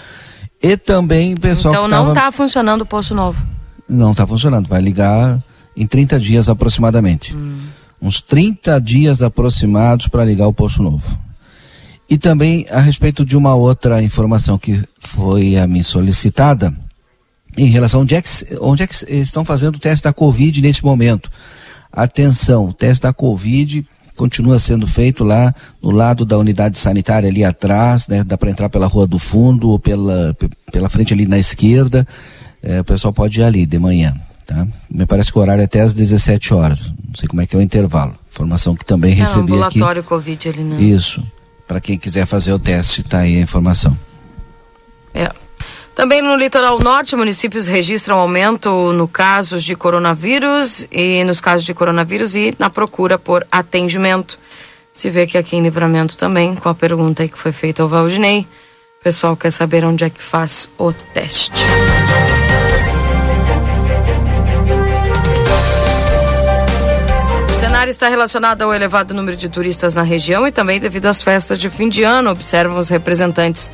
E 0.63 0.77
também, 0.77 1.37
pessoal. 1.37 1.73
então 1.73 1.89
não 1.89 2.09
está 2.09 2.31
funcionando 2.33 2.83
o 2.83 2.87
Poço 2.87 3.15
Novo. 3.15 3.58
Não 3.89 4.13
está 4.13 4.27
funcionando. 4.27 4.69
Vai 4.69 4.81
ligar 4.81 5.43
em 5.77 5.87
30 5.87 6.19
dias 6.21 6.49
aproximadamente. 6.49 7.35
Uns 8.01 8.21
30 8.21 8.81
dias 8.81 9.23
aproximados 9.23 10.09
para 10.09 10.25
ligar 10.25 10.47
o 10.47 10.53
poço 10.53 10.83
novo. 10.83 11.19
E 12.09 12.17
também 12.17 12.67
a 12.71 12.81
respeito 12.81 13.25
de 13.25 13.37
uma 13.37 13.55
outra 13.55 14.03
informação 14.03 14.57
que 14.59 14.83
foi 14.99 15.57
a 15.57 15.67
mim 15.67 15.83
solicitada 15.83 16.73
em 17.57 17.67
relação 17.67 18.01
a 18.01 18.03
onde 18.03 18.15
é 18.15 18.23
que, 18.23 18.29
onde 18.61 18.83
é 18.83 18.87
que 18.87 18.95
estão 19.15 19.45
fazendo 19.45 19.77
o 19.77 19.81
teste 19.81 20.05
da 20.05 20.13
Covid 20.13 20.61
nesse 20.63 20.85
momento. 20.85 21.31
Atenção, 21.93 22.67
o 22.67 22.73
teste 22.73 23.03
da 23.03 23.13
Covid 23.13 23.85
continua 24.17 24.59
sendo 24.59 24.87
feito 24.87 25.23
lá 25.25 25.55
no 25.83 25.91
lado 25.91 26.25
da 26.25 26.37
unidade 26.39 26.77
sanitária 26.79 27.29
ali 27.29 27.45
atrás, 27.45 28.09
né? 28.09 28.25
Dá 28.25 28.37
para 28.37 28.51
entrar 28.51 28.69
pela 28.69 28.87
rua 28.87 29.07
do 29.07 29.19
fundo 29.19 29.69
ou 29.71 29.79
pela, 29.79 30.35
pe- 30.35 30.51
pela 30.73 30.89
frente 30.89 31.13
ali 31.15 31.27
na 31.27 31.39
esquerda. 31.39 32.07
É, 32.63 32.81
o 32.81 32.85
pessoal 32.85 33.13
pode 33.13 33.41
ir 33.41 33.43
ali 33.45 33.65
de 33.67 33.79
manhã, 33.79 34.15
tá? 34.47 34.67
Me 34.91 35.07
parece 35.07 35.33
que 35.33 35.39
o 35.39 35.41
horário 35.41 35.63
é 35.63 35.65
até 35.65 35.81
às 35.81 35.95
17 35.95 36.53
horas. 36.55 36.89
Não 37.07 37.15
sei 37.15 37.29
como 37.29 37.41
é 37.43 37.47
que 37.47 37.55
é 37.55 37.59
o 37.59 37.63
intervalo. 37.63 38.15
Informação 38.31 38.75
que 38.77 38.85
também 38.85 39.13
É, 39.13 39.17
no 39.17 39.21
recebi 39.21 39.43
aqui. 39.43 39.53
ambulatório 39.53 40.03
Covid 40.05 40.49
ali, 40.49 40.63
né? 40.63 40.81
Isso. 40.81 41.23
Para 41.67 41.81
quem 41.81 41.99
quiser 41.99 42.27
fazer 42.27 42.53
o 42.53 42.59
teste, 42.59 43.03
tá 43.03 43.19
aí 43.19 43.37
a 43.39 43.41
informação. 43.41 43.97
É. 45.15 45.31
Também 45.95 46.23
no 46.23 46.37
litoral 46.37 46.79
norte, 46.79 47.17
municípios 47.17 47.67
registram 47.67 48.19
aumento 48.19 48.71
no 48.93 49.09
casos 49.09 49.65
de 49.65 49.75
coronavírus 49.75 50.87
e 50.93 51.25
nos 51.25 51.41
casos 51.41 51.67
de 51.67 51.75
coronavírus 51.75 52.37
e 52.37 52.55
na 52.59 52.71
procura 52.71 53.19
por 53.19 53.45
atendimento. 53.51 54.39
Se 54.93 55.11
vê 55.11 55.27
que 55.27 55.37
aqui 55.37 55.57
em 55.57 55.63
Livramento 55.63 56.17
também, 56.17 56.55
com 56.55 56.69
a 56.69 56.75
pergunta 56.75 57.23
aí 57.25 57.29
que 57.29 57.39
foi 57.39 57.51
feita 57.53 57.83
ao 57.83 57.89
Valdinei, 57.89 58.47
o 59.01 59.05
pessoal 59.05 59.37
quer 59.37 59.51
saber 59.51 59.85
onde 59.85 60.05
é 60.05 60.11
que 60.11 60.23
faz 60.23 60.71
o 60.79 60.93
teste. 60.93 61.53
Cenário 67.79 67.91
está 67.93 68.09
relacionado 68.09 68.63
ao 68.63 68.75
elevado 68.75 69.15
número 69.15 69.37
de 69.37 69.49
turistas 69.49 69.95
na 69.95 70.03
região 70.03 70.45
e 70.45 70.51
também 70.51 70.81
devido 70.81 71.07
às 71.07 71.23
festas 71.23 71.61
de 71.61 71.71
fim 71.71 71.89
de 71.89 72.03
ano, 72.03 72.29
observam 72.29 72.77
os 72.77 72.89
representantes 72.89 73.71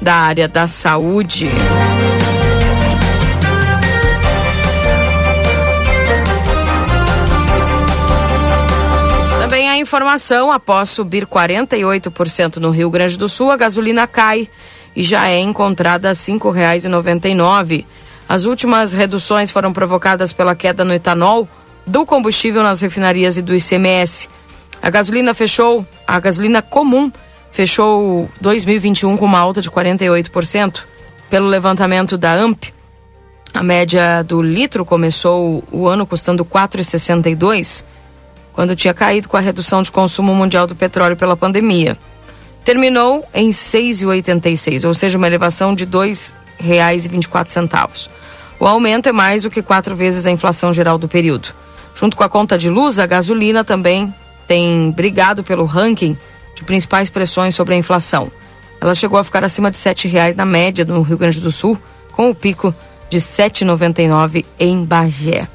da 0.00 0.14
área 0.14 0.46
da 0.46 0.68
saúde. 0.68 1.48
Também 9.40 9.68
a 9.68 9.76
informação, 9.76 10.52
após 10.52 10.90
subir 10.90 11.26
48% 11.26 12.58
no 12.58 12.70
Rio 12.70 12.88
Grande 12.88 13.18
do 13.18 13.28
Sul, 13.28 13.50
a 13.50 13.56
gasolina 13.56 14.06
cai 14.06 14.48
e 14.94 15.02
já 15.02 15.26
é 15.26 15.40
encontrada 15.40 16.10
a 16.10 16.12
R$ 16.12 16.16
5,99. 16.16 17.84
As 18.28 18.44
últimas 18.44 18.92
reduções 18.92 19.50
foram 19.50 19.72
provocadas 19.72 20.32
pela 20.32 20.54
queda 20.54 20.84
no 20.84 20.94
etanol 20.94 21.48
do 21.88 22.06
combustível 22.06 22.62
nas 22.62 22.80
refinarias 22.80 23.38
e 23.38 23.42
do 23.42 23.54
ICMS. 23.54 24.28
A 24.80 24.90
gasolina 24.90 25.34
fechou, 25.34 25.84
a 26.06 26.20
gasolina 26.20 26.62
comum 26.62 27.10
fechou 27.50 28.28
2021 28.40 29.16
com 29.16 29.24
uma 29.24 29.38
alta 29.38 29.60
de 29.60 29.70
48%. 29.70 30.82
Pelo 31.28 31.46
levantamento 31.46 32.16
da 32.16 32.34
AMP, 32.34 32.72
a 33.52 33.62
média 33.62 34.22
do 34.22 34.40
litro 34.40 34.84
começou 34.84 35.64
o 35.70 35.88
ano 35.88 36.06
custando 36.06 36.44
4,62, 36.44 37.84
quando 38.52 38.76
tinha 38.76 38.94
caído 38.94 39.28
com 39.28 39.36
a 39.36 39.40
redução 39.40 39.82
de 39.82 39.90
consumo 39.90 40.34
mundial 40.34 40.66
do 40.66 40.74
petróleo 40.74 41.16
pela 41.16 41.36
pandemia. 41.36 41.98
Terminou 42.64 43.24
em 43.34 43.50
6,86, 43.50 44.86
ou 44.86 44.94
seja, 44.94 45.18
uma 45.18 45.26
elevação 45.26 45.74
de 45.74 45.84
R$ 45.84 45.90
2,24. 45.90 48.08
O 48.60 48.66
aumento 48.66 49.08
é 49.08 49.12
mais 49.12 49.42
do 49.42 49.50
que 49.50 49.62
quatro 49.62 49.94
vezes 49.94 50.26
a 50.26 50.30
inflação 50.30 50.72
geral 50.72 50.98
do 50.98 51.08
período. 51.08 51.54
Junto 51.98 52.16
com 52.16 52.22
a 52.22 52.28
conta 52.28 52.56
de 52.56 52.70
luz, 52.70 53.00
a 53.00 53.06
gasolina 53.06 53.64
também 53.64 54.14
tem 54.46 54.92
brigado 54.92 55.42
pelo 55.42 55.64
ranking 55.64 56.16
de 56.54 56.62
principais 56.62 57.10
pressões 57.10 57.56
sobre 57.56 57.74
a 57.74 57.76
inflação. 57.76 58.30
Ela 58.80 58.94
chegou 58.94 59.18
a 59.18 59.24
ficar 59.24 59.42
acima 59.42 59.68
de 59.68 59.76
R$ 59.78 59.94
7,00 59.94 60.36
na 60.36 60.44
média 60.44 60.84
no 60.84 61.02
Rio 61.02 61.18
Grande 61.18 61.40
do 61.40 61.50
Sul, 61.50 61.76
com 62.12 62.30
o 62.30 62.34
pico 62.36 62.72
de 63.10 63.18
R$ 63.18 63.24
7,99 63.24 64.44
em 64.60 64.84
Bagé. 64.84 65.48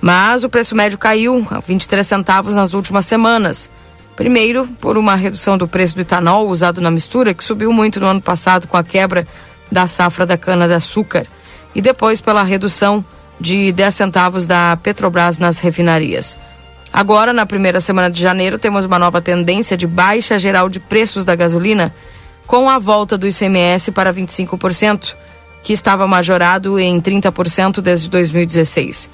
Mas 0.00 0.42
o 0.42 0.48
preço 0.48 0.74
médio 0.74 0.98
caiu 0.98 1.46
a 1.52 1.60
23 1.60 2.04
centavos 2.04 2.56
nas 2.56 2.74
últimas 2.74 3.06
semanas. 3.06 3.70
Primeiro, 4.16 4.66
por 4.80 4.98
uma 4.98 5.14
redução 5.14 5.56
do 5.56 5.68
preço 5.68 5.94
do 5.94 6.00
etanol 6.00 6.48
usado 6.48 6.80
na 6.80 6.90
mistura, 6.90 7.32
que 7.32 7.44
subiu 7.44 7.72
muito 7.72 8.00
no 8.00 8.06
ano 8.06 8.20
passado 8.20 8.66
com 8.66 8.76
a 8.76 8.82
quebra 8.82 9.24
da 9.70 9.86
safra 9.86 10.26
da 10.26 10.36
cana-de-açúcar. 10.36 11.28
E 11.76 11.80
depois 11.80 12.20
pela 12.20 12.42
redução 12.42 13.04
de 13.40 13.72
10 13.72 13.94
centavos 13.94 14.46
da 14.46 14.76
Petrobras 14.76 15.38
nas 15.38 15.58
refinarias. 15.58 16.38
Agora, 16.92 17.32
na 17.32 17.44
primeira 17.44 17.80
semana 17.80 18.10
de 18.10 18.20
janeiro, 18.20 18.58
temos 18.58 18.84
uma 18.84 18.98
nova 18.98 19.20
tendência 19.20 19.76
de 19.76 19.86
baixa 19.86 20.38
geral 20.38 20.68
de 20.68 20.80
preços 20.80 21.24
da 21.24 21.34
gasolina, 21.36 21.94
com 22.46 22.70
a 22.70 22.78
volta 22.78 23.18
do 23.18 23.26
ICMS 23.26 23.90
para 23.92 24.14
25%, 24.14 25.14
que 25.62 25.72
estava 25.72 26.06
majorado 26.06 26.78
em 26.78 27.00
30% 27.00 27.80
desde 27.80 28.08
2016. 28.08 29.10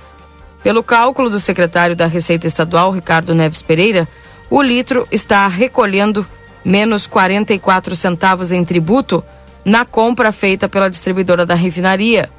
Pelo 0.62 0.82
cálculo 0.82 1.28
do 1.28 1.40
secretário 1.40 1.96
da 1.96 2.06
Receita 2.06 2.46
Estadual, 2.46 2.92
Ricardo 2.92 3.34
Neves 3.34 3.62
Pereira, 3.62 4.06
o 4.48 4.62
litro 4.62 5.08
está 5.10 5.48
recolhendo 5.48 6.26
menos 6.64 7.06
44 7.06 7.96
centavos 7.96 8.52
em 8.52 8.64
tributo 8.64 9.24
na 9.64 9.84
compra 9.84 10.30
feita 10.30 10.68
pela 10.68 10.90
distribuidora 10.90 11.46
da 11.46 11.54
refinaria. 11.54 12.30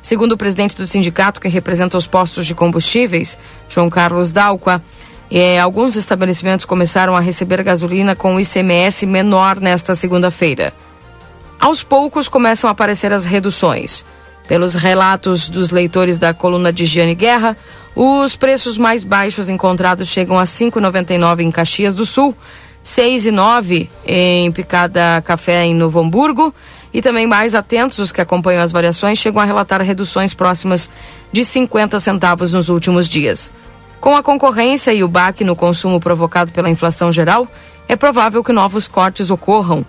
Segundo 0.00 0.32
o 0.32 0.36
presidente 0.36 0.76
do 0.76 0.86
sindicato 0.86 1.40
que 1.40 1.48
representa 1.48 1.96
os 1.96 2.06
postos 2.06 2.46
de 2.46 2.54
combustíveis, 2.54 3.36
João 3.68 3.90
Carlos 3.90 4.32
Dalqua, 4.32 4.82
eh, 5.30 5.58
alguns 5.58 5.96
estabelecimentos 5.96 6.64
começaram 6.64 7.16
a 7.16 7.20
receber 7.20 7.62
gasolina 7.62 8.14
com 8.14 8.38
ICMS 8.38 9.06
menor 9.06 9.60
nesta 9.60 9.94
segunda-feira. 9.94 10.72
Aos 11.58 11.82
poucos 11.82 12.28
começam 12.28 12.68
a 12.68 12.72
aparecer 12.72 13.12
as 13.12 13.24
reduções. 13.24 14.04
Pelos 14.46 14.74
relatos 14.74 15.48
dos 15.48 15.70
leitores 15.70 16.18
da 16.18 16.32
coluna 16.32 16.72
de 16.72 16.84
Giane 16.84 17.14
Guerra, 17.16 17.56
os 17.96 18.36
preços 18.36 18.78
mais 18.78 19.02
baixos 19.02 19.48
encontrados 19.48 20.06
chegam 20.08 20.38
a 20.38 20.42
R$ 20.42 20.46
5,99 20.46 21.40
em 21.40 21.50
Caxias 21.50 21.94
do 21.94 22.06
Sul, 22.06 22.30
R$ 22.30 22.36
6,09 22.84 23.88
em 24.06 24.52
Picada 24.52 25.20
Café 25.24 25.64
em 25.64 25.74
Novo 25.74 25.98
Hamburgo 25.98 26.54
e 26.96 27.02
também 27.02 27.26
mais 27.26 27.54
atentos 27.54 27.98
os 27.98 28.10
que 28.10 28.22
acompanham 28.22 28.62
as 28.62 28.72
variações 28.72 29.18
chegam 29.18 29.38
a 29.38 29.44
relatar 29.44 29.82
reduções 29.82 30.32
próximas 30.32 30.88
de 31.30 31.44
50 31.44 32.00
centavos 32.00 32.52
nos 32.52 32.70
últimos 32.70 33.06
dias. 33.06 33.52
Com 34.00 34.16
a 34.16 34.22
concorrência 34.22 34.94
e 34.94 35.04
o 35.04 35.08
baque 35.08 35.44
no 35.44 35.54
consumo 35.54 36.00
provocado 36.00 36.52
pela 36.52 36.70
inflação 36.70 37.12
geral, 37.12 37.46
é 37.86 37.96
provável 37.96 38.42
que 38.42 38.50
novos 38.50 38.88
cortes 38.88 39.28
ocorram. 39.28 39.84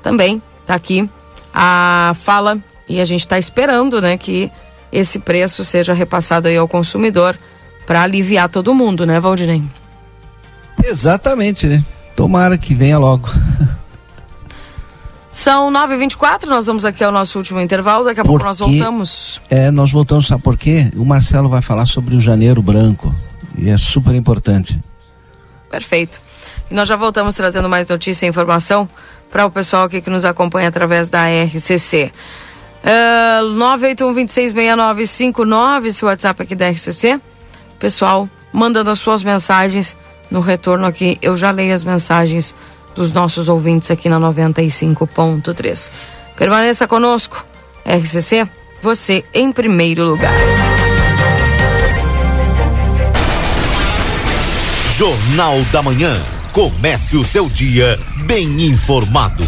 Também 0.00 0.40
está 0.60 0.76
aqui 0.76 1.10
a 1.52 2.14
fala 2.22 2.56
e 2.88 3.00
a 3.00 3.04
gente 3.04 3.22
está 3.22 3.36
esperando, 3.36 4.00
né, 4.00 4.16
que 4.16 4.48
esse 4.92 5.18
preço 5.18 5.64
seja 5.64 5.92
repassado 5.92 6.46
aí 6.46 6.56
ao 6.56 6.68
consumidor 6.68 7.36
para 7.84 8.02
aliviar 8.02 8.48
todo 8.48 8.72
mundo, 8.72 9.04
né, 9.04 9.18
Valdinei? 9.18 9.60
Exatamente, 10.84 11.66
né? 11.66 11.84
Tomara 12.14 12.56
que 12.56 12.76
venha 12.76 12.96
logo. 12.96 13.28
São 15.34 15.68
9h24, 15.68 16.46
nós 16.46 16.68
vamos 16.68 16.84
aqui 16.84 17.02
ao 17.02 17.10
nosso 17.10 17.36
último 17.36 17.60
intervalo, 17.60 18.04
daqui 18.04 18.20
a 18.20 18.24
pouco 18.24 18.44
nós 18.44 18.60
voltamos. 18.60 19.40
É, 19.50 19.68
nós 19.68 19.90
voltamos, 19.90 20.28
sabe 20.28 20.40
por 20.40 20.56
quê? 20.56 20.92
O 20.94 21.04
Marcelo 21.04 21.48
vai 21.48 21.60
falar 21.60 21.86
sobre 21.86 22.14
o 22.14 22.20
janeiro 22.20 22.62
branco. 22.62 23.12
E 23.58 23.68
é 23.68 23.76
super 23.76 24.14
importante. 24.14 24.78
Perfeito. 25.68 26.20
E 26.70 26.74
nós 26.74 26.88
já 26.88 26.94
voltamos 26.94 27.34
trazendo 27.34 27.68
mais 27.68 27.84
notícia 27.88 28.26
e 28.26 28.28
informação 28.28 28.88
para 29.28 29.44
o 29.44 29.50
pessoal 29.50 29.82
aqui 29.82 30.00
que 30.00 30.08
nos 30.08 30.24
acompanha 30.24 30.68
através 30.68 31.10
da 31.10 31.24
RCC. 31.26 32.12
Uh, 32.84 33.42
981-266959, 33.58 35.86
esse 35.86 36.04
WhatsApp 36.04 36.44
aqui 36.44 36.54
da 36.54 36.70
RCC. 36.70 37.20
Pessoal, 37.80 38.28
mandando 38.52 38.88
as 38.88 39.00
suas 39.00 39.24
mensagens 39.24 39.96
no 40.30 40.38
retorno 40.38 40.86
aqui. 40.86 41.18
Eu 41.20 41.36
já 41.36 41.50
leio 41.50 41.74
as 41.74 41.82
mensagens 41.82 42.54
dos 42.94 43.12
nossos 43.12 43.48
ouvintes 43.48 43.90
aqui 43.90 44.08
na 44.08 44.18
95.3. 44.18 45.90
Permaneça 46.36 46.86
conosco. 46.86 47.44
RCC, 47.84 48.48
você 48.80 49.24
em 49.34 49.52
primeiro 49.52 50.04
lugar. 50.04 50.32
Jornal 54.96 55.60
da 55.72 55.82
Manhã. 55.82 56.16
Comece 56.52 57.16
o 57.16 57.24
seu 57.24 57.48
dia 57.48 57.98
bem 58.26 58.64
informado. 58.64 59.44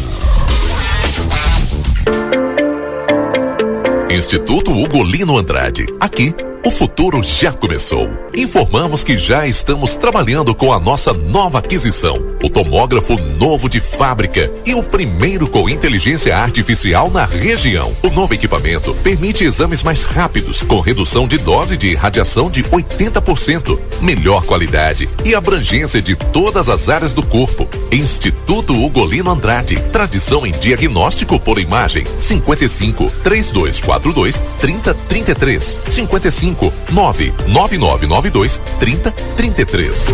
Instituto 4.10 4.72
Ugolino 4.72 5.38
Andrade. 5.38 5.86
Aqui 6.00 6.34
o 6.66 6.70
futuro 6.72 7.22
já 7.22 7.52
começou. 7.52 8.10
Informamos 8.34 9.04
que 9.04 9.16
já 9.16 9.46
estamos 9.46 9.94
trabalhando 9.94 10.52
com 10.52 10.72
a 10.72 10.80
nossa 10.80 11.12
nova 11.12 11.60
aquisição, 11.60 12.20
o 12.42 12.50
tomógrafo 12.50 13.16
novo 13.16 13.68
de 13.68 13.78
fábrica 13.78 14.50
e 14.64 14.74
o 14.74 14.82
primeiro 14.82 15.46
com 15.46 15.68
inteligência 15.68 16.36
artificial 16.36 17.08
na 17.08 17.24
região. 17.24 17.94
O 18.02 18.10
novo 18.10 18.34
equipamento 18.34 18.92
permite 18.94 19.44
exames 19.44 19.84
mais 19.84 20.02
rápidos, 20.02 20.60
com 20.60 20.80
redução 20.80 21.28
de 21.28 21.38
dose 21.38 21.76
de 21.76 21.94
radiação 21.94 22.50
de 22.50 22.64
80%, 22.64 23.78
melhor 24.00 24.44
qualidade 24.44 25.08
e 25.24 25.36
abrangência 25.36 26.02
de 26.02 26.16
todas 26.16 26.68
as 26.68 26.88
áreas 26.88 27.14
do 27.14 27.22
corpo. 27.22 27.68
Instituto 27.92 28.74
Ugolino 28.74 29.30
Andrade, 29.30 29.80
tradição 29.92 30.44
em 30.44 30.50
diagnóstico 30.50 31.38
por 31.38 31.60
imagem. 31.60 32.04
55 32.18 33.08
3242 33.22 34.42
3033 34.58 35.78
55 35.88 36.55
99992 36.90 38.60
3033. 38.78 40.06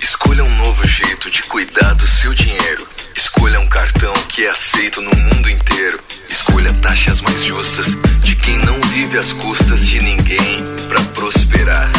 Escolha 0.00 0.44
um 0.44 0.56
novo 0.56 0.86
jeito 0.86 1.30
de 1.30 1.42
cuidar 1.44 1.94
do 1.94 2.06
seu 2.06 2.32
dinheiro. 2.34 2.86
Escolha 3.14 3.60
um 3.60 3.68
cartão 3.68 4.12
que 4.28 4.44
é 4.44 4.50
aceito 4.50 5.00
no 5.00 5.14
mundo 5.14 5.48
inteiro. 5.50 6.00
Escolha 6.28 6.72
taxas 6.74 7.20
mais 7.20 7.44
justas 7.44 7.96
de 8.22 8.36
quem 8.36 8.56
não 8.58 8.80
vive 8.92 9.18
às 9.18 9.32
custas 9.32 9.86
de 9.86 10.00
ninguém 10.00 10.64
para 10.88 11.00
prosperar. 11.02 11.90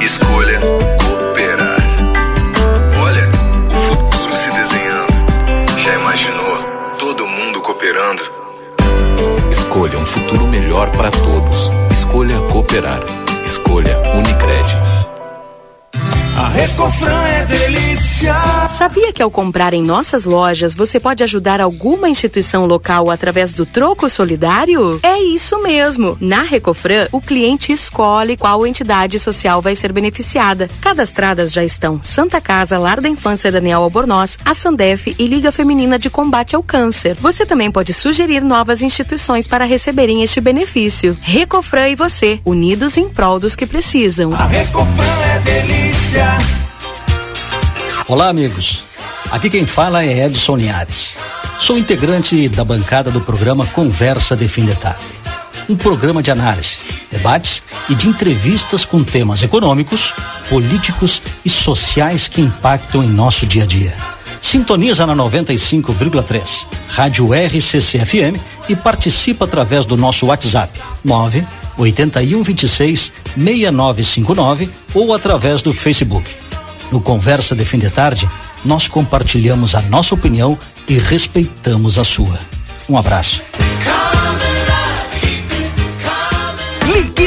Escolha 0.00 0.60
cooperar. 0.60 1.69
Escolha 9.70 10.00
um 10.00 10.04
futuro 10.04 10.48
melhor 10.48 10.90
para 10.90 11.12
todos. 11.12 11.70
Escolha 11.92 12.36
cooperar. 12.50 12.98
Escolha 13.46 13.96
Unicred. 14.16 14.89
A 16.40 16.48
Recofran 16.48 17.22
é 17.26 17.44
delícia. 17.44 18.34
Sabia 18.70 19.12
que 19.12 19.22
ao 19.22 19.30
comprar 19.30 19.74
em 19.74 19.82
nossas 19.82 20.24
lojas 20.24 20.74
você 20.74 20.98
pode 20.98 21.22
ajudar 21.22 21.60
alguma 21.60 22.08
instituição 22.08 22.64
local 22.64 23.10
através 23.10 23.52
do 23.52 23.66
troco 23.66 24.08
solidário? 24.08 24.98
É 25.02 25.18
isso 25.22 25.62
mesmo. 25.62 26.16
Na 26.18 26.42
Recofran, 26.42 27.08
o 27.12 27.20
cliente 27.20 27.74
escolhe 27.74 28.38
qual 28.38 28.66
entidade 28.66 29.18
social 29.18 29.60
vai 29.60 29.76
ser 29.76 29.92
beneficiada. 29.92 30.70
Cadastradas 30.80 31.52
já 31.52 31.62
estão 31.62 32.00
Santa 32.02 32.40
Casa, 32.40 32.78
Lar 32.78 33.02
da 33.02 33.08
Infância 33.10 33.52
Daniel 33.52 33.82
Albornoz, 33.82 34.38
a 34.42 34.54
Sandef 34.54 35.14
e 35.18 35.26
Liga 35.26 35.52
Feminina 35.52 35.98
de 35.98 36.08
Combate 36.08 36.56
ao 36.56 36.62
Câncer. 36.62 37.18
Você 37.20 37.44
também 37.44 37.70
pode 37.70 37.92
sugerir 37.92 38.40
novas 38.40 38.80
instituições 38.80 39.46
para 39.46 39.66
receberem 39.66 40.22
este 40.22 40.40
benefício. 40.40 41.18
Recofran 41.20 41.90
e 41.90 41.94
você, 41.94 42.40
unidos 42.46 42.96
em 42.96 43.10
prol 43.10 43.38
dos 43.38 43.54
que 43.54 43.66
precisam. 43.66 44.32
A 44.32 44.46
Recofran 44.46 45.04
é 45.34 45.38
delícia. 45.40 46.29
Olá, 48.06 48.28
amigos. 48.28 48.82
Aqui 49.30 49.48
quem 49.48 49.66
fala 49.66 50.02
é 50.02 50.26
Edson 50.26 50.56
Linhares. 50.56 51.16
Sou 51.60 51.78
integrante 51.78 52.48
da 52.48 52.64
bancada 52.64 53.10
do 53.10 53.20
programa 53.20 53.66
Conversa 53.66 54.36
de 54.36 54.48
Fim 54.48 54.64
de 54.64 54.74
Tarde. 54.74 55.04
Um 55.68 55.76
programa 55.76 56.22
de 56.22 56.30
análise, 56.30 56.78
debates 57.10 57.62
e 57.88 57.94
de 57.94 58.08
entrevistas 58.08 58.84
com 58.84 59.04
temas 59.04 59.42
econômicos, 59.42 60.14
políticos 60.48 61.22
e 61.44 61.48
sociais 61.48 62.26
que 62.26 62.40
impactam 62.40 63.04
em 63.04 63.08
nosso 63.08 63.46
dia 63.46 63.62
a 63.62 63.66
dia. 63.66 63.94
Sintoniza 64.40 65.06
na 65.06 65.14
95,3, 65.14 66.66
Rádio 66.88 67.28
RCC 67.32 67.98
FM 68.04 68.40
e 68.68 68.74
participa 68.74 69.44
através 69.44 69.84
do 69.84 69.96
nosso 69.96 70.26
WhatsApp 70.26 70.80
9 71.04 71.46
81 71.76 72.42
26 72.42 73.12
6959 73.36 74.70
ou 74.94 75.14
através 75.14 75.62
do 75.62 75.72
Facebook. 75.72 76.28
No 76.90 77.00
Conversa 77.00 77.54
de 77.54 77.64
Fim 77.64 77.78
de 77.78 77.90
Tarde, 77.90 78.28
nós 78.64 78.88
compartilhamos 78.88 79.74
a 79.74 79.80
nossa 79.82 80.14
opinião 80.14 80.58
e 80.88 80.98
respeitamos 80.98 81.98
a 81.98 82.04
sua. 82.04 82.38
Um 82.88 82.98
abraço. 82.98 83.42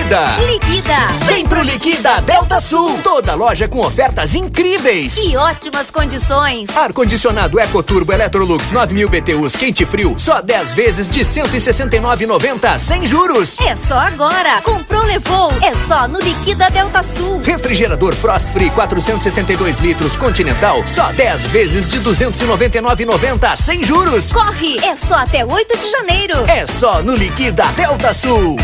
Liquida! 0.04 0.38
Liquida! 0.46 0.98
Vem 1.26 1.46
pro 1.46 1.62
Liquida 1.62 2.20
Delta 2.22 2.60
Sul! 2.60 3.00
Toda 3.02 3.36
loja 3.36 3.70
com 3.70 3.80
ofertas 3.80 4.36
incríveis! 4.36 5.16
E 5.16 5.38
ótimas 5.38 5.90
condições. 5.90 6.70
Ar-condicionado 6.76 7.58
EcoTurbo 7.58 8.12
Electrolux 8.12 8.70
9000 8.70 9.08
BTUs 9.08 9.56
quente 9.56 9.84
e 9.84 9.86
frio, 9.86 10.16
só 10.18 10.42
10 10.42 10.74
vezes 10.74 11.10
de 11.10 11.22
169,90 11.22 12.78
sem 12.78 13.06
juros. 13.06 13.58
É 13.62 13.78
só 13.78 13.98
agora. 13.98 14.62
Comprou, 14.62 15.04
levou. 15.06 15.54
É 15.62 15.74
só 15.74 16.06
no 16.06 16.20
Liquida 16.20 16.70
Delta 16.70 17.02
Sul. 17.02 17.40
Refrigerador 17.42 18.14
Frost 18.14 18.50
Free 18.50 18.72
472 18.72 19.80
litros 19.80 20.18
Continental, 20.18 20.86
só 20.86 21.14
10 21.14 21.46
vezes 21.48 21.88
de 21.88 22.02
299,90 22.02 23.56
sem 23.56 23.82
juros. 23.82 24.34
Corre! 24.34 24.80
É 24.84 24.98
só 24.98 25.16
até 25.16 25.46
8 25.46 25.78
de 25.78 25.90
janeiro. 25.92 26.36
É 26.50 26.66
só 26.68 27.02
no 27.02 27.16
Liquida 27.16 27.64
Delta 27.78 28.14
Sul. 28.14 28.58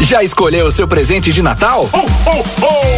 Já 0.00 0.22
escolheu 0.22 0.66
o 0.66 0.70
seu 0.70 0.88
presente 0.88 1.30
de 1.32 1.42
Natal? 1.42 1.88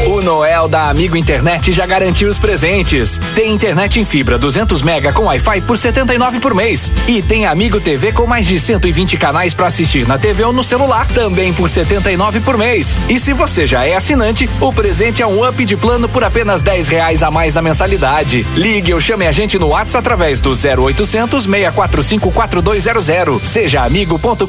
O 0.06 0.22
Noel 0.22 0.68
da 0.68 0.88
Amigo 0.88 1.16
Internet 1.16 1.72
já 1.72 1.84
garantiu 1.84 2.28
os 2.28 2.38
presentes. 2.38 3.18
Tem 3.34 3.52
internet 3.52 4.00
em 4.00 4.04
fibra 4.04 4.38
200 4.38 4.80
mega 4.82 5.12
com 5.12 5.24
Wi-Fi 5.24 5.60
por 5.62 5.76
79 5.76 6.40
por 6.40 6.54
mês 6.54 6.90
e 7.06 7.20
tem 7.20 7.46
Amigo 7.46 7.80
TV 7.80 8.12
com 8.12 8.26
mais 8.26 8.46
de 8.46 8.58
120 8.58 9.16
canais 9.16 9.52
para 9.52 9.66
assistir 9.66 10.06
na 10.06 10.18
TV 10.18 10.44
ou 10.44 10.52
no 10.52 10.64
celular 10.64 11.06
também 11.08 11.52
por 11.52 11.68
79 11.68 12.40
por 12.40 12.56
mês. 12.56 12.96
E 13.08 13.18
se 13.18 13.32
você 13.32 13.66
já 13.66 13.84
é 13.84 13.94
assinante, 13.94 14.48
o 14.60 14.72
presente 14.72 15.22
é 15.22 15.26
um 15.26 15.46
up 15.46 15.64
de 15.64 15.76
plano 15.76 16.08
por 16.08 16.24
apenas 16.24 16.62
10 16.62 16.88
reais 16.88 17.22
a 17.22 17.30
mais 17.30 17.54
na 17.54 17.62
mensalidade. 17.62 18.46
Ligue 18.54 18.94
ou 18.94 19.00
chame 19.00 19.26
a 19.26 19.32
gente 19.32 19.58
no 19.58 19.68
WhatsApp 19.68 19.98
através 19.98 20.40
do 20.40 20.50
0800 20.50 21.44
645 21.44 22.30
4200. 22.30 23.42
Seja 23.42 23.82
amigo.com.br. 23.82 24.46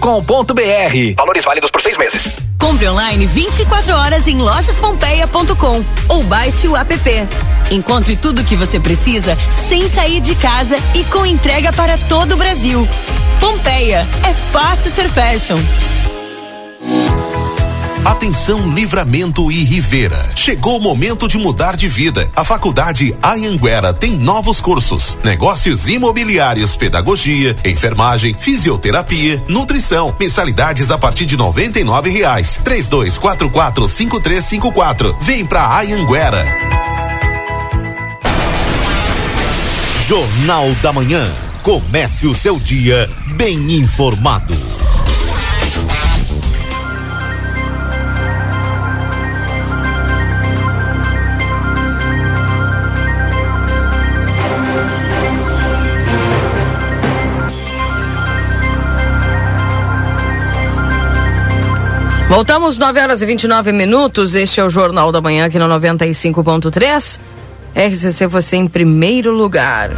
Valores 1.18 1.44
válidos 1.44 1.72
por 1.72 1.82
seis 1.82 1.98
meses. 1.98 2.43
Compre 2.64 2.88
online 2.88 3.28
24 3.28 3.94
horas 3.94 4.26
em 4.26 4.38
lojaspompeia.com 4.38 5.84
ou 6.08 6.24
baixe 6.24 6.66
o 6.66 6.78
app. 6.78 6.94
Encontre 7.70 8.16
tudo 8.16 8.40
o 8.40 8.46
que 8.46 8.56
você 8.56 8.80
precisa 8.80 9.38
sem 9.52 9.86
sair 9.86 10.22
de 10.22 10.34
casa 10.34 10.78
e 10.96 11.04
com 11.04 11.26
entrega 11.26 11.74
para 11.74 11.98
todo 11.98 12.32
o 12.32 12.38
Brasil. 12.38 12.88
Pompeia, 13.38 14.08
é 14.24 14.34
fácil 14.34 14.90
ser 14.92 15.10
fashion. 15.10 15.58
Atenção 18.06 18.70
Livramento 18.74 19.50
e 19.50 19.64
Rivera. 19.64 20.30
Chegou 20.36 20.78
o 20.78 20.82
momento 20.82 21.26
de 21.26 21.38
mudar 21.38 21.78
de 21.78 21.88
vida. 21.88 22.30
A 22.36 22.44
Faculdade 22.44 23.16
Anhanguera 23.24 23.94
tem 23.94 24.12
novos 24.12 24.60
cursos: 24.60 25.18
negócios 25.24 25.88
imobiliários, 25.88 26.76
pedagogia, 26.76 27.56
enfermagem, 27.64 28.36
fisioterapia, 28.38 29.42
nutrição. 29.48 30.14
Mensalidades 30.20 30.92
a 30.92 30.98
partir 30.98 31.26
de 31.26 31.38
noventa 31.38 31.80
e 31.80 31.86
nove 31.86 32.10
reais. 32.10 32.60
Três 32.62 32.88
dois 32.88 33.18
quatro 33.18 33.50
quatro 33.50 33.88
cinco 33.88 34.20
três 34.20 34.44
cinco 34.44 34.70
quatro. 34.74 35.16
Vem 35.22 35.46
pra 35.46 35.80
Anhanguera. 35.80 36.46
Jornal 40.10 40.70
da 40.82 40.92
Manhã. 40.92 41.34
Comece 41.62 42.28
o 42.28 42.34
seu 42.34 42.60
dia 42.60 43.10
bem 43.38 43.76
informado. 43.76 44.54
Voltamos 62.34 62.80
9 62.80 63.00
horas 63.00 63.22
e 63.22 63.28
29 63.28 63.72
minutos. 63.72 64.34
Este 64.34 64.60
é 64.60 64.64
o 64.64 64.70
Jornal 64.70 65.12
da 65.12 65.22
Manhã 65.22 65.46
aqui 65.46 65.60
no 65.60 65.66
95.3. 65.66 67.20
RCC 67.76 68.26
você 68.26 68.58
em 68.58 68.68
primeiro 68.68 69.32
lugar. 69.32 69.92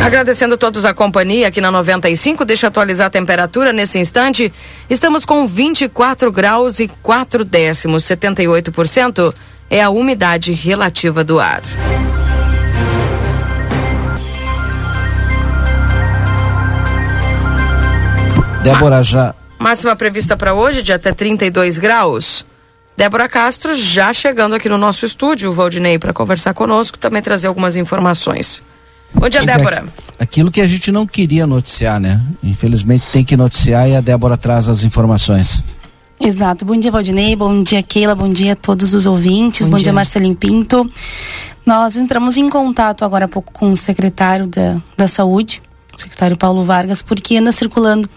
Agradecendo 0.00 0.54
a 0.54 0.56
todos 0.56 0.84
a 0.84 0.94
companhia 0.94 1.48
aqui 1.48 1.60
na 1.60 1.72
95, 1.72 2.44
deixa 2.44 2.66
eu 2.66 2.68
atualizar 2.68 3.08
a 3.08 3.10
temperatura 3.10 3.72
nesse 3.72 3.98
instante. 3.98 4.52
Estamos 4.88 5.24
com 5.24 5.48
24 5.48 6.30
graus 6.30 6.78
e 6.78 6.86
4 6.86 7.44
décimos, 7.44 8.04
78% 8.04 9.34
é 9.68 9.82
a 9.82 9.90
umidade 9.90 10.52
relativa 10.52 11.24
do 11.24 11.40
ar. 11.40 11.60
Débora 18.62 19.02
já. 19.02 19.34
Máxima 19.58 19.96
prevista 19.96 20.36
para 20.36 20.54
hoje 20.54 20.82
de 20.82 20.92
até 20.92 21.12
32 21.12 21.78
graus. 21.78 22.44
Débora 22.96 23.28
Castro 23.28 23.74
já 23.74 24.12
chegando 24.12 24.54
aqui 24.54 24.68
no 24.68 24.78
nosso 24.78 25.04
estúdio, 25.04 25.50
o 25.50 25.52
Valdinei, 25.52 25.98
para 25.98 26.12
conversar 26.12 26.54
conosco, 26.54 26.98
também 26.98 27.22
trazer 27.22 27.48
algumas 27.48 27.76
informações. 27.76 28.62
Bom 29.14 29.28
dia, 29.28 29.40
Débora. 29.42 29.84
Aquilo 30.18 30.50
que 30.50 30.60
a 30.60 30.66
gente 30.66 30.90
não 30.92 31.06
queria 31.06 31.46
noticiar, 31.46 31.98
né? 32.00 32.20
Infelizmente 32.42 33.04
tem 33.12 33.24
que 33.24 33.36
noticiar 33.36 33.88
e 33.88 33.96
a 33.96 34.00
Débora 34.00 34.36
traz 34.36 34.68
as 34.68 34.84
informações. 34.84 35.62
Exato. 36.20 36.64
Bom 36.64 36.76
dia, 36.76 36.90
Valdinei. 36.90 37.34
Bom 37.34 37.62
dia, 37.62 37.82
Keila. 37.82 38.14
Bom 38.14 38.32
dia 38.32 38.52
a 38.52 38.56
todos 38.56 38.94
os 38.94 39.06
ouvintes. 39.06 39.66
Bom, 39.66 39.72
Bom 39.72 39.76
dia. 39.78 39.84
dia, 39.84 39.92
Marcelinho 39.92 40.36
Pinto. 40.36 40.88
Nós 41.66 41.96
entramos 41.96 42.36
em 42.36 42.48
contato 42.48 43.04
agora 43.04 43.24
há 43.24 43.28
pouco 43.28 43.52
com 43.52 43.72
o 43.72 43.76
secretário 43.76 44.46
da, 44.46 44.78
da 44.96 45.08
Saúde, 45.08 45.60
secretário 45.96 46.36
Paulo 46.36 46.64
Vargas, 46.64 47.02
porque 47.02 47.36
anda 47.36 47.52
circulando 47.52 48.08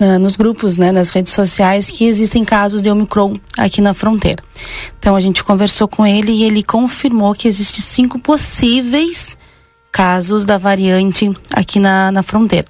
uh, 0.00 0.18
nos 0.18 0.36
grupos, 0.36 0.78
né, 0.78 0.92
nas 0.92 1.10
redes 1.10 1.32
sociais, 1.32 1.90
que 1.90 2.04
existem 2.04 2.44
casos 2.44 2.82
de 2.82 2.90
Omicron 2.90 3.34
aqui 3.56 3.80
na 3.80 3.94
fronteira. 3.94 4.42
Então 4.98 5.14
a 5.14 5.20
gente 5.20 5.44
conversou 5.44 5.86
com 5.88 6.06
ele 6.06 6.32
e 6.32 6.44
ele 6.44 6.62
confirmou 6.62 7.34
que 7.34 7.48
existe 7.48 7.80
cinco 7.80 8.18
possíveis 8.18 9.36
casos 9.90 10.44
da 10.44 10.56
variante 10.56 11.30
aqui 11.50 11.78
na, 11.78 12.10
na 12.10 12.22
fronteira. 12.22 12.66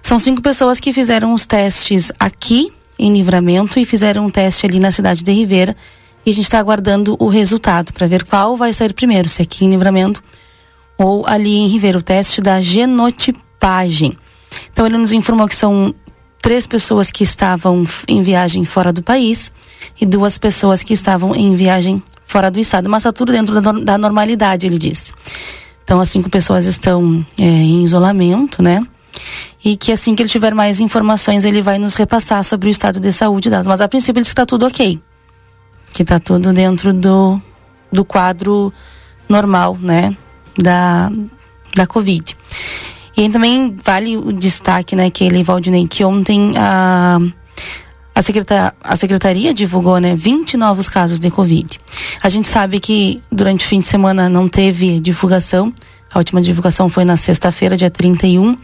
São 0.00 0.18
cinco 0.18 0.40
pessoas 0.40 0.78
que 0.78 0.92
fizeram 0.92 1.34
os 1.34 1.46
testes 1.46 2.12
aqui 2.18 2.72
em 2.98 3.12
Livramento 3.12 3.78
e 3.78 3.84
fizeram 3.84 4.26
um 4.26 4.30
teste 4.30 4.64
ali 4.64 4.78
na 4.78 4.90
cidade 4.90 5.24
de 5.24 5.32
Ribeira 5.32 5.76
e 6.24 6.30
a 6.30 6.32
gente 6.32 6.44
está 6.44 6.58
aguardando 6.58 7.16
o 7.18 7.28
resultado 7.28 7.92
para 7.92 8.06
ver 8.06 8.24
qual 8.24 8.56
vai 8.56 8.72
sair 8.72 8.94
primeiro, 8.94 9.28
se 9.28 9.42
aqui 9.42 9.64
em 9.64 9.70
Livramento 9.70 10.22
ou 10.96 11.26
ali 11.26 11.56
em 11.56 11.66
Ribeira, 11.66 11.98
o 11.98 12.02
teste 12.02 12.40
da 12.40 12.60
Então 14.72 14.86
ele 14.86 14.98
nos 14.98 15.12
informou 15.12 15.48
que 15.48 15.56
são 15.56 15.94
três 16.40 16.66
pessoas 16.66 17.10
que 17.10 17.24
estavam 17.24 17.86
em 18.06 18.20
viagem 18.20 18.64
fora 18.64 18.92
do 18.92 19.02
país 19.02 19.50
e 19.98 20.04
duas 20.04 20.36
pessoas 20.36 20.82
que 20.82 20.92
estavam 20.92 21.34
em 21.34 21.54
viagem 21.56 22.02
fora 22.26 22.50
do 22.50 22.58
estado, 22.58 22.88
mas 22.88 23.02
está 23.02 23.12
tudo 23.12 23.32
dentro 23.32 23.60
da, 23.60 23.72
da 23.72 23.96
normalidade, 23.96 24.66
ele 24.66 24.78
disse. 24.78 25.12
Então, 25.82 26.00
as 26.00 26.08
cinco 26.08 26.28
pessoas 26.28 26.64
estão 26.64 27.24
é, 27.38 27.44
em 27.44 27.82
isolamento, 27.82 28.62
né? 28.62 28.80
E 29.64 29.76
que 29.76 29.92
assim 29.92 30.14
que 30.14 30.22
ele 30.22 30.28
tiver 30.28 30.54
mais 30.54 30.80
informações, 30.80 31.44
ele 31.44 31.62
vai 31.62 31.78
nos 31.78 31.94
repassar 31.94 32.42
sobre 32.44 32.68
o 32.68 32.70
estado 32.70 33.00
de 33.00 33.12
saúde 33.12 33.48
delas. 33.48 33.66
Mas 33.66 33.80
a 33.80 33.88
princípio 33.88 34.18
ele 34.18 34.24
disse 34.24 34.34
que 34.34 34.40
está 34.40 34.46
tudo 34.46 34.66
ok. 34.66 35.00
Que 35.92 36.02
está 36.02 36.18
tudo 36.18 36.52
dentro 36.52 36.92
do, 36.92 37.40
do 37.92 38.04
quadro 38.04 38.72
normal, 39.28 39.78
né? 39.80 40.14
Da, 40.58 41.10
da 41.74 41.86
Covid. 41.86 42.36
E 43.16 43.28
também 43.28 43.76
vale 43.82 44.16
o 44.16 44.32
destaque, 44.32 44.96
né, 44.96 45.10
que 45.10 45.24
ele, 45.24 45.42
Valdinei, 45.42 45.86
que 45.86 46.04
ontem 46.04 46.54
a. 46.56 47.18
A, 48.16 48.22
secretar, 48.22 48.72
a 48.80 48.94
secretaria 48.94 49.52
divulgou 49.52 49.98
né, 49.98 50.14
20 50.14 50.56
novos 50.56 50.88
casos 50.88 51.18
de 51.18 51.32
Covid. 51.32 51.80
A 52.22 52.28
gente 52.28 52.46
sabe 52.46 52.78
que 52.78 53.20
durante 53.30 53.66
o 53.66 53.68
fim 53.68 53.80
de 53.80 53.88
semana 53.88 54.28
não 54.28 54.48
teve 54.48 55.00
divulgação. 55.00 55.72
A 56.12 56.18
última 56.18 56.40
divulgação 56.40 56.88
foi 56.88 57.04
na 57.04 57.16
sexta-feira, 57.16 57.76
dia 57.76 57.90
31. 57.90 58.56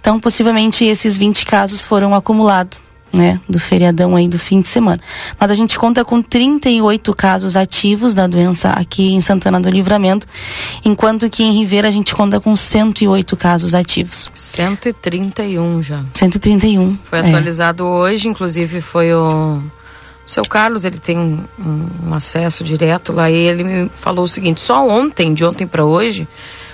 Então, 0.00 0.20
possivelmente, 0.20 0.84
esses 0.84 1.16
20 1.16 1.44
casos 1.44 1.84
foram 1.84 2.14
acumulados 2.14 2.83
né, 3.14 3.40
do 3.48 3.58
feriadão 3.58 4.16
aí 4.16 4.28
do 4.28 4.38
fim 4.38 4.60
de 4.60 4.68
semana. 4.68 5.00
Mas 5.38 5.50
a 5.50 5.54
gente 5.54 5.78
conta 5.78 6.04
com 6.04 6.20
38 6.20 7.14
casos 7.14 7.56
ativos 7.56 8.14
da 8.14 8.26
doença 8.26 8.70
aqui 8.70 9.12
em 9.12 9.20
Santana 9.20 9.60
do 9.60 9.70
Livramento, 9.70 10.26
enquanto 10.84 11.30
que 11.30 11.42
em 11.42 11.52
Ribeira 11.52 11.88
a 11.88 11.90
gente 11.90 12.14
conta 12.14 12.40
com 12.40 12.54
108 12.54 13.36
casos 13.36 13.74
ativos. 13.74 14.30
131 14.34 15.82
já. 15.82 16.04
131. 16.12 16.98
Foi 17.04 17.20
é. 17.20 17.28
atualizado 17.28 17.84
hoje, 17.84 18.28
inclusive 18.28 18.80
foi 18.80 19.14
o 19.14 19.62
o 20.26 20.30
seu 20.30 20.42
Carlos, 20.42 20.86
ele 20.86 20.98
tem 20.98 21.18
um, 21.18 21.44
um, 21.58 22.08
um, 22.08 22.14
acesso 22.14 22.64
direto 22.64 23.12
lá 23.12 23.30
e 23.30 23.34
ele 23.34 23.62
me 23.62 23.88
falou 23.90 24.24
o 24.24 24.28
seguinte: 24.28 24.58
só 24.58 24.88
ontem, 24.88 25.34
de 25.34 25.44
ontem 25.44 25.66
para 25.66 25.84
hoje, 25.84 26.26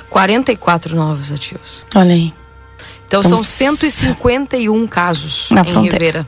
44 0.08 0.94
novos 0.94 1.32
ativos. 1.32 1.84
Olha 1.94 2.14
aí. 2.14 2.32
Então, 3.10 3.18
então 3.18 3.38
são 3.38 3.44
151 3.44 4.86
casos 4.86 5.48
na 5.50 5.62
em 5.62 5.64
fronteira. 5.64 5.96
Ribeira. 5.96 6.26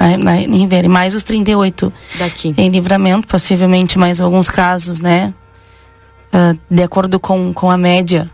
Na, 0.00 0.16
na, 0.16 0.40
em 0.40 0.56
Ribeira. 0.56 0.86
E 0.86 0.88
mais 0.88 1.14
os 1.14 1.22
38 1.22 1.92
daqui. 2.18 2.54
Em 2.56 2.70
livramento, 2.70 3.28
possivelmente 3.28 3.98
mais 3.98 4.18
alguns 4.18 4.48
casos, 4.48 5.02
né? 5.02 5.34
Uh, 6.32 6.58
de 6.70 6.82
acordo 6.82 7.20
com, 7.20 7.52
com 7.52 7.70
a 7.70 7.76
média 7.76 8.30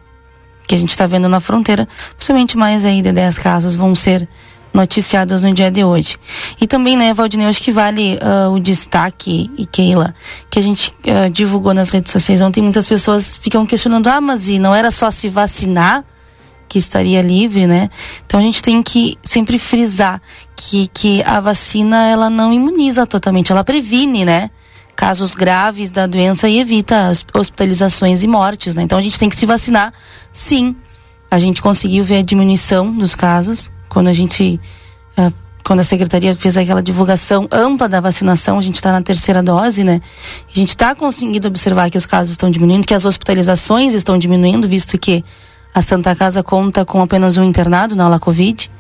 que 0.65 0.77
a 0.77 0.79
gente 0.79 0.91
está 0.91 1.09
vendo 1.09 1.29
na 1.29 1.41
fronteira, 1.41 1.89
possivelmente 2.17 2.57
mais 2.57 2.85
aí 2.85 3.03
de 3.03 3.11
10 3.11 3.39
casos 3.39 3.75
vão 3.75 3.97
ser 3.97 4.29
noticiados 4.73 5.43
no 5.43 5.53
dia 5.53 5.69
de 5.69 5.83
hoje. 5.83 6.17
E 6.61 6.69
também, 6.69 6.97
né, 6.97 7.13
Valdinei, 7.13 7.49
acho 7.49 7.61
que 7.61 7.73
vale 7.73 8.17
uh, 8.23 8.53
o 8.53 8.61
destaque, 8.61 9.51
e 9.59 9.67
Keila, 9.67 10.15
que 10.49 10.61
a 10.61 10.63
gente 10.63 10.95
uh, 11.05 11.29
divulgou 11.29 11.75
nas 11.75 11.91
redes 11.91 12.13
sociais 12.13 12.41
ontem, 12.41 12.63
muitas 12.63 12.87
pessoas 12.87 13.37
ficam 13.37 13.67
questionando, 13.67 14.07
ah, 14.07 14.21
mas 14.21 14.49
e 14.49 14.61
não 14.61 14.73
era 14.73 14.93
só 14.93 15.11
se 15.11 15.29
vacinar 15.29 16.05
que 16.73 16.79
estaria 16.79 17.21
livre, 17.21 17.67
né? 17.67 17.91
Então 18.25 18.41
a 18.41 18.43
gente 18.43 18.63
tem 18.63 18.83
que 18.83 19.19
sempre 19.23 19.59
frisar 19.59 20.23
que, 20.57 20.87
que 20.87 21.23
a 21.25 21.39
vacina, 21.39 22.09
ela 22.09 22.31
não 22.31 22.51
imuniza 22.51 23.07
totalmente, 23.07 23.53
ela 23.53 23.63
previne, 23.63 24.25
né? 24.25 24.49
Casos 24.97 25.35
graves 25.35 25.91
da 25.91 26.07
doença 26.07 26.49
e 26.49 26.59
evita 26.59 27.13
hospitalizações 27.35 28.23
e 28.23 28.27
mortes, 28.27 28.75
né? 28.75 28.85
Então 28.85 28.97
a 28.97 29.03
gente 29.03 29.19
tem 29.19 29.29
que 29.29 29.37
se 29.37 29.45
vacinar, 29.45 29.93
sim, 30.33 30.75
a 31.31 31.39
gente 31.39 31.61
conseguiu 31.61 32.05
ver 32.05 32.17
a 32.17 32.23
diminuição 32.23 32.91
dos 32.91 33.15
casos 33.15 33.71
quando 33.91 34.09
a 34.09 34.13
gente 34.15 34.59
uh, 35.19 35.31
quando 35.63 35.81
a 35.81 35.85
secretaria 35.85 36.35
fez 36.35 36.57
aquela 36.57 36.83
divulgação 36.83 37.47
ampla 37.53 37.87
da 37.87 38.01
vacinação, 38.01 38.59
a 38.59 38.63
gente 38.63 38.77
está 38.77 38.93
na 38.93 39.03
terceira 39.03 39.43
dose, 39.43 39.85
né? 39.85 40.01
A 40.49 40.59
gente 40.59 40.71
está 40.71 40.95
conseguindo 40.95 41.47
observar 41.47 41.91
que 41.91 41.99
os 41.99 42.07
casos 42.07 42.31
estão 42.31 42.51
diminuindo, 42.51 42.87
que 42.87 42.95
as 42.95 43.05
hospitalizações 43.05 43.93
estão 43.93 44.17
diminuindo, 44.17 44.67
visto 44.67 44.97
que 44.97 45.23
a 45.75 45.83
Santa 45.83 46.15
Casa 46.15 46.43
conta 46.43 46.85
com 46.85 47.01
apenas 47.01 47.37
um 47.37 47.45
internado 47.45 47.97
na 47.97 48.05
ala 48.05 48.19
Covid, 48.19 48.71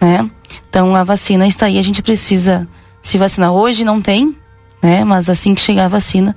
né? 0.00 0.28
Então 0.68 0.94
a 0.94 1.04
vacina 1.04 1.46
está 1.46 1.66
aí, 1.66 1.78
a 1.78 1.82
gente 1.82 2.02
precisa 2.02 2.68
se 3.02 3.18
vacinar. 3.18 3.52
Hoje 3.52 3.84
não 3.84 4.00
tem, 4.00 4.36
né? 4.82 5.04
Mas 5.04 5.28
assim 5.28 5.54
que 5.54 5.60
chegar 5.60 5.86
a 5.86 5.88
vacina, 5.88 6.36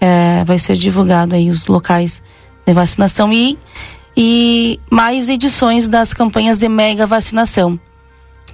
é, 0.00 0.44
vai 0.44 0.58
ser 0.58 0.76
divulgado 0.76 1.34
aí 1.34 1.50
os 1.50 1.66
locais 1.66 2.22
de 2.66 2.72
vacinação 2.72 3.32
e, 3.32 3.58
e 4.16 4.80
mais 4.90 5.28
edições 5.28 5.88
das 5.88 6.12
campanhas 6.12 6.58
de 6.58 6.68
mega 6.68 7.06
vacinação 7.06 7.78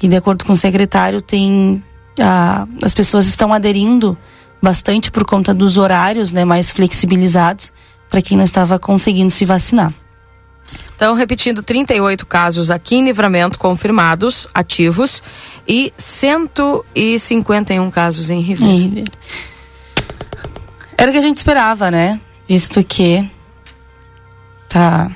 que 0.02 0.08
de 0.08 0.16
acordo 0.16 0.44
com 0.44 0.52
o 0.52 0.56
secretário 0.56 1.22
tem 1.22 1.80
a, 2.18 2.66
as 2.82 2.92
pessoas 2.92 3.24
estão 3.24 3.52
aderindo 3.52 4.18
bastante 4.60 5.12
por 5.12 5.24
conta 5.24 5.54
dos 5.54 5.76
horários 5.76 6.32
né, 6.32 6.44
mais 6.44 6.72
flexibilizados 6.72 7.72
para 8.10 8.20
quem 8.20 8.36
não 8.36 8.42
estava 8.42 8.80
conseguindo 8.80 9.30
se 9.30 9.44
vacinar. 9.44 9.94
Então, 10.94 11.14
repetindo, 11.14 11.62
38 11.62 12.24
casos 12.26 12.70
aqui 12.70 12.96
em 12.96 13.04
livramento 13.04 13.58
confirmados, 13.58 14.46
ativos, 14.54 15.22
e 15.66 15.92
151 15.96 17.90
casos 17.90 18.30
em 18.30 18.40
Ribeira. 18.40 19.04
Era 20.96 21.10
o 21.10 21.12
que 21.12 21.18
a 21.18 21.22
gente 21.22 21.36
esperava, 21.36 21.90
né? 21.90 22.20
Visto 22.46 22.82
que 22.84 23.28
tá 24.68 25.10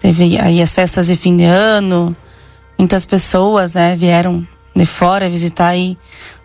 teve 0.00 0.38
aí 0.38 0.60
as 0.60 0.74
festas 0.74 1.06
de 1.06 1.16
fim 1.16 1.36
de 1.36 1.44
ano, 1.44 2.14
muitas 2.76 3.06
pessoas, 3.06 3.72
né, 3.72 3.96
vieram 3.96 4.46
de 4.76 4.84
fora 4.84 5.30
visitar 5.30 5.68
aí 5.68 5.96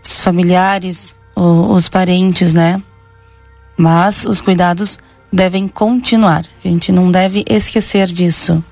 os 0.01 0.21
familiares, 0.21 1.13
o, 1.35 1.73
os 1.73 1.89
parentes, 1.89 2.53
né? 2.53 2.81
Mas 3.75 4.23
os 4.23 4.39
cuidados 4.39 4.97
devem 5.31 5.67
continuar. 5.67 6.45
A 6.63 6.67
gente 6.67 6.91
não 6.91 7.11
deve 7.11 7.43
esquecer 7.47 8.07
disso. 8.07 8.63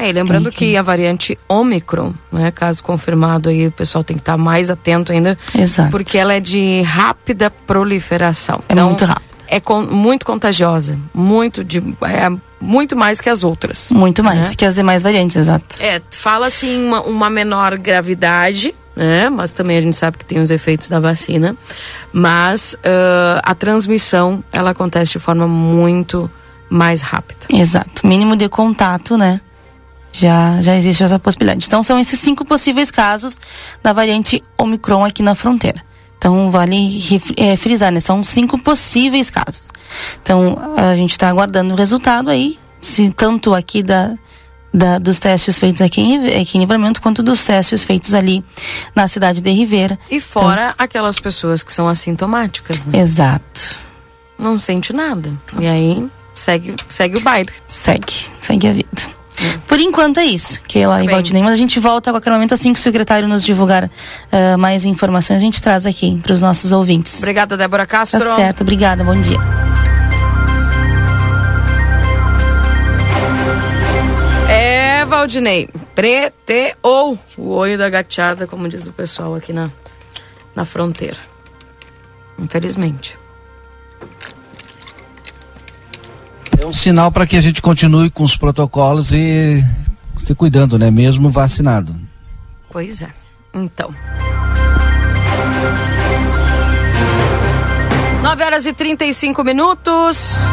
É, 0.00 0.08
e 0.08 0.12
lembrando 0.12 0.50
que... 0.50 0.70
que... 0.70 0.76
a 0.76 0.82
variante 0.82 1.38
Ômicron, 1.46 2.14
né, 2.32 2.50
caso 2.50 2.82
confirmado 2.82 3.50
aí, 3.50 3.66
o 3.66 3.72
pessoal 3.72 4.02
tem 4.02 4.16
que 4.16 4.22
estar 4.22 4.38
mais 4.38 4.70
atento 4.70 5.12
ainda. 5.12 5.36
Exato. 5.54 5.90
Porque 5.90 6.16
ela 6.16 6.32
é 6.32 6.40
de 6.40 6.80
rápida 6.82 7.50
proliferação. 7.50 8.62
É 8.68 8.72
então, 8.72 8.88
muito 8.88 9.04
rápido. 9.04 9.30
É 9.46 9.60
com, 9.60 9.82
muito 9.82 10.24
contagiosa, 10.24 10.96
muito 11.12 11.64
de 11.64 11.78
é, 12.02 12.30
muito 12.60 12.96
mais 12.96 13.20
que 13.20 13.28
as 13.28 13.42
outras. 13.42 13.90
Muito 13.90 14.22
mais 14.22 14.50
né? 14.50 14.54
que 14.56 14.64
as 14.64 14.76
demais 14.76 15.02
variantes, 15.02 15.36
exato. 15.36 15.76
É, 15.80 16.00
fala 16.10 16.46
assim 16.46 16.86
uma, 16.86 17.02
uma 17.02 17.28
menor 17.28 17.76
gravidade, 17.76 18.72
né? 18.94 19.28
Mas 19.28 19.52
também 19.52 19.78
a 19.78 19.82
gente 19.82 19.96
sabe 19.96 20.18
que 20.18 20.24
tem 20.24 20.40
os 20.40 20.50
efeitos 20.50 20.88
da 20.88 21.00
vacina. 21.00 21.56
Mas 22.12 22.74
uh, 22.74 23.40
a 23.42 23.54
transmissão, 23.54 24.42
ela 24.52 24.70
acontece 24.70 25.12
de 25.12 25.18
forma 25.18 25.46
muito 25.46 26.30
mais 26.68 27.00
rápida. 27.00 27.40
Exato. 27.50 28.06
Mínimo 28.06 28.36
de 28.36 28.48
contato, 28.48 29.16
né? 29.16 29.40
Já, 30.12 30.60
já 30.60 30.76
existe 30.76 31.02
essa 31.02 31.18
possibilidade. 31.18 31.64
Então, 31.66 31.82
são 31.82 31.98
esses 31.98 32.18
cinco 32.18 32.44
possíveis 32.44 32.90
casos 32.90 33.40
da 33.82 33.92
variante 33.92 34.42
Omicron 34.58 35.04
aqui 35.04 35.22
na 35.22 35.34
fronteira. 35.34 35.82
Então, 36.18 36.50
vale 36.50 36.88
é, 37.36 37.56
frisar, 37.56 37.90
né? 37.90 38.00
São 38.00 38.22
cinco 38.22 38.58
possíveis 38.58 39.30
casos. 39.30 39.68
Então, 40.22 40.58
a 40.76 40.94
gente 40.94 41.12
está 41.12 41.28
aguardando 41.28 41.72
o 41.72 41.76
resultado 41.76 42.28
aí, 42.28 42.58
se 42.80 43.10
tanto 43.10 43.54
aqui 43.54 43.82
da, 43.82 44.12
da, 44.72 44.98
dos 44.98 45.18
testes 45.20 45.58
feitos 45.58 45.82
aqui 45.82 46.00
em, 46.00 46.40
aqui 46.40 46.58
em 46.58 46.60
Livramento, 46.60 47.00
quanto 47.00 47.22
dos 47.22 47.44
testes 47.44 47.84
feitos 47.84 48.14
ali 48.14 48.44
na 48.94 49.08
cidade 49.08 49.40
de 49.40 49.50
Ribeira. 49.50 49.98
E 50.10 50.20
fora 50.20 50.72
então, 50.72 50.74
aquelas 50.78 51.18
pessoas 51.18 51.62
que 51.62 51.72
são 51.72 51.88
assintomáticas, 51.88 52.84
né? 52.84 52.98
Exato. 52.98 53.88
Não 54.38 54.58
sente 54.58 54.92
nada. 54.92 55.32
E 55.58 55.66
aí, 55.66 56.06
segue, 56.34 56.74
segue 56.88 57.18
o 57.18 57.20
baile. 57.20 57.50
Segue, 57.66 58.28
segue 58.38 58.68
a 58.68 58.72
vida. 58.72 59.20
Por 59.66 59.80
enquanto 59.80 60.18
é 60.18 60.24
isso, 60.24 60.60
Keila 60.68 60.96
tá 60.96 61.04
e 61.04 61.08
Valdinei. 61.08 61.42
Mas 61.42 61.52
a 61.52 61.56
gente 61.56 61.80
volta 61.80 62.10
a 62.10 62.12
qualquer 62.12 62.30
momento 62.30 62.52
assim 62.52 62.72
que 62.72 62.78
o 62.78 62.82
secretário 62.82 63.26
nos 63.26 63.42
divulgar 63.42 63.84
uh, 63.84 64.58
mais 64.58 64.84
informações, 64.84 65.36
a 65.36 65.44
gente 65.44 65.62
traz 65.62 65.86
aqui 65.86 66.18
para 66.22 66.32
os 66.32 66.42
nossos 66.42 66.72
ouvintes. 66.72 67.18
Obrigada, 67.18 67.56
Débora 67.56 67.86
Castro. 67.86 68.20
Tá 68.20 68.36
certo, 68.36 68.60
obrigada, 68.62 69.02
bom 69.02 69.18
dia. 69.18 69.38
Valdinei, 75.20 75.68
preteou 75.94 77.18
o 77.36 77.50
olho 77.50 77.76
da 77.76 77.90
gateada, 77.90 78.46
como 78.46 78.66
diz 78.66 78.86
o 78.86 78.92
pessoal 78.92 79.34
aqui 79.34 79.52
na, 79.52 79.68
na 80.56 80.64
fronteira. 80.64 81.18
Infelizmente. 82.38 83.18
É 86.58 86.64
um 86.64 86.72
sinal 86.72 87.12
para 87.12 87.26
que 87.26 87.36
a 87.36 87.40
gente 87.42 87.60
continue 87.60 88.08
com 88.08 88.24
os 88.24 88.34
protocolos 88.34 89.12
e 89.12 89.62
se 90.16 90.34
cuidando, 90.34 90.78
né? 90.78 90.90
Mesmo 90.90 91.28
vacinado. 91.28 91.94
Pois 92.70 93.02
é. 93.02 93.10
Então. 93.52 93.94
9 98.22 98.42
horas 98.42 98.64
e 98.64 98.72
35 98.72 99.44
minutos. 99.44 100.48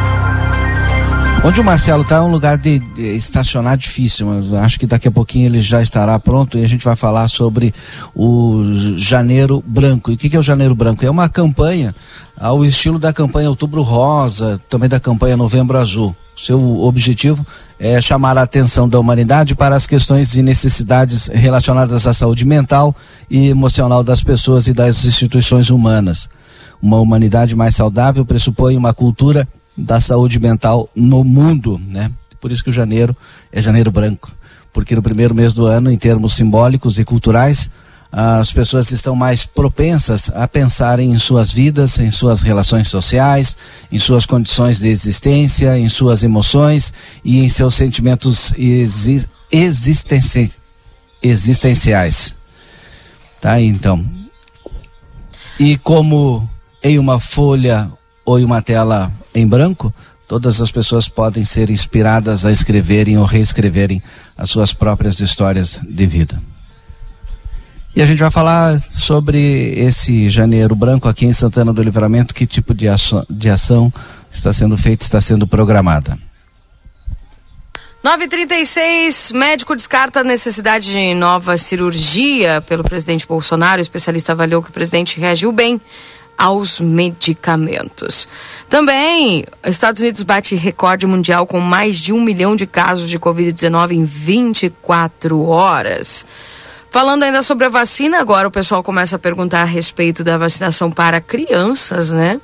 Onde 1.43 1.61
o 1.61 1.63
Marcelo 1.63 2.01
está 2.01 2.17
é 2.17 2.21
um 2.21 2.31
lugar 2.31 2.57
de, 2.57 2.79
de, 2.79 3.15
estacionar 3.15 3.77
difícil, 3.77 4.27
mas 4.27 4.51
acho 4.51 4.79
que 4.79 4.85
daqui 4.85 5.07
a 5.07 5.11
pouquinho 5.11 5.45
ele 5.45 5.61
já 5.61 5.81
estará 5.81 6.19
pronto 6.19 6.57
e 6.57 6.63
a 6.63 6.67
gente 6.67 6.83
vai 6.83 6.95
falar 6.95 7.27
sobre 7.29 7.73
o 8.13 8.63
Janeiro 8.97 9.63
Branco. 9.65 10.11
E 10.11 10.15
o 10.15 10.17
que, 10.17 10.29
que 10.29 10.35
é 10.35 10.39
o 10.39 10.43
Janeiro 10.43 10.75
Branco? 10.75 11.05
É 11.05 11.09
uma 11.09 11.29
campanha 11.29 11.95
ao 12.37 12.65
estilo 12.65 12.99
da 12.99 13.13
campanha 13.13 13.49
Outubro 13.49 13.81
Rosa, 13.81 14.59
também 14.67 14.89
da 14.89 14.99
campanha 14.99 15.37
Novembro 15.37 15.77
Azul. 15.77 16.15
Seu 16.35 16.81
objetivo 16.81 17.45
é 17.79 17.99
chamar 18.01 18.37
a 18.37 18.43
atenção 18.43 18.89
da 18.89 18.99
humanidade 18.99 19.55
para 19.55 19.75
as 19.75 19.87
questões 19.87 20.35
e 20.35 20.41
necessidades 20.41 21.27
relacionadas 21.27 22.05
à 22.05 22.13
saúde 22.13 22.45
mental 22.45 22.95
e 23.29 23.47
emocional 23.47 24.03
das 24.03 24.21
pessoas 24.21 24.67
e 24.67 24.73
das 24.73 25.05
instituições 25.05 25.69
humanas. 25.69 26.29
Uma 26.81 26.99
humanidade 26.99 27.55
mais 27.55 27.75
saudável 27.75 28.25
pressupõe 28.25 28.77
uma 28.77 28.93
cultura 28.93 29.47
da 29.77 30.01
saúde 30.01 30.39
mental 30.39 30.89
no 30.95 31.23
mundo, 31.23 31.79
né? 31.89 32.11
Por 32.41 32.51
isso 32.51 32.63
que 32.63 32.69
o 32.69 32.73
janeiro 32.73 33.15
é 33.51 33.61
janeiro 33.61 33.91
branco, 33.91 34.31
porque 34.73 34.95
no 34.95 35.01
primeiro 35.01 35.35
mês 35.35 35.53
do 35.53 35.65
ano, 35.65 35.91
em 35.91 35.97
termos 35.97 36.33
simbólicos 36.33 36.97
e 36.97 37.05
culturais, 37.05 37.69
as 38.11 38.53
pessoas 38.53 38.91
estão 38.91 39.15
mais 39.15 39.45
propensas 39.45 40.31
a 40.33 40.47
pensarem 40.47 41.11
em 41.11 41.19
suas 41.19 41.51
vidas, 41.51 41.99
em 41.99 42.09
suas 42.09 42.41
relações 42.41 42.87
sociais, 42.87 43.57
em 43.91 43.99
suas 43.99 44.25
condições 44.25 44.79
de 44.79 44.87
existência, 44.87 45.77
em 45.77 45.89
suas 45.89 46.23
emoções 46.23 46.93
e 47.23 47.39
em 47.39 47.49
seus 47.49 47.75
sentimentos 47.75 48.53
exi 48.57 49.25
existenci 49.51 50.51
existenciais. 51.21 52.35
Tá, 53.41 53.61
então. 53.61 54.05
E 55.59 55.77
como 55.77 56.49
em 56.83 56.97
uma 56.99 57.19
folha 57.19 57.89
ou 58.25 58.39
em 58.39 58.45
uma 58.45 58.61
tela 58.61 59.11
em 59.37 59.47
branco, 59.47 59.93
todas 60.27 60.59
as 60.61 60.71
pessoas 60.71 61.07
podem 61.07 61.45
ser 61.45 61.69
inspiradas 61.69 62.45
a 62.45 62.51
escreverem 62.51 63.17
ou 63.17 63.25
reescreverem 63.25 64.01
as 64.37 64.49
suas 64.49 64.73
próprias 64.73 65.19
histórias 65.19 65.79
de 65.87 66.05
vida. 66.05 66.41
E 67.95 68.01
a 68.01 68.05
gente 68.05 68.19
vai 68.19 68.29
falar 68.29 68.79
sobre 68.79 69.39
esse 69.79 70.29
janeiro 70.29 70.75
branco 70.75 71.07
aqui 71.07 71.25
em 71.25 71.33
Santana 71.33 71.71
do 71.71 71.81
Livramento, 71.81 72.33
que 72.33 72.45
tipo 72.45 72.73
de 72.73 72.87
ação, 72.87 73.25
de 73.29 73.49
ação 73.49 73.91
está 74.31 74.51
sendo 74.51 74.77
feita, 74.77 75.03
está 75.03 75.21
sendo 75.21 75.47
programada. 75.47 76.17
936, 78.03 79.31
médico 79.33 79.75
descarta 79.75 80.21
a 80.21 80.23
necessidade 80.23 80.91
de 80.91 81.13
nova 81.13 81.57
cirurgia 81.57 82.61
pelo 82.61 82.83
presidente 82.83 83.27
Bolsonaro. 83.27 83.79
O 83.79 83.81
especialista 83.81 84.31
avaliou 84.31 84.63
que 84.63 84.69
o 84.69 84.73
presidente 84.73 85.19
reagiu 85.19 85.51
bem 85.51 85.81
aos 86.37 86.79
medicamentos. 86.79 88.27
Também, 88.69 89.43
Estados 89.65 90.01
Unidos 90.01 90.23
bate 90.23 90.55
recorde 90.55 91.07
mundial 91.07 91.47
com 91.47 91.59
mais 91.59 91.95
de 91.97 92.13
um 92.13 92.21
milhão 92.21 92.55
de 92.55 92.67
casos 92.67 93.09
de 93.09 93.19
Covid-19 93.19 93.91
em 93.91 94.05
24 94.05 95.41
horas. 95.45 96.25
Falando 96.89 97.23
ainda 97.23 97.41
sobre 97.41 97.65
a 97.65 97.69
vacina, 97.69 98.19
agora 98.19 98.47
o 98.47 98.51
pessoal 98.51 98.83
começa 98.83 99.15
a 99.15 99.19
perguntar 99.19 99.61
a 99.61 99.65
respeito 99.65 100.23
da 100.23 100.37
vacinação 100.37 100.91
para 100.91 101.19
crianças, 101.19 102.13
né? 102.13 102.39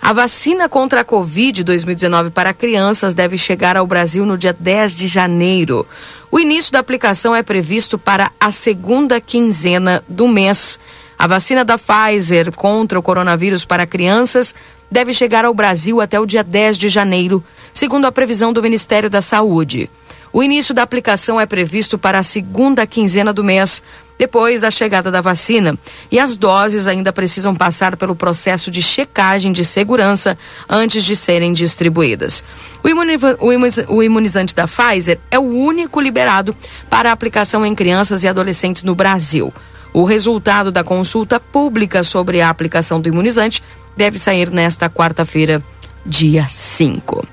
A 0.00 0.12
vacina 0.12 0.68
contra 0.68 1.00
a 1.00 1.04
Covid 1.04 1.64
2019 1.64 2.30
para 2.30 2.52
crianças 2.52 3.14
deve 3.14 3.38
chegar 3.38 3.76
ao 3.76 3.86
Brasil 3.86 4.26
no 4.26 4.36
dia 4.36 4.52
10 4.52 4.94
de 4.94 5.08
janeiro. 5.08 5.86
O 6.30 6.38
início 6.38 6.72
da 6.72 6.78
aplicação 6.78 7.34
é 7.34 7.42
previsto 7.42 7.98
para 7.98 8.30
a 8.38 8.50
segunda 8.50 9.20
quinzena 9.20 10.04
do 10.08 10.28
mês. 10.28 10.78
A 11.18 11.26
vacina 11.26 11.64
da 11.64 11.78
Pfizer 11.78 12.52
contra 12.52 12.98
o 12.98 13.02
coronavírus 13.02 13.64
para 13.64 13.86
crianças 13.86 14.54
deve 14.90 15.12
chegar 15.12 15.44
ao 15.44 15.54
Brasil 15.54 16.00
até 16.00 16.20
o 16.20 16.26
dia 16.26 16.44
10 16.44 16.76
de 16.76 16.88
janeiro, 16.88 17.42
segundo 17.72 18.06
a 18.06 18.12
previsão 18.12 18.52
do 18.52 18.62
Ministério 18.62 19.08
da 19.08 19.20
Saúde. 19.20 19.90
O 20.32 20.42
início 20.42 20.74
da 20.74 20.82
aplicação 20.82 21.40
é 21.40 21.46
previsto 21.46 21.96
para 21.96 22.18
a 22.18 22.22
segunda 22.22 22.86
quinzena 22.86 23.32
do 23.32 23.42
mês, 23.42 23.82
depois 24.18 24.60
da 24.60 24.70
chegada 24.70 25.10
da 25.10 25.22
vacina. 25.22 25.78
E 26.10 26.18
as 26.18 26.36
doses 26.36 26.86
ainda 26.86 27.12
precisam 27.12 27.54
passar 27.54 27.96
pelo 27.96 28.14
processo 28.14 28.70
de 28.70 28.82
checagem 28.82 29.52
de 29.52 29.64
segurança 29.64 30.36
antes 30.68 31.04
de 31.04 31.16
serem 31.16 31.54
distribuídas. 31.54 32.44
O, 32.84 32.88
imuni 32.88 33.14
o, 33.40 33.52
imuniz 33.52 33.78
o 33.88 34.02
imunizante 34.02 34.54
da 34.54 34.66
Pfizer 34.66 35.18
é 35.30 35.38
o 35.38 35.42
único 35.42 36.00
liberado 36.00 36.54
para 36.90 37.12
aplicação 37.12 37.64
em 37.64 37.74
crianças 37.74 38.22
e 38.22 38.28
adolescentes 38.28 38.82
no 38.82 38.94
Brasil. 38.94 39.52
O 39.96 40.04
resultado 40.04 40.70
da 40.70 40.84
consulta 40.84 41.40
pública 41.40 42.02
sobre 42.02 42.42
a 42.42 42.50
aplicação 42.50 43.00
do 43.00 43.08
imunizante 43.08 43.62
deve 43.96 44.18
sair 44.18 44.50
nesta 44.50 44.90
quarta-feira, 44.90 45.62
dia 46.04 46.46
5. 46.46 47.26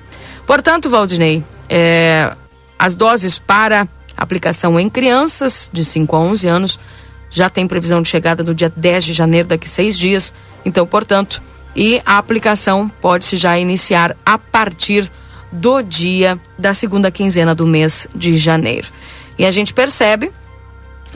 Portanto, 0.46 0.88
Valdinei, 0.88 1.44
é, 1.68 2.34
as 2.78 2.96
doses 2.96 3.38
para 3.38 3.86
aplicação 4.16 4.80
em 4.80 4.88
crianças 4.88 5.68
de 5.70 5.84
5 5.84 6.16
a 6.16 6.20
11 6.20 6.48
anos 6.48 6.80
já 7.28 7.50
tem 7.50 7.68
previsão 7.68 8.00
de 8.00 8.08
chegada 8.08 8.42
no 8.42 8.54
dia 8.54 8.72
10 8.74 9.04
de 9.04 9.12
janeiro, 9.12 9.48
daqui 9.48 9.68
seis 9.68 9.98
dias. 9.98 10.32
Então, 10.64 10.86
portanto, 10.86 11.42
e 11.76 12.00
a 12.06 12.16
aplicação 12.16 12.88
pode-se 12.88 13.36
já 13.36 13.58
iniciar 13.58 14.16
a 14.24 14.38
partir 14.38 15.12
do 15.52 15.82
dia 15.82 16.40
da 16.58 16.72
segunda 16.72 17.10
quinzena 17.10 17.54
do 17.54 17.66
mês 17.66 18.08
de 18.14 18.38
janeiro. 18.38 18.88
E 19.38 19.44
a 19.44 19.50
gente 19.50 19.74
percebe 19.74 20.32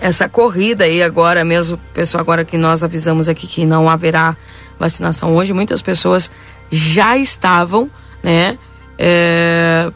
essa 0.01 0.29
corrida 0.29 0.85
aí 0.85 1.03
agora 1.03 1.45
mesmo, 1.45 1.79
pessoal, 1.93 2.21
agora 2.21 2.45
que 2.45 2.57
nós 2.57 2.85
avisamos 2.85 3.29
aqui 3.29 3.47
que 3.47 3.67
não 3.67 3.89
haverá 3.89 4.37
vacinação 4.79 5.35
hoje, 5.35 5.53
muitas 5.53 5.83
pessoas 5.83 6.31
já 6.71 7.17
estavam, 7.17 7.91
né, 8.23 8.57
é, 8.99 9.91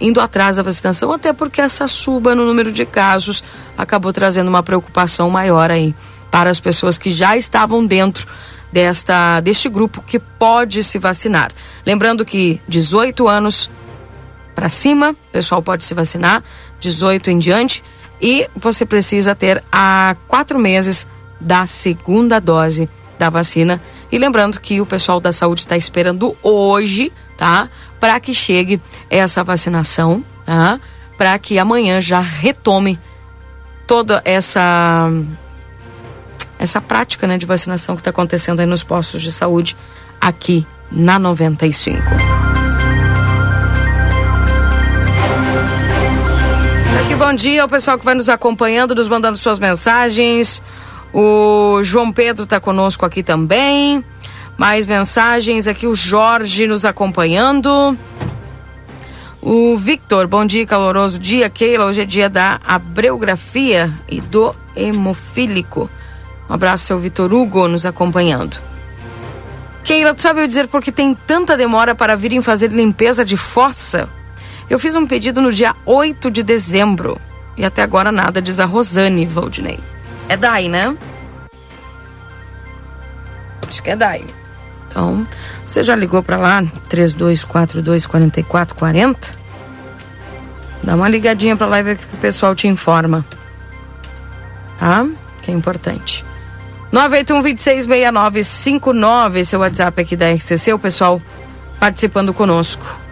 indo 0.00 0.20
atrás 0.20 0.56
da 0.56 0.62
vacinação, 0.62 1.12
até 1.12 1.32
porque 1.32 1.60
essa 1.60 1.86
suba 1.86 2.34
no 2.34 2.44
número 2.44 2.72
de 2.72 2.86
casos 2.86 3.44
acabou 3.76 4.12
trazendo 4.12 4.48
uma 4.48 4.62
preocupação 4.62 5.30
maior 5.30 5.70
aí 5.70 5.94
para 6.30 6.50
as 6.50 6.60
pessoas 6.60 6.98
que 6.98 7.10
já 7.10 7.36
estavam 7.36 7.86
dentro 7.86 8.26
desta 8.72 9.38
deste 9.40 9.68
grupo 9.68 10.02
que 10.02 10.18
pode 10.18 10.82
se 10.82 10.98
vacinar. 10.98 11.52
Lembrando 11.86 12.24
que 12.24 12.60
18 12.66 13.28
anos 13.28 13.70
para 14.54 14.68
cima, 14.68 15.14
pessoal 15.32 15.62
pode 15.62 15.84
se 15.84 15.94
vacinar, 15.94 16.42
18 16.80 17.30
em 17.30 17.38
diante, 17.38 17.82
e 18.20 18.48
você 18.54 18.86
precisa 18.86 19.34
ter 19.34 19.62
há 19.70 20.16
quatro 20.26 20.58
meses 20.58 21.06
da 21.40 21.66
segunda 21.66 22.40
dose 22.40 22.88
da 23.18 23.30
vacina. 23.30 23.80
E 24.10 24.18
lembrando 24.18 24.60
que 24.60 24.80
o 24.80 24.86
pessoal 24.86 25.20
da 25.20 25.32
saúde 25.32 25.62
está 25.62 25.76
esperando 25.76 26.36
hoje, 26.42 27.12
tá? 27.36 27.68
Para 28.00 28.18
que 28.20 28.32
chegue 28.32 28.80
essa 29.10 29.42
vacinação, 29.42 30.24
tá? 30.44 30.80
Para 31.16 31.38
que 31.38 31.58
amanhã 31.58 32.00
já 32.00 32.20
retome 32.20 32.98
toda 33.86 34.22
essa 34.24 35.10
essa 36.58 36.80
prática, 36.80 37.26
né, 37.26 37.36
de 37.36 37.44
vacinação 37.44 37.94
que 37.94 38.00
está 38.00 38.10
acontecendo 38.10 38.60
aí 38.60 38.66
nos 38.66 38.82
postos 38.82 39.20
de 39.20 39.32
saúde 39.32 39.76
aqui 40.20 40.66
na 40.90 41.18
95. 41.18 42.53
Aqui, 47.14 47.24
bom 47.24 47.32
dia, 47.32 47.64
o 47.64 47.68
pessoal 47.68 47.96
que 47.96 48.04
vai 48.04 48.14
nos 48.16 48.28
acompanhando, 48.28 48.92
nos 48.92 49.06
mandando 49.06 49.38
suas 49.38 49.60
mensagens. 49.60 50.60
O 51.12 51.80
João 51.84 52.10
Pedro 52.10 52.42
está 52.42 52.58
conosco 52.58 53.06
aqui 53.06 53.22
também. 53.22 54.04
Mais 54.58 54.84
mensagens 54.84 55.68
aqui, 55.68 55.86
o 55.86 55.94
Jorge 55.94 56.66
nos 56.66 56.84
acompanhando. 56.84 57.96
O 59.40 59.76
Victor, 59.76 60.26
bom 60.26 60.44
dia, 60.44 60.66
caloroso 60.66 61.16
dia. 61.16 61.48
Keila, 61.48 61.84
hoje 61.84 62.02
é 62.02 62.04
dia 62.04 62.28
da 62.28 62.60
abreografia 62.66 63.92
e 64.08 64.20
do 64.20 64.52
hemofílico. 64.74 65.88
Um 66.50 66.54
abraço, 66.54 66.86
seu 66.86 66.98
Vitor 66.98 67.32
Hugo, 67.32 67.68
nos 67.68 67.86
acompanhando. 67.86 68.58
Keila, 69.84 70.14
tu 70.14 70.22
sabe 70.22 70.42
eu 70.42 70.48
dizer 70.48 70.66
por 70.66 70.82
que 70.82 70.90
tem 70.90 71.14
tanta 71.14 71.56
demora 71.56 71.94
para 71.94 72.16
virem 72.16 72.42
fazer 72.42 72.72
limpeza 72.72 73.24
de 73.24 73.36
fossa? 73.36 74.08
Eu 74.68 74.78
fiz 74.78 74.96
um 74.96 75.06
pedido 75.06 75.40
no 75.40 75.52
dia 75.52 75.74
8 75.84 76.30
de 76.30 76.42
dezembro 76.42 77.20
e 77.56 77.64
até 77.64 77.82
agora 77.82 78.10
nada, 78.10 78.42
diz 78.42 78.58
a 78.58 78.64
Rosane 78.64 79.26
Valdinei. 79.26 79.78
É 80.28 80.36
DAI, 80.36 80.68
né? 80.68 80.96
Acho 83.66 83.82
que 83.82 83.90
é 83.90 83.96
DAI. 83.96 84.24
Então, 84.88 85.26
você 85.66 85.82
já 85.82 85.94
ligou 85.94 86.22
para 86.22 86.36
lá, 86.36 86.62
3242 86.88 88.06
4440? 88.06 89.44
Dá 90.82 90.94
uma 90.94 91.08
ligadinha 91.08 91.56
para 91.56 91.66
lá 91.66 91.80
e 91.80 91.82
ver 91.82 91.96
o 91.96 91.98
que 91.98 92.14
o 92.14 92.18
pessoal 92.18 92.54
te 92.54 92.68
informa. 92.68 93.24
Tá? 94.78 95.06
Que 95.42 95.50
é 95.50 95.54
importante. 95.54 96.24
981 96.92 97.42
26 97.42 97.86
6959, 97.86 99.44
seu 99.44 99.60
WhatsApp 99.60 100.00
aqui 100.00 100.16
da 100.16 100.30
RCC, 100.32 100.72
o 100.72 100.78
pessoal 100.78 101.20
participando 101.80 102.32
conosco. 102.32 103.03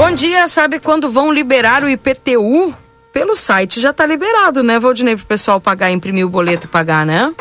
Bom 0.00 0.12
dia, 0.14 0.46
sabe 0.46 0.80
quando 0.80 1.12
vão 1.12 1.30
liberar 1.30 1.84
o 1.84 1.88
IPTU? 1.88 2.74
Pelo 3.12 3.36
site 3.36 3.78
já 3.82 3.90
está 3.90 4.06
liberado, 4.06 4.62
né, 4.62 4.78
Valdinei, 4.80 5.14
para 5.14 5.24
o 5.24 5.26
pessoal 5.26 5.60
pagar, 5.60 5.90
imprimir 5.90 6.24
o 6.24 6.30
boleto 6.30 6.66
e 6.66 6.70
pagar, 6.70 7.04
né? 7.04 7.34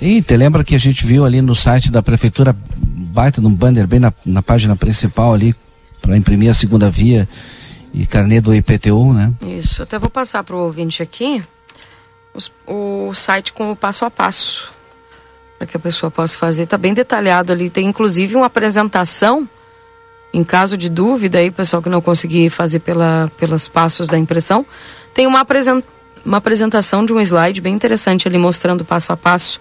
E 0.00 0.22
te 0.22 0.34
lembra 0.34 0.64
que 0.64 0.74
a 0.74 0.78
gente 0.78 1.04
viu 1.04 1.22
ali 1.22 1.42
no 1.42 1.54
site 1.54 1.92
da 1.92 2.02
prefeitura, 2.02 2.56
baita 2.78 3.42
num 3.42 3.54
banner 3.54 3.86
bem 3.86 4.00
na, 4.00 4.10
na 4.24 4.42
página 4.42 4.74
principal 4.74 5.34
ali, 5.34 5.54
para 6.00 6.16
imprimir 6.16 6.48
a 6.48 6.54
segunda 6.54 6.90
via 6.90 7.28
e 7.92 8.06
carnê 8.06 8.40
do 8.40 8.54
IPTU, 8.54 9.12
né? 9.12 9.30
Isso, 9.42 9.82
até 9.82 9.98
vou 9.98 10.08
passar 10.08 10.42
para 10.44 10.56
o 10.56 10.60
ouvinte 10.60 11.02
aqui 11.02 11.44
os, 12.32 12.50
o 12.66 13.12
site 13.12 13.52
com 13.52 13.70
o 13.70 13.76
passo 13.76 14.06
a 14.06 14.10
passo, 14.10 14.72
para 15.58 15.66
que 15.66 15.76
a 15.76 15.80
pessoa 15.80 16.10
possa 16.10 16.38
fazer. 16.38 16.62
Está 16.62 16.78
bem 16.78 16.94
detalhado 16.94 17.52
ali, 17.52 17.68
tem 17.68 17.86
inclusive 17.86 18.34
uma 18.34 18.46
apresentação 18.46 19.46
em 20.32 20.42
caso 20.42 20.76
de 20.76 20.88
dúvida 20.88 21.38
aí, 21.38 21.50
pessoal 21.50 21.82
que 21.82 21.88
não 21.88 22.00
conseguir 22.00 22.48
fazer 22.48 22.78
pela, 22.80 23.30
pelos 23.36 23.68
passos 23.68 24.06
da 24.08 24.18
impressão, 24.18 24.64
tem 25.12 25.26
uma, 25.26 25.46
uma 26.24 26.36
apresentação 26.38 27.04
de 27.04 27.12
um 27.12 27.20
slide 27.20 27.60
bem 27.60 27.74
interessante 27.74 28.26
ali 28.26 28.38
mostrando 28.38 28.84
passo 28.84 29.12
a 29.12 29.16
passo 29.16 29.60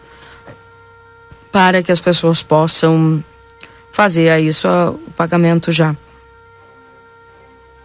para 1.52 1.84
que 1.84 1.92
as 1.92 2.00
pessoas 2.00 2.42
possam 2.42 3.22
fazer 3.92 4.30
aí 4.30 4.50
o 4.50 5.12
pagamento 5.12 5.72
já 5.72 5.94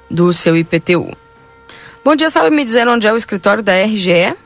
do 0.08 0.32
seu 0.32 0.56
IPTU. 0.56 1.16
Bom 2.04 2.14
dia, 2.14 2.30
sabe 2.30 2.54
me 2.54 2.64
dizer 2.64 2.86
onde 2.86 3.08
é 3.08 3.12
o 3.12 3.16
escritório 3.16 3.64
da 3.64 3.72
RGE? 3.82 4.36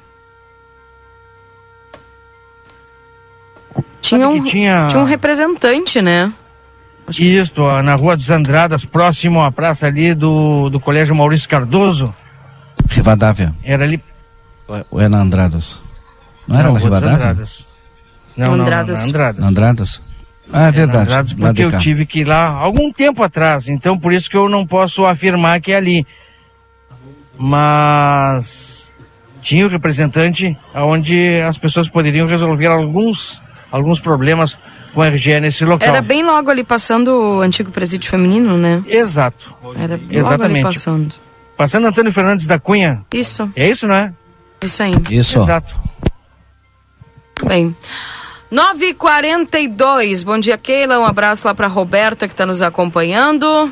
Tinha 4.01 4.29
um, 4.29 4.43
tinha... 4.43 4.89
tinha 4.89 5.03
um 5.03 5.05
representante, 5.05 6.01
né? 6.01 6.33
Isso, 7.19 7.53
ó, 7.63 7.83
na 7.83 7.95
Rua 7.95 8.17
dos 8.17 8.31
Andradas, 8.31 8.85
próximo 8.85 9.43
à 9.43 9.51
praça 9.51 9.87
ali 9.87 10.15
do, 10.15 10.69
do 10.71 10.79
Colégio 10.81 11.15
Maurício 11.15 11.49
Cardoso. 11.49 12.15
Rivadavia. 12.89 13.53
Era 13.63 13.85
ali. 13.85 14.03
Ou 14.91 15.01
é 15.01 15.09
na 15.09 15.21
Andradas? 15.21 15.81
Não, 16.47 16.57
era 16.59 16.69
Não, 16.69 16.75
na 16.75 16.81
Rua 16.81 16.91
dos 16.91 16.99
Rivadavia? 17.01 17.17
Andradas. 17.17 17.67
Não, 18.37 18.47
não, 18.47 18.57
não, 18.57 18.65
Andradas. 18.65 19.01
na 19.01 19.07
Andradas. 19.07 19.45
Andradas? 19.45 20.01
Ah, 20.53 20.67
é 20.67 20.73
verdade. 20.73 21.03
Andradas, 21.05 21.33
porque 21.33 21.65
eu 21.65 21.79
tive 21.79 22.05
que 22.05 22.21
ir 22.21 22.25
lá 22.25 22.47
algum 22.49 22.93
tempo 22.93 23.23
atrás, 23.23 23.69
então 23.69 23.97
por 23.99 24.13
isso 24.13 24.29
que 24.29 24.37
eu 24.37 24.49
não 24.49 24.67
posso 24.67 25.05
afirmar 25.05 25.61
que 25.61 25.73
é 25.73 25.77
ali. 25.77 26.07
Mas 27.39 28.89
tinha 29.41 29.67
o 29.67 29.71
representante 29.71 30.57
onde 30.75 31.41
as 31.41 31.57
pessoas 31.57 31.89
poderiam 31.89 32.27
resolver 32.27 32.67
alguns, 32.67 33.41
alguns 33.71 34.01
problemas 34.01 34.59
com 34.95 35.03
a 35.03 35.09
RGE 35.09 35.41
nesse 35.41 35.65
local. 35.65 35.87
Era 35.89 36.01
bem 36.01 36.25
logo 36.25 36.51
ali 36.51 36.65
passando 36.65 37.09
o 37.09 37.41
antigo 37.41 37.71
presídio 37.71 38.11
feminino, 38.11 38.57
né? 38.57 38.83
Exato. 38.87 39.55
Era 39.77 39.97
logo 39.97 40.07
Exatamente. 40.15 40.51
ali 40.57 40.63
passando. 40.63 41.15
Passando 41.57 41.87
Antônio 41.87 42.13
Fernandes 42.13 42.47
da 42.47 42.59
Cunha. 42.59 43.05
Isso, 43.13 43.51
É 43.55 43.69
isso, 43.69 43.87
né? 43.87 44.13
isso 44.63 44.83
aí. 44.83 44.95
Isso. 45.11 45.39
Exato. 45.39 45.75
Bem. 47.47 47.75
9h42. 48.53 50.25
Bom 50.25 50.39
dia, 50.39 50.59
Keila. 50.59 50.99
Um 50.99 51.05
abraço 51.05 51.47
lá 51.47 51.55
para 51.55 51.67
Roberta 51.67 52.27
que 52.27 52.35
está 52.35 52.45
nos 52.45 52.61
acompanhando. 52.61 53.71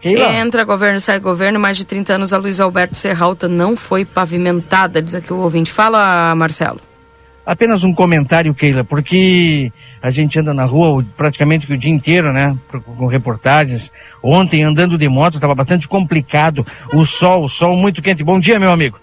Keila. 0.00 0.34
Entra 0.34 0.64
governo, 0.64 1.00
sai 1.00 1.18
governo. 1.20 1.58
Mais 1.58 1.76
de 1.76 1.84
30 1.84 2.14
anos 2.14 2.32
a 2.32 2.38
Luiz 2.38 2.60
Alberto 2.60 2.94
Serralta 2.94 3.48
não 3.48 3.76
foi 3.76 4.04
pavimentada, 4.04 5.00
diz 5.00 5.14
aqui 5.14 5.32
o 5.32 5.36
ouvinte. 5.38 5.72
Fala, 5.72 6.34
Marcelo. 6.34 6.80
Apenas 7.46 7.84
um 7.84 7.94
comentário, 7.94 8.52
Keila, 8.52 8.82
porque 8.82 9.72
a 10.02 10.10
gente 10.10 10.36
anda 10.40 10.52
na 10.52 10.64
rua 10.64 11.06
praticamente 11.16 11.72
o 11.72 11.78
dia 11.78 11.92
inteiro, 11.92 12.32
né? 12.32 12.56
Com 12.98 13.06
reportagens. 13.06 13.92
Ontem, 14.20 14.64
andando 14.64 14.98
de 14.98 15.08
moto, 15.08 15.34
estava 15.34 15.54
bastante 15.54 15.86
complicado. 15.86 16.66
O 16.92 17.06
sol, 17.06 17.44
o 17.44 17.48
sol 17.48 17.76
muito 17.76 18.02
quente. 18.02 18.24
Bom 18.24 18.40
dia, 18.40 18.58
meu 18.58 18.72
amigo. 18.72 18.98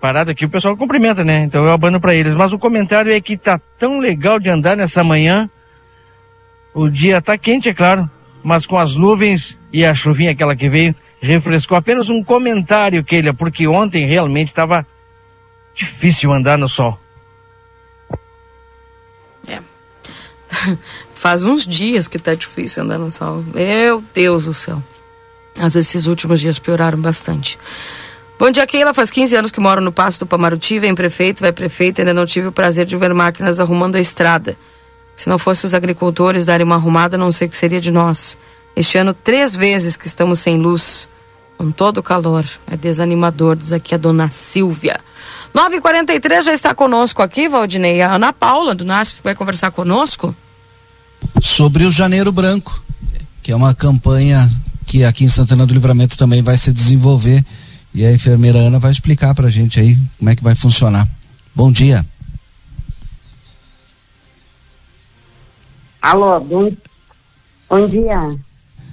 parado 0.00 0.30
aqui, 0.30 0.46
o 0.46 0.48
pessoal 0.48 0.74
cumprimenta, 0.78 1.22
né? 1.22 1.44
Então 1.44 1.62
eu 1.62 1.72
abano 1.72 2.00
para 2.00 2.14
eles. 2.14 2.32
Mas 2.32 2.54
o 2.54 2.58
comentário 2.58 3.12
é 3.12 3.20
que 3.20 3.36
tá 3.36 3.60
tão 3.78 3.98
legal 3.98 4.38
de 4.38 4.48
andar 4.48 4.74
nessa 4.74 5.04
manhã. 5.04 5.50
O 6.72 6.88
dia 6.88 7.20
tá 7.20 7.36
quente, 7.36 7.68
é 7.68 7.74
claro, 7.74 8.10
mas 8.42 8.64
com 8.64 8.78
as 8.78 8.96
nuvens 8.96 9.58
e 9.70 9.84
a 9.84 9.94
chuvinha 9.94 10.30
aquela 10.30 10.56
que 10.56 10.70
veio, 10.70 10.94
refrescou. 11.20 11.76
Apenas 11.76 12.08
um 12.08 12.24
comentário, 12.24 13.04
Keila, 13.04 13.34
porque 13.34 13.66
ontem 13.66 14.06
realmente 14.06 14.48
estava 14.48 14.86
difícil 15.74 16.32
andar 16.32 16.56
no 16.56 16.68
sol. 16.68 16.98
É. 19.48 19.60
Faz 21.14 21.44
uns 21.44 21.66
dias 21.66 22.08
que 22.08 22.18
tá 22.18 22.34
difícil 22.34 22.82
andar 22.82 22.98
no 22.98 23.10
sol. 23.10 23.44
Meu 23.54 24.02
Deus 24.14 24.44
do 24.44 24.54
céu. 24.54 24.82
Mas 25.58 25.74
esses 25.74 26.06
últimos 26.06 26.40
dias 26.40 26.58
pioraram 26.58 27.00
bastante. 27.00 27.58
Bom 28.38 28.50
dia, 28.50 28.66
Keila. 28.66 28.92
Faz 28.92 29.10
15 29.10 29.36
anos 29.36 29.50
que 29.50 29.60
moro 29.60 29.80
no 29.80 29.90
Passo 29.90 30.18
do 30.20 30.26
Pamaruti, 30.26 30.78
vem 30.78 30.94
prefeito, 30.94 31.40
vai 31.40 31.52
prefeito, 31.52 32.00
ainda 32.00 32.12
não 32.12 32.26
tive 32.26 32.48
o 32.48 32.52
prazer 32.52 32.84
de 32.84 32.96
ver 32.96 33.14
máquinas 33.14 33.58
arrumando 33.58 33.96
a 33.96 34.00
estrada. 34.00 34.56
Se 35.16 35.28
não 35.28 35.38
fosse 35.38 35.64
os 35.64 35.72
agricultores 35.72 36.44
darem 36.44 36.66
uma 36.66 36.74
arrumada, 36.74 37.16
não 37.16 37.32
sei 37.32 37.48
o 37.48 37.50
que 37.50 37.56
seria 37.56 37.80
de 37.80 37.90
nós. 37.90 38.36
Este 38.76 38.98
ano, 38.98 39.14
três 39.14 39.56
vezes 39.56 39.96
que 39.96 40.06
estamos 40.06 40.38
sem 40.38 40.58
luz, 40.58 41.08
com 41.56 41.70
todo 41.70 41.98
o 41.98 42.02
calor. 42.02 42.44
É 42.70 42.76
desanimador, 42.76 43.56
diz 43.56 43.72
aqui 43.72 43.94
a 43.94 43.98
dona 43.98 44.28
Silvia. 44.28 45.00
9h43 45.54 46.42
já 46.42 46.52
está 46.52 46.74
conosco 46.74 47.22
aqui, 47.22 47.48
Valdinei. 47.48 48.02
A 48.02 48.12
Ana 48.12 48.34
Paula, 48.34 48.74
do 48.74 48.84
NASF, 48.84 49.22
vai 49.24 49.34
conversar 49.34 49.70
conosco. 49.70 50.36
Sobre 51.40 51.84
o 51.84 51.90
Janeiro 51.90 52.32
Branco, 52.32 52.82
que 53.42 53.52
é 53.52 53.56
uma 53.56 53.74
campanha 53.74 54.50
que 54.86 55.04
aqui 55.04 55.24
em 55.24 55.28
Santana 55.28 55.66
do 55.66 55.74
Livramento 55.74 56.16
também 56.16 56.42
vai 56.42 56.56
se 56.56 56.72
desenvolver 56.72 57.44
e 57.92 58.04
a 58.04 58.12
enfermeira 58.12 58.58
Ana 58.58 58.78
vai 58.78 58.92
explicar 58.92 59.34
para 59.34 59.48
a 59.48 59.50
gente 59.50 59.80
aí 59.80 59.96
como 60.18 60.30
é 60.30 60.36
que 60.36 60.44
vai 60.44 60.54
funcionar. 60.54 61.08
Bom 61.54 61.72
dia. 61.72 62.04
Alô, 66.02 66.38
bom, 66.40 66.70
bom 67.68 67.88
dia. 67.88 68.36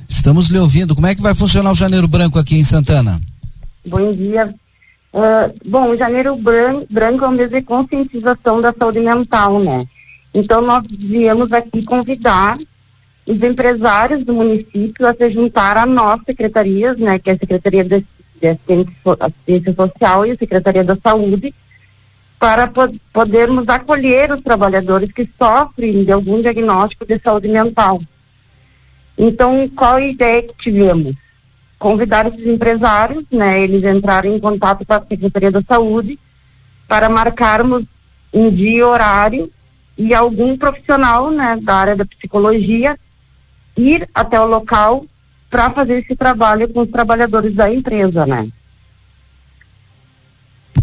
Estamos 0.08 0.48
lhe 0.48 0.58
ouvindo. 0.58 0.96
Como 0.96 1.06
é 1.06 1.14
que 1.14 1.22
vai 1.22 1.36
funcionar 1.36 1.72
o 1.72 1.76
Janeiro 1.76 2.08
Branco 2.08 2.40
aqui 2.40 2.58
em 2.58 2.64
Santana? 2.64 3.22
Bom 3.86 4.14
dia. 4.14 4.54
Uh, 5.14 5.70
bom, 5.70 5.90
o 5.90 5.98
Janeiro 5.98 6.36
Branco, 6.38 7.26
é 7.26 7.28
um 7.28 7.32
mês 7.32 7.50
de 7.50 7.62
conscientização 7.62 8.62
da 8.62 8.74
saúde 8.74 9.00
mental, 9.00 9.60
né? 9.60 9.86
Então, 10.34 10.62
nós 10.62 10.84
viemos 10.90 11.52
aqui 11.54 11.84
convidar 11.84 12.58
os 13.26 13.42
empresários 13.42 14.24
do 14.24 14.34
município 14.34 15.08
a 15.08 15.14
se 15.14 15.30
juntar 15.30 15.78
a 15.78 15.86
nós 15.86 16.20
secretarias, 16.26 16.98
né, 16.98 17.20
que 17.20 17.30
é 17.30 17.34
a 17.34 17.38
Secretaria 17.38 17.84
de, 17.84 18.06
Assistência 18.44 19.74
Social 19.74 20.26
e 20.26 20.32
a 20.32 20.36
Secretaria 20.36 20.84
da 20.84 20.98
Saúde, 20.98 21.54
para 22.38 22.68
po 22.68 22.82
podermos 23.14 23.70
acolher 23.70 24.30
os 24.34 24.42
trabalhadores 24.42 25.10
que 25.14 25.30
sofrem 25.38 26.04
de 26.04 26.12
algum 26.12 26.42
diagnóstico 26.42 27.06
de 27.06 27.18
saúde 27.24 27.48
mental. 27.48 28.02
Então, 29.18 29.70
qual 29.74 29.96
a 29.96 30.02
ideia 30.02 30.44
que 30.44 30.54
tivemos? 30.56 31.16
Convidar 31.80 32.26
esses 32.26 32.46
empresários, 32.46 33.24
né, 33.32 33.62
eles 33.62 33.84
entrarem 33.86 34.36
em 34.36 34.40
contato 34.40 34.86
com 34.86 34.94
a 34.94 35.06
Secretaria 35.06 35.52
da 35.52 35.62
Saúde 35.62 36.20
para 36.86 37.08
marcarmos 37.08 37.86
um 38.34 38.50
dia 38.50 38.80
e 38.80 38.84
horário 38.84 39.50
e 39.98 40.14
algum 40.14 40.58
profissional, 40.58 41.32
né, 41.32 41.58
da 41.62 41.76
área 41.76 41.96
da 41.96 42.06
psicologia 42.06 42.98
ir 43.78 44.08
até 44.14 44.40
o 44.40 44.48
local 44.48 45.06
para 45.50 45.70
fazer 45.70 46.00
esse 46.00 46.16
trabalho 46.16 46.70
com 46.70 46.82
os 46.82 46.90
trabalhadores 46.90 47.54
da 47.54 47.72
empresa, 47.72 48.26
né? 48.26 48.48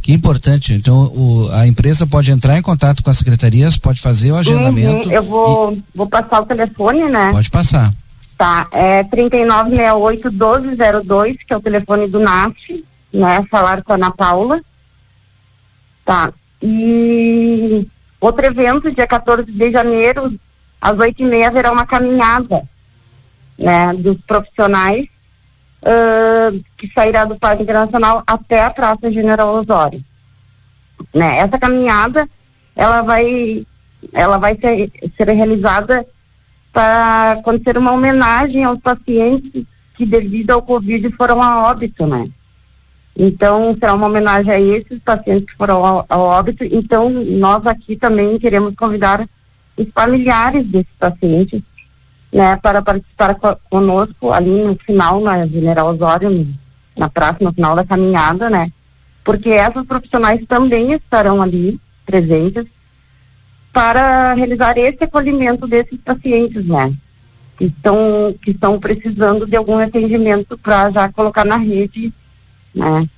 Que 0.00 0.12
importante. 0.12 0.72
Então, 0.72 1.12
o, 1.14 1.50
a 1.52 1.66
empresa 1.66 2.06
pode 2.06 2.30
entrar 2.30 2.56
em 2.56 2.62
contato 2.62 3.02
com 3.02 3.10
as 3.10 3.18
secretarias, 3.18 3.76
pode 3.76 4.00
fazer 4.00 4.32
o 4.32 4.36
agendamento. 4.36 5.08
Uhum, 5.08 5.12
eu 5.12 5.22
vou, 5.22 5.72
e... 5.72 5.84
vou 5.94 6.08
passar 6.08 6.40
o 6.40 6.46
telefone, 6.46 7.06
né? 7.08 7.32
Pode 7.32 7.50
passar. 7.50 7.92
Tá, 8.38 8.66
é 8.72 9.04
3968-1202, 9.04 11.38
que 11.46 11.52
é 11.52 11.56
o 11.56 11.60
telefone 11.60 12.08
do 12.08 12.18
NAF, 12.18 12.82
né? 13.12 13.44
Falar 13.50 13.82
com 13.82 13.92
a 13.92 13.96
Ana 13.96 14.10
Paula. 14.10 14.62
Tá. 16.04 16.32
E 16.62 17.86
outro 18.20 18.44
evento, 18.46 18.94
dia 18.94 19.06
14 19.06 19.44
de 19.44 19.70
janeiro, 19.70 20.32
às 20.80 20.98
oito 20.98 21.22
e 21.22 21.26
meia, 21.26 21.48
haverá 21.48 21.72
uma 21.72 21.86
caminhada 21.86 22.62
né, 23.58 23.92
dos 23.94 24.16
profissionais 24.26 25.06
uh, 25.82 26.64
que 26.76 26.90
sairá 26.92 27.24
do 27.24 27.38
Parque 27.38 27.62
Internacional 27.62 28.22
até 28.26 28.64
a 28.64 28.70
Praça 28.70 29.10
General 29.10 29.54
Osório. 29.54 30.02
Né, 31.14 31.38
essa 31.38 31.58
caminhada 31.58 32.28
ela 32.76 33.02
vai 33.02 33.66
ela 34.12 34.38
vai 34.38 34.56
ser, 34.58 34.90
ser 35.16 35.30
realizada 35.30 36.06
para 36.72 37.32
acontecer 37.32 37.76
uma 37.76 37.92
homenagem 37.92 38.64
aos 38.64 38.78
pacientes 38.78 39.64
que 39.94 40.06
devido 40.06 40.50
ao 40.52 40.62
Covid 40.62 41.10
foram 41.16 41.42
a 41.42 41.70
óbito, 41.70 42.06
né? 42.06 42.30
Então, 43.22 43.76
será 43.78 43.92
uma 43.92 44.06
homenagem 44.06 44.50
a 44.50 44.58
esses 44.58 44.98
pacientes 44.98 45.50
que 45.50 45.56
foram 45.58 45.84
ao, 46.08 46.20
óbito. 46.20 46.64
Então, 46.64 47.10
nós 47.10 47.66
aqui 47.66 47.94
também 47.94 48.38
queremos 48.38 48.74
convidar 48.74 49.28
os 49.76 49.86
familiares 49.94 50.66
desses 50.66 50.94
pacientes 50.98 51.60
né, 52.32 52.56
para 52.56 52.80
participar 52.80 53.34
conosco 53.68 54.32
ali 54.32 54.64
no 54.64 54.74
final, 54.74 55.20
na 55.20 55.46
General 55.46 55.88
Osório, 55.88 56.48
na 56.96 57.10
praça, 57.10 57.36
no 57.42 57.52
final 57.52 57.76
da 57.76 57.84
caminhada, 57.84 58.48
né? 58.48 58.72
Porque 59.22 59.50
essas 59.50 59.84
profissionais 59.84 60.42
também 60.46 60.94
estarão 60.94 61.42
ali 61.42 61.78
presentes 62.06 62.64
para 63.70 64.32
realizar 64.32 64.78
esse 64.78 65.04
acolhimento 65.04 65.66
desses 65.66 65.98
pacientes, 65.98 66.64
né? 66.64 66.90
Que 67.58 67.66
estão, 67.66 68.34
que 68.40 68.52
estão 68.52 68.80
precisando 68.80 69.46
de 69.46 69.56
algum 69.56 69.78
atendimento 69.78 70.56
para 70.56 70.90
já 70.90 71.12
colocar 71.12 71.44
na 71.44 71.56
rede, 71.58 72.10
né? 72.74 73.08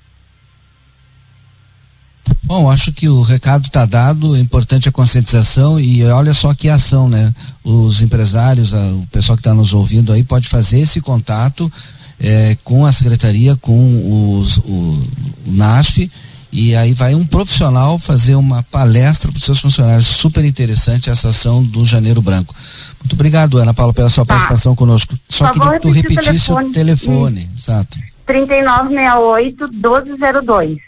Bom, 2.44 2.70
acho 2.70 2.92
que 2.92 3.08
o 3.08 3.22
recado 3.22 3.66
está 3.66 3.86
dado, 3.86 4.36
é 4.36 4.40
importante 4.40 4.88
a 4.88 4.92
conscientização 4.92 5.80
e 5.80 6.04
olha 6.04 6.34
só 6.34 6.52
que 6.52 6.68
ação, 6.68 7.08
né? 7.08 7.32
Os 7.64 8.02
empresários, 8.02 8.72
o 8.72 9.06
pessoal 9.10 9.36
que 9.36 9.40
está 9.40 9.54
nos 9.54 9.72
ouvindo 9.72 10.12
aí 10.12 10.22
pode 10.22 10.48
fazer 10.48 10.80
esse 10.80 11.00
contato 11.00 11.72
é, 12.20 12.56
com 12.62 12.84
a 12.84 12.92
secretaria, 12.92 13.56
com 13.56 14.38
os, 14.38 14.58
o, 14.58 15.02
o 15.46 15.52
NASF 15.52 16.10
e 16.52 16.76
aí 16.76 16.92
vai 16.92 17.14
um 17.14 17.24
profissional 17.24 17.98
fazer 17.98 18.34
uma 18.34 18.62
palestra 18.64 19.32
para 19.32 19.38
os 19.38 19.44
seus 19.44 19.58
funcionários. 19.58 20.06
Super 20.06 20.44
interessante 20.44 21.08
essa 21.08 21.30
ação 21.30 21.64
do 21.64 21.86
Janeiro 21.86 22.20
Branco. 22.20 22.54
Muito 23.00 23.14
obrigado, 23.14 23.56
Ana 23.56 23.72
Paula, 23.72 23.94
pela 23.94 24.10
sua 24.10 24.26
tá. 24.26 24.34
participação 24.34 24.76
conosco. 24.76 25.18
Só, 25.26 25.46
Só 25.46 25.52
queria 25.54 25.72
que 25.72 25.80
tu 25.80 25.90
repetisse 25.90 26.52
o 26.52 26.56
telefone. 26.56 26.68
O 26.68 26.72
telefone. 26.72 27.50
Exato. 27.56 27.98
3968 28.32 29.68
1202. 29.68 30.78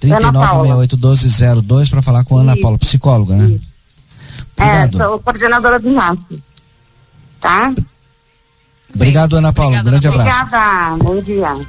39681202 0.00 1.90
para 1.90 2.00
falar 2.00 2.24
com 2.24 2.38
a 2.38 2.40
Ana 2.40 2.56
Paula, 2.56 2.78
psicóloga, 2.78 3.36
né? 3.36 3.48
Isso. 3.48 3.60
Obrigado. 4.56 4.94
É, 4.94 5.04
sou 5.04 5.20
coordenadora 5.20 5.78
do 5.78 5.90
NAS. 5.90 6.18
Tá? 7.38 7.74
Obrigado, 8.94 9.36
Ana 9.36 9.52
Paula. 9.52 9.78
Obrigado, 9.80 9.86
um 9.86 9.90
grande 9.90 10.08
abraço. 10.08 10.40
Obrigada. 10.40 11.04
Bom 11.04 11.20
dia. 11.20 11.66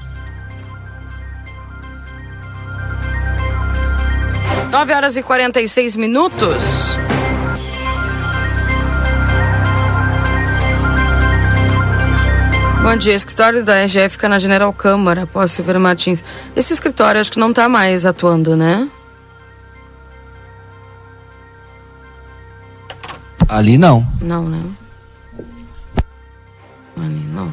9 4.71 4.93
horas 4.93 5.17
e 5.17 5.23
46 5.23 5.97
minutos. 5.97 6.97
Bom 12.83 12.95
dia, 12.97 13.13
escritório 13.13 13.63
da 13.63 13.83
EGE 13.83 14.09
fica 14.09 14.27
na 14.27 14.39
General 14.39 14.73
Câmara, 14.73 15.23
após 15.23 15.51
Silveira 15.51 15.79
Martins. 15.79 16.23
Esse 16.55 16.73
escritório 16.73 17.21
acho 17.21 17.31
que 17.31 17.39
não 17.39 17.51
está 17.51 17.69
mais 17.69 18.07
atuando, 18.07 18.57
né? 18.57 18.89
Ali 23.47 23.77
não. 23.77 24.05
Não, 24.19 24.49
né? 24.49 24.63
Ali 26.97 27.25
não. 27.31 27.51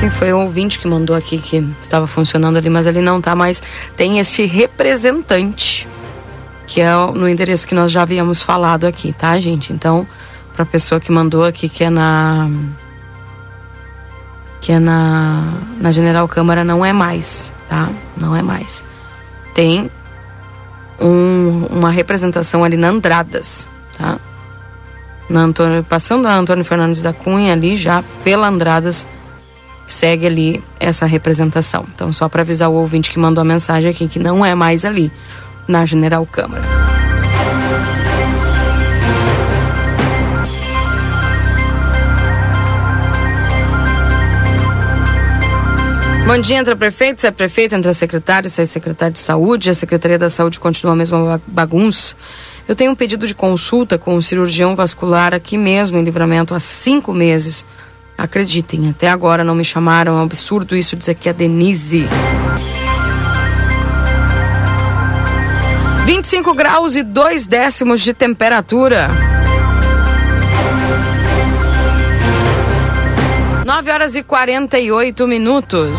Quem 0.00 0.08
foi 0.08 0.32
o 0.32 0.40
ouvinte 0.40 0.78
que 0.78 0.88
mandou 0.88 1.14
aqui 1.14 1.36
que 1.36 1.56
estava 1.82 2.06
funcionando 2.06 2.56
ali, 2.56 2.70
mas 2.70 2.86
ele 2.86 3.02
não 3.02 3.18
está 3.18 3.34
mais. 3.34 3.62
Tem 3.94 4.18
este 4.18 4.46
representante 4.46 5.86
que 6.68 6.82
é 6.82 6.94
no 7.14 7.26
endereço 7.26 7.66
que 7.66 7.74
nós 7.74 7.90
já 7.90 8.02
havíamos 8.02 8.42
falado 8.42 8.86
aqui, 8.86 9.14
tá, 9.14 9.40
gente? 9.40 9.72
Então, 9.72 10.06
para 10.52 10.64
a 10.64 10.66
pessoa 10.66 11.00
que 11.00 11.10
mandou 11.10 11.44
aqui, 11.44 11.66
que 11.66 11.82
é 11.82 11.88
na 11.88 12.48
que 14.60 14.72
é 14.72 14.78
na, 14.78 15.54
na 15.80 15.90
General 15.90 16.28
Câmara, 16.28 16.62
não 16.64 16.84
é 16.84 16.92
mais, 16.92 17.50
tá? 17.70 17.88
Não 18.16 18.36
é 18.36 18.42
mais. 18.42 18.84
Tem 19.54 19.90
um, 21.00 21.66
uma 21.70 21.90
representação 21.90 22.62
ali 22.62 22.76
na 22.76 22.88
Andradas, 22.88 23.66
tá? 23.96 24.18
Na 25.30 25.40
Antônio, 25.40 25.82
passando 25.82 26.26
a 26.26 26.34
Antônio 26.34 26.66
Fernandes 26.66 27.00
da 27.00 27.14
Cunha 27.14 27.54
ali, 27.54 27.78
já 27.78 28.04
pela 28.22 28.48
Andradas, 28.48 29.06
segue 29.86 30.26
ali 30.26 30.64
essa 30.78 31.06
representação. 31.06 31.86
Então, 31.94 32.12
só 32.12 32.28
para 32.28 32.42
avisar 32.42 32.68
o 32.68 32.74
ouvinte 32.74 33.10
que 33.10 33.18
mandou 33.18 33.40
a 33.40 33.44
mensagem 33.44 33.90
aqui 33.90 34.06
que 34.06 34.18
não 34.18 34.44
é 34.44 34.54
mais 34.54 34.84
ali 34.84 35.10
na 35.68 35.86
General 35.86 36.26
Câmara. 36.26 36.64
Bom 46.28 46.38
dia, 46.42 46.58
entra 46.58 46.76
prefeito, 46.76 47.22
sai 47.22 47.32
prefeito, 47.32 47.74
entra 47.74 47.90
secretário, 47.94 48.50
sai 48.50 48.66
secretário 48.66 49.14
de 49.14 49.18
saúde, 49.18 49.70
a 49.70 49.74
Secretaria 49.74 50.18
da 50.18 50.28
Saúde 50.28 50.60
continua 50.60 50.92
a 50.92 50.96
mesma 50.96 51.40
bagunça. 51.46 52.14
Eu 52.68 52.76
tenho 52.76 52.92
um 52.92 52.94
pedido 52.94 53.26
de 53.26 53.34
consulta 53.34 53.96
com 53.96 54.14
um 54.14 54.20
cirurgião 54.20 54.76
vascular 54.76 55.32
aqui 55.32 55.56
mesmo 55.56 55.96
em 55.96 56.04
livramento 56.04 56.54
há 56.54 56.60
cinco 56.60 57.14
meses. 57.14 57.64
Acreditem, 58.18 58.90
até 58.90 59.08
agora 59.08 59.42
não 59.42 59.54
me 59.54 59.64
chamaram. 59.64 60.18
É 60.18 60.20
um 60.20 60.24
absurdo 60.24 60.76
isso, 60.76 60.96
diz 60.96 61.08
aqui 61.08 61.30
a 61.30 61.32
Denise. 61.32 62.04
25 66.08 66.54
graus 66.54 66.96
e 66.96 67.02
dois 67.02 67.46
décimos 67.46 68.00
de 68.00 68.14
temperatura. 68.14 69.08
9 73.66 73.90
horas 73.90 74.16
e 74.16 74.22
48 74.22 75.28
minutos. 75.28 75.98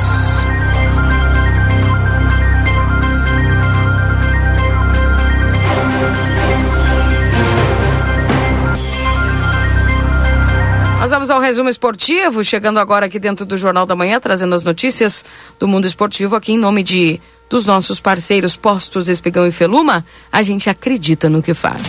Nós 11.00 11.12
vamos 11.12 11.30
ao 11.30 11.40
resumo 11.40 11.70
esportivo, 11.70 12.44
chegando 12.44 12.80
agora 12.80 13.06
aqui 13.06 13.20
dentro 13.20 13.46
do 13.46 13.56
Jornal 13.56 13.86
da 13.86 13.96
Manhã, 13.96 14.20
trazendo 14.20 14.56
as 14.56 14.64
notícias 14.64 15.24
do 15.60 15.68
mundo 15.68 15.86
esportivo 15.86 16.36
aqui 16.36 16.54
em 16.54 16.58
nome 16.58 16.82
de 16.82 17.22
dos 17.50 17.66
nossos 17.66 18.00
parceiros 18.00 18.56
Postos 18.56 19.10
Espigão 19.10 19.48
e 19.48 19.52
Feluma. 19.52 20.06
A 20.32 20.44
gente 20.44 20.70
acredita 20.70 21.30
no 21.30 21.42
que 21.42 21.54
faz. 21.54 21.82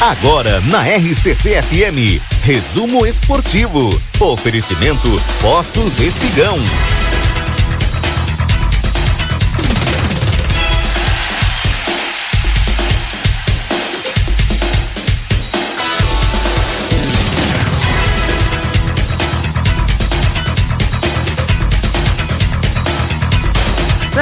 Agora 0.00 0.60
na 0.62 0.82
RCC 0.82 1.62
FM, 1.62 2.20
resumo 2.42 3.06
esportivo. 3.06 4.00
Oferecimento 4.20 5.08
Postos 5.40 6.00
Espigão. 6.00 6.56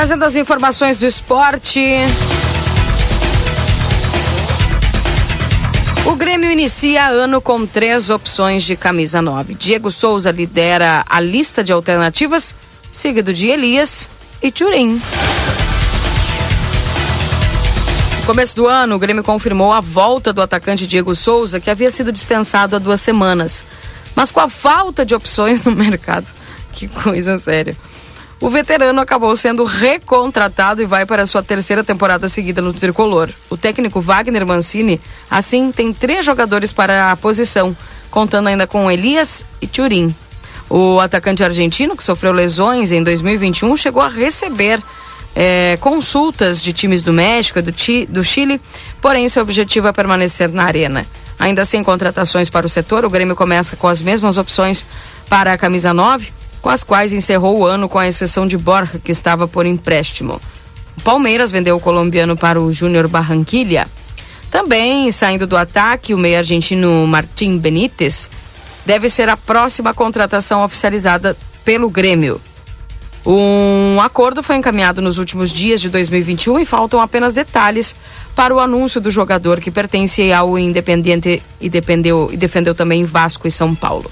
Trazendo 0.02 0.24
as 0.24 0.34
informações 0.34 0.98
do 0.98 1.06
esporte. 1.06 1.80
O 6.04 6.16
Grêmio 6.16 6.50
inicia 6.50 7.06
ano 7.06 7.40
com 7.40 7.64
três 7.64 8.10
opções 8.10 8.64
de 8.64 8.74
camisa 8.74 9.22
9. 9.22 9.54
Diego 9.54 9.92
Souza 9.92 10.32
lidera 10.32 11.04
a 11.08 11.20
lista 11.20 11.62
de 11.62 11.72
alternativas, 11.72 12.52
seguido 12.90 13.32
de 13.32 13.46
Elias 13.46 14.08
e 14.42 14.50
Turim. 14.50 15.00
No 18.18 18.26
começo 18.26 18.56
do 18.56 18.66
ano, 18.66 18.96
o 18.96 18.98
Grêmio 18.98 19.22
confirmou 19.22 19.72
a 19.72 19.80
volta 19.80 20.32
do 20.32 20.42
atacante 20.42 20.84
Diego 20.84 21.14
Souza, 21.14 21.60
que 21.60 21.70
havia 21.70 21.92
sido 21.92 22.10
dispensado 22.10 22.74
há 22.74 22.80
duas 22.80 23.00
semanas. 23.00 23.64
Mas 24.16 24.32
com 24.32 24.40
a 24.40 24.48
falta 24.48 25.06
de 25.06 25.14
opções 25.14 25.64
no 25.64 25.70
mercado, 25.76 26.26
que 26.72 26.88
coisa 26.88 27.38
séria. 27.38 27.76
O 28.42 28.50
veterano 28.50 29.00
acabou 29.00 29.36
sendo 29.36 29.62
recontratado 29.62 30.82
e 30.82 30.84
vai 30.84 31.06
para 31.06 31.24
sua 31.26 31.44
terceira 31.44 31.84
temporada 31.84 32.28
seguida 32.28 32.60
no 32.60 32.72
tricolor. 32.72 33.30
O 33.48 33.56
técnico 33.56 34.00
Wagner 34.00 34.44
Mancini, 34.44 35.00
assim, 35.30 35.70
tem 35.70 35.92
três 35.92 36.26
jogadores 36.26 36.72
para 36.72 37.12
a 37.12 37.16
posição, 37.16 37.74
contando 38.10 38.48
ainda 38.48 38.66
com 38.66 38.90
Elias 38.90 39.44
e 39.60 39.68
Turim. 39.68 40.12
O 40.68 40.98
atacante 40.98 41.44
argentino, 41.44 41.96
que 41.96 42.02
sofreu 42.02 42.32
lesões 42.32 42.90
em 42.90 43.04
2021, 43.04 43.76
chegou 43.76 44.02
a 44.02 44.08
receber 44.08 44.82
é, 45.36 45.78
consultas 45.80 46.60
de 46.60 46.72
times 46.72 47.00
do 47.00 47.12
México 47.12 47.60
e 47.60 47.62
do, 47.62 47.72
do 48.08 48.24
Chile, 48.24 48.60
porém 49.00 49.28
seu 49.28 49.44
objetivo 49.44 49.86
é 49.86 49.92
permanecer 49.92 50.48
na 50.48 50.64
arena. 50.64 51.06
Ainda 51.38 51.64
sem 51.64 51.84
contratações 51.84 52.50
para 52.50 52.66
o 52.66 52.68
setor, 52.68 53.04
o 53.04 53.10
Grêmio 53.10 53.36
começa 53.36 53.76
com 53.76 53.86
as 53.86 54.02
mesmas 54.02 54.36
opções 54.36 54.84
para 55.28 55.52
a 55.52 55.58
camisa 55.58 55.94
9 55.94 56.41
com 56.62 56.70
as 56.70 56.84
quais 56.84 57.12
encerrou 57.12 57.58
o 57.58 57.66
ano 57.66 57.88
com 57.88 57.98
a 57.98 58.06
exceção 58.06 58.46
de 58.46 58.56
Borja, 58.56 59.00
que 59.00 59.10
estava 59.10 59.48
por 59.48 59.66
empréstimo. 59.66 60.40
O 60.96 61.00
Palmeiras 61.02 61.50
vendeu 61.50 61.76
o 61.76 61.80
colombiano 61.80 62.36
para 62.36 62.60
o 62.60 62.70
Júnior 62.70 63.08
Barranquilha. 63.08 63.88
Também, 64.50 65.10
saindo 65.10 65.46
do 65.46 65.56
ataque, 65.56 66.14
o 66.14 66.18
meio 66.18 66.38
argentino 66.38 67.06
Martim 67.06 67.58
Benítez 67.58 68.30
deve 68.86 69.08
ser 69.08 69.28
a 69.28 69.36
próxima 69.36 69.92
contratação 69.92 70.62
oficializada 70.62 71.36
pelo 71.64 71.90
Grêmio. 71.90 72.40
Um 73.24 74.00
acordo 74.00 74.42
foi 74.42 74.56
encaminhado 74.56 75.00
nos 75.00 75.18
últimos 75.18 75.50
dias 75.50 75.80
de 75.80 75.88
2021 75.88 76.60
e 76.60 76.64
faltam 76.64 77.00
apenas 77.00 77.34
detalhes 77.34 77.94
para 78.34 78.54
o 78.54 78.58
anúncio 78.58 79.00
do 79.00 79.10
jogador 79.10 79.60
que 79.60 79.70
pertence 79.70 80.32
ao 80.32 80.58
Independiente 80.58 81.42
e, 81.60 81.68
dependeu, 81.68 82.28
e 82.32 82.36
defendeu 82.36 82.74
também 82.74 83.04
Vasco 83.04 83.46
e 83.46 83.50
São 83.50 83.74
Paulo. 83.74 84.10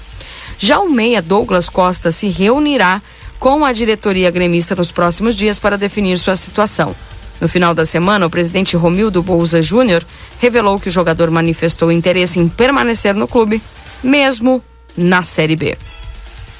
Já 0.63 0.79
o 0.79 0.87
meia 0.87 1.23
Douglas 1.23 1.67
Costa 1.67 2.11
se 2.11 2.27
reunirá 2.27 3.01
com 3.39 3.65
a 3.65 3.73
diretoria 3.73 4.29
gremista 4.29 4.75
nos 4.75 4.91
próximos 4.91 5.35
dias 5.35 5.57
para 5.57 5.75
definir 5.75 6.19
sua 6.19 6.35
situação. 6.35 6.95
No 7.41 7.49
final 7.49 7.73
da 7.73 7.83
semana, 7.83 8.27
o 8.27 8.29
presidente 8.29 8.77
Romildo 8.77 9.23
Bolsa 9.23 9.59
Júnior 9.59 10.05
revelou 10.37 10.79
que 10.79 10.87
o 10.87 10.91
jogador 10.91 11.31
manifestou 11.31 11.91
interesse 11.91 12.39
em 12.39 12.47
permanecer 12.47 13.15
no 13.15 13.27
clube, 13.27 13.59
mesmo 14.03 14.63
na 14.95 15.23
Série 15.23 15.55
B. 15.55 15.75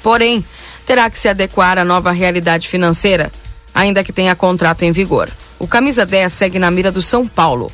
Porém, 0.02 0.44
terá 0.84 1.08
que 1.08 1.16
se 1.16 1.28
adequar 1.28 1.78
à 1.78 1.84
nova 1.84 2.10
realidade 2.10 2.66
financeira, 2.66 3.30
ainda 3.72 4.02
que 4.02 4.12
tenha 4.12 4.34
contrato 4.34 4.82
em 4.82 4.90
vigor. 4.90 5.30
O 5.60 5.68
camisa 5.68 6.04
10 6.04 6.32
segue 6.32 6.58
na 6.58 6.72
mira 6.72 6.90
do 6.90 7.00
São 7.00 7.28
Paulo. 7.28 7.70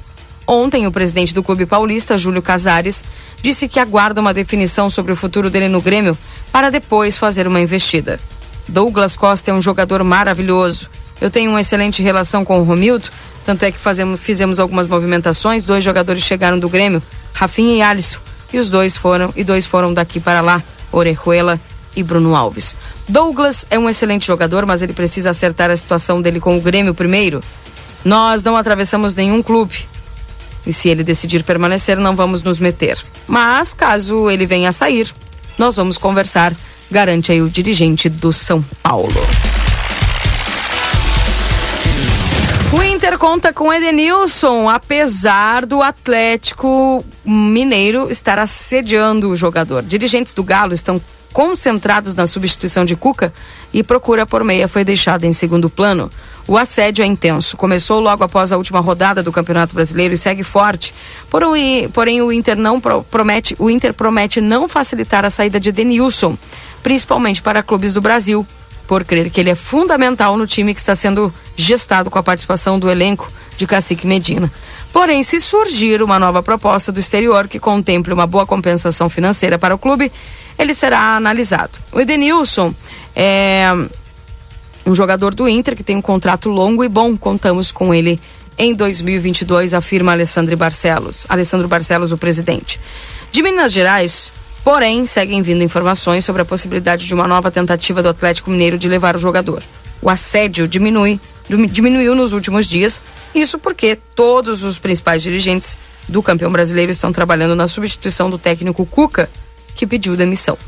Ontem, 0.51 0.87
o 0.87 0.91
presidente 0.91 1.35
do 1.35 1.43
Clube 1.43 1.67
Paulista, 1.67 2.17
Júlio 2.17 2.41
Casares, 2.41 3.05
disse 3.43 3.69
que 3.69 3.79
aguarda 3.79 4.19
uma 4.19 4.33
definição 4.33 4.89
sobre 4.89 5.13
o 5.13 5.17
futuro 5.17 5.51
dele 5.51 5.69
no 5.69 5.83
Grêmio 5.83 6.17
para 6.51 6.71
depois 6.71 7.19
fazer 7.19 7.47
uma 7.47 7.61
investida. 7.61 8.19
Douglas 8.67 9.15
Costa 9.15 9.51
é 9.51 9.55
um 9.55 9.61
jogador 9.61 10.03
maravilhoso. 10.03 10.89
Eu 11.21 11.31
tenho 11.31 11.51
uma 11.51 11.61
excelente 11.61 12.03
relação 12.03 12.47
com 12.47 12.59
o 12.61 12.65
Romildo, 12.65 13.11
tanto 13.45 13.63
é 13.65 13.71
que 13.71 13.79
fazemos, 13.79 14.21
fizemos 14.21 14.59
algumas 14.59 14.87
movimentações. 14.87 15.65
Dois 15.65 15.85
jogadores 15.85 16.23
chegaram 16.23 16.59
do 16.59 16.69
Grêmio, 16.71 17.03
Rafinha 17.35 17.77
e 17.77 17.83
Alisson, 17.83 18.19
e 18.51 18.59
os 18.59 18.71
dois 18.71 18.97
foram 18.97 19.31
e 19.37 19.45
dois 19.45 19.67
foram 19.67 19.93
daqui 19.93 20.19
para 20.19 20.41
lá, 20.41 20.63
Orejuela 20.91 21.61
e 21.95 22.03
Bruno 22.03 22.35
Alves. 22.35 22.75
Douglas 23.07 23.67
é 23.69 23.79
um 23.79 23.87
excelente 23.87 24.27
jogador, 24.27 24.65
mas 24.65 24.81
ele 24.81 24.95
precisa 24.95 25.29
acertar 25.29 25.71
a 25.71 25.77
situação 25.77 26.23
dele 26.23 26.41
com 26.41 26.57
o 26.57 26.61
Grêmio 26.63 26.95
primeiro. 26.95 27.43
Nós 28.03 28.43
não 28.43 28.57
atravessamos 28.57 29.15
nenhum 29.15 29.43
clube. 29.43 29.87
E 30.69 30.73
se 30.73 30.91
ele 30.91 31.03
decidir 31.03 31.43
permanecer, 31.43 31.99
não 31.99 32.15
vamos 32.15 32.43
nos 32.43 32.61
meter. 32.61 33.03
Mas, 33.27 33.73
caso 33.73 34.29
ele 34.29 34.45
venha 34.45 34.69
a 34.69 34.73
sair, 34.73 35.13
nós 35.59 35.77
vamos 35.77 35.97
conversar, 35.97 36.55
garante 36.91 37.33
aí 37.33 37.41
o 37.41 37.49
dirigente 37.49 38.11
do 38.11 38.33
São 38.35 38.63
Paulo. 38.83 39.27
O 42.71 42.83
Inter 42.83 43.17
conta 43.17 43.51
com 43.51 43.73
Edenilson, 43.73 44.69
apesar 44.69 45.65
do 45.65 45.83
Atlético 45.83 47.03
Mineiro 47.25 48.11
estar 48.11 48.39
assediando 48.39 49.31
o 49.31 49.37
jogador. 49.37 49.83
Dirigentes 49.83 50.35
do 50.35 50.45
Galo 50.45 50.75
estão 50.75 51.01
concentrados 51.33 52.15
na 52.15 52.27
substituição 52.27 52.85
de 52.85 52.97
Cuca 52.97 53.33
e 53.73 53.83
procura 53.83 54.27
por 54.27 54.43
meia 54.45 54.69
foi 54.69 54.85
deixada 54.85 55.27
em 55.27 55.33
segundo 55.33 55.69
plano. 55.69 56.11
O 56.47 56.57
assédio 56.57 57.03
é 57.03 57.07
intenso. 57.07 57.57
Começou 57.57 58.01
logo 58.01 58.25
após 58.25 58.53
a 58.53 58.57
última 58.57 58.81
rodada 58.81 59.23
do 59.23 59.31
Campeonato 59.31 59.75
Brasileiro 59.75 60.15
e 60.15 60.17
segue 60.17 60.43
forte. 60.43 60.95
Porém, 61.29 62.23
o 62.23 62.33
Inter 62.33 62.57
não 62.57 62.81
promete, 62.81 63.55
o 63.59 63.69
Inter 63.69 63.93
promete 63.93 64.41
não 64.41 64.67
facilitar 64.67 65.27
a 65.27 65.31
saída 65.31 65.61
de 65.61 65.71
Denilson, 65.71 66.37
principalmente 66.83 67.43
para 67.43 67.63
clubes 67.63 67.93
do 67.93 68.01
Brasil, 68.01 68.47
por 68.87 69.05
crer 69.05 69.29
que 69.29 69.39
ele 69.39 69.51
é 69.51 69.55
fundamental 69.55 70.39
no 70.39 70.47
time 70.47 70.73
que 70.73 70.81
está 70.81 70.97
sendo 70.97 71.33
gestado 71.55 72.11
com 72.11 72.19
a 72.19 72.23
participação 72.23 72.79
do 72.79 72.91
elenco 72.91 73.31
de 73.59 73.67
Cacique 73.67 74.07
Medina. 74.07 74.51
Porém, 74.91 75.23
se 75.23 75.39
surgir 75.41 76.01
uma 76.03 76.19
nova 76.19 76.43
proposta 76.43 76.91
do 76.91 76.99
exterior 76.99 77.47
que 77.47 77.59
contemple 77.59 78.15
uma 78.15 78.27
boa 78.27 78.47
compensação 78.47 79.11
financeira 79.11 79.59
para 79.59 79.75
o 79.75 79.79
clube, 79.79 80.11
ele 80.59 80.75
será 80.75 81.17
analisado. 81.17 81.79
O 81.93 82.01
Edenilson 82.01 82.75
é 83.15 83.67
um 84.85 84.95
jogador 84.95 85.35
do 85.35 85.49
Inter 85.49 85.77
que 85.77 85.83
tem 85.83 85.97
um 85.97 86.03
contrato 86.03 86.49
longo 86.49 86.83
e 86.83 86.89
bom. 86.89 87.17
Contamos 87.17 87.71
com 87.71 87.95
ele 87.95 88.21
em 88.57 88.75
2022, 88.75 89.75
afirma 89.75 90.13
Alessandro 90.13 90.57
Barcelos. 90.57 91.27
Alessandro 91.29 91.69
Barcelos, 91.69 92.11
o 92.11 92.19
presidente. 92.19 92.81
De 93.31 93.43
Minas 93.43 93.73
Gerais, 93.73 94.33
Porém, 94.69 95.07
seguem 95.07 95.41
vindo 95.41 95.65
informações 95.65 96.27
sobre 96.27 96.43
a 96.43 96.45
possibilidade 96.45 97.07
de 97.07 97.15
uma 97.15 97.27
nova 97.27 97.51
tentativa 97.51 98.03
do 98.03 98.09
Atlético 98.11 98.51
Mineiro 98.51 98.77
de 98.77 98.87
levar 98.87 99.17
o 99.17 99.19
jogador. 99.19 99.63
O 100.03 100.11
assédio 100.11 100.69
diminui, 100.69 101.19
diminuiu 101.71 102.15
nos 102.15 102.35
últimos 102.35 102.67
dias, 102.67 103.01
isso 103.35 103.59
porque 103.59 103.99
todos 104.15 104.63
os 104.63 104.79
principais 104.79 105.23
dirigentes 105.23 105.79
do 106.07 106.23
campeão 106.23 106.53
brasileiro 106.53 106.93
estão 106.93 107.13
trabalhando 107.13 107.57
na 107.57 107.67
substituição 107.67 108.29
do 108.29 108.37
técnico 108.37 108.85
Cuca, 108.85 109.31
que 109.79 109.87
pediu 109.87 110.17
demissão. 110.17 110.59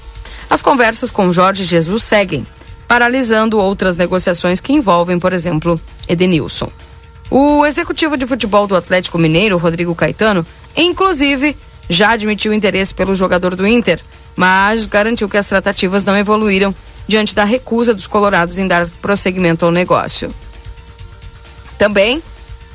As 0.49 0.63
conversas 0.63 1.11
com 1.11 1.33
Jorge 1.33 1.65
Jesus 1.65 2.05
seguem, 2.05 2.47
paralisando 2.87 3.59
outras 3.59 3.97
negociações 3.97 4.61
que 4.61 4.73
envolvem, 4.73 5.19
por 5.19 5.33
exemplo, 5.33 5.81
Edenilson. 6.09 6.71
O 7.29 7.67
executivo 7.67 8.17
de 8.17 8.27
futebol 8.27 8.69
do 8.69 8.77
Atlético 8.77 9.19
Mineiro, 9.19 9.59
Rodrigo 9.59 9.95
Caetano, 9.95 10.47
inclusive 10.77 11.57
já 11.89 12.11
admitiu 12.11 12.53
interesse 12.53 12.95
pelo 12.95 13.17
jogador 13.17 13.57
do 13.57 13.67
Inter, 13.67 14.01
mas 14.37 14.87
garantiu 14.87 15.29
que 15.29 15.37
as 15.37 15.47
tratativas 15.47 16.05
não 16.05 16.17
evoluíram 16.17 16.73
diante 17.09 17.35
da 17.35 17.43
recusa 17.43 17.93
dos 17.93 18.07
colorados 18.07 18.59
em 18.59 18.69
dar 18.69 18.89
prosseguimento 19.03 19.65
ao 19.65 19.73
negócio. 19.73 20.33
Também, 21.77 22.23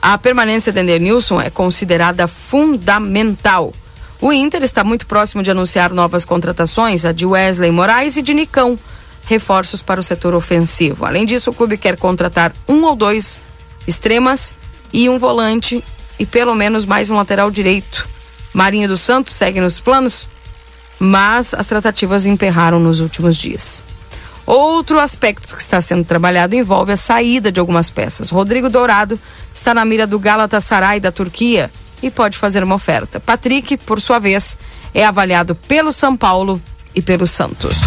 a 0.01 0.17
permanência 0.17 0.71
de 0.71 0.99
Nilson 0.99 1.39
é 1.39 1.49
considerada 1.49 2.27
fundamental. 2.27 3.73
O 4.21 4.31
Inter 4.31 4.63
está 4.63 4.83
muito 4.83 5.05
próximo 5.05 5.43
de 5.43 5.51
anunciar 5.51 5.91
novas 5.91 6.23
contratações, 6.23 7.03
a 7.03 7.11
de 7.11 7.25
Wesley 7.25 7.71
Moraes 7.71 8.15
e 8.17 8.21
de 8.21 8.33
Nicão, 8.33 8.79
reforços 9.25 9.81
para 9.81 9.99
o 9.99 10.03
setor 10.03 10.33
ofensivo. 10.33 11.05
Além 11.05 11.25
disso, 11.25 11.49
o 11.49 11.53
clube 11.53 11.77
quer 11.77 11.97
contratar 11.97 12.53
um 12.67 12.83
ou 12.83 12.95
dois 12.95 13.39
extremas 13.87 14.53
e 14.93 15.09
um 15.09 15.17
volante 15.17 15.83
e 16.17 16.25
pelo 16.25 16.55
menos 16.55 16.85
mais 16.85 17.09
um 17.09 17.15
lateral 17.15 17.51
direito. 17.51 18.07
Marinho 18.53 18.87
dos 18.87 19.01
Santos 19.01 19.35
segue 19.35 19.59
nos 19.59 19.79
planos, 19.79 20.29
mas 20.97 21.53
as 21.53 21.65
tratativas 21.65 22.25
emperraram 22.25 22.79
nos 22.79 23.01
últimos 23.01 23.35
dias. 23.35 23.83
Outro 24.45 24.99
aspecto 24.99 25.55
que 25.55 25.61
está 25.61 25.81
sendo 25.81 26.05
trabalhado 26.05 26.55
envolve 26.55 26.91
a 26.91 26.97
saída 26.97 27.51
de 27.51 27.59
algumas 27.59 27.89
peças. 27.89 28.29
Rodrigo 28.29 28.69
Dourado 28.69 29.19
está 29.53 29.73
na 29.73 29.83
mira 29.83 30.05
do 30.05 30.19
Galatasaray 30.19 30.99
da 30.99 31.11
Turquia 31.11 31.71
e 32.01 32.09
pode 32.09 32.37
fazer 32.37 32.63
uma 32.63 32.75
oferta. 32.75 33.19
Patrick, 33.19 33.77
por 33.77 34.01
sua 34.01 34.19
vez, 34.19 34.57
é 34.93 35.05
avaliado 35.05 35.55
pelo 35.55 35.91
São 35.91 36.15
Paulo 36.15 36.61
e 36.93 37.01
pelo 37.01 37.27
Santos. 37.27 37.77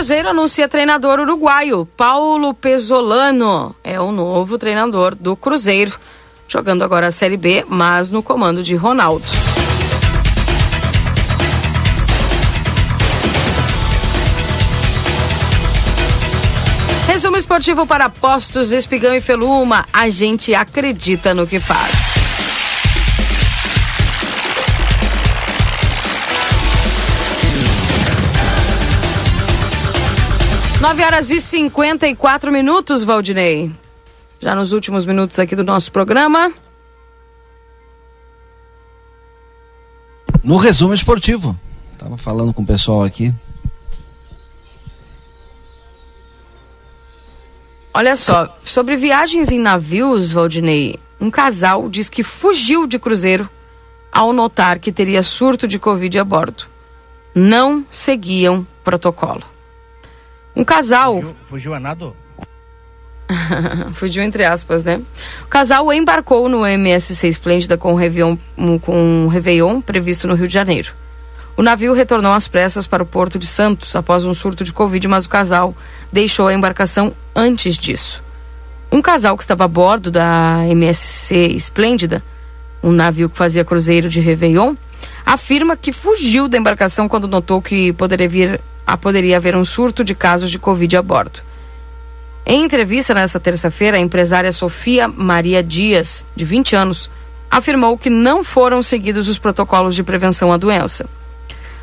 Cruzeiro 0.00 0.30
anuncia 0.30 0.66
treinador 0.66 1.20
uruguaio. 1.20 1.86
Paulo 1.94 2.54
Pesolano 2.54 3.76
é 3.84 4.00
o 4.00 4.10
novo 4.10 4.56
treinador 4.56 5.14
do 5.14 5.36
Cruzeiro, 5.36 5.92
jogando 6.48 6.82
agora 6.82 7.08
a 7.08 7.10
Série 7.10 7.36
B, 7.36 7.66
mas 7.68 8.10
no 8.10 8.22
comando 8.22 8.62
de 8.62 8.74
Ronaldo. 8.74 9.26
Resumo 17.10 17.36
esportivo 17.36 17.88
para 17.88 18.08
Postos, 18.08 18.70
Espigão 18.70 19.12
e 19.12 19.20
Feluma. 19.20 19.84
A 19.92 20.08
gente 20.08 20.54
acredita 20.54 21.34
no 21.34 21.44
que 21.44 21.58
faz. 21.58 21.90
9 30.80 31.02
horas 31.02 31.30
e 31.30 31.40
54 31.40 32.52
minutos, 32.52 33.02
Valdinei. 33.02 33.72
Já 34.38 34.54
nos 34.54 34.70
últimos 34.70 35.04
minutos 35.04 35.40
aqui 35.40 35.56
do 35.56 35.64
nosso 35.64 35.90
programa. 35.90 36.52
No 40.44 40.58
resumo 40.58 40.94
esportivo. 40.94 41.58
Tava 41.98 42.16
falando 42.16 42.54
com 42.54 42.62
o 42.62 42.66
pessoal 42.66 43.02
aqui. 43.02 43.34
Olha 47.92 48.14
só, 48.14 48.56
sobre 48.64 48.96
viagens 48.96 49.50
em 49.50 49.58
navios, 49.58 50.32
Valdinei, 50.32 50.98
um 51.20 51.30
casal 51.30 51.88
diz 51.88 52.08
que 52.08 52.22
fugiu 52.22 52.86
de 52.86 52.98
cruzeiro 52.98 53.48
ao 54.12 54.32
notar 54.32 54.78
que 54.78 54.92
teria 54.92 55.22
surto 55.22 55.66
de 55.66 55.78
Covid 55.78 56.18
a 56.18 56.24
bordo. 56.24 56.64
Não 57.34 57.84
seguiam 57.90 58.66
protocolo. 58.82 59.42
Um 60.54 60.64
casal. 60.64 61.16
Fugiu, 61.16 61.36
fugiu 61.48 61.74
a 61.74 61.80
nado? 61.80 62.16
Fugiu 63.94 64.22
entre 64.22 64.44
aspas, 64.44 64.82
né? 64.82 65.00
O 65.44 65.46
casal 65.46 65.92
embarcou 65.92 66.48
no 66.48 66.66
MSC 66.66 67.28
Esplêndida 67.28 67.78
com 67.78 67.92
o 67.92 67.96
Réveillon, 67.96 68.36
com 68.82 69.26
o 69.26 69.28
Réveillon 69.28 69.80
previsto 69.80 70.26
no 70.26 70.34
Rio 70.34 70.48
de 70.48 70.54
Janeiro. 70.54 70.92
O 71.60 71.62
navio 71.62 71.92
retornou 71.92 72.32
às 72.32 72.48
pressas 72.48 72.86
para 72.86 73.02
o 73.02 73.06
Porto 73.06 73.38
de 73.38 73.46
Santos 73.46 73.94
após 73.94 74.24
um 74.24 74.32
surto 74.32 74.64
de 74.64 74.72
Covid, 74.72 75.06
mas 75.06 75.26
o 75.26 75.28
casal 75.28 75.76
deixou 76.10 76.46
a 76.46 76.54
embarcação 76.54 77.12
antes 77.36 77.76
disso. 77.76 78.22
Um 78.90 79.02
casal 79.02 79.36
que 79.36 79.44
estava 79.44 79.64
a 79.64 79.68
bordo 79.68 80.10
da 80.10 80.64
MSC 80.66 81.34
Esplêndida, 81.54 82.22
um 82.82 82.90
navio 82.90 83.28
que 83.28 83.36
fazia 83.36 83.62
cruzeiro 83.62 84.08
de 84.08 84.22
Réveillon, 84.22 84.74
afirma 85.26 85.76
que 85.76 85.92
fugiu 85.92 86.48
da 86.48 86.56
embarcação 86.56 87.06
quando 87.06 87.28
notou 87.28 87.60
que 87.60 87.92
poderia 87.92 88.26
vir 88.26 88.60
a 88.86 88.96
poderia 88.96 89.36
haver 89.36 89.54
um 89.54 89.62
surto 89.62 90.02
de 90.02 90.14
casos 90.14 90.50
de 90.50 90.58
Covid 90.58 90.96
a 90.96 91.02
bordo. 91.02 91.40
Em 92.46 92.64
entrevista 92.64 93.12
nesta 93.12 93.38
terça-feira, 93.38 93.98
a 93.98 94.00
empresária 94.00 94.50
Sofia 94.50 95.06
Maria 95.06 95.62
Dias, 95.62 96.24
de 96.34 96.42
20 96.42 96.74
anos, 96.74 97.10
afirmou 97.50 97.98
que 97.98 98.08
não 98.08 98.42
foram 98.42 98.82
seguidos 98.82 99.28
os 99.28 99.38
protocolos 99.38 99.94
de 99.94 100.02
prevenção 100.02 100.50
à 100.50 100.56
doença. 100.56 101.19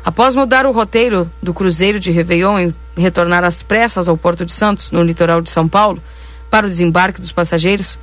Após 0.08 0.34
mudar 0.34 0.64
o 0.64 0.72
roteiro 0.72 1.30
do 1.42 1.52
cruzeiro 1.52 2.00
de 2.00 2.10
Réveillon 2.10 2.58
e 2.58 2.74
retornar 2.96 3.44
às 3.44 3.62
pressas 3.62 4.08
ao 4.08 4.16
Porto 4.16 4.42
de 4.42 4.52
Santos, 4.52 4.90
no 4.90 5.02
litoral 5.02 5.42
de 5.42 5.50
São 5.50 5.68
Paulo, 5.68 6.02
para 6.50 6.64
o 6.64 6.68
desembarque 6.70 7.20
dos 7.20 7.30
passageiros, 7.30 7.98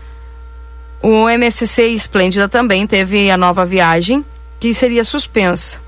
o 1.02 1.28
MSC 1.28 1.82
Esplêndida 1.82 2.48
também 2.48 2.86
teve 2.86 3.32
a 3.32 3.36
nova 3.36 3.66
viagem, 3.66 4.24
que 4.60 4.72
seria 4.72 5.04
suspensa 5.04 5.80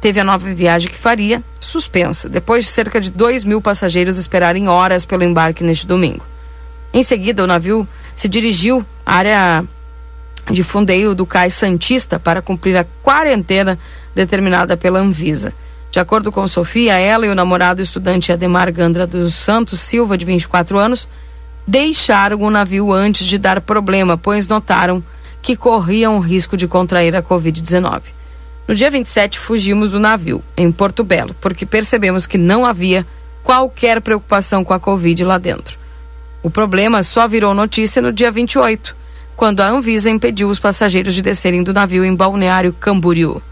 teve 0.00 0.20
a 0.20 0.24
nova 0.24 0.54
viagem 0.54 0.88
que 0.88 0.96
faria 0.96 1.42
suspensa, 1.58 2.28
depois 2.28 2.64
de 2.64 2.70
cerca 2.70 3.00
de 3.00 3.10
2 3.10 3.42
mil 3.42 3.60
passageiros 3.60 4.16
esperarem 4.16 4.68
horas 4.68 5.04
pelo 5.04 5.24
embarque 5.24 5.64
neste 5.64 5.88
domingo. 5.88 6.24
Em 6.94 7.02
seguida, 7.02 7.42
o 7.42 7.48
navio 7.48 7.86
se 8.14 8.28
dirigiu 8.28 8.86
à 9.04 9.16
área 9.16 9.64
de 10.50 10.62
fundeio 10.62 11.14
do 11.14 11.26
Cais 11.26 11.52
Santista 11.52 12.18
para 12.18 12.40
cumprir 12.40 12.76
a 12.76 12.86
quarentena 13.02 13.78
determinada 14.14 14.76
pela 14.76 14.98
Anvisa. 14.98 15.52
De 15.90 15.98
acordo 15.98 16.30
com 16.30 16.46
Sofia, 16.46 16.98
ela 16.98 17.26
e 17.26 17.30
o 17.30 17.34
namorado 17.34 17.82
estudante 17.82 18.30
Ademar 18.30 18.72
Gandra 18.72 19.06
dos 19.06 19.34
Santos 19.34 19.80
Silva, 19.80 20.16
de 20.16 20.24
24 20.24 20.78
anos, 20.78 21.08
deixaram 21.66 22.40
o 22.40 22.50
navio 22.50 22.92
antes 22.92 23.26
de 23.26 23.38
dar 23.38 23.60
problema, 23.60 24.16
pois 24.16 24.46
notaram 24.46 25.02
que 25.42 25.56
corriam 25.56 26.16
o 26.16 26.20
risco 26.20 26.56
de 26.56 26.68
contrair 26.68 27.16
a 27.16 27.22
Covid-19. 27.22 28.02
No 28.68 28.74
dia 28.74 28.90
27, 28.90 29.38
fugimos 29.38 29.90
do 29.90 29.98
navio, 29.98 30.44
em 30.56 30.70
Porto 30.70 31.02
Belo, 31.02 31.34
porque 31.40 31.66
percebemos 31.66 32.26
que 32.26 32.38
não 32.38 32.64
havia 32.64 33.04
qualquer 33.42 34.00
preocupação 34.00 34.62
com 34.62 34.72
a 34.72 34.78
Covid 34.78 35.24
lá 35.24 35.38
dentro. 35.38 35.76
O 36.42 36.50
problema 36.50 37.02
só 37.02 37.26
virou 37.26 37.52
notícia 37.52 38.00
no 38.00 38.12
dia 38.12 38.30
28, 38.30 38.94
quando 39.34 39.60
a 39.60 39.68
Anvisa 39.68 40.08
impediu 40.08 40.48
os 40.48 40.60
passageiros 40.60 41.14
de 41.14 41.22
descerem 41.22 41.62
do 41.62 41.72
navio 41.72 42.04
em 42.04 42.14
Balneário 42.14 42.72
Camboriú. 42.72 43.42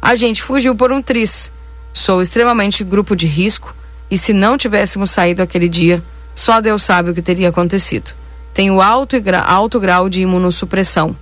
A 0.00 0.14
gente 0.14 0.42
fugiu 0.42 0.74
por 0.74 0.92
um 0.92 1.02
tris. 1.02 1.52
Sou 1.92 2.22
extremamente 2.22 2.84
grupo 2.84 3.14
de 3.14 3.26
risco 3.26 3.74
e 4.10 4.16
se 4.16 4.32
não 4.32 4.56
tivéssemos 4.56 5.10
saído 5.10 5.42
aquele 5.42 5.68
dia, 5.68 6.02
só 6.34 6.60
Deus 6.60 6.82
sabe 6.82 7.10
o 7.10 7.14
que 7.14 7.22
teria 7.22 7.48
acontecido. 7.48 8.12
Tenho 8.54 8.80
alto, 8.80 9.16
alto 9.44 9.78
grau 9.78 10.08
de 10.08 10.22
imunossupressão, 10.22 11.16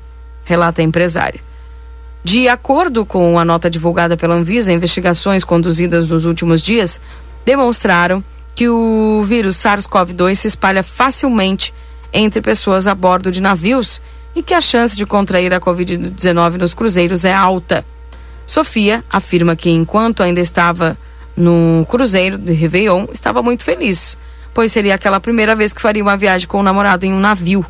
relata 0.44 0.80
a 0.80 0.84
empresária. 0.84 1.40
De 2.22 2.48
acordo 2.48 3.04
com 3.04 3.38
a 3.38 3.44
nota 3.44 3.70
divulgada 3.70 4.16
pela 4.16 4.34
Anvisa, 4.34 4.72
investigações 4.72 5.44
conduzidas 5.44 6.08
nos 6.08 6.24
últimos 6.24 6.62
dias 6.62 7.00
demonstraram 7.44 8.22
que 8.54 8.68
o 8.68 9.22
vírus 9.22 9.56
SARS-CoV-2 9.56 10.34
se 10.34 10.48
espalha 10.48 10.82
facilmente 10.82 11.72
entre 12.12 12.40
pessoas 12.40 12.86
a 12.86 12.94
bordo 12.94 13.30
de 13.30 13.40
navios 13.40 14.02
e 14.34 14.42
que 14.42 14.54
a 14.54 14.60
chance 14.60 14.96
de 14.96 15.06
contrair 15.06 15.52
a 15.54 15.60
Covid-19 15.60 16.56
nos 16.56 16.74
cruzeiros 16.74 17.24
é 17.24 17.32
alta. 17.32 17.84
Sofia 18.48 19.04
afirma 19.10 19.54
que 19.54 19.68
enquanto 19.68 20.22
ainda 20.22 20.40
estava 20.40 20.96
no 21.36 21.86
cruzeiro 21.86 22.38
de 22.38 22.54
Réveillon, 22.54 23.04
estava 23.12 23.42
muito 23.42 23.62
feliz, 23.62 24.16
pois 24.54 24.72
seria 24.72 24.94
aquela 24.94 25.20
primeira 25.20 25.54
vez 25.54 25.74
que 25.74 25.82
faria 25.82 26.02
uma 26.02 26.16
viagem 26.16 26.48
com 26.48 26.58
o 26.58 26.62
namorado 26.62 27.04
em 27.04 27.12
um 27.12 27.20
navio. 27.20 27.64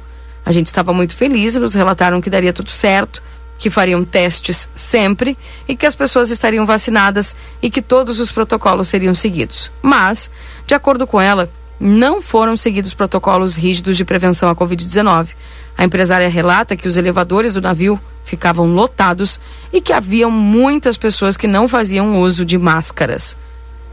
A 0.47 0.53
gente 0.53 0.69
estava 0.69 0.93
muito 0.93 1.17
feliz, 1.17 1.57
nos 1.57 1.75
relataram 1.75 2.21
que 2.21 2.31
daria 2.31 2.53
tudo 2.53 2.71
certo 2.71 3.21
que 3.59 3.69
fariam 3.69 4.05
testes 4.05 4.69
sempre 4.77 5.37
e 5.67 5.75
que 5.75 5.85
as 5.85 5.97
pessoas 5.97 6.31
estariam 6.31 6.65
vacinadas 6.65 7.35
e 7.61 7.69
que 7.69 7.83
todos 7.83 8.21
os 8.21 8.31
protocolos 8.31 8.87
seriam 8.87 9.17
seguidos. 9.17 9.69
Mas, 9.83 10.31
de 10.65 10.75
acordo 10.75 11.09
com 11.09 11.21
ela, 11.21 11.51
não 11.81 12.23
foram 12.23 12.57
seguidos 12.57 12.95
protocolos 12.95 13.57
rígidos 13.57 13.97
de 13.97 14.05
prevenção 14.05 14.49
à 14.49 14.55
Covid-19. 14.55 15.31
A 15.79 15.85
empresária 15.85 16.29
relata 16.29 16.77
que 16.77 16.89
os 16.89 16.97
elevadores 16.97 17.55
do 17.55 17.63
navio 17.63 18.01
ficavam 18.25 18.75
lotados 18.75 19.41
e 19.73 19.81
que 19.81 19.93
haviam 19.93 20.31
muitas 20.31 20.97
pessoas 20.97 21.37
que 21.37 21.47
não 21.47 21.69
faziam 21.69 22.21
uso 22.21 22.45
de 22.45 22.59
máscaras. 22.59 23.37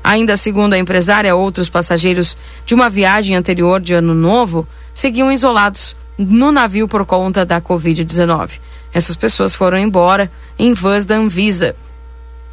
Ainda 0.03 0.35
segundo 0.35 0.73
a 0.73 0.79
empresária, 0.79 1.35
outros 1.35 1.69
passageiros 1.69 2.35
de 2.65 2.73
uma 2.73 2.89
viagem 2.89 3.35
anterior 3.35 3.79
de 3.79 3.93
Ano 3.93 4.15
Novo 4.15 4.67
seguiam 4.93 5.31
isolados 5.31 5.95
no 6.17 6.51
navio 6.51 6.87
por 6.87 7.05
conta 7.05 7.45
da 7.45 7.61
Covid-19. 7.61 8.59
Essas 8.93 9.15
pessoas 9.15 9.53
foram 9.53 9.77
embora 9.77 10.31
em 10.57 10.73
vans 10.73 11.05
da 11.05 11.15
Anvisa. 11.15 11.75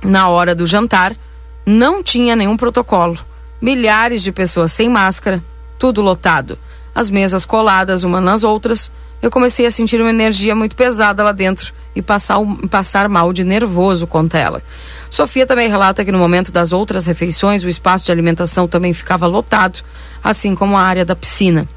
Na 0.03 0.29
hora 0.29 0.55
do 0.55 0.67
jantar, 0.67 1.17
não 1.65 2.03
tinha 2.03 2.35
nenhum 2.35 2.57
protocolo. 2.57 3.19
Milhares 3.61 4.23
de 4.23 4.33
pessoas 4.33 4.73
sem 4.73 4.89
máscara, 4.89 5.43
tudo 5.79 6.03
lotado. 6.03 6.59
As 6.95 7.09
mesas 7.09 7.47
coladas 7.47 8.03
umas 8.03 8.23
nas 8.23 8.45
outras. 8.45 8.91
Eu 9.23 9.31
comecei 9.31 9.65
a 9.65 9.71
sentir 9.71 10.01
uma 10.01 10.11
energia 10.11 10.53
muito 10.53 10.75
pesada 10.75 11.23
lá 11.23 11.31
dentro 11.31 11.73
e 11.95 12.03
passar, 12.03 12.39
passar 12.69 13.09
mal 13.09 13.33
de 13.33 13.45
nervoso, 13.45 14.05
conta 14.05 14.37
ela. 14.37 14.61
Sofia 15.09 15.47
também 15.47 15.69
relata 15.69 16.05
que 16.05 16.11
no 16.11 16.19
momento 16.19 16.51
das 16.51 16.73
outras 16.73 17.07
refeições, 17.07 17.63
o 17.63 17.69
espaço 17.69 18.05
de 18.05 18.11
alimentação 18.11 18.67
também 18.67 18.93
ficava 18.93 19.29
lotado, 19.29 19.79
assim 20.25 20.57
como 20.57 20.77
a 20.77 20.83
área 20.83 21.05
da 21.05 21.15
piscina. 21.15 21.69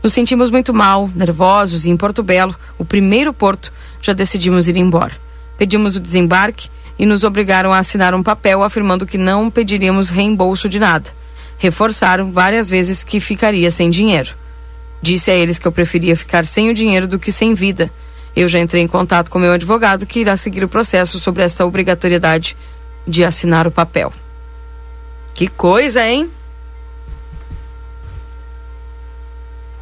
Nos 0.00 0.12
sentimos 0.12 0.48
muito 0.48 0.72
mal, 0.72 1.10
nervosos 1.12 1.86
e 1.86 1.90
em 1.90 1.96
Porto 1.96 2.22
Belo, 2.22 2.54
o 2.78 2.84
primeiro 2.84 3.32
porto, 3.34 3.72
já 4.00 4.12
decidimos 4.12 4.68
ir 4.68 4.76
embora. 4.76 5.12
Pedimos 5.58 5.96
o 5.96 6.00
desembarque 6.00 6.68
e 6.98 7.04
nos 7.04 7.24
obrigaram 7.24 7.72
a 7.72 7.78
assinar 7.78 8.14
um 8.14 8.22
papel 8.22 8.62
afirmando 8.62 9.06
que 9.06 9.18
não 9.18 9.50
pediríamos 9.50 10.08
reembolso 10.08 10.68
de 10.68 10.78
nada. 10.78 11.10
Reforçaram 11.58 12.30
várias 12.30 12.68
vezes 12.68 13.02
que 13.02 13.18
ficaria 13.18 13.70
sem 13.72 13.90
dinheiro. 13.90 14.41
Disse 15.02 15.32
a 15.32 15.34
eles 15.34 15.58
que 15.58 15.66
eu 15.66 15.72
preferia 15.72 16.16
ficar 16.16 16.46
sem 16.46 16.70
o 16.70 16.74
dinheiro 16.74 17.08
do 17.08 17.18
que 17.18 17.32
sem 17.32 17.54
vida. 17.54 17.90
Eu 18.34 18.46
já 18.46 18.60
entrei 18.60 18.82
em 18.82 18.88
contato 18.88 19.30
com 19.30 19.38
meu 19.38 19.52
advogado 19.52 20.06
que 20.06 20.20
irá 20.20 20.36
seguir 20.36 20.62
o 20.62 20.68
processo 20.68 21.18
sobre 21.18 21.42
esta 21.42 21.66
obrigatoriedade 21.66 22.56
de 23.06 23.24
assinar 23.24 23.66
o 23.66 23.70
papel. 23.70 24.12
Que 25.34 25.48
coisa, 25.48 26.06
hein? 26.06 26.30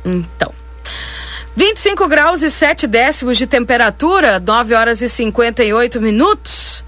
Então. 0.04 0.52
25 1.54 2.08
graus 2.08 2.42
e 2.42 2.50
7 2.50 2.86
décimos 2.86 3.36
de 3.36 3.46
temperatura, 3.46 4.40
9 4.40 4.74
horas 4.74 5.02
e 5.02 5.08
58 5.08 6.00
minutos. 6.00 6.82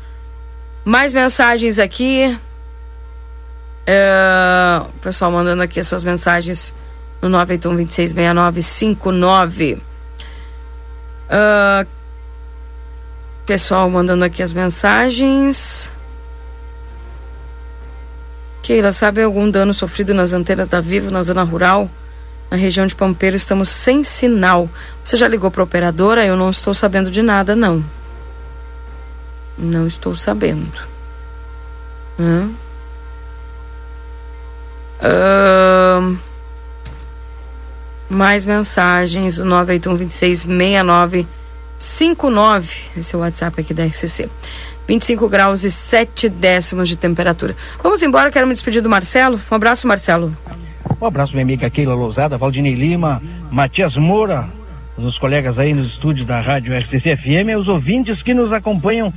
Mais 0.85 1.13
mensagens 1.13 1.79
aqui. 1.79 2.39
É, 3.87 4.81
o 4.81 4.99
pessoal 5.01 5.31
mandando 5.31 5.63
aqui 5.63 5.79
as 5.79 5.87
suas 5.87 6.03
mensagens 6.03 6.73
no 7.23 7.29
981 7.29 7.77
266959. 7.77 9.79
Uh, 11.31 11.87
pessoal 13.47 13.89
mandando 13.89 14.25
aqui 14.25 14.43
as 14.43 14.53
mensagens. 14.53 15.91
Keila, 18.63 18.93
sabe 18.93 19.23
algum 19.23 19.51
dano 19.51 19.73
sofrido 19.73 20.13
nas 20.13 20.33
antenas 20.33 20.69
da 20.69 20.81
Vivo 20.81 21.11
na 21.11 21.23
zona 21.23 21.43
rural? 21.43 21.91
Na 22.51 22.57
região 22.57 22.87
de 22.87 22.95
Pampeiro 22.95 23.35
estamos 23.35 23.69
sem 23.69 24.05
sinal. 24.05 24.69
Você 25.03 25.17
já 25.17 25.27
ligou 25.27 25.51
para 25.51 25.63
a 25.63 25.65
operadora? 25.65 26.25
Eu 26.25 26.37
não 26.37 26.51
estou 26.51 26.75
sabendo 26.75 27.11
de 27.11 27.23
nada, 27.23 27.57
não. 27.57 27.83
Não 29.57 29.87
estou 29.87 30.15
sabendo. 30.15 30.73
Hã? 32.21 32.51
Uh, 35.03 36.17
mais 38.13 38.45
mensagens, 38.45 39.39
o 39.39 39.45
981 39.45 39.97
26 39.97 40.39
69 40.41 41.27
59. 41.79 42.75
Esse 42.97 43.15
é 43.15 43.19
o 43.19 43.21
WhatsApp 43.21 43.61
aqui 43.61 43.75
da 43.75 43.85
RCC. 43.85 44.29
25 44.87 45.29
graus 45.29 45.65
e 45.65 45.71
7 45.71 46.29
décimos 46.29 46.89
de 46.89 46.97
temperatura. 46.97 47.57
Vamos 47.83 48.03
embora, 48.03 48.31
quero 48.31 48.47
me 48.47 48.53
despedir 48.53 48.83
do 48.83 48.91
Marcelo. 48.91 49.41
Um 49.51 49.55
abraço, 49.55 49.87
Marcelo. 49.87 50.37
Um 51.01 51.07
abraço, 51.07 51.33
minha 51.33 51.43
amiga 51.43 51.69
Keila 51.71 51.95
Lousada, 51.95 52.37
Valdinei 52.37 52.75
Lima, 52.75 53.23
Matias 53.51 53.97
Moura, 53.97 54.49
os 54.97 55.19
colegas 55.19 55.59
aí 55.59 55.75
nos 55.75 55.89
estúdios 55.89 56.27
da 56.27 56.41
Rádio 56.41 56.77
RCC 56.79 57.17
FM 57.17 57.57
os 57.59 57.69
ouvintes 57.69 58.23
que 58.23 58.35
nos 58.35 58.53
acompanham 58.53 59.13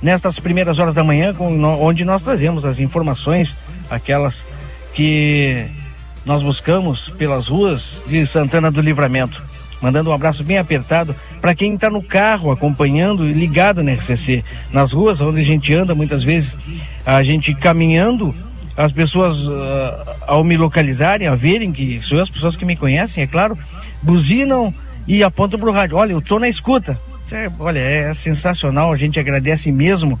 nestas 0.00 0.38
primeiras 0.38 0.78
horas 0.78 0.94
da 0.94 1.02
manhã, 1.02 1.34
onde 1.38 2.04
nós 2.04 2.22
trazemos 2.22 2.64
as 2.64 2.78
informações, 2.78 3.56
aquelas 3.90 4.46
que 4.94 5.66
nós 6.26 6.42
buscamos 6.42 7.08
pelas 7.10 7.46
ruas 7.46 8.02
de 8.06 8.26
Santana 8.26 8.70
do 8.70 8.80
Livramento. 8.80 9.40
Mandando 9.80 10.10
um 10.10 10.12
abraço 10.12 10.42
bem 10.42 10.58
apertado 10.58 11.14
para 11.40 11.54
quem 11.54 11.74
está 11.74 11.88
no 11.88 12.02
carro 12.02 12.50
acompanhando 12.50 13.28
e 13.28 13.32
ligado 13.32 13.82
na 13.82 13.92
RCC. 13.92 14.42
Nas 14.72 14.92
ruas 14.92 15.20
onde 15.20 15.40
a 15.40 15.44
gente 15.44 15.72
anda, 15.72 15.94
muitas 15.94 16.24
vezes, 16.24 16.58
a 17.04 17.22
gente 17.22 17.54
caminhando 17.54 18.34
as 18.76 18.90
pessoas, 18.90 19.46
uh, 19.46 19.52
ao 20.26 20.42
me 20.42 20.56
localizarem, 20.56 21.28
a 21.28 21.34
verem 21.34 21.72
que 21.72 22.00
são 22.02 22.18
as 22.18 22.28
pessoas 22.28 22.56
que 22.56 22.64
me 22.64 22.74
conhecem, 22.74 23.22
é 23.22 23.26
claro, 23.26 23.56
buzinam 24.02 24.74
e 25.06 25.22
apontam 25.22 25.60
para 25.60 25.70
o 25.70 25.72
rádio. 25.72 25.96
Olha, 25.96 26.12
eu 26.12 26.18
estou 26.18 26.40
na 26.40 26.48
escuta. 26.48 26.98
É, 27.32 27.50
olha, 27.58 27.78
é 27.78 28.12
sensacional, 28.14 28.92
a 28.92 28.96
gente 28.96 29.18
agradece 29.20 29.70
mesmo 29.70 30.18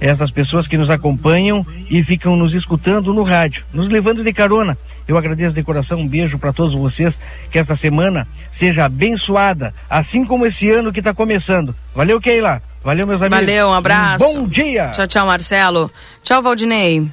essas 0.00 0.30
pessoas 0.30 0.68
que 0.68 0.76
nos 0.76 0.90
acompanham 0.90 1.66
e 1.88 2.02
ficam 2.02 2.36
nos 2.36 2.54
escutando 2.54 3.14
no 3.14 3.22
rádio, 3.22 3.64
nos 3.72 3.88
levando 3.88 4.22
de 4.22 4.32
carona. 4.32 4.76
Eu 5.06 5.16
agradeço 5.16 5.54
de 5.54 5.62
coração, 5.62 6.00
um 6.00 6.08
beijo 6.08 6.38
para 6.38 6.52
todos 6.52 6.74
vocês, 6.74 7.18
que 7.50 7.58
esta 7.58 7.76
semana 7.76 8.26
seja 8.50 8.84
abençoada, 8.84 9.72
assim 9.88 10.24
como 10.24 10.46
esse 10.46 10.70
ano 10.70 10.92
que 10.92 10.98
está 10.98 11.14
começando. 11.14 11.74
Valeu, 11.94 12.20
Keila. 12.20 12.62
Valeu, 12.82 13.06
meus 13.06 13.22
amigos. 13.22 13.44
Valeu, 13.44 13.68
um 13.68 13.74
abraço. 13.74 14.24
Um 14.24 14.34
bom 14.34 14.48
dia. 14.48 14.90
Tchau, 14.90 15.06
tchau, 15.06 15.26
Marcelo. 15.26 15.90
Tchau, 16.22 16.42
Valdinei. 16.42 17.06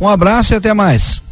Um 0.00 0.08
abraço 0.08 0.54
e 0.54 0.56
até 0.56 0.74
mais. 0.74 1.23